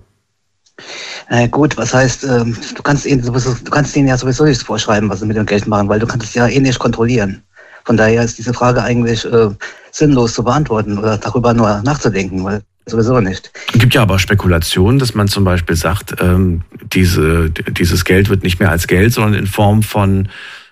Na 1.30 1.48
gut, 1.48 1.78
was 1.78 1.94
heißt, 1.94 2.24
ähm, 2.26 2.56
du 2.76 2.82
kannst 2.84 3.06
ihnen 3.06 3.24
sowieso, 3.24 3.54
du 3.54 3.72
kannst 3.72 3.96
ihnen 3.96 4.08
ja 4.08 4.18
sowieso 4.18 4.46
nichts 4.46 4.64
vorschreiben, 4.64 5.10
was 5.10 5.20
sie 5.20 5.26
mit 5.26 5.38
dem 5.38 5.46
Geld 5.46 5.68
machen, 5.68 5.88
weil 5.88 6.00
du 6.00 6.08
kannst 6.08 6.28
es 6.28 6.34
ja 6.34 6.48
eh 6.48 6.60
nicht 6.60 6.80
kontrollieren. 6.80 7.42
Von 7.86 7.98
daher 7.98 8.24
ist 8.24 8.38
diese 8.38 8.54
Frage 8.54 8.82
eigentlich 8.82 9.26
äh, 9.26 9.50
sinnlos 9.92 10.34
zu 10.34 10.44
beantworten 10.44 10.98
oder 10.98 11.18
darüber 11.18 11.54
nur 11.54 11.82
nachzudenken, 11.84 12.44
weil 12.44 12.62
sowieso 12.86 13.20
nicht. 13.20 13.52
Es 13.74 13.80
gibt 13.80 13.94
ja 13.94 14.02
aber 14.02 14.20
Spekulationen, 14.20 15.00
dass 15.00 15.16
man 15.16 15.28
zum 15.28 15.44
Beispiel 15.44 15.76
sagt, 15.76 16.16
ähm, 16.20 16.62
diese, 16.94 17.50
dieses 17.50 18.06
Geld 18.06 18.30
wird 18.30 18.44
nicht 18.44 18.60
mehr 18.60 18.72
als 18.72 18.88
Geld, 18.88 19.14
sondern 19.14 19.34
in 19.34 19.48
Form 19.48 19.84
von, 19.84 20.30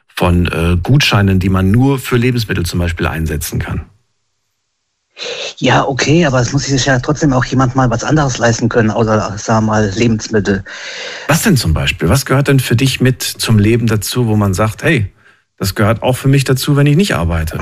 von 0.07 0.47
äh, 0.47 0.77
Gutscheinen, 0.81 1.39
die 1.39 1.49
man 1.49 1.71
nur 1.71 1.99
für 1.99 2.17
Lebensmittel 2.17 2.65
zum 2.65 2.79
Beispiel 2.79 3.07
einsetzen 3.07 3.59
kann. 3.59 3.85
Ja, 5.57 5.87
okay, 5.87 6.25
aber 6.25 6.39
es 6.39 6.53
muss 6.53 6.65
sich 6.65 6.85
ja 6.85 6.99
trotzdem 6.99 7.33
auch 7.33 7.45
jemand 7.45 7.75
mal 7.75 7.89
was 7.89 8.03
anderes 8.03 8.37
leisten 8.37 8.69
können, 8.69 8.89
außer, 8.89 9.37
sagen 9.37 9.65
wir 9.65 9.71
mal, 9.71 9.89
Lebensmittel. 9.95 10.63
Was 11.27 11.43
denn 11.43 11.57
zum 11.57 11.73
Beispiel? 11.73 12.09
Was 12.09 12.25
gehört 12.25 12.47
denn 12.47 12.59
für 12.59 12.75
dich 12.75 13.01
mit 13.01 13.21
zum 13.21 13.59
Leben 13.59 13.87
dazu, 13.87 14.27
wo 14.27 14.35
man 14.35 14.53
sagt, 14.53 14.83
hey, 14.83 15.11
das 15.57 15.75
gehört 15.75 16.01
auch 16.01 16.17
für 16.17 16.27
mich 16.27 16.43
dazu, 16.43 16.75
wenn 16.75 16.87
ich 16.87 16.95
nicht 16.95 17.13
arbeite? 17.13 17.59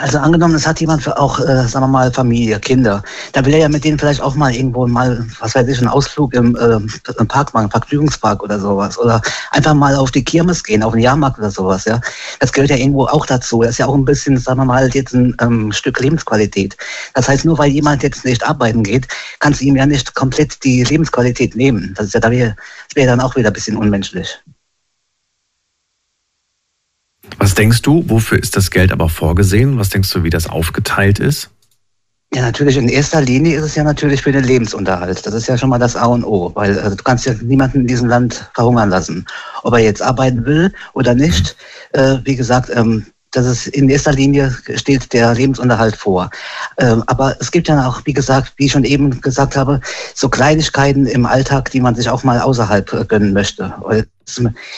Also 0.00 0.18
angenommen, 0.18 0.54
es 0.54 0.66
hat 0.66 0.80
jemand 0.80 1.02
für 1.02 1.18
auch, 1.18 1.38
äh, 1.40 1.66
sagen 1.66 1.84
wir 1.84 1.88
mal, 1.88 2.12
Familie, 2.12 2.58
Kinder. 2.60 3.02
Da 3.32 3.44
will 3.44 3.54
er 3.54 3.60
ja 3.60 3.68
mit 3.68 3.84
denen 3.84 3.98
vielleicht 3.98 4.20
auch 4.20 4.34
mal 4.34 4.54
irgendwo 4.54 4.86
mal, 4.86 5.24
was 5.40 5.54
weiß 5.54 5.66
ich, 5.68 5.78
einen 5.78 5.88
Ausflug 5.88 6.34
im, 6.34 6.56
äh, 6.56 6.78
im 7.18 7.28
Park 7.28 7.54
machen, 7.54 7.70
Vergnügungspark 7.70 8.42
oder 8.42 8.58
sowas. 8.58 8.98
Oder 8.98 9.20
einfach 9.52 9.74
mal 9.74 9.94
auf 9.96 10.10
die 10.10 10.24
Kirmes 10.24 10.62
gehen, 10.62 10.82
auf 10.82 10.92
den 10.92 11.02
Jahrmarkt 11.02 11.38
oder 11.38 11.50
sowas, 11.50 11.84
ja. 11.84 12.00
Das 12.40 12.52
gehört 12.52 12.70
ja 12.70 12.76
irgendwo 12.76 13.06
auch 13.06 13.26
dazu. 13.26 13.62
Das 13.62 13.72
ist 13.72 13.78
ja 13.78 13.86
auch 13.86 13.94
ein 13.94 14.04
bisschen, 14.04 14.36
sagen 14.36 14.58
wir 14.60 14.64
mal, 14.64 14.88
jetzt 14.92 15.14
ein 15.14 15.34
ähm, 15.40 15.72
Stück 15.72 16.00
Lebensqualität. 16.00 16.76
Das 17.14 17.28
heißt, 17.28 17.44
nur 17.44 17.58
weil 17.58 17.70
jemand 17.70 18.02
jetzt 18.02 18.24
nicht 18.24 18.46
arbeiten 18.46 18.82
geht, 18.82 19.08
kannst 19.38 19.60
du 19.60 19.64
ihm 19.64 19.76
ja 19.76 19.86
nicht 19.86 20.14
komplett 20.14 20.62
die 20.64 20.84
Lebensqualität 20.84 21.56
nehmen. 21.56 21.94
Das 21.96 22.06
ist 22.06 22.14
ja 22.14 22.20
da 22.20 22.30
wäre 22.30 22.56
wär 22.94 23.06
dann 23.06 23.20
auch 23.20 23.36
wieder 23.36 23.50
ein 23.50 23.52
bisschen 23.52 23.76
unmenschlich. 23.76 24.38
Was 27.38 27.54
denkst 27.54 27.82
du, 27.82 28.04
wofür 28.08 28.38
ist 28.42 28.56
das 28.56 28.70
Geld 28.70 28.92
aber 28.92 29.08
vorgesehen? 29.08 29.78
Was 29.78 29.90
denkst 29.90 30.10
du, 30.10 30.22
wie 30.22 30.30
das 30.30 30.48
aufgeteilt 30.48 31.18
ist? 31.18 31.50
Ja, 32.34 32.42
natürlich. 32.42 32.76
In 32.76 32.88
erster 32.88 33.20
Linie 33.20 33.56
ist 33.56 33.64
es 33.64 33.74
ja 33.76 33.84
natürlich 33.84 34.22
für 34.22 34.32
den 34.32 34.44
Lebensunterhalt. 34.44 35.24
Das 35.24 35.32
ist 35.32 35.46
ja 35.46 35.56
schon 35.56 35.70
mal 35.70 35.78
das 35.78 35.96
A 35.96 36.06
und 36.06 36.24
O, 36.24 36.50
weil 36.54 36.76
äh, 36.76 36.90
du 36.90 37.02
kannst 37.02 37.24
ja 37.26 37.34
niemanden 37.40 37.82
in 37.82 37.86
diesem 37.86 38.08
Land 38.08 38.50
verhungern 38.54 38.90
lassen. 38.90 39.24
Ob 39.62 39.74
er 39.74 39.80
jetzt 39.80 40.02
arbeiten 40.02 40.44
will 40.44 40.72
oder 40.94 41.14
nicht, 41.14 41.56
äh, 41.92 42.18
wie 42.24 42.36
gesagt, 42.36 42.70
ähm, 42.74 43.06
das 43.36 43.46
ist 43.46 43.66
in 43.66 43.90
erster 43.90 44.12
Linie 44.12 44.56
steht 44.76 45.12
der 45.12 45.34
Lebensunterhalt 45.34 45.94
vor. 45.94 46.30
Ähm, 46.78 47.04
aber 47.06 47.36
es 47.38 47.52
gibt 47.52 47.68
ja 47.68 47.86
auch, 47.86 48.00
wie 48.06 48.14
gesagt, 48.14 48.54
wie 48.56 48.64
ich 48.64 48.72
schon 48.72 48.84
eben 48.84 49.20
gesagt 49.20 49.56
habe, 49.56 49.80
so 50.14 50.30
Kleinigkeiten 50.30 51.04
im 51.04 51.26
Alltag, 51.26 51.70
die 51.70 51.80
man 51.80 51.94
sich 51.94 52.08
auch 52.08 52.24
mal 52.24 52.40
außerhalb 52.40 52.90
äh, 52.94 53.04
gönnen 53.04 53.34
möchte. 53.34 53.74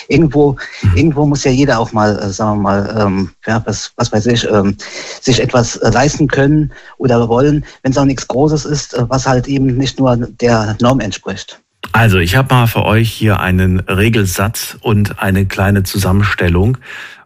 Irgendwo, 0.08 0.56
mhm. 0.82 0.96
irgendwo 0.96 1.24
muss 1.24 1.44
ja 1.44 1.52
jeder 1.52 1.78
auch 1.78 1.92
mal, 1.92 2.18
äh, 2.18 2.30
sagen 2.30 2.58
wir 2.58 2.62
mal, 2.62 2.96
ähm, 2.98 3.30
ja, 3.46 3.62
was, 3.64 3.92
was 3.94 4.10
weiß 4.10 4.26
ich, 4.26 4.44
ähm, 4.50 4.76
sich 5.20 5.40
etwas 5.40 5.76
äh, 5.76 5.90
leisten 5.90 6.26
können 6.26 6.72
oder 6.96 7.28
wollen, 7.28 7.64
wenn 7.82 7.92
es 7.92 7.98
auch 7.98 8.04
nichts 8.04 8.26
Großes 8.26 8.64
ist, 8.64 8.96
was 9.08 9.24
halt 9.24 9.46
eben 9.46 9.76
nicht 9.76 10.00
nur 10.00 10.16
der 10.16 10.76
Norm 10.80 10.98
entspricht. 10.98 11.60
Also, 11.92 12.18
ich 12.18 12.36
habe 12.36 12.52
mal 12.52 12.66
für 12.66 12.84
euch 12.84 13.10
hier 13.10 13.40
einen 13.40 13.80
Regelsatz 13.80 14.76
und 14.80 15.20
eine 15.20 15.46
kleine 15.46 15.84
Zusammenstellung 15.84 16.76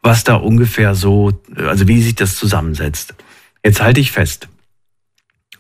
was 0.03 0.25
da 0.25 0.35
ungefähr 0.35 0.95
so, 0.95 1.33
also 1.57 1.89
wie 1.89 2.03
sich 2.03 2.17
das 2.17 2.37
zusammensetzt. 2.37 3.15
Jetzt 3.65 3.81
halte 3.81 4.01
ich 4.01 4.11
fest. 4.11 4.49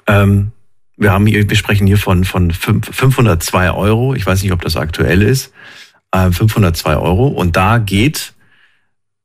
Ähm, 0.06 0.50
wir 0.96 1.12
haben 1.12 1.26
hier, 1.26 1.48
wir 1.48 1.56
sprechen 1.56 1.86
hier 1.86 1.98
von, 1.98 2.24
von 2.24 2.50
502 2.50 3.70
Euro. 3.70 4.14
Ich 4.14 4.26
weiß 4.26 4.42
nicht, 4.42 4.52
ob 4.52 4.60
das 4.62 4.76
aktuell 4.76 5.22
ist. 5.22 5.52
Äh, 6.10 6.30
502 6.30 6.96
Euro. 6.96 7.28
Und 7.28 7.56
da 7.56 7.78
geht 7.78 8.34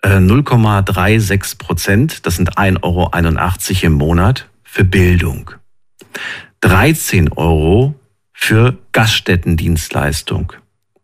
äh, 0.04 0.18
0,36 0.18 1.58
Prozent, 1.58 2.26
das 2.26 2.36
sind 2.36 2.58
1,81 2.58 2.84
Euro 2.84 3.86
im 3.86 3.94
Monat, 3.94 4.48
für 4.64 4.84
Bildung. 4.84 5.52
13 6.62 7.34
Euro 7.34 7.96
für 8.32 8.78
Gaststättendienstleistung. 8.92 10.54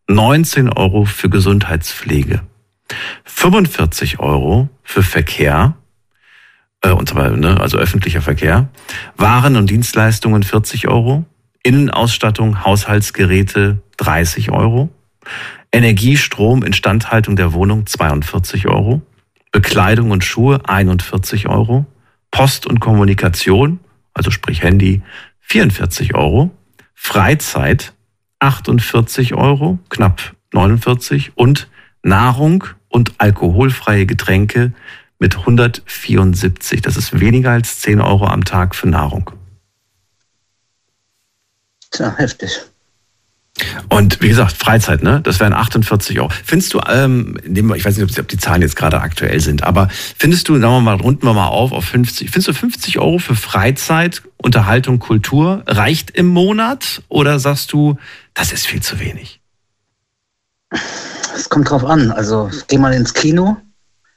19 0.08 0.70
Euro 0.70 1.06
für 1.06 1.30
Gesundheitspflege. 1.30 2.42
45 3.24 4.20
Euro 4.20 4.70
für 4.84 5.04
Verkehr, 5.04 5.76
äh, 6.82 6.92
und 6.92 7.10
zwar, 7.10 7.32
ne, 7.32 7.60
also 7.60 7.78
öffentlicher 7.78 8.22
Verkehr, 8.22 8.70
Waren 9.18 9.56
und 9.56 9.70
Dienstleistungen 9.70 10.44
40 10.44 10.88
Euro, 10.88 11.26
Innenausstattung, 11.64 12.64
Haushaltsgeräte 12.64 13.82
30 13.98 14.52
Euro, 14.52 14.90
Energie, 15.72 16.18
Strom, 16.18 16.64
Instandhaltung 16.64 17.36
der 17.36 17.54
Wohnung 17.54 17.88
42 17.88 18.68
Euro, 18.68 19.02
Bekleidung 19.52 20.12
und 20.12 20.24
Schuhe 20.24 20.62
41 20.68 21.48
Euro, 21.48 21.86
Post 22.32 22.68
und 22.68 22.80
Kommunikation, 22.80 23.80
also 24.14 24.32
sprich 24.32 24.64
Handy 24.64 25.02
44 25.42 26.16
Euro, 26.16 26.52
Freizeit 26.94 27.94
48 28.40 29.34
Euro, 29.36 29.80
knapp 29.90 30.34
49 30.54 31.32
und 31.36 31.70
Nahrung 32.02 32.66
und 32.94 33.14
alkoholfreie 33.18 34.06
Getränke 34.06 34.72
mit 35.18 35.38
174. 35.40 36.82
Das 36.82 36.96
ist 36.96 37.20
weniger 37.20 37.52
als 37.52 37.80
10 37.80 38.00
Euro 38.00 38.28
am 38.28 38.46
Tag 38.46 38.76
für 38.76 38.88
Nahrung. 38.88 39.32
Tja, 41.92 42.14
heftig. 42.18 42.62
Und 43.90 44.22
wie 44.22 44.30
gesagt, 44.30 44.54
Freizeit, 44.54 45.04
ne? 45.04 45.22
Das 45.22 45.40
wären 45.40 45.54
48 45.54 46.20
Euro. 46.20 46.30
Findest 46.44 46.74
du, 46.74 46.82
ähm, 46.88 47.38
ich 47.46 47.86
weiß 47.86 47.98
nicht, 47.98 48.20
ob 48.20 48.28
die 48.28 48.38
Zahlen 48.38 48.62
jetzt 48.62 48.76
gerade 48.76 49.00
aktuell 49.02 49.40
sind, 49.40 49.64
aber 49.64 49.90
findest 50.18 50.50
du, 50.50 50.60
sagen 50.60 50.74
wir 50.74 50.82
mal, 50.82 50.96
runden 50.96 51.26
wir 51.26 51.34
mal 51.34 51.48
auf 51.48 51.72
auf 51.72 51.86
50, 51.86 52.30
findest 52.30 52.48
du 52.48 52.54
50 52.54 53.00
Euro 53.00 53.20
für 53.20 53.36
Freizeit, 53.36 54.24
Unterhaltung, 54.38 55.00
Kultur 55.00 55.64
reicht 55.68 56.12
im 56.12 56.28
Monat? 56.28 57.04
Oder 57.10 57.40
sagst 57.40 57.74
du, 57.74 57.98
das 58.34 58.52
ist 58.52 58.68
viel 58.68 58.82
zu 58.82 59.00
wenig? 59.00 59.40
Es 61.36 61.50
kommt 61.50 61.70
drauf 61.70 61.86
an. 61.86 62.12
Also 62.12 62.50
geh 62.68 62.78
mal 62.78 62.94
ins 62.94 63.14
Kino 63.14 63.58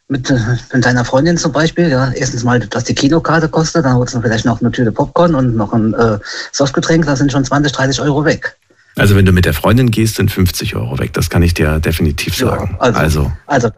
mit, 0.09 0.33
mit 0.73 0.85
deiner 0.85 1.05
Freundin 1.05 1.37
zum 1.37 1.53
Beispiel. 1.53 1.89
Ja, 1.89 2.11
erstens 2.13 2.45
mal, 2.45 2.61
was 2.73 2.85
die 2.85 2.95
Kinokarte 2.95 3.49
kostet, 3.49 3.85
dann 3.85 3.95
holst 3.95 4.15
du 4.15 4.21
vielleicht 4.21 4.45
noch 4.45 4.61
eine 4.61 4.71
Tüte 4.71 4.93
Popcorn 4.93 5.35
und 5.35 5.57
noch 5.57 5.73
ein 5.73 5.95
äh, 5.95 6.19
Softgetränk, 6.53 7.07
da 7.07 7.17
sind 7.17 7.33
schon 7.33 7.45
20, 7.45 7.73
30 7.73 8.01
Euro 8.01 8.25
weg. 8.25 8.57
Also 8.97 9.15
wenn 9.15 9.27
du 9.27 9.33
mit 9.33 9.45
der 9.45 9.55
Freundin 9.55 9.91
gehst, 9.91 10.17
sind 10.17 10.31
50 10.31 10.75
Euro 10.75 10.99
weg. 10.99 11.13
Das 11.13 11.29
kann 11.29 11.43
ich 11.43 11.55
dir 11.55 11.79
definitiv 11.81 12.35
sagen. 12.35 12.71
Ja, 12.73 12.81
also, 12.81 12.99
also, 12.99 13.33
also, 13.47 13.71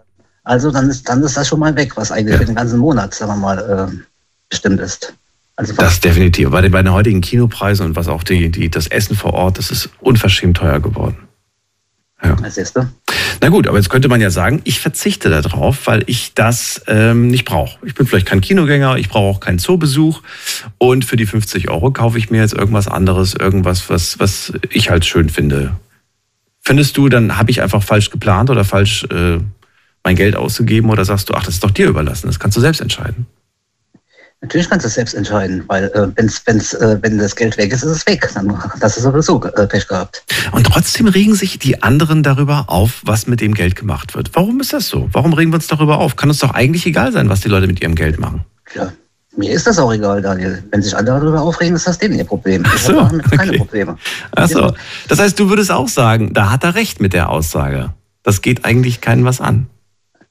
also, 0.44 0.70
dann, 0.70 0.88
ist, 0.88 1.08
dann 1.08 1.22
ist 1.22 1.36
das 1.36 1.48
schon 1.48 1.58
mal 1.58 1.74
weg, 1.76 1.96
was 1.96 2.12
eigentlich 2.12 2.34
ja. 2.34 2.38
für 2.38 2.46
den 2.46 2.54
ganzen 2.54 2.78
Monat, 2.78 3.14
sagen 3.14 3.32
wir 3.32 3.36
mal, 3.36 3.58
äh, 3.58 4.04
bestimmt 4.48 4.80
ist. 4.80 5.12
Also 5.56 5.74
das 5.74 5.98
definitiv. 5.98 6.50
Bei 6.50 6.60
den, 6.60 6.70
bei 6.70 6.82
den 6.82 6.92
heutigen 6.92 7.20
Kinopreisen 7.20 7.84
und 7.84 7.96
was 7.96 8.06
auch 8.06 8.22
die, 8.22 8.48
die, 8.48 8.70
das 8.70 8.86
Essen 8.86 9.16
vor 9.16 9.34
Ort, 9.34 9.58
das 9.58 9.72
ist 9.72 9.90
unverschämt 9.98 10.56
teuer 10.56 10.78
geworden. 10.78 11.27
Ja. 12.22 12.34
Du? 12.34 12.88
Na 13.40 13.48
gut, 13.48 13.68
aber 13.68 13.76
jetzt 13.76 13.90
könnte 13.90 14.08
man 14.08 14.20
ja 14.20 14.30
sagen, 14.30 14.60
ich 14.64 14.80
verzichte 14.80 15.30
darauf, 15.30 15.86
weil 15.86 16.02
ich 16.06 16.34
das 16.34 16.82
ähm, 16.88 17.28
nicht 17.28 17.44
brauche. 17.44 17.78
Ich 17.86 17.94
bin 17.94 18.06
vielleicht 18.06 18.26
kein 18.26 18.40
Kinogänger, 18.40 18.96
ich 18.96 19.08
brauche 19.08 19.36
auch 19.36 19.40
keinen 19.40 19.58
Zoobesuch 19.60 20.22
und 20.78 21.04
für 21.04 21.16
die 21.16 21.26
50 21.26 21.70
Euro 21.70 21.92
kaufe 21.92 22.18
ich 22.18 22.30
mir 22.30 22.40
jetzt 22.40 22.54
irgendwas 22.54 22.88
anderes, 22.88 23.34
irgendwas, 23.34 23.88
was, 23.88 24.18
was 24.18 24.52
ich 24.70 24.90
halt 24.90 25.04
schön 25.04 25.28
finde. 25.28 25.76
Findest 26.60 26.96
du, 26.96 27.08
dann 27.08 27.38
habe 27.38 27.50
ich 27.50 27.62
einfach 27.62 27.82
falsch 27.82 28.10
geplant 28.10 28.50
oder 28.50 28.64
falsch 28.64 29.04
äh, 29.04 29.38
mein 30.02 30.16
Geld 30.16 30.34
ausgegeben 30.34 30.90
oder 30.90 31.04
sagst 31.04 31.28
du, 31.28 31.34
ach, 31.34 31.44
das 31.44 31.54
ist 31.54 31.64
doch 31.64 31.70
dir 31.70 31.88
überlassen, 31.88 32.26
das 32.26 32.40
kannst 32.40 32.56
du 32.56 32.60
selbst 32.60 32.80
entscheiden? 32.80 33.26
Natürlich 34.40 34.70
kannst 34.70 34.84
du 34.84 34.88
es 34.88 34.94
selbst 34.94 35.14
entscheiden, 35.14 35.64
weil 35.66 35.86
äh, 35.94 36.06
wenn's, 36.14 36.40
wenn's, 36.46 36.72
äh, 36.72 36.96
wenn 37.02 37.18
das 37.18 37.34
Geld 37.34 37.58
weg 37.58 37.72
ist, 37.72 37.82
ist 37.82 37.90
es 37.90 38.06
weg. 38.06 38.30
Dann 38.34 38.56
hast 38.80 38.96
du 38.96 39.00
sowieso 39.00 39.42
äh, 39.42 39.66
Pech 39.66 39.88
gehabt. 39.88 40.24
Und 40.52 40.64
trotzdem 40.64 41.08
regen 41.08 41.34
sich 41.34 41.58
die 41.58 41.82
anderen 41.82 42.22
darüber 42.22 42.66
auf, 42.68 43.00
was 43.04 43.26
mit 43.26 43.40
dem 43.40 43.52
Geld 43.52 43.74
gemacht 43.74 44.14
wird. 44.14 44.30
Warum 44.34 44.60
ist 44.60 44.72
das 44.72 44.86
so? 44.86 45.08
Warum 45.12 45.32
regen 45.32 45.50
wir 45.50 45.56
uns 45.56 45.66
darüber 45.66 45.98
auf? 45.98 46.14
Kann 46.14 46.28
uns 46.28 46.38
doch 46.38 46.54
eigentlich 46.54 46.86
egal 46.86 47.10
sein, 47.12 47.28
was 47.28 47.40
die 47.40 47.48
Leute 47.48 47.66
mit 47.66 47.82
ihrem 47.82 47.96
Geld 47.96 48.20
machen. 48.20 48.44
Ja, 48.76 48.92
mir 49.36 49.50
ist 49.50 49.66
das 49.66 49.78
auch 49.78 49.92
egal, 49.92 50.22
Daniel. 50.22 50.62
Wenn 50.70 50.82
sich 50.82 50.96
andere 50.96 51.20
darüber 51.20 51.42
aufregen, 51.42 51.74
ist 51.74 51.88
das 51.88 51.98
denen 51.98 52.16
ihr 52.16 52.24
Problem. 52.24 52.62
Ach 52.66 52.78
so, 52.78 52.92
ich 52.92 53.38
keine 53.38 53.50
okay. 53.50 53.58
Probleme. 53.58 53.98
Ach 54.36 54.48
so. 54.48 54.72
Das 55.08 55.18
heißt, 55.18 55.38
du 55.38 55.48
würdest 55.48 55.72
auch 55.72 55.88
sagen, 55.88 56.32
da 56.32 56.50
hat 56.50 56.62
er 56.62 56.76
recht 56.76 57.00
mit 57.00 57.12
der 57.12 57.30
Aussage. 57.30 57.92
Das 58.22 58.40
geht 58.42 58.64
eigentlich 58.64 59.00
keinen 59.00 59.24
was 59.24 59.40
an. 59.40 59.66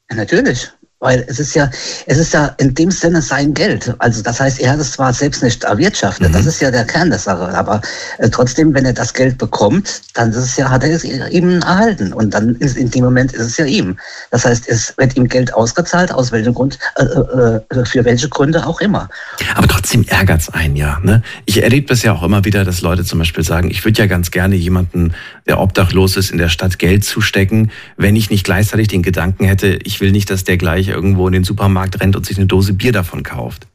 Ja, 0.10 0.16
natürlich. 0.16 0.72
Weil 1.00 1.24
es 1.28 1.40
ist 1.40 1.54
ja, 1.54 1.70
es 2.08 2.18
ist 2.18 2.34
ja 2.34 2.56
in 2.58 2.74
dem 2.74 2.90
Sinne 2.90 3.22
sein 3.22 3.54
Geld. 3.54 3.94
Also 4.00 4.24
das 4.24 4.40
heißt, 4.40 4.60
er 4.60 4.72
hat 4.72 4.80
es 4.80 4.94
zwar 4.94 5.14
selbst 5.14 5.44
nicht 5.44 5.64
erwirtschaftet, 5.64 6.30
mhm. 6.30 6.34
das 6.34 6.48
ist 6.48 6.60
ja 6.60 6.72
der 6.72 6.86
Kern 6.86 7.10
der 7.12 7.20
Sache, 7.20 7.56
aber 7.56 7.82
äh, 8.18 8.30
trotzdem, 8.30 8.74
wenn 8.74 8.84
er 8.84 8.94
das 8.94 9.14
Geld 9.14 9.38
bekommt, 9.38 10.02
dann 10.16 10.32
ist 10.32 10.38
es 10.38 10.58
ja, 10.58 10.70
hat 10.72 10.84
er 10.84 10.96
es 10.96 11.04
ihm 11.04 11.62
erhalten. 11.62 12.14
Und 12.14 12.34
dann 12.34 12.56
ist 12.56 12.78
in 12.78 12.90
dem 12.90 13.04
Moment 13.04 13.34
ist 13.34 13.46
es 13.46 13.58
ja 13.58 13.66
ihm. 13.66 13.98
Das 14.32 14.46
heißt, 14.46 14.68
es 14.68 14.98
wird 14.98 15.16
ihm 15.16 15.28
Geld 15.28 15.54
ausgezahlt, 15.54 16.12
aus 16.12 16.32
welchem 16.32 16.56
Grund, 16.56 16.80
äh, 16.96 17.04
äh, 17.04 17.60
äh 17.70 17.86
für 17.86 18.04
welche 18.04 18.28
Gründe 18.28 18.66
auch 18.66 18.82
immer. 18.82 19.08
Aber 19.56 19.68
trotzdem 19.68 20.04
ärgert 20.08 20.42
es 20.42 20.50
einen 20.50 20.76
ja. 20.76 21.00
Ne? 21.04 21.22
Ich 21.46 21.62
erlebe 21.62 21.88
das 21.88 22.02
ja 22.02 22.14
auch 22.14 22.24
immer 22.24 22.44
wieder, 22.44 22.66
dass 22.66 22.82
Leute 22.82 23.04
zum 23.04 23.20
Beispiel 23.20 23.44
sagen, 23.44 23.70
ich 23.70 23.86
würde 23.86 24.02
ja 24.02 24.08
ganz 24.08 24.32
gerne 24.32 24.56
jemanden, 24.56 25.14
der 25.48 25.60
obdachlos 25.60 26.18
ist, 26.18 26.32
in 26.32 26.40
der 26.40 26.50
Stadt 26.50 26.80
Geld 26.80 27.04
zustecken, 27.04 27.72
wenn 27.98 28.16
ich 28.16 28.30
nicht 28.30 28.44
gleichzeitig 28.44 28.88
den 28.88 29.04
Gedanken 29.04 29.46
hätte, 29.46 29.80
ich 29.84 30.02
will 30.02 30.12
nicht, 30.12 30.30
dass 30.30 30.44
der 30.44 30.58
gleich 30.58 30.87
irgendwo 30.94 31.28
in 31.28 31.34
den 31.34 31.44
Supermarkt 31.44 32.00
rennt 32.02 32.16
und 32.16 32.26
sich 32.26 32.38
eine 32.38 32.48
Dose 32.48 32.74
Bier 32.74 32.92
davon 32.92 33.24
kauft. 33.24 33.68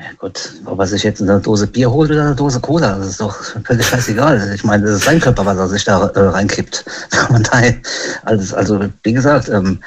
Ja 0.00 0.12
gut, 0.16 0.54
ob 0.64 0.78
er 0.78 0.86
sich 0.86 1.02
jetzt 1.02 1.20
eine 1.20 1.40
Dose 1.40 1.66
Bier 1.66 1.90
holt 1.90 2.10
oder 2.10 2.22
eine 2.22 2.34
Dose 2.34 2.58
Cola, 2.58 2.96
das 2.96 3.08
ist 3.08 3.20
doch 3.20 3.36
völlig 3.64 3.86
scheißegal. 3.86 4.52
Ich 4.54 4.64
meine, 4.64 4.84
das 4.84 4.96
ist 4.96 5.04
sein 5.04 5.20
Körper, 5.20 5.44
was 5.44 5.58
er 5.58 5.68
sich 5.68 5.84
da 5.84 6.06
äh, 6.06 6.20
reinkippt. 6.20 6.84
also, 8.24 8.56
also, 8.56 8.80
wie 9.02 9.12
gesagt, 9.12 9.50
ähm, 9.50 9.78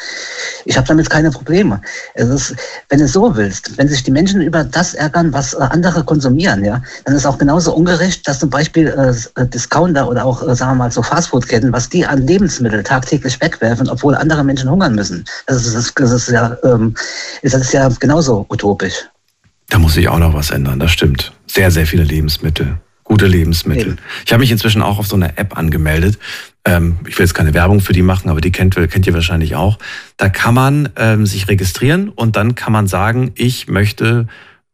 ich 0.66 0.78
habe 0.78 0.88
damit 0.88 1.10
keine 1.10 1.32
Probleme. 1.32 1.82
Es 2.14 2.30
ist, 2.30 2.56
wenn 2.90 3.00
du 3.00 3.06
es 3.06 3.14
so 3.14 3.36
willst, 3.36 3.78
wenn 3.78 3.88
sich 3.88 4.04
die 4.04 4.12
Menschen 4.12 4.42
über 4.42 4.64
das 4.64 4.94
ärgern, 4.94 5.34
was 5.34 5.54
äh, 5.54 5.58
andere 5.58 6.04
konsumieren, 6.04 6.64
ja, 6.64 6.82
dann 7.06 7.16
ist 7.16 7.26
auch 7.26 7.38
genauso 7.38 7.74
ungerecht, 7.74 8.28
dass 8.28 8.40
zum 8.40 8.50
Beispiel 8.50 8.88
äh, 8.88 9.46
Discounter 9.48 10.08
oder 10.08 10.26
auch, 10.26 10.48
äh, 10.48 10.56
sagen 10.56 10.72
wir 10.72 10.84
mal, 10.84 10.92
so 10.92 11.02
Fastfood-Ketten, 11.02 11.74
was 11.74 11.90
die 11.90 12.06
an 12.06 12.26
Lebensmittel 12.26 12.84
tagtäglich 12.84 13.40
wegwerfen, 13.42 13.90
obwohl 13.90 14.16
andere 14.16 14.44
Menschen 14.44 14.70
hungern 14.70 14.96
müssen. 14.96 15.26
Das 15.48 15.66
ist, 15.66 16.00
das 16.00 16.12
ist 16.12 16.30
ja, 16.30 16.58
ähm, 16.64 16.94
das 17.42 17.54
ist 17.54 17.74
ja 17.74 17.90
genauso 18.00 18.46
utopisch. 18.50 19.08
Da 19.70 19.80
muss 19.80 19.94
sich 19.94 20.08
auch 20.08 20.20
noch 20.20 20.34
was 20.34 20.52
ändern, 20.52 20.80
das 20.80 20.92
stimmt. 20.92 21.34
Sehr, 21.48 21.72
sehr 21.72 21.88
viele 21.88 22.04
Lebensmittel. 22.04 22.78
Gute 23.14 23.28
Lebensmittel. 23.28 23.90
Eben. 23.90 23.98
Ich 24.26 24.34
habe 24.34 24.42
mich 24.42 24.50
inzwischen 24.50 24.82
auch 24.82 24.98
auf 24.98 25.06
so 25.06 25.16
eine 25.16 25.38
App 25.38 25.56
angemeldet. 25.56 26.18
Ähm, 26.66 26.98
ich 27.08 27.16
will 27.20 27.26
jetzt 27.28 27.36
keine 27.36 27.54
Werbung 27.54 27.80
für 27.80 27.94
die 27.94 28.02
machen, 28.02 28.28
aber 28.28 28.42
die 28.42 28.52
kennt, 28.52 28.74
kennt 28.74 29.06
ihr 29.06 29.14
wahrscheinlich 29.14 29.56
auch. 29.56 29.78
Da 30.18 30.30
kann 30.30 30.56
man 30.56 30.90
ähm, 30.96 31.28
sich 31.28 31.48
registrieren 31.48 32.10
und 32.10 32.36
dann 32.36 32.56
kann 32.56 32.74
man 32.74 32.88
sagen, 32.88 33.32
ich 33.36 33.68
möchte 33.68 34.28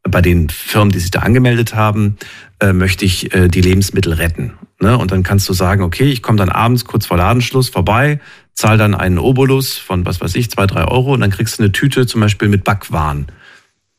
bei 0.03 0.21
den 0.21 0.47
Firmen, 0.47 0.89
die 0.89 0.99
sich 0.99 1.11
da 1.11 1.19
angemeldet 1.19 1.75
haben, 1.75 2.15
äh, 2.61 2.71
möchte 2.71 3.03
ich 3.03 3.35
äh, 3.35 3.49
die 3.49 3.59
Lebensmittel 3.59 4.13
retten. 4.13 4.53
Ne? 4.79 4.97
Und 4.97 5.11
dann 5.11 5.23
kannst 5.23 5.49
du 5.49 5.53
sagen, 5.53 5.83
okay, 5.83 6.05
ich 6.05 6.21
komme 6.21 6.37
dann 6.37 6.47
abends 6.47 6.85
kurz 6.85 7.07
vor 7.07 7.17
Ladenschluss 7.17 7.67
vorbei, 7.67 8.21
zahl 8.53 8.77
dann 8.77 8.95
einen 8.95 9.19
Obolus 9.19 9.77
von, 9.77 10.05
was 10.05 10.21
weiß 10.21 10.35
ich, 10.35 10.49
zwei, 10.49 10.65
drei 10.65 10.85
Euro 10.85 11.13
und 11.13 11.19
dann 11.19 11.31
kriegst 11.31 11.59
du 11.59 11.63
eine 11.63 11.73
Tüte 11.73 12.07
zum 12.07 12.21
Beispiel 12.21 12.47
mit 12.47 12.63
Backwaren 12.63 13.27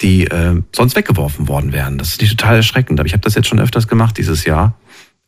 die 0.01 0.27
äh, 0.27 0.63
sonst 0.75 0.97
weggeworfen 0.97 1.49
worden 1.49 1.73
wären. 1.73 1.99
Das 1.99 2.09
ist 2.09 2.21
nicht 2.21 2.39
total 2.39 2.57
erschreckend. 2.57 2.99
Aber 2.99 3.07
ich 3.07 3.13
habe 3.13 3.23
das 3.23 3.35
jetzt 3.35 3.49
schon 3.49 3.61
öfters 3.61 3.89
gemacht 3.89 4.17
dieses 4.19 4.45
Jahr. 4.45 4.75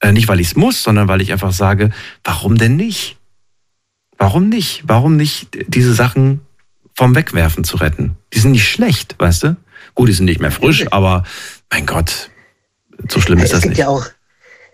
Äh, 0.01 0.13
nicht, 0.13 0.29
weil 0.29 0.41
ich 0.41 0.49
es 0.49 0.57
muss, 0.57 0.83
sondern 0.83 1.09
weil 1.09 1.21
ich 1.21 1.33
einfach 1.33 1.53
sage, 1.53 1.91
warum 2.25 2.57
denn 2.57 2.77
nicht? 2.77 3.19
Warum 4.19 4.49
nicht? 4.49 4.83
Warum 4.87 5.17
nicht 5.17 5.49
diese 5.69 5.95
Sachen 5.95 6.41
vom 6.95 7.15
Wegwerfen 7.15 7.65
zu 7.65 7.77
retten? 7.77 8.17
Die 8.33 8.39
sind 8.39 8.53
nicht 8.53 8.69
schlecht, 8.69 9.17
weißt 9.19 9.45
du? 9.45 9.57
Gut, 9.95 10.09
die 10.09 10.13
sind 10.13 10.27
nicht 10.27 10.41
mehr 10.41 10.53
frisch, 10.53 10.87
aber 10.91 11.25
mein 11.71 11.87
Gott, 11.87 12.31
so 13.09 13.21
schlimm 13.21 13.39
ist 13.39 13.47
es 13.47 13.51
das 13.61 13.65
nicht. 13.67 13.79
Ja 13.79 13.89
auch 13.89 14.07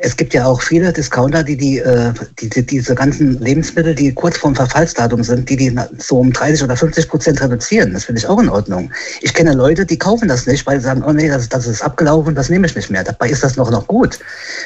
es 0.00 0.16
gibt 0.16 0.32
ja 0.32 0.46
auch 0.46 0.62
viele 0.62 0.92
Discounter, 0.92 1.42
die, 1.42 1.56
die, 1.56 1.78
äh, 1.78 2.12
die, 2.38 2.48
die 2.48 2.64
diese 2.64 2.94
ganzen 2.94 3.40
Lebensmittel, 3.40 3.96
die 3.96 4.14
kurz 4.14 4.38
vorm 4.38 4.54
Verfallsdatum 4.54 5.24
sind, 5.24 5.48
die 5.50 5.56
die 5.56 5.76
so 5.98 6.20
um 6.20 6.32
30 6.32 6.62
oder 6.62 6.76
50 6.76 7.08
Prozent 7.08 7.42
reduzieren. 7.42 7.92
Das 7.92 8.04
finde 8.04 8.20
ich 8.20 8.26
auch 8.28 8.38
in 8.38 8.48
Ordnung. 8.48 8.92
Ich 9.22 9.34
kenne 9.34 9.54
Leute, 9.54 9.84
die 9.84 9.98
kaufen 9.98 10.28
das 10.28 10.46
nicht, 10.46 10.64
weil 10.66 10.78
sie 10.78 10.84
sagen, 10.84 11.02
oh 11.04 11.12
nee, 11.12 11.28
das, 11.28 11.48
das 11.48 11.66
ist 11.66 11.82
abgelaufen, 11.82 12.36
das 12.36 12.48
nehme 12.48 12.68
ich 12.68 12.76
nicht 12.76 12.90
mehr. 12.90 13.02
Dabei 13.02 13.28
ist 13.28 13.42
das 13.42 13.56
noch, 13.56 13.72
noch 13.72 13.88
gut. 13.88 14.20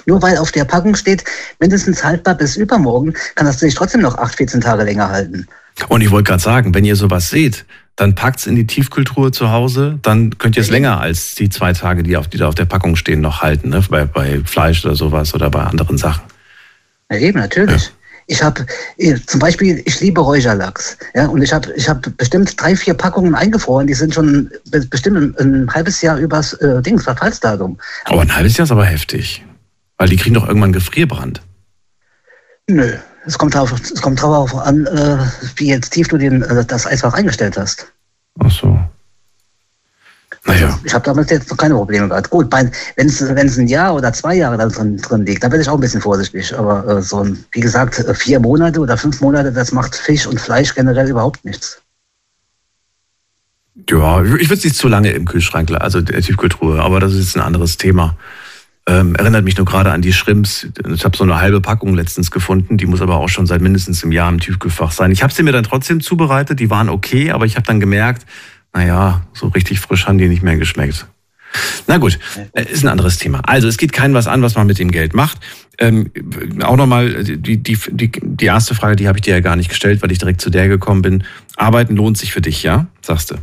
Nur 0.05 0.21
weil 0.21 0.37
auf 0.37 0.53
der 0.53 0.67
Packung 0.67 0.95
steht, 0.95 1.25
mindestens 1.61 2.05
haltbar 2.05 2.35
bis 2.35 2.57
übermorgen, 2.57 3.15
kann 3.35 3.47
das 3.47 3.59
sich 3.59 3.75
trotzdem 3.75 4.03
noch 4.03 4.19
8, 4.19 4.37
14 4.37 4.61
Tage 4.61 4.85
länger 4.85 5.09
halten. 5.09 5.47
Und 5.89 6.01
ich 6.01 6.11
wollte 6.11 6.29
gerade 6.29 6.43
sagen, 6.43 6.75
wenn 6.75 6.85
ihr 6.85 6.97
sowas 6.97 7.31
seht, 7.31 7.65
dann 7.97 8.15
packt's 8.15 8.47
in 8.47 8.57
die 8.57 8.67
Tiefkultur 8.67 9.33
zu 9.33 9.51
Hause, 9.51 9.99
dann 10.03 10.39
könnt 10.39 10.57
ihr 10.57 10.63
es 10.63 10.71
länger 10.71 11.01
als 11.01 11.35
die 11.35 11.49
zwei 11.51 11.73
Tage, 11.73 12.03
die, 12.03 12.17
auf, 12.17 12.29
die 12.29 12.39
da 12.39 12.49
auf 12.49 12.55
der 12.55 12.65
Packung 12.65 12.97
stehen, 12.97 13.21
noch 13.21 13.43
halten, 13.43 13.69
ne? 13.69 13.85
bei, 13.89 14.05
bei 14.05 14.41
Fleisch 14.45 14.85
oder 14.85 14.95
sowas 14.95 15.35
oder 15.35 15.51
bei 15.51 15.63
anderen 15.63 15.99
Sachen. 15.99 16.23
Ja, 17.11 17.19
eben, 17.19 17.39
natürlich. 17.39 17.85
Ja. 17.85 17.91
Ich 18.29 18.43
habe 18.43 18.65
zum 19.27 19.41
Beispiel, 19.41 19.83
ich 19.85 20.01
liebe 20.01 20.21
Räucherlachs. 20.21 20.97
Ja, 21.15 21.27
und 21.27 21.43
ich 21.43 21.53
habe 21.53 21.73
ich 21.77 21.89
hab 21.89 22.17
bestimmt 22.17 22.61
drei, 22.61 22.77
vier 22.77 22.95
Packungen 22.95 23.35
eingefroren. 23.35 23.87
Die 23.87 23.95
sind 23.95 24.15
schon 24.15 24.51
bestimmt 24.89 25.39
ein, 25.39 25.65
ein 25.65 25.75
halbes 25.75 26.01
Jahr 26.01 26.17
übers 26.19 26.55
äh, 26.55 26.81
Dings, 26.81 27.05
Verfallsdatum. 27.05 27.79
Aber 28.05 28.23
ein 28.23 28.35
halbes 28.35 28.57
Jahr 28.57 28.65
ist 28.65 28.71
aber 28.71 28.87
heftig. 28.87 29.45
Weil 29.99 30.09
die 30.09 30.17
kriegen 30.17 30.35
doch 30.35 30.47
irgendwann 30.47 30.73
Gefrierbrand. 30.73 31.43
Nö, 32.69 32.95
es 33.27 33.39
kommt 33.39 33.55
darauf, 33.55 33.73
es 33.73 34.01
kommt 34.03 34.23
darauf 34.23 34.55
an, 34.55 34.87
äh, 34.87 35.19
wie 35.57 35.69
jetzt 35.69 35.91
tief 35.91 36.09
du 36.09 36.19
den, 36.19 36.43
äh, 36.43 36.65
das 36.65 36.87
Eisfach 36.87 37.15
eingestellt 37.15 37.57
hast. 37.57 37.93
Ach 38.41 38.51
so. 38.51 38.79
Naja. 40.45 40.67
Also, 40.67 40.79
ich 40.85 40.95
habe 40.95 41.05
damit 41.05 41.31
jetzt 41.31 41.51
noch 41.51 41.57
keine 41.57 41.75
Probleme 41.75 42.09
gehabt. 42.09 42.31
Gut, 42.31 42.51
wenn 42.51 42.73
es 42.97 43.59
ein 43.59 43.69
Jahr 43.69 43.95
oder 43.95 44.13
zwei 44.13 44.35
Jahre 44.35 44.57
da 44.57 44.67
drin, 44.67 44.97
drin 44.97 45.25
liegt, 45.25 45.45
dann 45.45 45.53
bin 45.53 45.61
ich 45.61 45.69
auch 45.69 45.75
ein 45.75 45.81
bisschen 45.81 46.01
vorsichtig. 46.01 46.57
Aber 46.59 46.87
äh, 46.89 47.03
so 47.03 47.23
ein, 47.23 47.45
wie 47.53 47.61
gesagt, 47.61 48.01
äh, 48.01 48.15
vier 48.15 48.41
Monate 48.41 48.81
oder 48.81 48.97
fünf 48.97 49.21
Monate, 49.21 49.53
das 49.53 49.73
macht 49.73 49.95
Fisch 49.95 50.27
und 50.27 50.41
Fleisch 50.41 50.75
generell 50.75 51.09
überhaupt 51.09 51.45
nichts. 51.45 51.81
Ja, 53.89 54.23
ich 54.23 54.31
würde 54.31 54.55
es 54.55 54.65
nicht 54.65 54.77
zu 54.77 54.89
lange 54.89 55.13
im 55.13 55.27
Kühlschrank, 55.27 55.71
also 55.71 56.01
der 56.01 56.21
Tiefkultur, 56.21 56.81
aber 56.81 57.01
das 57.01 57.15
ist 57.15 57.37
ein 57.37 57.41
anderes 57.41 57.77
Thema. 57.79 58.17
Ähm, 58.89 59.15
erinnert 59.15 59.45
mich 59.45 59.57
nur 59.57 59.67
gerade 59.67 59.93
an 59.93 60.03
die 60.03 60.13
Shrimps. 60.13 60.67
Ich 60.93 61.05
habe 61.05 61.17
so 61.17 61.23
eine 61.23 61.41
halbe 61.41 61.61
Packung 61.61 61.95
letztens 61.95 62.31
gefunden. 62.31 62.79
Die 62.79 62.87
muss 62.87 63.01
aber 63.01 63.17
auch 63.17 63.29
schon 63.29 63.47
seit 63.47 63.61
mindestens 63.61 64.03
einem 64.03 64.13
Jahr 64.13 64.29
im 64.29 64.41
Tiefkühlfach 64.41 64.91
sein. 64.91 65.13
Ich 65.13 65.23
habe 65.23 65.33
sie 65.33 65.45
mir 65.45 65.53
dann 65.53 65.65
trotzdem 65.65 66.01
zubereitet. 66.01 66.59
Die 66.59 66.69
waren 66.69 66.89
okay, 66.89 67.31
aber 67.31 67.47
ich 67.47 67.55
habe 67.55 67.67
dann 67.67 67.79
gemerkt, 67.79 68.27
naja, 68.73 69.23
so 69.35 69.49
richtig 69.49 69.81
frisch 69.81 70.07
haben 70.07 70.19
die 70.19 70.29
nicht 70.29 70.43
mehr 70.43 70.57
geschmeckt. 70.57 71.07
Na 71.87 71.99
gut, 71.99 72.19
äh, 72.55 72.65
ist 72.65 72.83
ein 72.83 72.89
anderes 72.89 73.19
Thema. 73.19 73.41
Also 73.41 73.69
es 73.69 73.77
geht 73.77 73.93
keinem 73.93 74.15
was 74.15 74.27
an, 74.27 74.43
was 74.43 74.55
man 74.55 74.67
mit 74.67 74.79
dem 74.79 74.91
Geld 74.91 75.15
macht. 75.15 75.39
Ähm, 75.79 76.11
auch 76.63 76.77
nochmal 76.77 77.25
die, 77.25 77.59
die, 77.59 77.79
die, 77.91 78.11
die 78.11 78.45
erste 78.45 78.75
Frage, 78.75 78.97
die 78.97 79.07
habe 79.07 79.19
ich 79.19 79.23
dir 79.23 79.35
ja 79.35 79.41
gar 79.41 79.57
nicht 79.57 79.69
gestellt, 79.69 80.03
weil 80.03 80.11
ich 80.11 80.19
direkt 80.19 80.41
zu 80.41 80.51
der 80.51 80.69
gekommen 80.69 81.03
bin. 81.03 81.25
Arbeiten 81.57 81.95
lohnt 81.95 82.19
sich 82.19 82.33
für 82.33 82.41
dich, 82.41 82.63
ja? 82.63 82.87
Sagst 83.03 83.31
du. 83.31 83.37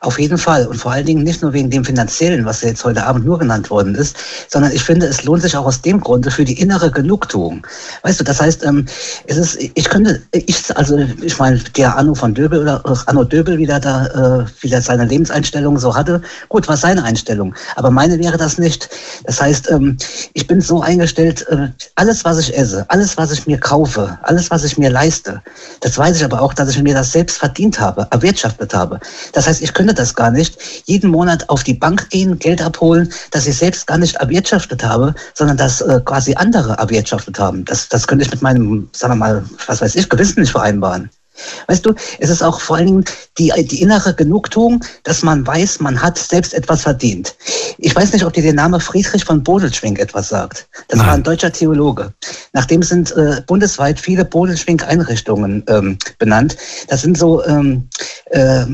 Auf 0.00 0.18
jeden 0.18 0.38
Fall. 0.38 0.66
Und 0.66 0.76
vor 0.76 0.92
allen 0.92 1.06
Dingen 1.06 1.24
nicht 1.24 1.42
nur 1.42 1.52
wegen 1.52 1.70
dem 1.70 1.84
Finanziellen, 1.84 2.44
was 2.44 2.62
jetzt 2.62 2.84
heute 2.84 3.04
Abend 3.04 3.24
nur 3.24 3.38
genannt 3.38 3.68
worden 3.70 3.94
ist, 3.96 4.16
sondern 4.48 4.70
ich 4.72 4.82
finde, 4.82 5.06
es 5.06 5.24
lohnt 5.24 5.42
sich 5.42 5.56
auch 5.56 5.66
aus 5.66 5.82
dem 5.82 6.00
Grunde 6.00 6.30
für 6.30 6.44
die 6.44 6.60
innere 6.60 6.90
Genugtuung. 6.90 7.66
Weißt 8.02 8.20
du, 8.20 8.24
das 8.24 8.40
heißt, 8.40 8.64
ähm, 8.64 8.86
es 9.26 9.36
ist, 9.36 9.58
ich 9.60 9.88
könnte, 9.88 10.22
ich, 10.30 10.76
also 10.76 10.98
ich 10.98 11.38
meine, 11.38 11.58
der 11.76 11.96
Anno 11.96 12.14
von 12.14 12.32
Döbel 12.32 12.60
oder 12.60 12.82
Anno 13.06 13.24
Döbel, 13.24 13.58
wie 13.58 13.66
der 13.66 13.80
da, 13.80 14.06
äh, 14.42 14.46
wie 14.60 14.68
der 14.68 14.82
seine 14.82 15.04
Lebenseinstellung 15.04 15.78
so 15.78 15.94
hatte, 15.94 16.22
gut, 16.48 16.68
war 16.68 16.76
seine 16.76 17.02
Einstellung. 17.02 17.54
Aber 17.74 17.90
meine 17.90 18.18
wäre 18.20 18.36
das 18.36 18.56
nicht. 18.58 18.88
Das 19.24 19.40
heißt, 19.40 19.68
ähm, 19.70 19.96
ich 20.34 20.46
bin 20.46 20.60
so 20.60 20.80
eingestellt, 20.80 21.44
äh, 21.48 21.68
alles, 21.96 22.24
was 22.24 22.38
ich 22.38 22.56
esse, 22.56 22.84
alles, 22.88 23.16
was 23.16 23.32
ich 23.32 23.46
mir 23.46 23.58
kaufe, 23.58 24.16
alles, 24.22 24.50
was 24.50 24.62
ich 24.62 24.78
mir 24.78 24.90
leiste, 24.90 25.42
das 25.80 25.98
weiß 25.98 26.16
ich 26.16 26.24
aber 26.24 26.40
auch, 26.40 26.54
dass 26.54 26.70
ich 26.70 26.82
mir 26.82 26.94
das 26.94 27.10
selbst 27.10 27.38
verdient 27.38 27.80
habe, 27.80 28.06
erwirtschaftet 28.10 28.72
habe. 28.74 29.00
Das 29.32 29.48
heißt, 29.48 29.60
ich 29.60 29.74
könnte 29.74 29.87
könnte 29.88 30.02
das 30.02 30.14
gar 30.14 30.30
nicht, 30.30 30.58
jeden 30.84 31.10
Monat 31.10 31.48
auf 31.48 31.64
die 31.64 31.72
Bank 31.72 32.10
gehen, 32.10 32.38
Geld 32.38 32.60
abholen, 32.60 33.10
das 33.30 33.46
ich 33.46 33.56
selbst 33.56 33.86
gar 33.86 33.96
nicht 33.96 34.16
erwirtschaftet 34.16 34.84
habe, 34.84 35.14
sondern 35.32 35.56
das 35.56 35.80
äh, 35.80 36.00
quasi 36.04 36.34
andere 36.34 36.74
erwirtschaftet 36.74 37.38
haben. 37.38 37.64
Das, 37.64 37.88
das 37.88 38.06
könnte 38.06 38.26
ich 38.26 38.30
mit 38.30 38.42
meinem, 38.42 38.90
sagen 38.92 39.12
wir 39.14 39.16
mal, 39.16 39.44
was 39.66 39.80
weiß 39.80 39.94
ich, 39.94 40.10
Gewissen 40.10 40.40
nicht 40.40 40.52
vereinbaren. 40.52 41.08
Weißt 41.66 41.84
du, 41.84 41.94
es 42.18 42.30
ist 42.30 42.42
auch 42.42 42.60
vor 42.60 42.76
allen 42.76 42.86
Dingen 42.86 43.04
die, 43.38 43.52
die 43.64 43.82
innere 43.82 44.14
Genugtuung, 44.14 44.84
dass 45.04 45.22
man 45.22 45.46
weiß, 45.46 45.80
man 45.80 46.00
hat 46.00 46.18
selbst 46.18 46.54
etwas 46.54 46.82
verdient. 46.82 47.34
Ich 47.78 47.94
weiß 47.94 48.12
nicht, 48.12 48.24
ob 48.24 48.32
dir 48.32 48.42
der 48.42 48.54
Name 48.54 48.80
Friedrich 48.80 49.24
von 49.24 49.42
Bodelschwing 49.42 49.96
etwas 49.96 50.28
sagt. 50.28 50.68
Das 50.88 50.98
Nein. 50.98 51.06
war 51.06 51.14
ein 51.14 51.22
deutscher 51.22 51.52
Theologe. 51.52 52.12
Nachdem 52.52 52.82
sind 52.82 53.12
äh, 53.16 53.42
bundesweit 53.46 54.00
viele 54.00 54.24
Bodelschwing-Einrichtungen 54.24 55.64
ähm, 55.68 55.98
benannt. 56.18 56.56
Das 56.88 57.02
sind 57.02 57.16
so 57.16 57.44
ähm, 57.44 57.88
äh, 58.30 58.64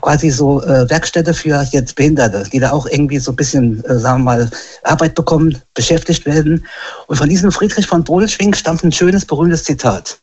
quasi 0.00 0.30
so 0.30 0.62
äh, 0.62 0.88
Werkstätte 0.88 1.34
für 1.34 1.66
jetzt 1.70 1.94
Behinderte, 1.94 2.44
die 2.52 2.58
da 2.58 2.72
auch 2.72 2.86
irgendwie 2.86 3.18
so 3.18 3.32
ein 3.32 3.36
bisschen, 3.36 3.84
äh, 3.84 3.98
sagen 3.98 4.20
wir 4.20 4.24
mal, 4.24 4.50
Arbeit 4.82 5.14
bekommen, 5.14 5.60
beschäftigt 5.74 6.26
werden. 6.26 6.64
Und 7.06 7.16
von 7.16 7.28
diesem 7.28 7.52
Friedrich 7.52 7.86
von 7.86 8.04
Bodelschwing 8.04 8.54
stammt 8.54 8.82
ein 8.84 8.92
schönes, 8.92 9.24
berühmtes 9.24 9.64
Zitat. 9.64 10.18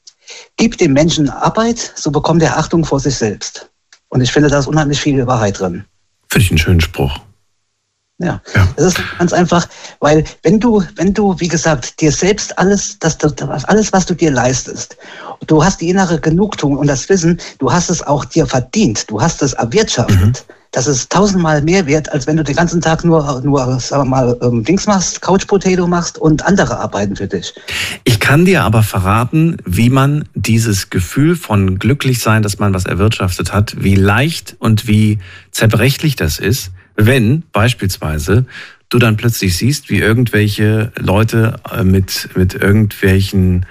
Gib 0.57 0.77
dem 0.77 0.93
Menschen 0.93 1.29
Arbeit, 1.29 1.93
so 1.95 2.11
bekommt 2.11 2.41
er 2.43 2.57
Achtung 2.57 2.85
vor 2.85 2.99
sich 2.99 3.15
selbst. 3.15 3.69
Und 4.09 4.21
ich 4.21 4.31
finde, 4.31 4.49
da 4.49 4.59
ist 4.59 4.67
unheimlich 4.67 4.99
viel 4.99 5.25
Wahrheit 5.25 5.59
drin. 5.59 5.85
Finde 6.29 6.45
ich 6.45 6.51
einen 6.51 6.57
schönen 6.57 6.81
Spruch. 6.81 7.19
Ja. 8.19 8.41
ja, 8.53 8.67
das 8.77 8.85
ist 8.93 8.99
ganz 9.17 9.33
einfach, 9.33 9.67
weil 9.99 10.23
wenn 10.43 10.59
du, 10.59 10.83
wenn 10.95 11.13
du, 11.13 11.37
wie 11.39 11.47
gesagt, 11.47 11.99
dir 11.99 12.11
selbst 12.11 12.57
alles, 12.59 12.97
das, 12.99 13.17
das, 13.17 13.33
alles, 13.65 13.91
was 13.91 14.05
du 14.05 14.13
dir 14.13 14.31
leistest, 14.31 14.95
du 15.47 15.63
hast 15.63 15.81
die 15.81 15.89
innere 15.89 16.19
Genugtuung 16.19 16.77
und 16.77 16.87
das 16.87 17.09
Wissen, 17.09 17.41
du 17.57 17.71
hast 17.71 17.89
es 17.89 18.03
auch 18.03 18.23
dir 18.23 18.45
verdient, 18.45 19.09
du 19.09 19.19
hast 19.19 19.41
es 19.41 19.53
erwirtschaftet. 19.53 20.45
Mhm 20.47 20.53
das 20.73 20.87
ist 20.87 21.11
tausendmal 21.11 21.61
mehr 21.61 21.85
wert, 21.85 22.11
als 22.11 22.25
wenn 22.25 22.35
du 22.35 22.43
den 22.43 22.55
ganzen 22.55 22.81
Tag 22.81 23.05
nur, 23.05 23.41
nur 23.41 23.79
sagen 23.79 24.03
wir 24.03 24.09
mal, 24.09 24.37
ähm, 24.41 24.63
Dings 24.63 24.87
machst, 24.87 25.21
Couch 25.21 25.45
Potato 25.45 25.85
machst 25.85 26.17
und 26.17 26.43
andere 26.45 26.79
arbeiten 26.79 27.15
für 27.15 27.27
dich. 27.27 27.53
Ich 28.03 28.19
kann 28.19 28.43
dir 28.43 28.63
aber 28.63 28.81
verraten, 28.81 29.57
wie 29.65 29.91
man 29.91 30.25
dieses 30.33 30.89
Gefühl 30.89 31.35
von 31.35 31.77
glücklich 31.77 32.19
sein, 32.19 32.41
dass 32.41 32.57
man 32.57 32.73
was 32.73 32.85
erwirtschaftet 32.85 33.53
hat, 33.53 33.75
wie 33.83 33.95
leicht 33.95 34.55
und 34.57 34.87
wie 34.87 35.19
zerbrechlich 35.51 36.15
das 36.15 36.39
ist, 36.39 36.71
wenn 36.95 37.43
beispielsweise 37.51 38.45
du 38.89 38.97
dann 38.97 39.15
plötzlich 39.15 39.55
siehst, 39.55 39.91
wie 39.91 39.99
irgendwelche 39.99 40.91
Leute 40.97 41.59
äh, 41.71 41.83
mit, 41.83 42.29
mit 42.35 42.55
irgendwelchen 42.55 43.67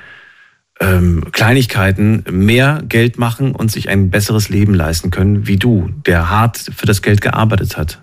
ähm, 0.82 1.24
Kleinigkeiten 1.30 2.24
mehr 2.28 2.82
Geld 2.88 3.16
machen 3.16 3.52
und 3.52 3.70
sich 3.70 3.88
ein 3.88 4.10
besseres 4.10 4.48
Leben 4.48 4.74
leisten 4.74 5.10
können, 5.10 5.46
wie 5.46 5.56
du, 5.56 5.90
der 6.06 6.28
hart 6.28 6.58
für 6.76 6.86
das 6.86 7.02
Geld 7.02 7.20
gearbeitet 7.20 7.76
hat. 7.76 8.00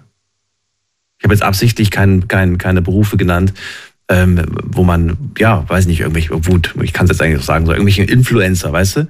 Ich 1.18 1.26
habe 1.26 1.34
jetzt 1.34 1.44
absichtlich 1.44 1.92
kein, 1.92 2.30
kein, 2.30 2.58
keine 2.58 2.82
Berufe 2.82 3.18
genannt, 3.18 3.54
ähm, 4.08 4.46
wo 4.64 4.84
man, 4.84 5.18
ja, 5.38 5.68
weiß 5.68 5.88
nicht, 5.88 6.00
irgendwelche, 6.00 6.30
gut, 6.40 6.74
ich 6.82 6.94
kann 6.94 7.06
es 7.06 7.12
jetzt 7.12 7.22
eigentlich 7.22 7.44
sagen, 7.44 7.66
so 7.66 7.74
irgendwelche 7.74 8.04
Influencer, 8.04 8.72
weißt 8.72 8.96
du, 8.96 9.08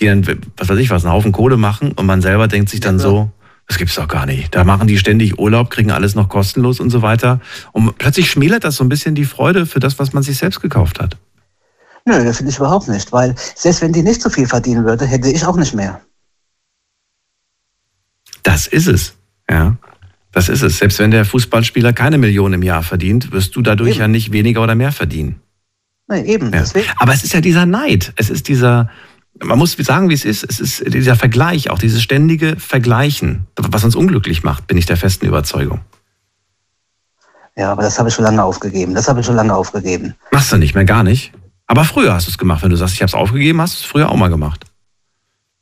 die 0.00 0.06
dann, 0.06 0.26
was 0.56 0.68
weiß 0.68 0.78
ich 0.78 0.90
was, 0.90 1.04
einen 1.04 1.14
Haufen 1.14 1.30
Kohle 1.30 1.56
machen 1.56 1.92
und 1.92 2.06
man 2.06 2.22
selber 2.22 2.48
denkt 2.48 2.70
sich 2.70 2.80
dann 2.80 2.96
ja, 2.96 3.02
so, 3.04 3.30
das 3.68 3.78
gibt's 3.78 3.94
doch 3.94 4.08
gar 4.08 4.26
nicht. 4.26 4.52
Da 4.52 4.64
machen 4.64 4.88
die 4.88 4.98
ständig 4.98 5.38
Urlaub, 5.38 5.70
kriegen 5.70 5.92
alles 5.92 6.16
noch 6.16 6.28
kostenlos 6.28 6.80
und 6.80 6.90
so 6.90 7.02
weiter. 7.02 7.40
Und 7.70 7.96
plötzlich 7.98 8.28
schmälert 8.28 8.64
das 8.64 8.74
so 8.76 8.84
ein 8.84 8.88
bisschen 8.88 9.14
die 9.14 9.24
Freude 9.24 9.64
für 9.64 9.78
das, 9.78 10.00
was 10.00 10.12
man 10.12 10.24
sich 10.24 10.36
selbst 10.36 10.60
gekauft 10.60 11.00
hat. 11.00 11.16
Nö, 12.04 12.24
das 12.24 12.38
finde 12.38 12.50
ich 12.50 12.58
überhaupt 12.58 12.88
nicht, 12.88 13.12
weil 13.12 13.34
selbst 13.54 13.80
wenn 13.82 13.92
die 13.92 14.02
nicht 14.02 14.22
so 14.22 14.30
viel 14.30 14.46
verdienen 14.46 14.84
würde, 14.84 15.06
hätte 15.06 15.30
ich 15.30 15.44
auch 15.46 15.56
nicht 15.56 15.74
mehr. 15.74 16.00
Das 18.42 18.66
ist 18.66 18.88
es, 18.88 19.14
ja. 19.48 19.76
Das 20.32 20.48
ist 20.48 20.62
es. 20.62 20.78
Selbst 20.78 20.98
wenn 20.98 21.10
der 21.10 21.24
Fußballspieler 21.24 21.92
keine 21.92 22.18
Million 22.18 22.54
im 22.54 22.62
Jahr 22.62 22.82
verdient, 22.82 23.32
wirst 23.32 23.54
du 23.54 23.62
dadurch 23.62 23.92
eben. 23.92 24.00
ja 24.00 24.08
nicht 24.08 24.32
weniger 24.32 24.62
oder 24.62 24.74
mehr 24.74 24.90
verdienen. 24.90 25.40
Nee, 26.08 26.22
eben. 26.22 26.50
Ja. 26.52 26.64
Aber 26.96 27.12
es 27.12 27.22
ist 27.22 27.34
ja 27.34 27.40
dieser 27.40 27.66
Neid. 27.66 28.12
Es 28.16 28.30
ist 28.30 28.48
dieser, 28.48 28.90
man 29.38 29.58
muss 29.58 29.72
sagen, 29.72 30.08
wie 30.08 30.14
es 30.14 30.24
ist. 30.24 30.42
Es 30.42 30.58
ist 30.58 30.82
dieser 30.92 31.16
Vergleich, 31.16 31.70
auch 31.70 31.78
dieses 31.78 32.02
ständige 32.02 32.56
Vergleichen, 32.56 33.46
was 33.56 33.84
uns 33.84 33.94
unglücklich 33.94 34.42
macht, 34.42 34.66
bin 34.66 34.78
ich 34.78 34.86
der 34.86 34.96
festen 34.96 35.26
Überzeugung. 35.26 35.80
Ja, 37.54 37.70
aber 37.70 37.82
das 37.82 37.98
habe 37.98 38.08
ich 38.08 38.14
schon 38.14 38.24
lange 38.24 38.42
aufgegeben. 38.42 38.94
Das 38.94 39.08
habe 39.08 39.20
ich 39.20 39.26
schon 39.26 39.36
lange 39.36 39.54
aufgegeben. 39.54 40.14
Machst 40.30 40.50
du 40.50 40.56
nicht 40.56 40.74
mehr, 40.74 40.86
gar 40.86 41.02
nicht? 41.02 41.32
Aber 41.72 41.84
früher 41.84 42.12
hast 42.12 42.26
du 42.26 42.30
es 42.30 42.36
gemacht. 42.36 42.62
Wenn 42.62 42.68
du 42.68 42.76
sagst, 42.76 42.92
ich 42.92 43.00
habe 43.00 43.08
es 43.08 43.14
aufgegeben, 43.14 43.58
hast 43.58 43.72
du 43.72 43.84
es 43.84 43.90
früher 43.90 44.10
auch 44.10 44.16
mal 44.16 44.28
gemacht. 44.28 44.66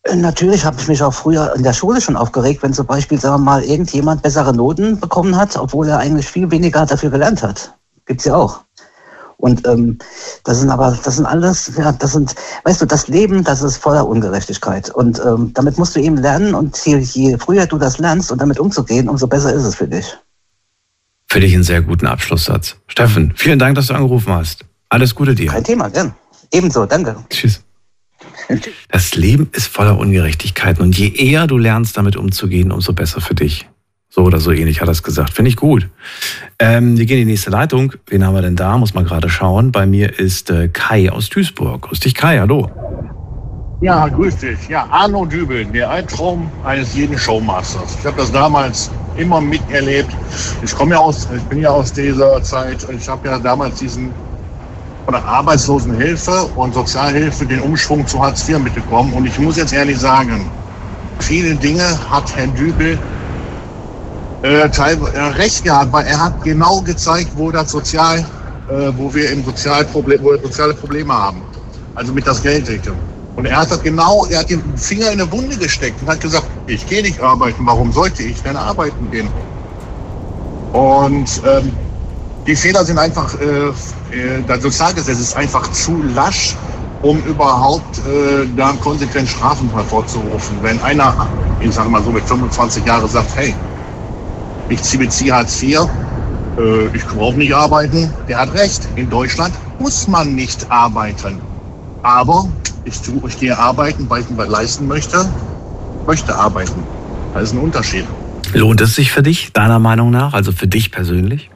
Äh, 0.03 0.17
natürlich 0.17 0.65
habe 0.65 0.77
ich 0.81 0.89
mich 0.89 1.01
auch 1.05 1.15
früher 1.15 1.55
in 1.55 1.63
der 1.63 1.73
Schule 1.73 2.01
schon 2.01 2.17
aufgeregt, 2.17 2.65
wenn 2.65 2.73
zum 2.73 2.85
Beispiel, 2.85 3.21
sagen 3.21 3.37
wir 3.37 3.45
mal, 3.45 3.63
irgendjemand 3.63 4.21
bessere 4.21 4.53
Noten 4.53 4.99
bekommen 4.99 5.37
hat, 5.37 5.57
obwohl 5.57 5.87
er 5.87 6.01
eigentlich 6.01 6.27
viel 6.27 6.51
weniger 6.51 6.85
dafür 6.85 7.11
gelernt 7.11 7.45
hat. 7.45 7.73
Gibt's 8.07 8.25
ja 8.25 8.35
auch. 8.35 8.65
Und 9.37 9.65
ähm, 9.69 9.99
das 10.43 10.59
sind 10.59 10.71
aber, 10.71 10.99
das 11.01 11.15
sind 11.15 11.27
alles, 11.27 11.71
ja, 11.79 11.93
das 11.93 12.11
sind, 12.11 12.35
weißt 12.65 12.83
du, 12.83 12.87
das 12.87 13.07
Leben, 13.07 13.45
das 13.45 13.63
ist 13.63 13.77
voller 13.77 14.09
Ungerechtigkeit. 14.09 14.91
Und 14.91 15.23
ähm, 15.25 15.53
damit 15.55 15.79
musst 15.79 15.95
du 15.95 16.01
eben 16.01 16.17
lernen 16.17 16.57
und 16.57 16.77
je, 16.85 16.99
je 16.99 17.39
früher 17.39 17.67
du 17.67 17.79
das 17.79 17.99
lernst 17.99 18.33
und 18.33 18.41
damit 18.41 18.59
umzugehen, 18.59 19.09
umso 19.09 19.29
besser 19.29 19.53
ist 19.53 19.63
es 19.63 19.77
für 19.77 19.87
dich. 19.87 20.19
Für 21.29 21.39
dich 21.39 21.55
einen 21.55 21.63
sehr 21.63 21.83
guten 21.83 22.09
Abschlusssatz. 22.09 22.75
Steffen, 22.89 23.33
vielen 23.37 23.61
Dank, 23.61 23.77
dass 23.77 23.87
du 23.87 23.95
angerufen 23.95 24.33
hast. 24.33 24.65
Alles 24.91 25.15
Gute 25.15 25.35
dir. 25.35 25.51
Kein 25.51 25.65
Thema, 25.65 25.89
gern. 25.89 26.15
Ebenso, 26.53 26.85
danke. 26.85 27.17
Tschüss. 27.31 27.63
Das 28.91 29.15
Leben 29.15 29.49
ist 29.53 29.69
voller 29.69 29.97
Ungerechtigkeiten 29.99 30.83
und 30.83 30.99
je 30.99 31.09
eher 31.09 31.47
du 31.47 31.57
lernst, 31.57 31.97
damit 31.97 32.17
umzugehen, 32.17 32.73
umso 32.73 32.93
besser 32.93 33.21
für 33.21 33.35
dich. 33.35 33.69
So 34.09 34.23
oder 34.23 34.41
so 34.41 34.51
ähnlich 34.51 34.81
hat 34.81 34.89
er 34.89 34.93
es 34.93 35.05
gesagt. 35.05 35.33
Finde 35.33 35.51
ich 35.51 35.57
gut. 35.57 35.89
Ähm, 36.59 36.99
wir 36.99 37.07
gehen 37.07 37.21
in 37.21 37.27
die 37.29 37.33
nächste 37.33 37.51
Leitung. 37.51 37.93
Wen 38.09 38.27
haben 38.27 38.35
wir 38.35 38.43
denn 38.43 38.57
da? 38.57 38.77
Muss 38.77 38.93
man 38.93 39.05
gerade 39.05 39.31
schauen. 39.31 39.71
Bei 39.71 39.87
mir 39.87 40.19
ist 40.19 40.51
äh, 40.51 40.69
Kai 40.69 41.13
aus 41.13 41.29
Duisburg. 41.29 41.83
Grüß 41.83 42.01
dich, 42.01 42.15
Kai. 42.15 42.41
Hallo. 42.41 42.69
Ja, 43.81 44.09
grüß 44.09 44.39
dich. 44.39 44.69
Ja, 44.69 44.87
Arno 44.91 45.25
Dübel, 45.25 45.65
der 45.67 45.89
Albtraum 45.89 46.51
eines 46.65 46.95
jeden 46.95 47.17
Showmasters. 47.17 47.97
Ich 48.01 48.07
habe 48.07 48.17
das 48.17 48.33
damals 48.33 48.91
immer 49.17 49.41
miterlebt. 49.41 50.11
Ich 50.63 50.75
komme 50.75 50.97
ja 50.97 50.99
aus, 50.99 51.29
ich 51.35 51.43
bin 51.45 51.61
ja 51.61 51.71
aus 51.71 51.93
dieser 51.93 52.43
Zeit. 52.43 52.85
Ich 52.91 53.09
habe 53.09 53.29
ja 53.29 53.39
damals 53.39 53.79
diesen 53.79 54.13
von 55.05 55.15
der 55.15 55.25
Arbeitslosenhilfe 55.25 56.45
und 56.57 56.75
Sozialhilfe 56.75 57.47
den 57.47 57.61
Umschwung 57.61 58.07
zu 58.07 58.23
Hartz 58.23 58.49
IV 58.49 58.59
mitbekommen. 58.59 59.13
Und 59.13 59.27
ich 59.27 59.39
muss 59.39 59.57
jetzt 59.57 59.73
ehrlich 59.73 59.99
sagen, 59.99 60.51
viele 61.21 61.55
Dinge 61.55 61.99
hat 62.11 62.35
Herr 62.37 62.47
Dübel 62.49 62.99
äh, 64.43 64.61
äh, 64.61 65.21
recht 65.37 65.65
gehabt, 65.65 65.93
weil 65.93 66.07
er 66.07 66.25
hat 66.25 66.43
genau 66.43 66.81
gezeigt, 66.81 67.31
wo 67.35 67.51
das 67.51 67.71
Sozial, 67.71 68.21
äh, 68.69 68.91
wo 68.97 69.13
wir 69.15 69.31
im 69.31 69.45
Sozialproblem, 69.45 70.23
wo 70.23 70.31
wir 70.31 70.41
soziale 70.41 70.75
Probleme 70.75 71.13
haben. 71.13 71.43
Also 71.95 72.13
mit 72.13 72.27
das 72.27 72.43
Geld 72.43 72.71
Und 73.37 73.47
er 73.47 73.57
hat 73.57 73.71
das 73.71 73.83
genau, 73.83 74.27
er 74.31 74.41
hat 74.41 74.51
den 74.51 74.63
Finger 74.77 75.11
in 75.11 75.19
der 75.19 75.31
Wunde 75.31 75.57
gesteckt 75.57 76.01
und 76.01 76.09
hat 76.09 76.21
gesagt, 76.21 76.47
ich 76.67 76.87
gehe 76.87 77.03
nicht 77.03 77.21
arbeiten, 77.21 77.67
warum 77.67 77.93
sollte 77.93 78.23
ich 78.23 78.41
denn 78.43 78.57
arbeiten 78.57 79.11
gehen? 79.11 79.29
Und 80.73 81.43
ähm, 81.47 81.73
die 82.51 82.57
Fehler 82.57 82.85
sind 82.85 82.99
einfach, 82.99 83.33
äh, 83.41 83.69
äh, 83.69 84.43
das 84.45 84.63
Sozialgesetz 84.63 85.21
ist 85.21 85.37
einfach 85.37 85.71
zu 85.71 86.03
lasch, 86.03 86.57
um 87.01 87.23
überhaupt 87.23 87.99
äh, 87.99 88.45
da 88.57 88.73
konsequent 88.81 89.29
Strafen 89.29 89.71
hervorzurufen. 89.73 90.57
Wenn 90.61 90.81
einer, 90.83 91.29
ich 91.61 91.73
sage 91.73 91.89
mal 91.89 92.03
so 92.03 92.11
mit 92.11 92.25
25 92.25 92.85
Jahren 92.85 93.09
sagt, 93.09 93.37
hey, 93.37 93.55
ich 94.69 94.99
beziehe 94.99 95.33
Hartz 95.33 95.63
IV, 95.63 95.89
äh, 96.59 96.87
ich 96.93 97.07
brauche 97.07 97.37
nicht 97.37 97.55
arbeiten. 97.55 98.13
Der 98.29 98.39
hat 98.39 98.53
recht. 98.55 98.89
In 98.97 99.09
Deutschland 99.09 99.55
muss 99.79 100.09
man 100.09 100.35
nicht 100.35 100.69
arbeiten. 100.71 101.41
Aber 102.03 102.49
ich, 102.85 103.01
tue, 103.01 103.29
ich 103.29 103.39
gehe 103.39 103.57
arbeiten, 103.57 104.07
weil 104.09 104.23
ich 104.23 104.27
was 104.37 104.49
leisten 104.49 104.89
möchte, 104.89 105.25
möchte 106.05 106.35
arbeiten. 106.35 106.83
Das 107.33 107.45
ist 107.45 107.53
ein 107.53 107.59
Unterschied. 107.59 108.07
Lohnt 108.53 108.81
es 108.81 108.97
sich 108.97 109.13
für 109.13 109.23
dich, 109.23 109.53
deiner 109.53 109.79
Meinung 109.79 110.11
nach, 110.11 110.33
also 110.35 110.51
für 110.51 110.67
dich 110.67 110.91
persönlich? 110.91 111.49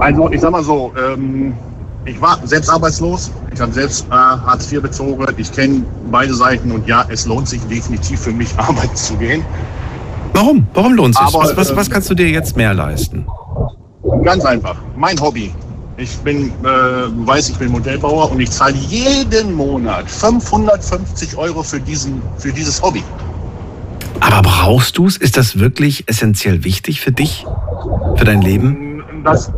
Also 0.00 0.30
ich 0.30 0.40
sag 0.40 0.50
mal 0.50 0.62
so, 0.62 0.92
ähm, 0.96 1.54
ich 2.04 2.20
war 2.20 2.38
selbst 2.44 2.70
arbeitslos, 2.70 3.30
ich 3.52 3.60
habe 3.60 3.72
selbst 3.72 4.06
äh, 4.10 4.14
Hartz 4.14 4.70
IV 4.72 4.82
bezogen, 4.82 5.26
ich 5.36 5.50
kenne 5.52 5.84
beide 6.10 6.34
Seiten 6.34 6.70
und 6.70 6.86
ja, 6.86 7.04
es 7.08 7.26
lohnt 7.26 7.48
sich 7.48 7.60
definitiv 7.62 8.20
für 8.20 8.32
mich, 8.32 8.48
arbeiten 8.58 8.94
zu 8.94 9.16
gehen. 9.16 9.44
Warum? 10.32 10.66
Warum 10.74 10.94
lohnt 10.94 11.14
es 11.14 11.26
sich? 11.26 11.34
Was, 11.34 11.56
was, 11.56 11.76
was 11.76 11.90
kannst 11.90 12.10
du 12.10 12.14
dir 12.14 12.28
jetzt 12.28 12.56
mehr 12.56 12.74
leisten? 12.74 13.26
Ganz 14.22 14.44
einfach. 14.44 14.76
Mein 14.96 15.20
Hobby. 15.20 15.52
Ich 15.98 16.14
bin, 16.18 16.48
äh, 16.48 16.52
du 16.62 17.26
weißt, 17.26 17.50
ich 17.50 17.56
bin 17.56 17.72
Modellbauer 17.72 18.30
und 18.30 18.38
ich 18.38 18.50
zahle 18.50 18.74
jeden 18.74 19.54
Monat 19.54 20.10
550 20.10 21.38
Euro 21.38 21.62
für, 21.62 21.80
diesen, 21.80 22.20
für 22.36 22.52
dieses 22.52 22.82
Hobby. 22.82 23.02
Aber 24.20 24.42
brauchst 24.42 24.98
du 24.98 25.06
es? 25.06 25.16
Ist 25.16 25.38
das 25.38 25.58
wirklich 25.58 26.04
essentiell 26.06 26.64
wichtig 26.64 27.00
für 27.00 27.12
dich? 27.12 27.46
Für 28.16 28.24
dein 28.26 28.42
Leben? 28.42 29.02
Das, 29.24 29.50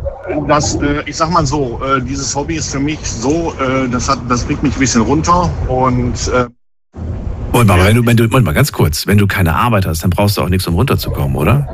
das 0.47 0.75
äh, 0.75 1.03
ich 1.05 1.15
sag 1.15 1.31
mal 1.31 1.45
so, 1.45 1.79
äh, 1.83 2.01
dieses 2.01 2.35
Hobby 2.35 2.55
ist 2.55 2.71
für 2.71 2.79
mich 2.79 2.99
so, 3.03 3.53
äh, 3.59 3.87
das, 3.89 4.09
hat, 4.09 4.19
das 4.27 4.43
bringt 4.43 4.63
mich 4.63 4.75
ein 4.75 4.79
bisschen 4.79 5.01
runter 5.01 5.49
und. 5.67 6.27
Äh, 6.29 6.47
Moment 7.51 7.67
mal, 7.67 7.85
wenn 7.85 7.95
du, 7.95 8.05
wenn 8.05 8.17
du, 8.17 8.41
mal, 8.41 8.53
ganz 8.53 8.71
kurz. 8.71 9.07
Wenn 9.07 9.17
du 9.17 9.25
keine 9.25 9.55
Arbeit 9.55 9.85
hast, 9.85 10.03
dann 10.03 10.11
brauchst 10.11 10.37
du 10.37 10.41
auch 10.41 10.49
nichts, 10.49 10.67
um 10.67 10.75
runterzukommen, 10.75 11.35
oder? 11.35 11.67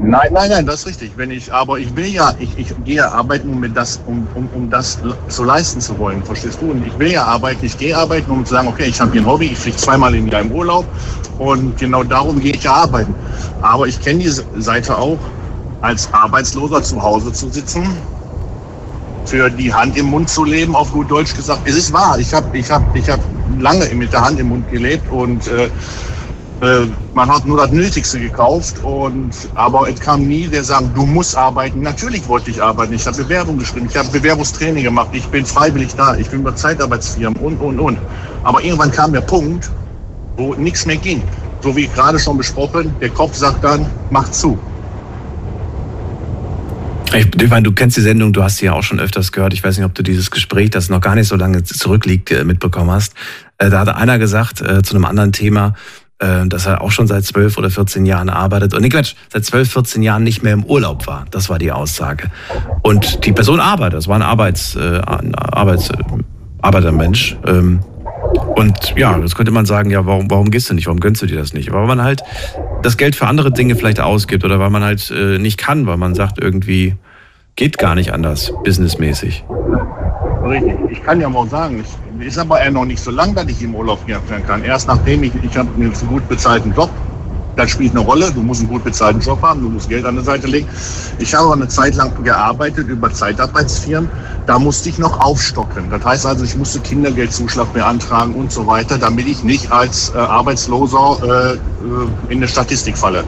Nein, 0.00 0.32
nein, 0.32 0.50
nein, 0.50 0.66
das 0.66 0.80
ist 0.80 0.86
richtig. 0.86 1.12
Wenn 1.16 1.30
ich, 1.30 1.52
aber 1.52 1.78
ich 1.78 1.94
will 1.96 2.06
ja, 2.06 2.34
ich, 2.38 2.50
ich 2.58 2.74
gehe 2.84 3.10
arbeiten, 3.10 3.48
um, 3.48 3.74
das, 3.74 4.00
um, 4.06 4.26
um, 4.34 4.48
um 4.54 4.68
das 4.68 4.98
so 5.28 5.44
leisten 5.44 5.80
zu 5.80 5.98
wollen, 5.98 6.22
verstehst 6.22 6.60
du? 6.60 6.72
Und 6.72 6.86
ich 6.86 6.98
will 6.98 7.12
ja 7.12 7.24
arbeiten, 7.24 7.64
ich 7.64 7.78
gehe 7.78 7.96
arbeiten, 7.96 8.30
um 8.30 8.44
zu 8.44 8.54
sagen, 8.54 8.68
okay, 8.68 8.84
ich 8.86 9.00
habe 9.00 9.12
hier 9.12 9.22
ein 9.22 9.26
Hobby, 9.26 9.46
ich 9.46 9.58
fliege 9.58 9.76
zweimal 9.76 10.14
im 10.14 10.28
Jahr 10.28 10.42
im 10.42 10.52
Urlaub 10.52 10.84
und 11.38 11.78
genau 11.78 12.02
darum 12.02 12.38
gehe 12.38 12.52
ich 12.52 12.64
ja 12.64 12.72
arbeiten. 12.72 13.14
Aber 13.62 13.86
ich 13.86 14.00
kenne 14.00 14.18
diese 14.18 14.44
Seite 14.58 14.98
auch, 14.98 15.18
als 15.84 16.08
Arbeitsloser 16.12 16.82
zu 16.82 17.02
Hause 17.02 17.32
zu 17.32 17.50
sitzen, 17.50 17.86
für 19.26 19.50
die 19.50 19.72
Hand 19.72 19.96
im 19.98 20.06
Mund 20.06 20.28
zu 20.30 20.44
leben, 20.44 20.74
auf 20.74 20.90
gut 20.92 21.10
Deutsch 21.10 21.34
gesagt. 21.34 21.60
Es 21.66 21.76
ist 21.76 21.92
wahr, 21.92 22.18
ich 22.18 22.32
habe 22.32 22.56
ich 22.56 22.70
hab, 22.70 22.82
ich 22.96 23.08
hab 23.08 23.20
lange 23.60 23.86
mit 23.94 24.12
der 24.12 24.22
Hand 24.22 24.40
im 24.40 24.48
Mund 24.48 24.70
gelebt 24.70 25.10
und 25.12 25.46
äh, 25.48 25.66
äh, 26.62 26.86
man 27.12 27.28
hat 27.28 27.44
nur 27.44 27.58
das 27.58 27.70
Nötigste 27.70 28.18
gekauft 28.18 28.82
und 28.82 29.32
aber 29.54 29.88
es 29.88 30.00
kam 30.00 30.26
nie 30.26 30.46
der 30.46 30.64
sagen, 30.64 30.90
du 30.94 31.04
musst 31.04 31.36
arbeiten. 31.36 31.80
Natürlich 31.82 32.26
wollte 32.28 32.50
ich 32.50 32.62
arbeiten. 32.62 32.94
Ich 32.94 33.06
habe 33.06 33.18
Bewerbung 33.18 33.58
geschrieben, 33.58 33.86
ich 33.90 33.96
habe 33.96 34.08
Bewerbungstraining 34.08 34.84
gemacht, 34.84 35.10
ich 35.12 35.26
bin 35.28 35.44
freiwillig 35.44 35.94
da, 35.96 36.16
ich 36.16 36.30
bin 36.30 36.40
über 36.40 36.56
Zeitarbeitsfirmen 36.56 37.38
und 37.42 37.60
und 37.60 37.78
und. 37.78 37.98
Aber 38.42 38.62
irgendwann 38.64 38.90
kam 38.90 39.12
der 39.12 39.20
Punkt, 39.20 39.70
wo 40.38 40.54
nichts 40.54 40.86
mehr 40.86 40.96
ging. 40.96 41.22
So 41.60 41.76
wie 41.76 41.88
gerade 41.88 42.18
schon 42.18 42.38
besprochen, 42.38 42.94
der 43.00 43.10
Kopf 43.10 43.36
sagt 43.36 43.64
dann, 43.64 43.86
mach 44.10 44.30
zu. 44.30 44.58
Ich, 47.16 47.48
meine, 47.48 47.62
du 47.62 47.72
kennst 47.72 47.96
die 47.96 48.00
Sendung, 48.00 48.32
du 48.32 48.42
hast 48.42 48.56
sie 48.56 48.66
ja 48.66 48.72
auch 48.72 48.82
schon 48.82 48.98
öfters 48.98 49.30
gehört. 49.30 49.52
Ich 49.52 49.62
weiß 49.62 49.76
nicht, 49.76 49.86
ob 49.86 49.94
du 49.94 50.02
dieses 50.02 50.30
Gespräch, 50.30 50.70
das 50.70 50.88
noch 50.88 51.00
gar 51.00 51.14
nicht 51.14 51.28
so 51.28 51.36
lange 51.36 51.62
zurückliegt, 51.62 52.30
äh, 52.30 52.44
mitbekommen 52.44 52.90
hast. 52.90 53.14
Äh, 53.58 53.70
da 53.70 53.80
hat 53.80 53.88
einer 53.88 54.18
gesagt 54.18 54.58
zu 54.58 54.94
einem 54.94 55.04
anderen 55.04 55.32
Thema, 55.32 55.74
äh, 56.20 56.46
dass 56.46 56.66
er 56.66 56.80
auch 56.80 56.92
schon 56.92 57.06
seit 57.06 57.24
12 57.24 57.58
oder 57.58 57.70
14 57.70 58.06
Jahren 58.06 58.30
arbeitet 58.30 58.72
und 58.72 58.82
nee, 58.82 58.88
Quatsch, 58.88 59.14
seit 59.32 59.44
12, 59.44 59.72
14 59.72 60.02
Jahren 60.02 60.22
nicht 60.22 60.42
mehr 60.44 60.52
im 60.52 60.64
Urlaub 60.64 61.08
war. 61.08 61.26
Das 61.32 61.48
war 61.48 61.58
die 61.58 61.72
Aussage. 61.72 62.30
Und 62.82 63.24
die 63.24 63.32
Person 63.32 63.58
arbeitet, 63.58 63.98
das 63.98 64.08
war 64.08 64.16
ein 64.16 64.22
Arbeits, 64.22 64.76
äh, 64.76 65.00
Arbeits, 65.04 65.90
äh, 65.90 65.96
Arbeitermensch. 66.62 67.36
Ähm, 67.46 67.80
und 68.54 68.94
ja, 68.96 69.18
das 69.18 69.34
könnte 69.34 69.50
man 69.50 69.66
sagen, 69.66 69.90
ja, 69.90 70.06
warum, 70.06 70.30
warum 70.30 70.50
gehst 70.50 70.70
du 70.70 70.74
nicht? 70.74 70.86
Warum 70.86 71.00
gönnst 71.00 71.20
du 71.20 71.26
dir 71.26 71.36
das 71.36 71.52
nicht? 71.52 71.72
weil 71.72 71.86
man 71.86 72.00
halt 72.02 72.22
das 72.82 72.96
Geld 72.96 73.16
für 73.16 73.26
andere 73.26 73.50
Dinge 73.50 73.74
vielleicht 73.74 73.98
ausgibt 73.98 74.44
oder 74.44 74.60
weil 74.60 74.70
man 74.70 74.84
halt 74.84 75.10
äh, 75.10 75.38
nicht 75.38 75.58
kann, 75.58 75.86
weil 75.86 75.96
man 75.96 76.14
sagt, 76.14 76.38
irgendwie 76.40 76.94
geht 77.56 77.78
gar 77.78 77.94
nicht 77.94 78.12
anders, 78.12 78.52
businessmäßig. 78.64 79.44
Richtig. 80.44 80.74
Ich 80.90 81.02
kann 81.02 81.20
ja 81.20 81.28
mal 81.28 81.48
sagen, 81.48 81.82
ich, 82.20 82.26
ist 82.26 82.38
aber 82.38 82.60
eher 82.60 82.70
noch 82.70 82.84
nicht 82.84 83.02
so 83.02 83.10
lang, 83.10 83.34
dass 83.34 83.46
ich 83.46 83.62
im 83.62 83.74
Urlaub 83.74 84.04
gehen 84.06 84.20
kann. 84.46 84.62
Erst 84.62 84.88
nachdem 84.88 85.22
ich, 85.22 85.32
ich 85.42 85.56
habe 85.56 85.68
einen 85.74 85.92
gut 86.08 86.28
bezahlten 86.28 86.74
Job, 86.74 86.90
das 87.56 87.70
spielt 87.70 87.92
eine 87.92 88.00
Rolle. 88.00 88.32
Du 88.32 88.42
musst 88.42 88.60
einen 88.60 88.68
gut 88.68 88.84
bezahlten 88.84 89.20
Job 89.20 89.40
haben, 89.42 89.62
du 89.62 89.68
musst 89.68 89.88
Geld 89.88 90.04
an 90.04 90.16
der 90.16 90.24
Seite 90.24 90.46
legen. 90.46 90.68
Ich 91.18 91.34
habe 91.34 91.52
eine 91.52 91.68
Zeit 91.68 91.94
lang 91.94 92.12
gearbeitet 92.24 92.88
über 92.88 93.12
Zeitarbeitsfirmen. 93.12 94.10
Da 94.46 94.58
musste 94.58 94.88
ich 94.88 94.98
noch 94.98 95.20
aufstocken. 95.20 95.88
Das 95.90 96.04
heißt 96.04 96.26
also, 96.26 96.44
ich 96.44 96.56
musste 96.56 96.80
Kindergeldzuschlag 96.80 97.72
beantragen 97.72 98.34
und 98.34 98.52
so 98.52 98.66
weiter, 98.66 98.98
damit 98.98 99.26
ich 99.26 99.44
nicht 99.44 99.70
als 99.70 100.12
äh, 100.14 100.18
Arbeitsloser 100.18 101.18
äh, 101.22 101.54
äh 101.54 101.58
in 102.28 102.40
der 102.40 102.48
Statistik 102.48 102.98
falle. 102.98 103.24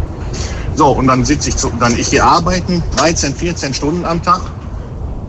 So, 0.77 0.89
und 0.89 1.07
dann 1.07 1.25
sitze 1.25 1.49
ich, 1.49 1.57
zu, 1.57 1.73
dann 1.81 1.99
ich 1.99 2.11
gehe 2.11 2.23
arbeiten, 2.23 2.83
13, 2.97 3.35
14 3.35 3.73
Stunden 3.73 4.05
am 4.05 4.23
Tag 4.23 4.43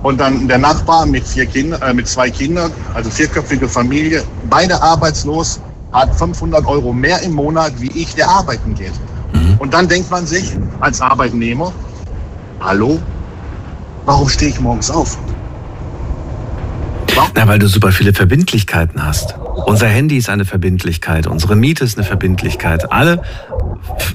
und 0.03 0.19
dann 0.19 0.47
der 0.47 0.57
Nachbar 0.57 1.05
mit, 1.05 1.25
vier 1.25 1.45
Kinder, 1.45 1.81
äh, 1.81 1.93
mit 1.93 2.07
zwei 2.07 2.29
Kindern, 2.29 2.71
also 2.93 3.09
vierköpfige 3.09 3.69
Familie, 3.69 4.23
beide 4.49 4.81
arbeitslos, 4.81 5.61
hat 5.93 6.13
500 6.13 6.65
Euro 6.65 6.91
mehr 6.91 7.21
im 7.21 7.33
Monat 7.33 7.71
wie 7.79 7.91
ich, 7.95 8.13
der 8.13 8.27
arbeiten 8.27 8.75
geht. 8.75 8.91
Mhm. 9.33 9.55
Und 9.59 9.73
dann 9.73 9.87
denkt 9.87 10.11
man 10.11 10.27
sich 10.27 10.51
als 10.81 10.99
Arbeitnehmer, 10.99 11.71
hallo, 12.59 12.99
warum 14.05 14.27
stehe 14.27 14.51
ich 14.51 14.59
morgens 14.59 14.91
auf? 14.91 15.17
Warum? 17.15 17.31
Na, 17.35 17.47
weil 17.47 17.59
du 17.59 17.67
super 17.67 17.93
viele 17.93 18.13
Verbindlichkeiten 18.13 19.03
hast. 19.03 19.33
Unser 19.65 19.87
Handy 19.87 20.17
ist 20.17 20.29
eine 20.29 20.45
Verbindlichkeit, 20.45 21.27
unsere 21.27 21.55
Miete 21.55 21.83
ist 21.83 21.97
eine 21.97 22.05
Verbindlichkeit, 22.05 22.91
alle, 22.91 23.21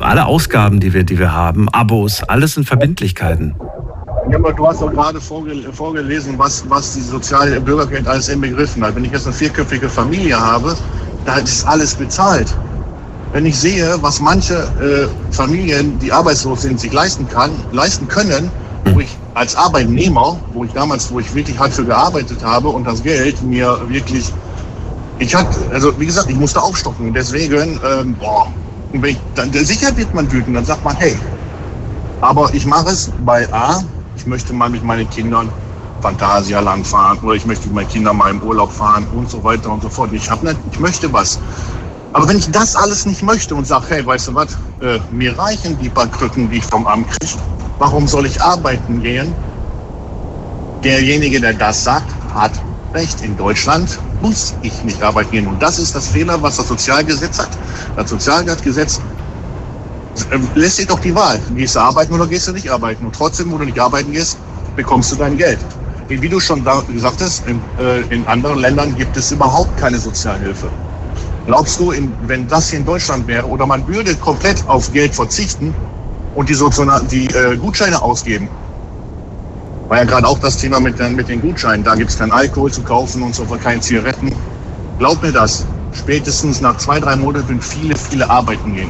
alle 0.01 0.27
Ausgaben, 0.27 0.81
die 0.81 0.93
wir, 0.93 1.05
die 1.05 1.19
wir 1.19 1.33
haben, 1.33 1.69
Abos, 1.71 2.23
alles 2.25 2.55
sind 2.55 2.67
Verbindlichkeiten. 2.67 3.55
Ja, 4.31 4.39
aber 4.39 4.53
du 4.53 4.67
hast 4.67 4.81
doch 4.81 4.93
gerade 4.93 5.21
vorgelesen, 5.21 6.39
was, 6.39 6.69
was 6.71 6.95
die 6.95 7.01
soziale 7.01 7.61
Bürgergeld 7.61 8.07
alles 8.07 8.29
inbegriffen 8.29 8.85
hat. 8.85 8.95
Wenn 8.95 9.05
ich 9.05 9.13
jetzt 9.13 9.27
eine 9.27 9.35
vierköpfige 9.35 9.89
Familie 9.89 10.39
habe, 10.39 10.77
da 11.27 11.37
ist 11.37 11.67
alles 11.67 11.95
bezahlt. 11.95 12.55
Wenn 13.33 13.47
ich 13.47 13.59
sehe, 13.59 13.97
was 14.01 14.21
manche 14.21 14.55
äh, 14.55 15.33
Familien, 15.35 15.99
die 15.99 16.13
arbeitslos 16.13 16.63
sind, 16.63 16.79
sich 16.79 16.93
leisten, 16.93 17.29
kann, 17.29 17.51
leisten 17.73 18.07
können, 18.07 18.51
wo 18.93 19.01
ich 19.01 19.17
als 19.35 19.57
Arbeitnehmer, 19.57 20.39
wo 20.53 20.65
ich 20.65 20.73
damals, 20.73 21.11
wo 21.11 21.21
ich 21.21 21.35
wirklich 21.35 21.59
hart 21.59 21.73
für 21.73 21.85
gearbeitet 21.85 22.45
habe 22.45 22.69
und 22.69 22.87
das 22.87 23.03
Geld 23.03 23.43
mir 23.43 23.79
wirklich, 23.89 24.33
ich 25.19 25.35
hatte, 25.35 25.59
also 25.71 25.99
wie 25.99 26.07
gesagt, 26.07 26.29
ich 26.31 26.37
musste 26.37 26.61
aufstocken. 26.61 27.13
Deswegen, 27.13 27.81
ähm, 27.85 28.15
boah, 28.17 28.53
und 28.93 29.03
wenn 29.03 29.11
ich, 29.11 29.21
dann, 29.35 29.53
sicher 29.53 29.97
wird 29.97 30.13
man 30.15 30.31
wütend, 30.31 30.57
dann 30.57 30.65
sagt 30.65 30.85
man, 30.85 30.97
hey, 30.97 31.17
aber 32.21 32.53
ich 32.55 32.67
mache 32.67 32.91
es 32.91 33.11
bei 33.25 33.51
A, 33.53 33.83
ich 34.17 34.27
möchte 34.27 34.53
mal 34.53 34.71
mit 34.71 34.85
meinen 34.85 35.09
Kindern 35.11 35.51
Phantasialand 36.03 36.87
fahren 36.87 37.19
oder 37.23 37.35
ich 37.35 37.47
möchte 37.47 37.67
mit 37.67 37.75
meinen 37.75 37.89
Kindern 37.89 38.17
mal 38.17 38.31
im 38.31 38.43
Urlaub 38.43 38.73
fahren 38.73 39.07
und 39.15 39.31
so 39.31 39.43
weiter 39.43 39.71
und 39.71 39.83
so 39.83 39.89
fort. 39.89 40.13
Ich, 40.13 40.31
hab 40.31 40.41
ich 40.45 40.81
möchte 40.81 41.13
was. 41.13 41.39
Aber 42.13 42.29
wenn 42.29 42.39
ich 42.39 42.51
das 42.51 42.77
alles 42.77 43.07
nicht 43.07 43.23
möchte 43.23 43.55
und 43.55 43.67
sage, 43.67 43.87
hey, 43.89 44.07
weißt 44.07 44.29
du 44.29 44.35
was, 44.35 44.59
äh, 44.81 44.99
mir 45.11 45.39
reichen 45.39 45.79
die 45.79 45.89
paar 45.89 46.09
Krücken, 46.09 46.51
die 46.51 46.59
ich 46.59 46.65
vom 46.65 46.87
Amt 46.87 47.09
kriege, 47.09 47.41
warum 47.79 48.07
soll 48.07 48.27
ich 48.27 48.41
arbeiten 48.43 49.03
gehen? 49.03 49.33
Derjenige, 50.85 51.41
der 51.41 51.55
das 51.55 51.85
sagt, 51.85 52.11
hat 52.35 52.53
recht. 52.93 53.23
In 53.23 53.37
Deutschland 53.37 53.99
muss 54.23 54.55
ich 54.63 54.85
nicht 54.85 55.03
arbeiten 55.03 55.31
gehen. 55.33 55.47
Und 55.47 55.61
das 55.61 55.79
ist 55.79 55.95
das 55.95 56.09
Fehler, 56.09 56.41
was 56.41 56.57
das 56.57 56.69
Sozialgesetz 56.69 57.39
hat. 57.39 57.51
Das 57.97 58.09
Sozialgesetz 58.09 59.01
lässt 60.55 60.79
dir 60.79 60.87
doch 60.87 61.01
die 61.01 61.15
Wahl. 61.15 61.41
Gehst 61.55 61.75
du 61.75 61.81
arbeiten 61.81 62.15
oder 62.15 62.27
gehst 62.27 62.47
du 62.47 62.53
nicht 62.53 62.71
arbeiten? 62.71 63.05
Und 63.05 63.15
trotzdem, 63.15 63.51
wo 63.51 63.59
du 63.59 63.65
nicht 63.65 63.79
arbeiten 63.79 64.13
gehst, 64.13 64.39
bekommst 64.77 65.13
du 65.13 65.17
dein 65.17 65.37
Geld. 65.37 65.59
Wie 66.09 66.29
du 66.29 66.41
schon 66.41 66.65
gesagt 66.65 67.21
hast, 67.21 67.47
in, 67.47 67.61
äh, 67.79 68.01
in 68.15 68.27
anderen 68.27 68.59
Ländern 68.59 68.95
gibt 68.97 69.17
es 69.17 69.31
überhaupt 69.33 69.77
keine 69.79 69.99
Sozialhilfe. 69.99 70.69
Glaubst 71.47 71.81
du, 71.81 71.91
in, 71.91 72.13
wenn 72.27 72.47
das 72.47 72.71
hier 72.71 72.81
in 72.81 72.85
Deutschland 72.85 73.27
wäre 73.27 73.47
oder 73.47 73.67
man 73.67 73.87
würde 73.89 74.15
komplett 74.17 74.63
auf 74.69 74.93
Geld 74.93 75.15
verzichten 75.15 75.75
und 76.35 76.49
die, 76.49 76.55
Sozial 76.55 77.03
die 77.11 77.27
äh, 77.27 77.57
Gutscheine 77.57 78.01
ausgeben, 78.01 78.49
war 79.93 79.99
ja 79.99 80.05
gerade 80.05 80.27
auch 80.27 80.39
das 80.39 80.57
Thema 80.57 80.81
mit, 80.81 80.99
mit 81.15 81.29
den 81.29 81.43
Gutscheinen. 81.43 81.85
Da 81.85 81.95
gibt 81.95 82.09
es 82.09 82.19
keinen 82.19 82.33
Alkohol 82.33 82.73
zu 82.73 82.81
kaufen 82.81 83.23
und 83.23 83.35
so 83.35 83.45
keine 83.45 83.79
Zigaretten. 83.83 84.35
Glaub 84.99 85.23
mir 85.23 85.33
das. 85.33 85.67
Spätestens 85.93 86.63
nach 86.63 86.79
zwei, 86.79 86.99
drei 86.99 87.15
Monaten 87.15 87.61
viele, 87.61 87.95
viele 87.95 88.31
arbeiten 88.31 88.75
gehen. 88.75 88.89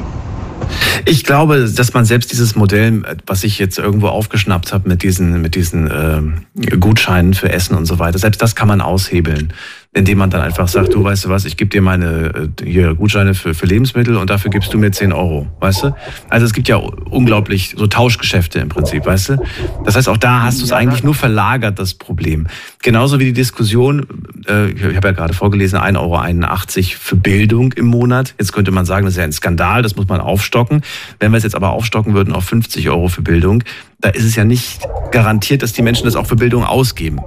Ich 1.04 1.24
glaube, 1.24 1.68
dass 1.68 1.92
man 1.92 2.04
selbst 2.04 2.30
dieses 2.30 2.54
Modell, 2.54 3.02
was 3.26 3.42
ich 3.42 3.58
jetzt 3.58 3.80
irgendwo 3.80 4.06
aufgeschnappt 4.06 4.72
habe 4.72 4.88
mit 4.88 5.02
diesen, 5.02 5.42
mit 5.42 5.56
diesen 5.56 5.90
äh, 5.90 6.76
Gutscheinen 6.76 7.34
für 7.34 7.50
Essen 7.50 7.74
und 7.74 7.86
so 7.86 7.98
weiter, 7.98 8.20
selbst 8.20 8.40
das 8.40 8.54
kann 8.54 8.68
man 8.68 8.80
aushebeln. 8.80 9.52
Indem 9.94 10.18
man 10.18 10.30
dann 10.30 10.40
einfach 10.40 10.68
sagt, 10.68 10.94
du 10.94 11.04
weißt 11.04 11.26
du 11.26 11.28
was, 11.28 11.44
ich 11.44 11.58
gebe 11.58 11.68
dir 11.68 11.82
meine 11.82 12.50
äh, 12.58 12.64
hier 12.64 12.94
Gutscheine 12.94 13.34
für, 13.34 13.52
für 13.52 13.66
Lebensmittel 13.66 14.16
und 14.16 14.30
dafür 14.30 14.50
gibst 14.50 14.72
du 14.72 14.78
mir 14.78 14.90
10 14.90 15.12
Euro, 15.12 15.48
weißt 15.60 15.84
du? 15.84 15.94
Also 16.30 16.46
es 16.46 16.54
gibt 16.54 16.68
ja 16.68 16.76
unglaublich 16.76 17.74
so 17.76 17.86
Tauschgeschäfte 17.86 18.58
im 18.60 18.70
Prinzip, 18.70 19.04
weißt 19.04 19.28
du? 19.30 19.42
Das 19.84 19.94
heißt, 19.94 20.08
auch 20.08 20.16
da 20.16 20.42
hast 20.42 20.60
du 20.60 20.64
es 20.64 20.72
eigentlich 20.72 21.04
nur 21.04 21.14
verlagert, 21.14 21.78
das 21.78 21.92
Problem. 21.92 22.46
Genauso 22.82 23.20
wie 23.20 23.26
die 23.26 23.32
Diskussion, 23.34 24.06
äh, 24.48 24.70
ich 24.70 24.82
habe 24.82 25.08
ja 25.08 25.12
gerade 25.12 25.34
vorgelesen, 25.34 25.78
1,81 25.78 25.98
Euro 25.98 26.96
für 26.98 27.16
Bildung 27.16 27.72
im 27.72 27.86
Monat. 27.86 28.34
Jetzt 28.38 28.54
könnte 28.54 28.70
man 28.70 28.86
sagen, 28.86 29.04
das 29.04 29.14
ist 29.14 29.18
ja 29.18 29.24
ein 29.24 29.32
Skandal, 29.32 29.82
das 29.82 29.96
muss 29.96 30.08
man 30.08 30.22
aufstocken. 30.22 30.80
Wenn 31.20 31.32
wir 31.32 31.36
es 31.36 31.44
jetzt 31.44 31.54
aber 31.54 31.70
aufstocken 31.70 32.14
würden 32.14 32.32
auf 32.32 32.44
50 32.44 32.88
Euro 32.88 33.08
für 33.08 33.20
Bildung, 33.20 33.62
da 34.00 34.08
ist 34.08 34.24
es 34.24 34.36
ja 34.36 34.44
nicht 34.44 34.80
garantiert, 35.10 35.62
dass 35.62 35.74
die 35.74 35.82
Menschen 35.82 36.06
das 36.06 36.16
auch 36.16 36.26
für 36.26 36.36
Bildung 36.36 36.64
ausgeben. 36.64 37.20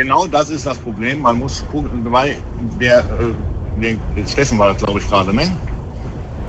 Genau 0.00 0.26
das 0.26 0.48
ist 0.48 0.64
das 0.64 0.78
Problem. 0.78 1.20
Man 1.20 1.38
muss 1.38 1.62
gucken, 1.70 2.10
weil 2.10 2.38
der, 2.80 3.00
äh, 3.00 3.34
der 3.82 4.26
Steffen 4.26 4.58
war 4.58 4.72
das, 4.72 4.82
glaube 4.82 4.98
ich, 4.98 5.06
gerade, 5.06 5.30
ne? 5.34 5.54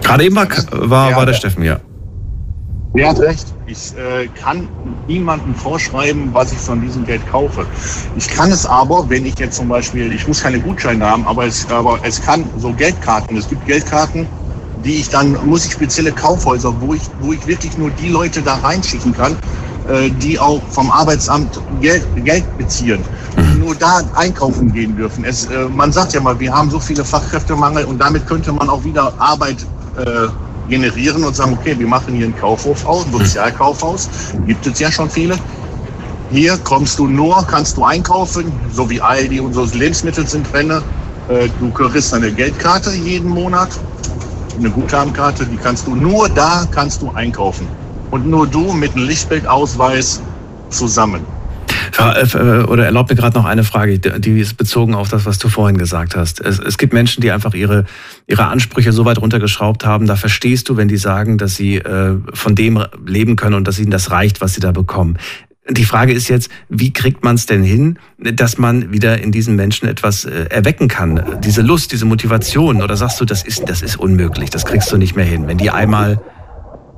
Gerade 0.01 0.23
eben 0.23 0.37
war, 0.37 0.47
war, 0.71 1.13
war 1.17 1.25
der 1.25 1.33
Steffen, 1.33 1.61
ja. 1.65 1.77
Der 2.95 3.09
hat 3.09 3.19
recht. 3.19 3.45
Ich 3.67 3.93
äh, 3.97 4.27
kann 4.41 4.69
niemandem 5.05 5.53
vorschreiben, 5.53 6.29
was 6.31 6.53
ich 6.53 6.59
von 6.59 6.79
diesem 6.79 7.05
Geld 7.05 7.29
kaufe. 7.29 7.65
Ich 8.15 8.29
kann 8.29 8.49
es 8.51 8.65
aber, 8.65 9.09
wenn 9.09 9.25
ich 9.25 9.37
jetzt 9.37 9.57
zum 9.57 9.67
Beispiel, 9.67 10.13
ich 10.13 10.25
muss 10.29 10.41
keine 10.41 10.61
Gutscheine 10.61 11.05
haben, 11.05 11.27
aber 11.27 11.45
es, 11.45 11.69
aber 11.69 11.99
es 12.03 12.21
kann 12.21 12.45
so 12.57 12.71
Geldkarten, 12.71 13.35
es 13.35 13.49
gibt 13.49 13.65
Geldkarten, 13.65 14.27
die 14.85 14.95
ich 15.01 15.09
dann, 15.09 15.37
muss 15.45 15.65
ich 15.65 15.73
spezielle 15.73 16.13
Kaufhäuser, 16.13 16.73
wo 16.79 16.93
ich, 16.93 17.01
wo 17.19 17.33
ich 17.33 17.45
wirklich 17.45 17.77
nur 17.77 17.89
die 17.91 18.07
Leute 18.07 18.41
da 18.41 18.53
reinschicken 18.55 19.13
kann, 19.13 19.35
die 20.19 20.37
auch 20.39 20.61
vom 20.69 20.91
Arbeitsamt 20.91 21.59
Geld, 21.81 22.05
Geld 22.23 22.45
beziehen, 22.57 23.03
die 23.37 23.59
nur 23.59 23.75
da 23.75 24.01
einkaufen 24.15 24.71
gehen 24.71 24.95
dürfen. 24.95 25.23
Es, 25.23 25.45
äh, 25.45 25.65
man 25.69 25.91
sagt 25.91 26.13
ja 26.13 26.21
mal, 26.21 26.39
wir 26.39 26.53
haben 26.53 26.69
so 26.69 26.79
viele 26.79 27.03
Fachkräftemangel 27.03 27.85
und 27.85 27.99
damit 27.99 28.27
könnte 28.27 28.51
man 28.51 28.69
auch 28.69 28.83
wieder 28.83 29.13
Arbeit 29.17 29.57
äh, 29.97 30.27
generieren 30.69 31.23
und 31.23 31.35
sagen, 31.35 31.57
okay, 31.59 31.77
wir 31.77 31.87
machen 31.87 32.15
hier 32.15 32.25
einen 32.25 32.37
Kaufhof 32.37 32.85
aus, 32.85 33.05
ein 33.05 33.11
Sozialkaufhaus, 33.11 34.09
gibt 34.45 34.65
es 34.67 34.79
ja 34.79 34.91
schon 34.91 35.09
viele. 35.09 35.35
Hier 36.31 36.57
kommst 36.63 36.97
du 36.97 37.07
nur, 37.07 37.45
kannst 37.49 37.75
du 37.75 37.83
einkaufen, 37.83 38.51
so 38.71 38.89
wie 38.89 39.01
Aldi 39.01 39.41
und 39.41 39.53
so 39.53 39.65
Lebensmittel 39.65 40.25
sind 40.27 40.51
drin. 40.53 40.71
Äh, 40.71 41.49
du 41.59 41.71
kriegst 41.71 42.13
eine 42.13 42.31
Geldkarte 42.31 42.91
jeden 42.91 43.29
Monat, 43.29 43.69
eine 44.57 44.69
Guthabenkarte, 44.69 45.45
die 45.45 45.57
kannst 45.57 45.87
du 45.87 45.95
nur 45.95 46.29
da 46.29 46.65
kannst 46.71 47.01
du 47.01 47.11
einkaufen 47.11 47.67
und 48.11 48.27
nur 48.27 48.45
du 48.45 48.73
mit 48.73 48.95
einem 48.95 49.07
Lichtbildausweis 49.07 50.21
zusammen. 50.69 51.21
Äh, 51.97 52.63
oder 52.63 52.85
erlaubt 52.85 53.09
mir 53.09 53.15
gerade 53.15 53.37
noch 53.37 53.45
eine 53.45 53.63
Frage, 53.63 53.99
die 53.99 54.39
ist 54.39 54.57
bezogen 54.57 54.95
auf 54.95 55.09
das, 55.09 55.25
was 55.25 55.39
du 55.39 55.49
vorhin 55.49 55.77
gesagt 55.77 56.15
hast. 56.15 56.39
Es, 56.39 56.59
es, 56.59 56.77
gibt 56.77 56.93
Menschen, 56.93 57.21
die 57.21 57.31
einfach 57.31 57.53
ihre, 57.53 57.85
ihre 58.27 58.45
Ansprüche 58.45 58.91
so 58.91 59.05
weit 59.05 59.19
runtergeschraubt 59.19 59.85
haben, 59.85 60.07
da 60.07 60.15
verstehst 60.15 60.69
du, 60.69 60.77
wenn 60.77 60.87
die 60.87 60.97
sagen, 60.97 61.37
dass 61.37 61.55
sie 61.55 61.77
äh, 61.77 62.17
von 62.33 62.55
dem 62.55 62.83
leben 63.05 63.35
können 63.35 63.55
und 63.55 63.67
dass 63.67 63.79
ihnen 63.79 63.91
das 63.91 64.11
reicht, 64.11 64.41
was 64.41 64.53
sie 64.53 64.61
da 64.61 64.71
bekommen. 64.71 65.17
Die 65.69 65.85
Frage 65.85 66.11
ist 66.11 66.27
jetzt, 66.27 66.49
wie 66.69 66.91
kriegt 66.91 67.23
man 67.23 67.35
es 67.35 67.45
denn 67.45 67.63
hin, 67.63 67.99
dass 68.17 68.57
man 68.57 68.91
wieder 68.91 69.21
in 69.21 69.31
diesen 69.31 69.55
Menschen 69.55 69.87
etwas 69.87 70.25
äh, 70.25 70.45
erwecken 70.49 70.87
kann? 70.87 71.39
Diese 71.43 71.61
Lust, 71.61 71.91
diese 71.91 72.05
Motivation? 72.05 72.81
Oder 72.81 72.95
sagst 72.97 73.21
du, 73.21 73.25
das 73.25 73.43
ist, 73.43 73.69
das 73.69 73.81
ist 73.81 73.97
unmöglich, 73.97 74.49
das 74.49 74.65
kriegst 74.65 74.91
du 74.91 74.97
nicht 74.97 75.15
mehr 75.15 75.25
hin? 75.25 75.47
Wenn 75.47 75.57
die 75.57 75.69
einmal 75.69 76.19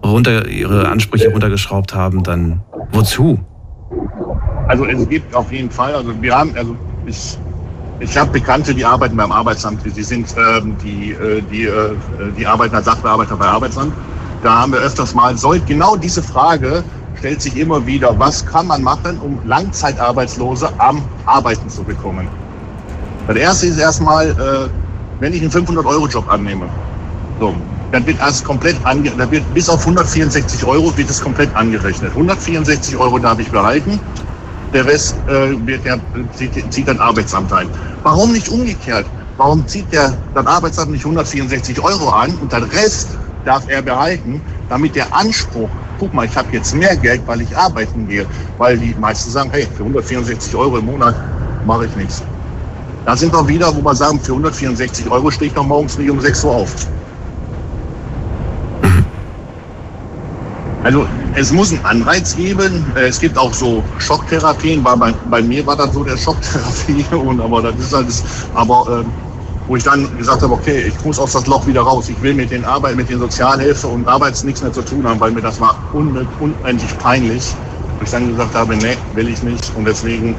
runter, 0.03 0.47
ihre 0.47 0.89
Ansprüche 0.89 1.30
runtergeschraubt 1.30 1.93
haben, 1.95 2.23
dann 2.23 2.61
wozu? 2.91 3.39
Also 4.67 4.85
es 4.85 5.07
gibt 5.09 5.34
auf 5.35 5.51
jeden 5.51 5.69
Fall, 5.69 5.93
also 5.93 6.13
wir 6.21 6.35
haben, 6.35 6.53
also 6.55 6.75
ich, 7.05 7.38
ich 7.99 8.17
habe 8.17 8.31
Bekannte, 8.31 8.73
die 8.73 8.85
arbeiten 8.85 9.15
beim 9.17 9.31
Arbeitsamt, 9.31 9.81
die 9.85 10.03
sind 10.03 10.34
ähm, 10.38 10.75
die, 10.84 11.11
äh, 11.11 11.41
die, 11.51 11.65
äh, 11.65 11.95
die 12.38 12.45
arbeiten 12.45 12.75
als 12.75 12.85
Sachbearbeiter 12.85 13.35
bei 13.35 13.45
Arbeitsamt. 13.45 13.93
Da 14.41 14.61
haben 14.61 14.73
wir 14.73 14.80
öfters 14.80 15.13
mal, 15.13 15.38
soll 15.38 15.59
genau 15.61 15.95
diese 15.95 16.21
Frage 16.21 16.84
stellt 17.23 17.41
sich 17.41 17.55
immer 17.57 17.85
wieder, 17.85 18.19
was 18.19 18.45
kann 18.45 18.67
man 18.67 18.84
machen, 18.84 19.17
um 19.19 19.39
Langzeitarbeitslose 19.45 20.69
am 20.77 21.01
Arbeiten 21.25 21.69
zu 21.69 21.81
bekommen? 21.81 22.27
Das 23.27 23.38
erste 23.38 23.67
ist 23.67 23.77
erstmal, 23.77 24.31
äh, 24.31 24.69
wenn 25.21 25.31
ich 25.31 25.41
einen 25.41 25.49
500-Euro-Job 25.49 26.30
annehme, 26.30 26.65
so, 27.39 27.55
dann 27.93 28.07
wird 28.07 28.19
alles 28.21 28.43
komplett 28.43 28.75
ange 28.85 29.11
dann 29.11 29.29
wird 29.29 29.43
bis 29.53 29.69
auf 29.69 29.81
164 29.81 30.65
Euro 30.65 30.97
wird 30.97 31.09
es 31.09 31.21
komplett 31.21 31.55
angerechnet. 31.55 32.09
164 32.09 32.97
Euro 32.97 33.19
darf 33.19 33.37
ich 33.37 33.51
behalten. 33.51 33.99
Der 34.73 34.83
Rest 34.85 35.15
äh, 35.27 35.55
wird 35.67 35.85
ja, 35.85 35.97
zieht, 36.35 36.73
zieht 36.73 36.87
dann 36.87 36.99
Arbeitsamt 36.99 37.53
ein. 37.53 37.69
Warum 38.01 38.31
nicht 38.31 38.49
umgekehrt? 38.49 39.05
Warum 39.37 39.67
zieht 39.67 39.91
der 39.91 40.11
dann 40.33 40.47
Arbeitsamt 40.47 40.91
nicht 40.91 41.05
164 41.05 41.79
Euro 41.83 42.09
an 42.09 42.33
und 42.41 42.51
den 42.51 42.63
Rest 42.63 43.09
darf 43.45 43.69
er 43.69 43.83
behalten, 43.83 44.41
damit 44.69 44.95
der 44.95 45.13
Anspruch, 45.15 45.69
guck 45.99 46.11
mal, 46.15 46.25
ich 46.25 46.35
habe 46.35 46.47
jetzt 46.51 46.73
mehr 46.73 46.95
Geld, 46.95 47.21
weil 47.27 47.41
ich 47.41 47.55
arbeiten 47.55 48.07
gehe, 48.07 48.25
weil 48.57 48.75
die 48.75 48.95
meisten 48.99 49.29
sagen, 49.29 49.51
hey, 49.51 49.67
für 49.77 49.83
164 49.83 50.55
Euro 50.55 50.77
im 50.77 50.85
Monat 50.87 51.15
mache 51.67 51.85
ich 51.85 51.95
nichts. 51.95 52.23
Da 53.05 53.15
sind 53.15 53.31
wir 53.31 53.47
wieder, 53.47 53.75
wo 53.75 53.81
wir 53.81 53.95
sagen, 53.95 54.19
für 54.19 54.31
164 54.31 55.11
Euro 55.11 55.29
stehe 55.29 55.51
ich 55.51 55.55
noch 55.55 55.67
morgens 55.67 55.95
nicht 55.99 56.09
um 56.09 56.19
6 56.19 56.43
Uhr 56.45 56.55
auf. 56.55 56.73
Also 60.84 61.07
es 61.35 61.51
muss 61.51 61.72
einen 61.72 61.85
Anreiz 61.85 62.35
geben. 62.35 62.85
Äh, 62.95 63.07
es 63.07 63.19
gibt 63.19 63.38
auch 63.38 63.53
so 63.53 63.84
Schocktherapien. 63.99 64.84
Bei, 64.84 64.95
bei, 65.30 65.41
mir 65.41 65.65
war 65.65 65.77
das 65.77 65.93
so 65.93 66.03
der 66.03 66.18
Schocktherapie. 66.18 67.05
Und, 67.15 67.39
aber 67.39 67.61
das 67.61 67.76
ist 67.80 67.93
halt, 67.93 68.07
das, 68.07 68.23
aber 68.53 68.85
ähm, 68.99 69.05
wo 69.68 69.77
ich 69.77 69.84
dann 69.84 70.18
gesagt 70.18 70.41
habe, 70.41 70.53
okay, 70.53 70.85
ich 70.88 71.05
muss 71.05 71.18
aus 71.19 71.31
das 71.31 71.47
Loch 71.47 71.65
wieder 71.65 71.81
raus. 71.81 72.10
Ich 72.10 72.22
will 72.22 72.34
mit 72.34 72.51
den 72.51 72.65
Arbeit, 72.65 72.97
mit 72.97 73.10
den 73.10 73.19
Sozialhilfe 73.19 73.88
und 73.88 74.07
Arbeits 74.07 74.43
nichts 74.43 74.61
mehr 74.61 74.73
zu 74.73 74.81
tun 74.81 75.07
haben, 75.07 75.19
weil 75.22 75.31
mir 75.31 75.41
das 75.41 75.60
war 75.61 75.77
un, 75.93 76.27
unendlich 76.39 76.97
peinlich. 76.97 77.55
Wo 77.97 78.03
ich 78.03 78.11
dann 78.11 78.30
gesagt 78.30 78.53
habe, 78.53 78.76
nee, 78.76 78.97
will 79.14 79.30
ich 79.30 79.41
nicht. 79.41 79.72
Und 79.77 79.85
deswegen 79.85 80.35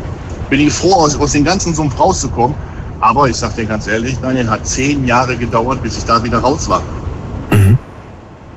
bin 0.50 0.60
ich 0.60 0.74
froh, 0.74 0.92
aus, 0.92 1.18
aus 1.18 1.32
dem 1.32 1.44
ganzen 1.44 1.74
Sumpf 1.74 1.98
rauszukommen. 1.98 2.54
Aber 3.00 3.28
ich 3.28 3.36
sage 3.36 3.54
dir 3.62 3.66
ganz 3.66 3.86
ehrlich, 3.86 4.18
Daniel, 4.20 4.48
hat 4.48 4.66
zehn 4.66 5.06
Jahre 5.06 5.36
gedauert, 5.36 5.82
bis 5.82 5.96
ich 5.96 6.04
da 6.04 6.22
wieder 6.22 6.38
raus 6.38 6.68
war. 6.68 6.82
Mhm. 7.50 7.78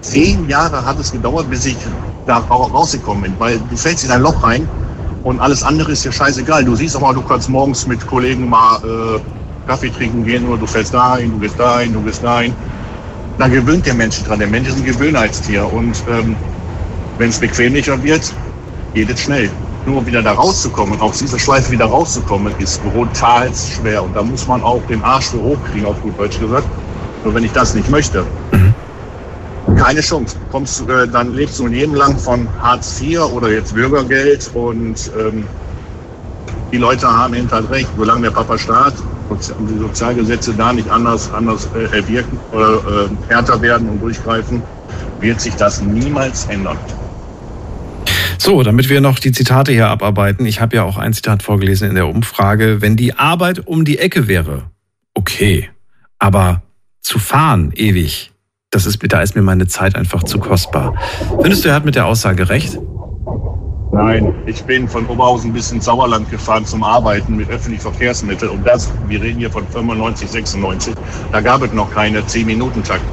Zehn 0.01 0.47
Jahre 0.47 0.85
hat 0.85 0.99
es 0.99 1.11
gedauert, 1.11 1.49
bis 1.49 1.65
ich 1.65 1.77
da 2.25 2.37
rausgekommen 2.37 3.23
bin, 3.23 3.33
weil 3.39 3.59
du 3.69 3.75
fällst 3.75 4.03
in 4.03 4.11
ein 4.11 4.21
Loch 4.21 4.43
rein 4.43 4.67
und 5.23 5.39
alles 5.39 5.63
andere 5.63 5.91
ist 5.91 6.05
dir 6.05 6.11
scheißegal. 6.11 6.63
Du 6.63 6.75
siehst 6.75 6.95
auch 6.95 7.01
mal, 7.01 7.13
du 7.13 7.21
kannst 7.21 7.49
morgens 7.49 7.87
mit 7.87 8.05
Kollegen 8.05 8.47
mal 8.49 8.77
äh, 8.77 9.19
Kaffee 9.67 9.89
trinken 9.89 10.23
gehen 10.23 10.47
oder 10.47 10.57
du 10.57 10.67
fällst 10.67 10.93
dahin, 10.93 11.31
du 11.31 11.39
gehst 11.39 11.59
dahin, 11.59 11.93
du 11.93 12.01
gehst 12.01 12.23
dahin. 12.23 12.53
Da 13.37 13.47
gewöhnt 13.47 13.85
der 13.85 13.93
Mensch 13.93 14.23
dran. 14.23 14.39
Der 14.39 14.47
Mensch 14.47 14.69
ist 14.69 14.77
ein 14.77 14.85
Gewöhnheitstier 14.85 15.71
und 15.71 16.01
ähm, 16.09 16.35
wenn 17.17 17.29
es 17.29 17.39
bequemlicher 17.39 18.01
wird, 18.03 18.33
geht 18.93 19.09
es 19.09 19.21
schnell. 19.21 19.49
Nur 19.85 20.05
wieder 20.05 20.21
da 20.21 20.33
rauszukommen, 20.33 20.99
aus 20.99 21.19
dieser 21.19 21.39
Schleife 21.39 21.71
wieder 21.71 21.85
rauszukommen, 21.85 22.53
ist 22.59 22.83
brutal 22.83 23.49
schwer. 23.53 24.03
Und 24.03 24.15
da 24.15 24.23
muss 24.23 24.47
man 24.47 24.61
auch 24.61 24.81
den 24.89 25.03
Arsch 25.03 25.27
für 25.27 25.39
hochkriegen, 25.39 25.85
auf 25.85 26.01
gut 26.01 26.19
Deutsch 26.19 26.39
gesagt. 26.39 26.67
Nur 27.23 27.33
wenn 27.33 27.43
ich 27.43 27.51
das 27.51 27.73
nicht 27.73 27.89
möchte, 27.89 28.25
mhm 28.51 28.66
keine 29.77 30.01
Chance. 30.01 30.35
Kommst, 30.51 30.87
äh, 30.89 31.07
dann 31.07 31.33
lebst 31.33 31.59
du 31.59 31.65
ein 31.65 31.71
Leben 31.71 31.95
lang 31.95 32.17
von 32.17 32.47
Hartz 32.61 33.01
IV 33.01 33.21
oder 33.21 33.49
jetzt 33.49 33.73
Bürgergeld 33.73 34.49
und 34.53 35.11
ähm, 35.17 35.43
die 36.71 36.77
Leute 36.77 37.07
haben 37.07 37.33
eben 37.33 37.49
halt 37.49 37.69
recht, 37.69 37.89
solange 37.97 38.23
der 38.23 38.31
Papa 38.31 38.57
Staat 38.57 38.93
und 39.29 39.69
die 39.69 39.79
Sozialgesetze 39.79 40.53
da 40.53 40.73
nicht 40.73 40.89
anders, 40.89 41.31
anders 41.33 41.69
äh, 41.75 41.95
erwirken 41.95 42.39
oder 42.51 42.75
äh, 42.75 43.09
härter 43.29 43.61
werden 43.61 43.89
und 43.89 44.01
durchgreifen, 44.01 44.61
wird 45.19 45.39
sich 45.39 45.55
das 45.55 45.81
niemals 45.81 46.45
ändern. 46.45 46.77
So, 48.37 48.63
damit 48.63 48.89
wir 48.89 49.01
noch 49.01 49.19
die 49.19 49.31
Zitate 49.31 49.71
hier 49.71 49.89
abarbeiten. 49.89 50.45
Ich 50.45 50.61
habe 50.61 50.77
ja 50.77 50.83
auch 50.83 50.97
ein 50.97 51.13
Zitat 51.13 51.43
vorgelesen 51.43 51.89
in 51.89 51.95
der 51.95 52.07
Umfrage. 52.07 52.81
Wenn 52.81 52.95
die 52.95 53.13
Arbeit 53.13 53.67
um 53.67 53.83
die 53.83 53.97
Ecke 53.97 54.27
wäre, 54.27 54.69
okay. 55.13 55.69
Aber 56.19 56.61
zu 57.01 57.19
fahren 57.19 57.71
ewig, 57.75 58.31
das 58.71 58.85
ist, 58.85 58.99
da 59.01 59.21
ist 59.21 59.35
mir 59.35 59.41
meine 59.41 59.67
Zeit 59.67 59.95
einfach 59.95 60.23
zu 60.23 60.39
kostbar. 60.39 60.93
Findest 61.41 61.63
du, 61.63 61.69
er 61.69 61.75
hat 61.75 61.85
mit 61.85 61.95
der 61.95 62.05
Aussage 62.05 62.49
recht? 62.49 62.77
Nein, 63.93 64.35
ich 64.45 64.61
bin 64.63 64.87
von 64.87 65.05
Oberhausen 65.07 65.53
bis 65.53 65.71
ins 65.71 65.85
Sauerland 65.85 66.29
gefahren 66.29 66.65
zum 66.65 66.83
Arbeiten 66.83 67.37
mit 67.37 67.49
öffentlichen 67.49 67.81
Verkehrsmitteln. 67.81 68.51
Und 68.51 68.67
das, 68.67 68.91
wir 69.07 69.21
reden 69.21 69.39
hier 69.39 69.49
von 69.49 69.65
95, 69.65 70.29
96, 70.29 70.93
da 71.31 71.41
gab 71.41 71.63
es 71.63 71.71
noch 71.71 71.89
keine 71.91 72.19
10-Minuten-Takt. 72.21 73.05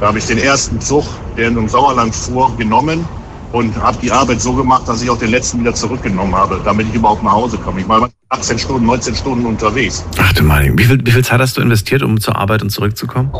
Da 0.00 0.08
habe 0.08 0.18
ich 0.18 0.26
den 0.26 0.38
ersten 0.38 0.80
Zug, 0.80 1.04
der 1.36 1.48
in 1.48 1.68
Sauerland 1.68 2.14
fuhr, 2.14 2.50
genommen 2.56 3.04
und 3.52 3.76
habe 3.76 3.98
die 4.02 4.10
Arbeit 4.10 4.40
so 4.40 4.54
gemacht, 4.54 4.88
dass 4.88 5.02
ich 5.02 5.10
auch 5.10 5.18
den 5.18 5.30
letzten 5.30 5.60
wieder 5.60 5.74
zurückgenommen 5.74 6.34
habe, 6.34 6.60
damit 6.64 6.88
ich 6.88 6.94
überhaupt 6.94 7.22
nach 7.22 7.32
Hause 7.32 7.58
komme. 7.58 7.80
Ich 7.82 7.88
war 7.88 8.08
18 8.30 8.58
Stunden, 8.58 8.86
19 8.86 9.14
Stunden 9.14 9.44
unterwegs. 9.44 10.04
Ach 10.18 10.32
du 10.32 10.42
meine, 10.42 10.76
wie 10.78 10.84
viel, 10.84 11.06
wie 11.06 11.10
viel 11.10 11.24
Zeit 11.24 11.38
hast 11.38 11.58
du 11.58 11.60
investiert, 11.60 12.02
um 12.02 12.18
zur 12.18 12.36
Arbeit 12.36 12.62
und 12.62 12.70
zurückzukommen? 12.70 13.30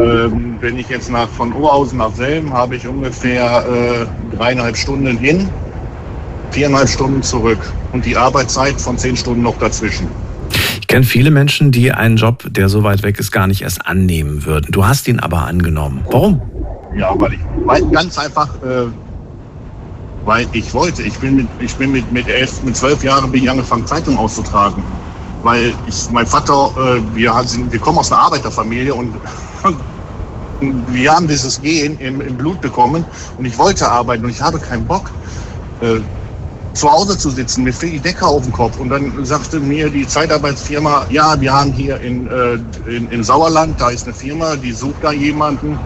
Ähm, 0.00 0.56
wenn 0.60 0.78
ich 0.78 0.88
jetzt 0.88 1.10
nach, 1.10 1.28
von 1.28 1.52
Oberhausen 1.52 1.98
nach 1.98 2.14
Selm 2.14 2.52
habe 2.52 2.76
ich 2.76 2.86
ungefähr 2.86 3.64
äh, 3.66 4.36
dreieinhalb 4.36 4.76
Stunden 4.76 5.18
hin 5.18 5.48
viereinhalb 6.50 6.88
Stunden 6.88 7.22
zurück 7.22 7.58
und 7.92 8.04
die 8.04 8.16
Arbeitszeit 8.16 8.80
von 8.80 8.98
zehn 8.98 9.16
Stunden 9.16 9.42
noch 9.42 9.58
dazwischen. 9.58 10.08
Ich 10.80 10.86
kenne 10.86 11.04
viele 11.04 11.30
Menschen, 11.30 11.70
die 11.70 11.92
einen 11.92 12.16
Job, 12.16 12.42
der 12.48 12.68
so 12.68 12.82
weit 12.82 13.02
weg 13.02 13.18
ist, 13.18 13.30
gar 13.30 13.46
nicht 13.46 13.62
erst 13.62 13.86
annehmen 13.86 14.44
würden. 14.44 14.66
Du 14.70 14.84
hast 14.84 15.06
ihn 15.06 15.20
aber 15.20 15.46
angenommen. 15.46 16.04
Warum? 16.10 16.42
Ja, 16.96 17.14
weil 17.18 17.34
ich 17.34 17.40
weil 17.64 17.82
ganz 17.90 18.18
einfach, 18.18 18.48
äh, 18.64 18.86
weil 20.24 20.46
ich 20.52 20.74
wollte. 20.74 21.02
Ich 21.02 21.16
bin 21.18 21.36
mit, 21.36 21.48
ich 21.60 21.74
bin 21.76 21.92
mit, 21.92 22.10
mit 22.10 22.26
elf, 22.26 22.62
mit 22.64 22.76
zwölf 22.76 23.04
Jahren 23.04 23.30
bin 23.30 23.44
ich 23.44 23.50
angefangen, 23.50 23.86
Zeitung 23.86 24.18
auszutragen. 24.18 24.82
Weil 25.44 25.72
ich, 25.86 26.10
mein 26.10 26.26
Vater, 26.26 26.70
äh, 26.76 27.16
wir, 27.16 27.32
sind, 27.44 27.72
wir 27.72 27.78
kommen 27.78 27.98
aus 27.98 28.10
einer 28.10 28.22
Arbeiterfamilie 28.22 28.92
und 28.92 29.14
wir 30.60 31.12
haben 31.12 31.28
dieses 31.28 31.60
Gen 31.60 31.98
im, 31.98 32.20
im, 32.20 32.36
Blut 32.36 32.60
bekommen 32.60 33.04
und 33.38 33.44
ich 33.44 33.56
wollte 33.58 33.88
arbeiten 33.88 34.24
und 34.24 34.30
ich 34.30 34.40
habe 34.40 34.58
keinen 34.58 34.86
Bock, 34.86 35.10
äh, 35.80 36.00
zu 36.74 36.90
Hause 36.90 37.18
zu 37.18 37.30
sitzen 37.30 37.64
mit 37.64 37.74
viel 37.74 37.98
Decke 38.00 38.26
auf 38.26 38.44
dem 38.44 38.52
Kopf. 38.52 38.78
Und 38.78 38.90
dann 38.90 39.24
sagte 39.24 39.58
mir 39.58 39.90
die 39.90 40.06
Zeitarbeitsfirma, 40.06 41.06
ja, 41.10 41.40
wir 41.40 41.52
haben 41.52 41.72
hier 41.72 42.00
in, 42.00 42.26
äh, 42.28 42.54
in, 42.88 43.10
in 43.10 43.24
Sauerland, 43.24 43.80
da 43.80 43.90
ist 43.90 44.06
eine 44.06 44.14
Firma, 44.14 44.56
die 44.56 44.72
sucht 44.72 45.02
da 45.02 45.12
jemanden. 45.12 45.78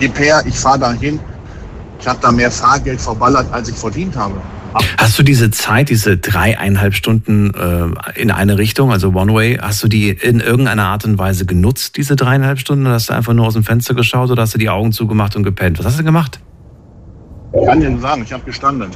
Deper, 0.00 0.44
ich 0.46 0.58
fahre 0.58 0.78
da 0.78 0.92
hin. 0.92 1.20
Ich 1.98 2.06
habe 2.06 2.18
da 2.20 2.32
mehr 2.32 2.50
Fahrgeld 2.50 3.00
verballert, 3.00 3.52
als 3.52 3.68
ich 3.68 3.76
verdient 3.76 4.16
habe. 4.16 4.40
Hast 4.98 5.18
du 5.18 5.22
diese 5.22 5.50
Zeit, 5.50 5.88
diese 5.88 6.16
dreieinhalb 6.16 6.94
Stunden 6.94 7.52
äh, 7.54 8.20
in 8.20 8.30
eine 8.30 8.58
Richtung, 8.58 8.92
also 8.92 9.08
One 9.12 9.34
Way, 9.34 9.58
hast 9.60 9.82
du 9.82 9.88
die 9.88 10.10
in 10.10 10.40
irgendeiner 10.40 10.86
Art 10.86 11.04
und 11.04 11.18
Weise 11.18 11.46
genutzt, 11.46 11.96
diese 11.96 12.16
dreieinhalb 12.16 12.58
Stunden? 12.58 12.86
Oder 12.86 12.94
hast 12.94 13.08
du 13.08 13.14
einfach 13.14 13.32
nur 13.32 13.46
aus 13.46 13.54
dem 13.54 13.64
Fenster 13.64 13.94
geschaut 13.94 14.30
oder 14.30 14.42
hast 14.42 14.54
du 14.54 14.58
die 14.58 14.68
Augen 14.68 14.92
zugemacht 14.92 15.34
und 15.36 15.42
gepennt? 15.42 15.78
Was 15.78 15.86
hast 15.86 15.98
du 15.98 16.04
gemacht? 16.04 16.40
Ich 17.52 17.66
kann 17.66 17.80
dir 17.80 17.90
nur 17.90 18.00
sagen, 18.00 18.22
ich 18.22 18.32
habe 18.32 18.44
gestanden. 18.44 18.90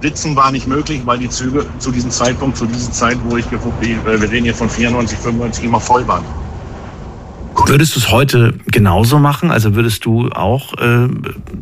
Sitzen 0.00 0.34
war 0.36 0.50
nicht 0.52 0.66
möglich, 0.66 1.02
weil 1.04 1.18
die 1.18 1.28
Züge 1.28 1.66
zu 1.78 1.90
diesem 1.90 2.10
Zeitpunkt, 2.10 2.56
zu 2.56 2.66
dieser 2.66 2.92
Zeit, 2.92 3.18
wo 3.24 3.36
ich 3.36 3.48
geguckt 3.50 3.80
bin, 3.80 3.98
wir 4.04 4.20
reden 4.20 4.44
hier 4.44 4.54
von 4.54 4.68
94, 4.68 5.18
95, 5.18 5.64
immer 5.64 5.80
voll 5.80 6.06
waren. 6.06 6.24
Würdest 7.66 7.94
du 7.96 8.00
es 8.00 8.10
heute 8.10 8.54
genauso 8.66 9.18
machen? 9.18 9.50
Also 9.50 9.74
würdest 9.74 10.04
du 10.04 10.30
auch, 10.30 10.74
äh, 10.78 11.08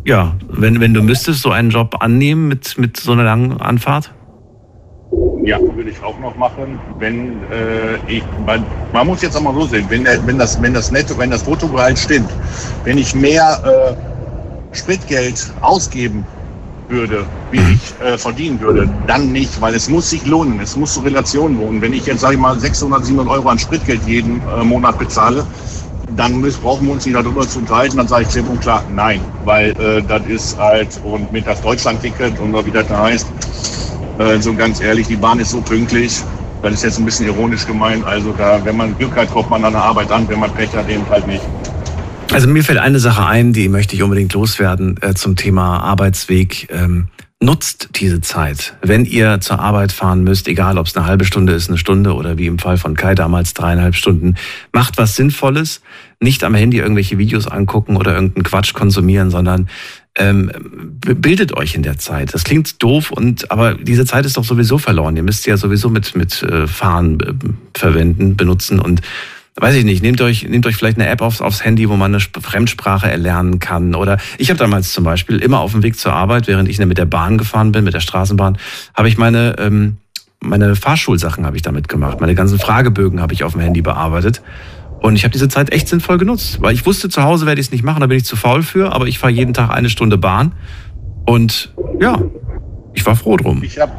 ja, 0.04 0.34
wenn, 0.48 0.80
wenn 0.80 0.94
du 0.94 1.02
müsstest, 1.02 1.42
so 1.42 1.50
einen 1.50 1.70
Job 1.70 1.96
annehmen 2.00 2.48
mit, 2.48 2.78
mit 2.78 2.96
so 2.96 3.12
einer 3.12 3.24
langen 3.24 3.60
Anfahrt? 3.60 4.12
Ja, 5.42 5.58
würde 5.60 5.90
ich 5.90 6.02
auch 6.02 6.18
noch 6.18 6.36
machen, 6.36 6.78
wenn 6.98 7.42
äh, 7.52 7.96
ich, 8.08 8.22
man, 8.44 8.64
man 8.92 9.06
muss 9.06 9.22
jetzt 9.22 9.36
auch 9.36 9.42
mal 9.42 9.54
so 9.54 9.66
sehen, 9.66 9.86
wenn, 9.88 10.04
wenn 10.04 10.38
das, 10.38 10.60
wenn 10.60 10.74
das 10.74 10.90
Netto, 10.90 11.16
wenn 11.18 11.30
das 11.30 11.44
Bruttogehalt 11.44 11.98
stimmt, 11.98 12.30
wenn 12.84 12.98
ich 12.98 13.14
mehr 13.14 13.60
äh, 13.64 14.76
Spritgeld 14.76 15.52
ausgeben 15.60 16.24
würde, 16.88 17.26
wie 17.50 17.58
ich 17.58 18.00
äh, 18.00 18.18
verdienen 18.18 18.60
würde, 18.60 18.88
dann 19.06 19.32
nicht, 19.32 19.60
weil 19.60 19.74
es 19.74 19.88
muss 19.88 20.10
sich 20.10 20.24
lohnen, 20.26 20.60
es 20.60 20.76
muss 20.76 20.94
zur 20.94 21.04
Relation 21.04 21.56
lohnen. 21.56 21.80
Wenn 21.80 21.92
ich 21.92 22.06
jetzt, 22.06 22.20
sage 22.20 22.34
ich 22.34 22.40
mal, 22.40 22.58
600, 22.58 23.04
700 23.04 23.34
Euro 23.34 23.48
an 23.48 23.58
Spritgeld 23.58 24.00
jeden 24.06 24.42
äh, 24.48 24.64
Monat 24.64 24.98
bezahle, 24.98 25.44
dann 26.16 26.40
müssen, 26.40 26.60
brauchen 26.62 26.86
wir 26.86 26.94
uns 26.94 27.04
nicht 27.04 27.16
darüber 27.16 27.46
zu 27.48 27.58
unterhalten. 27.58 27.96
Dann 27.96 28.08
sage 28.08 28.22
ich 28.22 28.28
klipp 28.28 28.48
und 28.48 28.60
klar, 28.60 28.84
nein, 28.94 29.20
weil 29.44 29.70
äh, 29.80 30.02
das 30.02 30.24
ist 30.26 30.58
halt, 30.58 30.88
und 31.02 31.32
mit 31.32 31.46
das 31.46 31.60
Deutschland-Ticket 31.60 32.38
und 32.38 32.54
wie 32.66 32.70
das 32.70 32.86
da 32.86 33.02
heißt, 33.02 33.26
äh, 34.18 34.38
so 34.40 34.54
ganz 34.54 34.80
ehrlich, 34.80 35.08
die 35.08 35.16
Bahn 35.16 35.40
ist 35.40 35.50
so 35.50 35.60
pünktlich, 35.60 36.22
das 36.62 36.74
ist 36.74 36.82
jetzt 36.84 36.98
ein 36.98 37.04
bisschen 37.04 37.26
ironisch 37.26 37.66
gemeint, 37.66 38.04
also 38.06 38.32
da, 38.32 38.64
wenn 38.64 38.76
man 38.76 38.96
Glück 38.96 39.16
hat, 39.16 39.30
kommt 39.30 39.50
man 39.50 39.64
an 39.64 39.72
der 39.72 39.82
Arbeit 39.82 40.10
an, 40.10 40.28
wenn 40.28 40.40
man 40.40 40.50
Pech 40.52 40.74
hat, 40.74 40.88
eben 40.88 41.08
halt 41.10 41.26
nicht. 41.26 41.42
Also 42.36 42.48
mir 42.48 42.62
fällt 42.62 42.80
eine 42.80 42.98
Sache 42.98 43.24
ein, 43.24 43.54
die 43.54 43.70
möchte 43.70 43.96
ich 43.96 44.02
unbedingt 44.02 44.34
loswerden 44.34 44.98
äh, 45.00 45.14
zum 45.14 45.36
Thema 45.36 45.78
Arbeitsweg. 45.78 46.68
Ähm, 46.70 47.08
Nutzt 47.40 47.88
diese 47.94 48.20
Zeit. 48.20 48.74
Wenn 48.82 49.06
ihr 49.06 49.40
zur 49.40 49.58
Arbeit 49.58 49.90
fahren 49.90 50.22
müsst, 50.22 50.46
egal 50.46 50.76
ob 50.76 50.86
es 50.86 50.96
eine 50.96 51.06
halbe 51.06 51.24
Stunde 51.24 51.54
ist, 51.54 51.68
eine 51.68 51.78
Stunde 51.78 52.14
oder 52.14 52.36
wie 52.36 52.46
im 52.46 52.58
Fall 52.58 52.76
von 52.76 52.94
Kai 52.94 53.14
damals 53.14 53.54
dreieinhalb 53.54 53.94
Stunden, 53.94 54.34
macht 54.72 54.98
was 54.98 55.16
Sinnvolles. 55.16 55.80
Nicht 56.20 56.44
am 56.44 56.54
Handy 56.54 56.78
irgendwelche 56.78 57.16
Videos 57.16 57.46
angucken 57.46 57.96
oder 57.96 58.14
irgendeinen 58.14 58.44
Quatsch 58.44 58.74
konsumieren, 58.74 59.30
sondern 59.30 59.70
ähm, 60.16 60.50
bildet 61.00 61.56
euch 61.56 61.74
in 61.74 61.82
der 61.82 61.98
Zeit. 61.98 62.34
Das 62.34 62.44
klingt 62.44 62.82
doof 62.82 63.10
und 63.12 63.50
aber 63.50 63.74
diese 63.74 64.04
Zeit 64.04 64.26
ist 64.26 64.36
doch 64.36 64.44
sowieso 64.44 64.76
verloren. 64.76 65.16
Ihr 65.16 65.22
müsst 65.22 65.44
sie 65.44 65.50
ja 65.50 65.56
sowieso 65.56 65.88
mit 65.88 66.14
mit 66.16 66.42
äh, 66.42 66.66
Fahren 66.66 67.20
äh, 67.20 67.78
verwenden, 67.78 68.36
benutzen 68.36 68.78
und 68.78 69.00
weiß 69.58 69.74
ich 69.74 69.84
nicht, 69.84 70.02
nehmt 70.02 70.20
euch, 70.20 70.46
nehmt 70.48 70.66
euch 70.66 70.76
vielleicht 70.76 70.98
eine 70.98 71.08
App 71.08 71.22
aufs, 71.22 71.40
aufs 71.40 71.64
Handy, 71.64 71.88
wo 71.88 71.96
man 71.96 72.14
eine 72.14 72.20
Fremdsprache 72.20 73.10
erlernen 73.10 73.58
kann. 73.58 73.94
Oder 73.94 74.18
ich 74.38 74.50
habe 74.50 74.58
damals 74.58 74.92
zum 74.92 75.04
Beispiel 75.04 75.38
immer 75.38 75.60
auf 75.60 75.72
dem 75.72 75.82
Weg 75.82 75.98
zur 75.98 76.12
Arbeit, 76.12 76.46
während 76.46 76.68
ich 76.68 76.78
mit 76.78 76.98
der 76.98 77.06
Bahn 77.06 77.38
gefahren 77.38 77.72
bin, 77.72 77.84
mit 77.84 77.94
der 77.94 78.00
Straßenbahn, 78.00 78.58
habe 78.94 79.08
ich 79.08 79.16
meine, 79.16 79.56
ähm, 79.58 79.96
meine 80.40 80.76
Fahrschulsachen 80.76 81.46
habe 81.46 81.56
ich 81.56 81.62
damit 81.62 81.88
gemacht. 81.88 82.20
Meine 82.20 82.34
ganzen 82.34 82.58
Fragebögen 82.58 83.20
habe 83.20 83.32
ich 83.32 83.44
auf 83.44 83.52
dem 83.52 83.62
Handy 83.62 83.80
bearbeitet. 83.80 84.42
Und 85.00 85.16
ich 85.16 85.24
habe 85.24 85.32
diese 85.32 85.48
Zeit 85.48 85.72
echt 85.72 85.88
sinnvoll 85.88 86.18
genutzt, 86.18 86.58
weil 86.60 86.74
ich 86.74 86.84
wusste, 86.84 87.08
zu 87.08 87.22
Hause 87.22 87.46
werde 87.46 87.60
ich 87.60 87.68
es 87.68 87.72
nicht 87.72 87.84
machen, 87.84 88.00
da 88.00 88.06
bin 88.06 88.16
ich 88.16 88.24
zu 88.24 88.36
faul 88.36 88.62
für, 88.62 88.92
aber 88.92 89.06
ich 89.06 89.18
fahre 89.18 89.32
jeden 89.32 89.54
Tag 89.54 89.70
eine 89.70 89.88
Stunde 89.88 90.18
Bahn. 90.18 90.52
Und 91.26 91.72
ja, 92.00 92.20
ich 92.94 93.04
war 93.04 93.16
froh 93.16 93.36
drum. 93.36 93.62
Ich 93.62 93.78
habe 93.78 93.92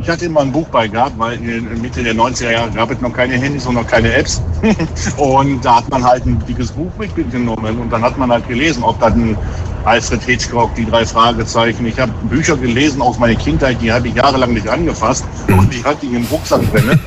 ich 0.00 0.08
hatte 0.08 0.24
immer 0.24 0.40
ein 0.40 0.50
Buch 0.50 0.66
bei 0.68 0.88
gehabt, 0.88 1.18
weil 1.18 1.34
in 1.34 1.80
Mitte 1.80 2.02
der 2.02 2.14
90er 2.14 2.50
Jahre 2.50 2.70
gab 2.70 2.90
es 2.90 3.00
noch 3.00 3.12
keine 3.12 3.34
Handys 3.34 3.66
und 3.66 3.74
noch 3.74 3.86
keine 3.86 4.12
Apps. 4.12 4.42
und 5.18 5.64
da 5.64 5.76
hat 5.76 5.90
man 5.90 6.02
halt 6.02 6.24
ein 6.26 6.42
dickes 6.48 6.72
Buch 6.72 6.90
mitgenommen 6.98 7.78
und 7.78 7.90
dann 7.90 8.02
hat 8.02 8.16
man 8.16 8.30
halt 8.30 8.48
gelesen, 8.48 8.82
ob 8.82 8.98
dann 9.00 9.36
Alfred 9.84 10.22
Hitchcock, 10.22 10.74
die 10.74 10.86
drei 10.86 11.04
Fragezeichen. 11.04 11.86
Ich 11.86 11.98
habe 11.98 12.12
Bücher 12.28 12.56
gelesen 12.56 13.02
aus 13.02 13.18
meiner 13.18 13.38
Kindheit, 13.38 13.80
die 13.80 13.92
habe 13.92 14.08
ich 14.08 14.14
jahrelang 14.14 14.54
nicht 14.54 14.68
angefasst 14.68 15.24
und 15.48 15.72
die 15.72 15.84
hatte 15.84 16.06
ich 16.06 16.12
im 16.12 16.24
Rucksack 16.30 16.62
drin. 16.72 16.98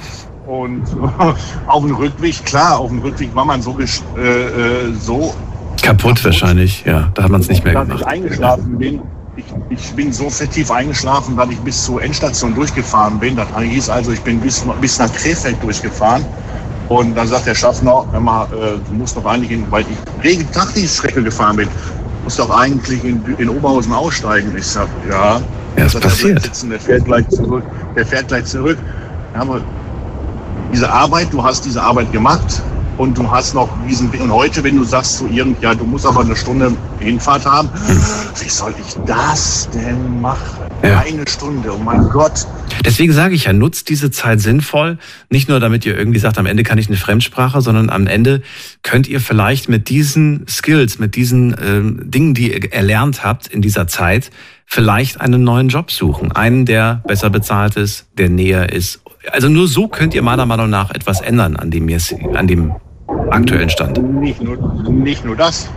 Und 0.48 0.84
auf 1.68 1.84
dem 1.84 1.96
Rückweg, 1.96 2.46
klar, 2.46 2.80
auf 2.80 2.90
dem 2.90 3.00
Rückweg 3.00 3.34
war 3.34 3.46
man 3.46 3.62
so, 3.62 3.78
äh, 3.80 3.84
äh, 3.84 4.94
so 5.00 5.34
kaputt, 5.82 6.00
kaputt 6.00 6.26
wahrscheinlich, 6.26 6.84
ja. 6.86 7.12
Da 7.16 7.24
hat 7.24 7.32
man 7.32 7.42
es 7.42 7.50
nicht 7.50 7.64
mehr 7.64 7.74
gemacht. 7.74 8.02
Ich 8.02 8.08
eingeschlafen 8.08 8.78
bin 8.78 9.02
ich, 9.36 9.46
ich 9.70 9.94
bin 9.94 10.14
so 10.14 10.30
tief 10.30 10.70
eingeschlafen, 10.70 11.36
dass 11.36 11.50
ich 11.50 11.60
bis 11.60 11.84
zur 11.84 12.02
Endstation 12.02 12.54
durchgefahren 12.54 13.20
bin. 13.20 13.36
Das 13.36 13.48
hieß 13.58 13.90
also, 13.90 14.12
ich 14.12 14.22
bin 14.22 14.40
bis, 14.40 14.64
bis 14.80 15.00
nach 15.00 15.12
Krefeld 15.14 15.62
durchgefahren. 15.62 16.24
Und 16.90 17.16
dann 17.16 17.28
sagt 17.28 17.48
der 17.48 17.56
Schaffner, 17.56 18.06
hör 18.12 18.20
mal, 18.20 18.46
äh, 18.46 18.78
du 18.88 18.94
musst 18.94 19.16
doch 19.18 19.26
eigentlich, 19.26 19.52
in, 19.52 19.72
weil 19.72 19.84
ich 19.84 20.24
regen 20.24 20.50
Tag 20.52 20.74
die 20.76 20.88
Strecke 20.88 21.24
gefahren 21.24 21.56
bin, 21.56 21.70
musst 22.24 22.38
doch 22.38 22.50
eigentlich 22.50 23.04
in, 23.04 23.24
in 23.38 23.50
Oberhausen 23.50 23.94
aussteigen. 23.94 24.54
Ich 24.58 24.68
sag, 24.68 24.88
ja. 25.10 25.42
Ja, 25.78 25.86
ist 25.86 26.00
passiert. 26.00 26.44
Sitzen, 26.44 26.70
der 26.70 26.80
fährt 26.80 27.06
gleich 27.06 27.28
zurück. 27.30 27.64
Der 27.96 28.06
fährt 28.06 28.28
gleich 28.28 28.46
zurück. 28.46 28.78
Ja, 29.34 29.42
aber 29.42 29.62
diese 30.72 30.92
Arbeit, 30.92 31.32
du 31.32 31.44
hast 31.44 31.66
diese 31.66 31.82
Arbeit 31.82 32.12
gemacht, 32.12 32.62
und 32.98 33.18
du 33.18 33.30
hast 33.30 33.54
noch 33.54 33.70
diesen 33.88 34.10
und 34.12 34.32
heute, 34.32 34.64
wenn 34.64 34.78
du 34.78 34.84
sagst 34.84 35.18
zu 35.18 35.28
irgend, 35.28 35.62
ja, 35.62 35.74
du 35.74 35.86
musst 35.86 36.06
aber 36.06 36.22
eine 36.22 36.36
Stunde 36.36 36.76
Hinfahrt 37.00 37.46
haben, 37.46 37.70
wie 38.40 38.50
soll 38.50 38.74
ich 38.80 38.96
das 39.06 39.70
denn 39.74 40.22
machen? 40.22 40.64
Ja. 40.84 41.00
Eine 41.00 41.28
Stunde, 41.28 41.74
oh 41.74 41.78
mein 41.78 42.10
Gott. 42.10 42.46
Deswegen 42.86 43.14
sage 43.14 43.36
ich 43.36 43.46
ja, 43.46 43.54
nutzt 43.54 43.88
diese 43.90 44.12
Zeit 44.12 44.42
sinnvoll. 44.42 44.98
Nicht 45.30 45.48
nur, 45.48 45.60
damit 45.60 45.86
ihr 45.86 45.98
irgendwie 45.98 46.20
sagt, 46.20 46.38
am 46.38 46.46
Ende 46.46 46.64
kann 46.64 46.78
ich 46.78 46.88
eine 46.88 46.98
Fremdsprache, 46.98 47.62
sondern 47.62 47.90
am 47.90 48.08
Ende 48.08 48.42
könnt 48.82 49.08
ihr 49.08 49.22
vielleicht 49.22 49.70
mit 49.70 49.88
diesen 49.88 50.46
Skills, 50.50 51.00
mit 51.00 51.16
diesen 51.16 51.56
ähm, 51.62 52.02
Dingen, 52.04 52.34
die 52.34 52.52
ihr 52.52 52.74
erlernt 52.74 53.24
habt 53.24 53.48
in 53.48 53.62
dieser 53.62 53.88
Zeit, 53.88 54.30
vielleicht 54.66 55.22
einen 55.22 55.44
neuen 55.44 55.70
Job 55.70 55.92
suchen. 55.92 56.32
Einen, 56.32 56.66
der 56.66 57.02
besser 57.08 57.30
bezahlt 57.30 57.78
ist, 57.78 58.06
der 58.18 58.30
näher 58.30 58.74
ist. 58.74 59.00
Also 59.32 59.48
nur 59.48 59.68
so 59.68 59.88
könnt 59.88 60.14
ihr 60.14 60.22
meiner 60.22 60.46
Meinung 60.46 60.70
nach 60.70 60.92
etwas 60.92 61.22
ändern 61.22 61.56
an 61.56 61.72
dem, 61.72 61.90
an 62.36 62.48
dem 62.48 62.74
aktuellen 63.30 63.70
Stand. 63.70 63.98
Nicht 64.20 64.42
nur, 64.42 64.58
nicht 64.90 65.24
nur 65.24 65.36
das. 65.36 65.70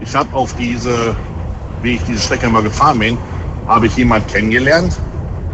Ich 0.00 0.14
habe 0.14 0.34
auf 0.34 0.54
diese, 0.56 1.14
wie 1.82 1.96
ich 1.96 2.02
diese 2.04 2.20
Strecke 2.20 2.48
mal 2.48 2.62
gefahren 2.62 2.98
bin, 2.98 3.18
habe 3.66 3.86
ich 3.86 3.96
jemanden 3.96 4.26
kennengelernt, 4.28 4.96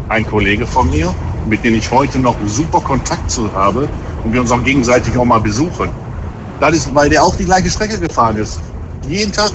ein 0.08 0.26
Kollege 0.26 0.66
von 0.66 0.90
mir, 0.90 1.12
mit 1.48 1.64
dem 1.64 1.74
ich 1.74 1.90
heute 1.90 2.18
noch 2.18 2.36
super 2.46 2.80
Kontakt 2.80 3.30
zu 3.30 3.52
habe 3.52 3.88
und 4.24 4.32
wir 4.32 4.40
uns 4.40 4.52
auch 4.52 4.62
gegenseitig 4.62 5.16
auch 5.16 5.24
mal 5.24 5.40
besuchen. 5.40 5.90
Das 6.60 6.76
ist, 6.76 6.94
weil 6.94 7.10
der 7.10 7.24
auch 7.24 7.34
die 7.36 7.44
gleiche 7.44 7.70
Strecke 7.70 7.98
gefahren 7.98 8.36
ist. 8.36 8.60
Jeden 9.08 9.32
Tag. 9.32 9.50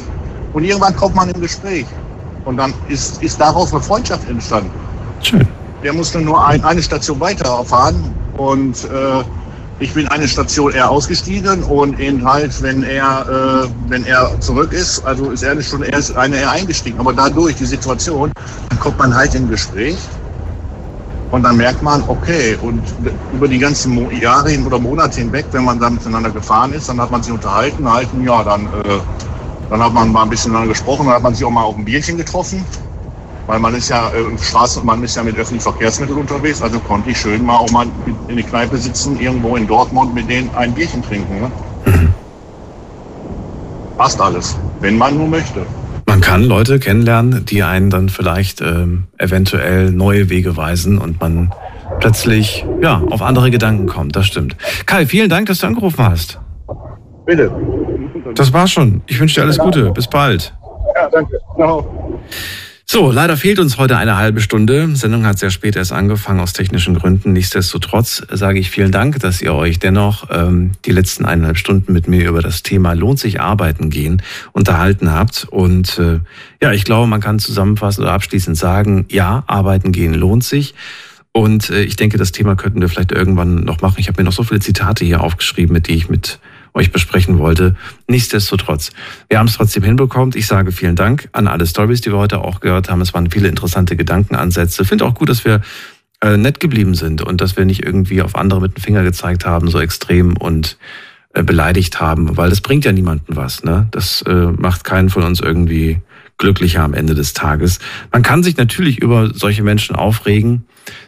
Und 0.54 0.64
irgendwann 0.64 0.96
kommt 0.96 1.16
man 1.16 1.30
im 1.30 1.40
Gespräch. 1.40 1.86
Und 2.44 2.58
dann 2.58 2.74
ist, 2.90 3.22
ist 3.24 3.40
daraus 3.40 3.72
eine 3.72 3.82
Freundschaft 3.82 4.30
entstanden. 4.30 4.72
Schön. 5.22 5.48
Der 5.84 5.94
musste 5.94 6.20
nur 6.20 6.46
ein, 6.46 6.64
eine 6.64 6.82
Station 6.82 7.20
weiterfahren 7.20 8.16
und 8.38 8.84
äh, 8.86 9.24
ich 9.80 9.94
bin 9.94 10.08
eine 10.08 10.28
Station 10.28 10.72
eher 10.72 10.90
ausgestiegen 10.90 11.64
und 11.64 12.00
eben 12.00 12.26
halt, 12.26 12.62
wenn 12.64 12.84
er, 12.84 13.66
äh, 13.66 13.70
wenn 13.90 14.06
er 14.06 14.40
zurück 14.42 14.74
ist, 14.74 15.06
also 15.06 15.30
ist 15.30 15.44
er 15.44 15.52
eine 15.52 15.62
Stunde 15.62 15.88
erst 15.88 16.16
eine 16.18 16.38
eher 16.38 16.50
eingestiegen. 16.50 17.00
Aber 17.00 17.14
dadurch 17.14 17.56
die 17.56 17.66
Situation, 17.66 18.32
dann 18.70 18.80
kommt 18.80 18.98
man 18.98 19.14
halt 19.14 19.36
in 19.36 19.48
Gespräch 19.50 19.98
und 21.30 21.44
dann 21.44 21.58
merkt 21.58 21.84
man, 21.84 22.04
okay, 22.08 22.58
und 22.62 22.82
über 23.34 23.48
die 23.48 23.60
ganzen 23.60 24.10
Jahre 24.20 24.58
oder 24.66 24.80
Monate 24.80 25.22
hinweg, 25.22 25.46
wenn 25.52 25.66
man 25.66 25.80
da 25.80 25.90
miteinander 25.92 26.32
gefahren 26.32 26.74
ist, 26.74 26.90
dann 26.90 27.00
hat 27.00 27.12
man 27.12 27.22
sich 27.22 27.32
unterhalten, 27.32 27.88
halten, 27.88 28.24
ja, 28.24 28.44
dann, 28.44 28.66
äh, 28.66 29.00
dann 29.70 29.84
hat 29.84 29.94
man 29.94 30.12
mal 30.12 30.24
ein 30.24 30.30
bisschen 30.30 30.52
miteinander 30.52 30.74
gesprochen, 30.74 31.06
dann 31.06 31.16
hat 31.16 31.24
man 31.24 31.36
sich 31.36 31.46
auch 31.46 31.52
mal 31.52 31.64
auf 31.64 31.78
ein 31.78 31.86
Bierchen 31.86 32.18
getroffen. 32.18 32.66
Weil 33.48 33.60
man 33.60 33.74
ist 33.74 33.90
ja 33.90 34.10
äh, 34.10 34.38
Straße, 34.38 34.82
man 34.84 35.04
ist 35.04 35.16
ja 35.16 35.24
mit 35.24 35.36
öffentlichen 35.38 35.62
Verkehrsmitteln 35.62 36.20
unterwegs, 36.20 36.62
also 36.62 36.80
konnte 36.80 37.10
ich 37.10 37.18
schön 37.18 37.44
mal 37.46 37.58
auch 37.58 37.72
mal 37.72 37.88
in 38.28 38.36
der 38.36 38.46
Kneipe 38.46 38.78
sitzen, 38.78 39.20
irgendwo 39.20 39.56
in 39.56 39.66
Dortmund 39.66 40.14
mit 40.14 40.30
denen 40.30 40.50
ein 40.56 40.74
Bierchen 40.74 41.02
trinken. 41.02 41.42
Ne? 41.42 41.52
Mhm. 41.86 42.10
Passt 43.98 44.22
alles, 44.22 44.58
wenn 44.82 44.98
man 44.98 45.18
nur 45.18 45.28
möchte. 45.28 45.66
Man 46.06 46.22
kann 46.22 46.44
Leute 46.44 46.80
kennenlernen, 46.80 47.46
die 47.46 47.64
einen 47.64 47.90
dann 47.90 48.10
vielleicht 48.10 48.62
ähm, 48.62 49.08
eventuell 49.18 49.92
neue 49.92 50.30
Wege 50.30 50.56
weisen 50.56 50.98
und 50.98 51.20
man 51.20 51.54
plötzlich 52.00 52.66
ja 52.82 53.02
auf 53.10 53.22
andere 53.22 53.52
Gedanken 53.52 53.88
kommt. 53.88 54.16
Das 54.16 54.28
stimmt. 54.28 54.56
Kai, 54.86 55.06
vielen 55.06 55.30
Dank, 55.30 55.48
dass 55.48 55.60
du 55.60 55.68
angerufen 55.68 56.04
hast. 56.04 56.40
Bitte. 57.26 57.52
Das 58.36 58.54
war's 58.54 58.72
schon. 58.72 59.02
Ich 59.08 59.20
wünsche 59.20 59.36
dir 59.36 59.42
alles 59.42 59.58
Gute. 59.58 59.92
Bis 59.92 60.08
bald. 60.08 60.54
Ja, 60.96 61.10
danke. 61.10 61.40
Ciao. 61.56 62.22
So, 62.90 63.12
leider 63.12 63.36
fehlt 63.36 63.60
uns 63.60 63.78
heute 63.78 63.98
eine 63.98 64.16
halbe 64.16 64.40
Stunde. 64.40 64.96
Sendung 64.96 65.26
hat 65.26 65.38
sehr 65.38 65.50
spät 65.50 65.76
erst 65.76 65.92
angefangen 65.92 66.40
aus 66.40 66.54
technischen 66.54 66.96
Gründen. 66.96 67.34
Nichtsdestotrotz 67.34 68.26
sage 68.32 68.60
ich 68.60 68.70
vielen 68.70 68.94
Dank, 68.94 69.20
dass 69.20 69.42
ihr 69.42 69.54
euch 69.54 69.78
dennoch 69.78 70.30
ähm, 70.32 70.72
die 70.86 70.94
letzten 70.94 71.26
eineinhalb 71.26 71.58
Stunden 71.58 71.92
mit 71.92 72.08
mir 72.08 72.30
über 72.30 72.42
das 72.42 72.64
Thema 72.64 72.94
lohnt 72.94 73.20
sich 73.20 73.42
arbeiten 73.42 73.90
gehen 73.90 74.22
unterhalten 74.54 75.12
habt. 75.12 75.46
Und 75.52 76.00
äh, 76.00 76.22
ja, 76.62 76.72
ich 76.72 76.86
glaube, 76.86 77.08
man 77.08 77.20
kann 77.20 77.40
zusammenfassend 77.40 78.06
oder 78.06 78.14
abschließend 78.14 78.56
sagen, 78.56 79.06
ja, 79.10 79.44
arbeiten 79.48 79.92
gehen 79.92 80.14
lohnt 80.14 80.46
sich. 80.46 80.74
Und 81.34 81.70
äh, 81.70 81.84
ich 81.84 81.98
denke, 81.98 82.18
das 82.18 82.32
Thema 82.32 82.56
könnten 82.56 82.80
wir 82.80 82.88
vielleicht 82.88 83.12
irgendwann 83.12 83.66
noch 83.66 83.82
machen. 83.82 83.98
Ich 83.98 84.08
habe 84.08 84.22
mir 84.22 84.26
noch 84.26 84.34
so 84.34 84.44
viele 84.44 84.62
Zitate 84.62 85.04
hier 85.04 85.20
aufgeschrieben, 85.20 85.74
mit 85.74 85.90
die 85.90 85.96
ich 85.96 86.08
mit 86.08 86.40
euch 86.74 86.92
besprechen 86.92 87.40
wollte. 87.40 87.76
Nichtsdestotrotz, 88.08 88.92
wir 89.30 89.40
haben 89.40 89.48
es 89.48 89.56
trotzdem 89.56 89.84
hinbekommen. 89.84 90.34
Ich 90.36 90.48
sage 90.48 90.72
vielen 90.72 90.96
Dank 90.96 91.30
an 91.32 91.48
alle 91.48 91.66
Stories, 91.66 92.02
die 92.02 92.12
wir 92.12 92.18
heute 92.18 92.40
auch 92.40 92.60
gehört 92.60 92.90
haben. 92.90 93.02
Es 93.02 93.14
waren 93.14 93.30
viele 93.30 93.48
interessante 93.48 93.96
Gedankenansätze. 93.96 94.86
Finde 94.86 95.06
auch 95.06 95.16
gut, 95.16 95.30
dass 95.30 95.46
wir 95.46 95.62
äh, 96.22 96.38
nett 96.38 96.60
geblieben 96.60 96.96
sind 96.96 97.22
und 97.22 97.42
dass 97.42 97.58
wir 97.58 97.66
nicht 97.66 97.84
irgendwie 97.84 98.22
auf 98.22 98.36
andere 98.36 98.62
mit 98.62 98.76
dem 98.76 98.82
Finger 98.82 99.04
gezeigt 99.04 99.46
haben, 99.46 99.68
so 99.70 99.80
extrem 99.80 100.36
und 100.38 100.78
äh, 101.34 101.44
beleidigt 101.44 102.02
haben, 102.02 102.38
weil 102.38 102.50
das 102.50 102.62
bringt 102.62 102.86
ja 102.86 102.92
niemanden 102.92 103.36
was. 103.36 103.64
Ne? 103.64 103.88
Das 103.92 104.24
äh, 104.24 104.34
macht 104.34 104.84
keinen 104.84 105.10
von 105.10 105.24
uns 105.24 105.40
irgendwie 105.40 106.02
glücklicher 106.38 106.84
am 106.84 106.94
Ende 106.94 107.16
des 107.16 107.34
Tages. 107.34 107.80
Man 108.12 108.24
kann 108.24 108.44
sich 108.44 108.58
natürlich 108.58 109.00
über 109.00 109.32
solche 109.34 109.64
Menschen 109.64 109.96
aufregen, 109.96 110.66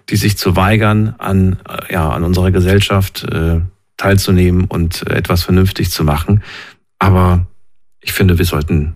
die 0.10 0.16
sich 0.16 0.38
zu 0.38 0.56
weigern, 0.56 1.16
an, 1.18 1.58
äh, 1.68 1.94
ja, 1.94 2.10
an 2.10 2.24
unserer 2.24 2.52
Gesellschaft 2.52 3.24
äh, 3.24 3.62
teilzunehmen 4.00 4.66
und 4.66 5.06
etwas 5.08 5.44
vernünftig 5.44 5.92
zu 5.92 6.04
machen. 6.04 6.42
Aber 6.98 7.46
ich 8.02 8.14
finde, 8.14 8.40
wir 8.40 8.46
sollten 8.46 8.96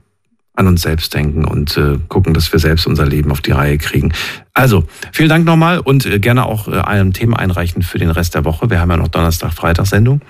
an 0.56 0.68
uns 0.68 0.84
selbst 0.84 1.14
denken 1.14 1.46
und 1.46 1.78
äh, 1.78 1.98
gucken, 2.08 2.34
dass 2.34 2.52
wir 2.52 2.60
selbst 2.60 2.86
unser 2.86 3.06
Leben 3.06 3.32
auf 3.32 3.42
die 3.42 3.52
Reihe 3.52 3.78
kriegen. 3.78 4.14
Also, 4.54 4.86
vielen 5.12 5.30
Dank 5.30 5.46
nochmal 5.46 5.80
und 5.80 6.06
äh, 6.06 6.20
gerne 6.20 6.46
auch 6.46 6.68
äh, 6.68 6.80
einem 6.80 7.12
Thema 7.12 7.40
einreichen 7.40 7.82
für 7.82 7.98
den 7.98 8.12
Rest 8.12 8.36
der 8.36 8.46
Woche. 8.46 8.70
Wir 8.70 8.80
haben 8.80 8.92
ja 8.92 8.98
noch 8.98 9.08
Donnerstag, 9.08 9.54
Freitag 9.54 9.88
Sendung. 9.88 10.22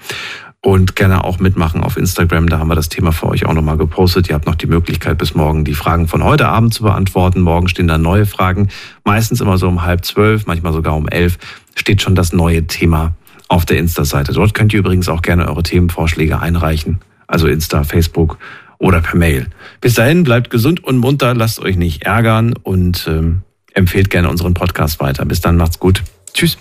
Und 0.65 0.95
gerne 0.95 1.25
auch 1.25 1.39
mitmachen 1.39 1.83
auf 1.83 1.97
Instagram, 1.97 2.47
da 2.47 2.57
haben 2.57 2.69
wir 2.69 2.75
das 2.75 2.87
Thema 2.87 3.11
für 3.11 3.27
euch 3.27 3.45
auch 3.45 3.53
nochmal 3.53 3.75
gepostet. 3.75 4.29
Ihr 4.29 4.35
habt 4.35 4.45
noch 4.45 4.55
die 4.55 4.65
Möglichkeit, 4.65 5.17
bis 5.17 5.35
morgen 5.35 5.65
die 5.65 5.73
Fragen 5.73 6.07
von 6.07 6.23
heute 6.23 6.47
Abend 6.47 6.73
zu 6.73 6.83
beantworten. 6.83 7.41
Morgen 7.41 7.67
stehen 7.67 7.89
da 7.89 7.97
neue 7.97 8.25
Fragen, 8.25 8.69
meistens 9.03 9.41
immer 9.41 9.57
so 9.57 9.67
um 9.67 9.83
halb 9.83 10.05
zwölf, 10.05 10.45
manchmal 10.45 10.71
sogar 10.71 10.95
um 10.95 11.09
elf, 11.09 11.37
steht 11.75 12.01
schon 12.01 12.15
das 12.15 12.31
neue 12.31 12.65
Thema 12.65 13.13
auf 13.53 13.65
der 13.65 13.77
Insta-Seite. 13.77 14.33
Dort 14.33 14.55
könnt 14.55 14.73
ihr 14.73 14.79
übrigens 14.79 15.07
auch 15.07 15.21
gerne 15.21 15.47
eure 15.47 15.61
Themenvorschläge 15.61 16.39
einreichen. 16.39 16.99
Also 17.27 17.47
Insta, 17.47 17.83
Facebook 17.83 18.39
oder 18.79 18.99
per 18.99 19.15
Mail. 19.15 19.47
Bis 19.79 19.93
dahin, 19.93 20.23
bleibt 20.23 20.49
gesund 20.49 20.83
und 20.83 20.97
munter, 20.97 21.35
lasst 21.35 21.59
euch 21.59 21.77
nicht 21.77 22.03
ärgern 22.03 22.53
und 22.63 23.05
ähm, 23.07 23.43
empfehlt 23.73 24.09
gerne 24.09 24.29
unseren 24.29 24.55
Podcast 24.55 24.99
weiter. 24.99 25.23
Bis 25.25 25.39
dann, 25.41 25.55
macht's 25.55 25.79
gut. 25.79 26.03
Tschüss. 26.33 26.57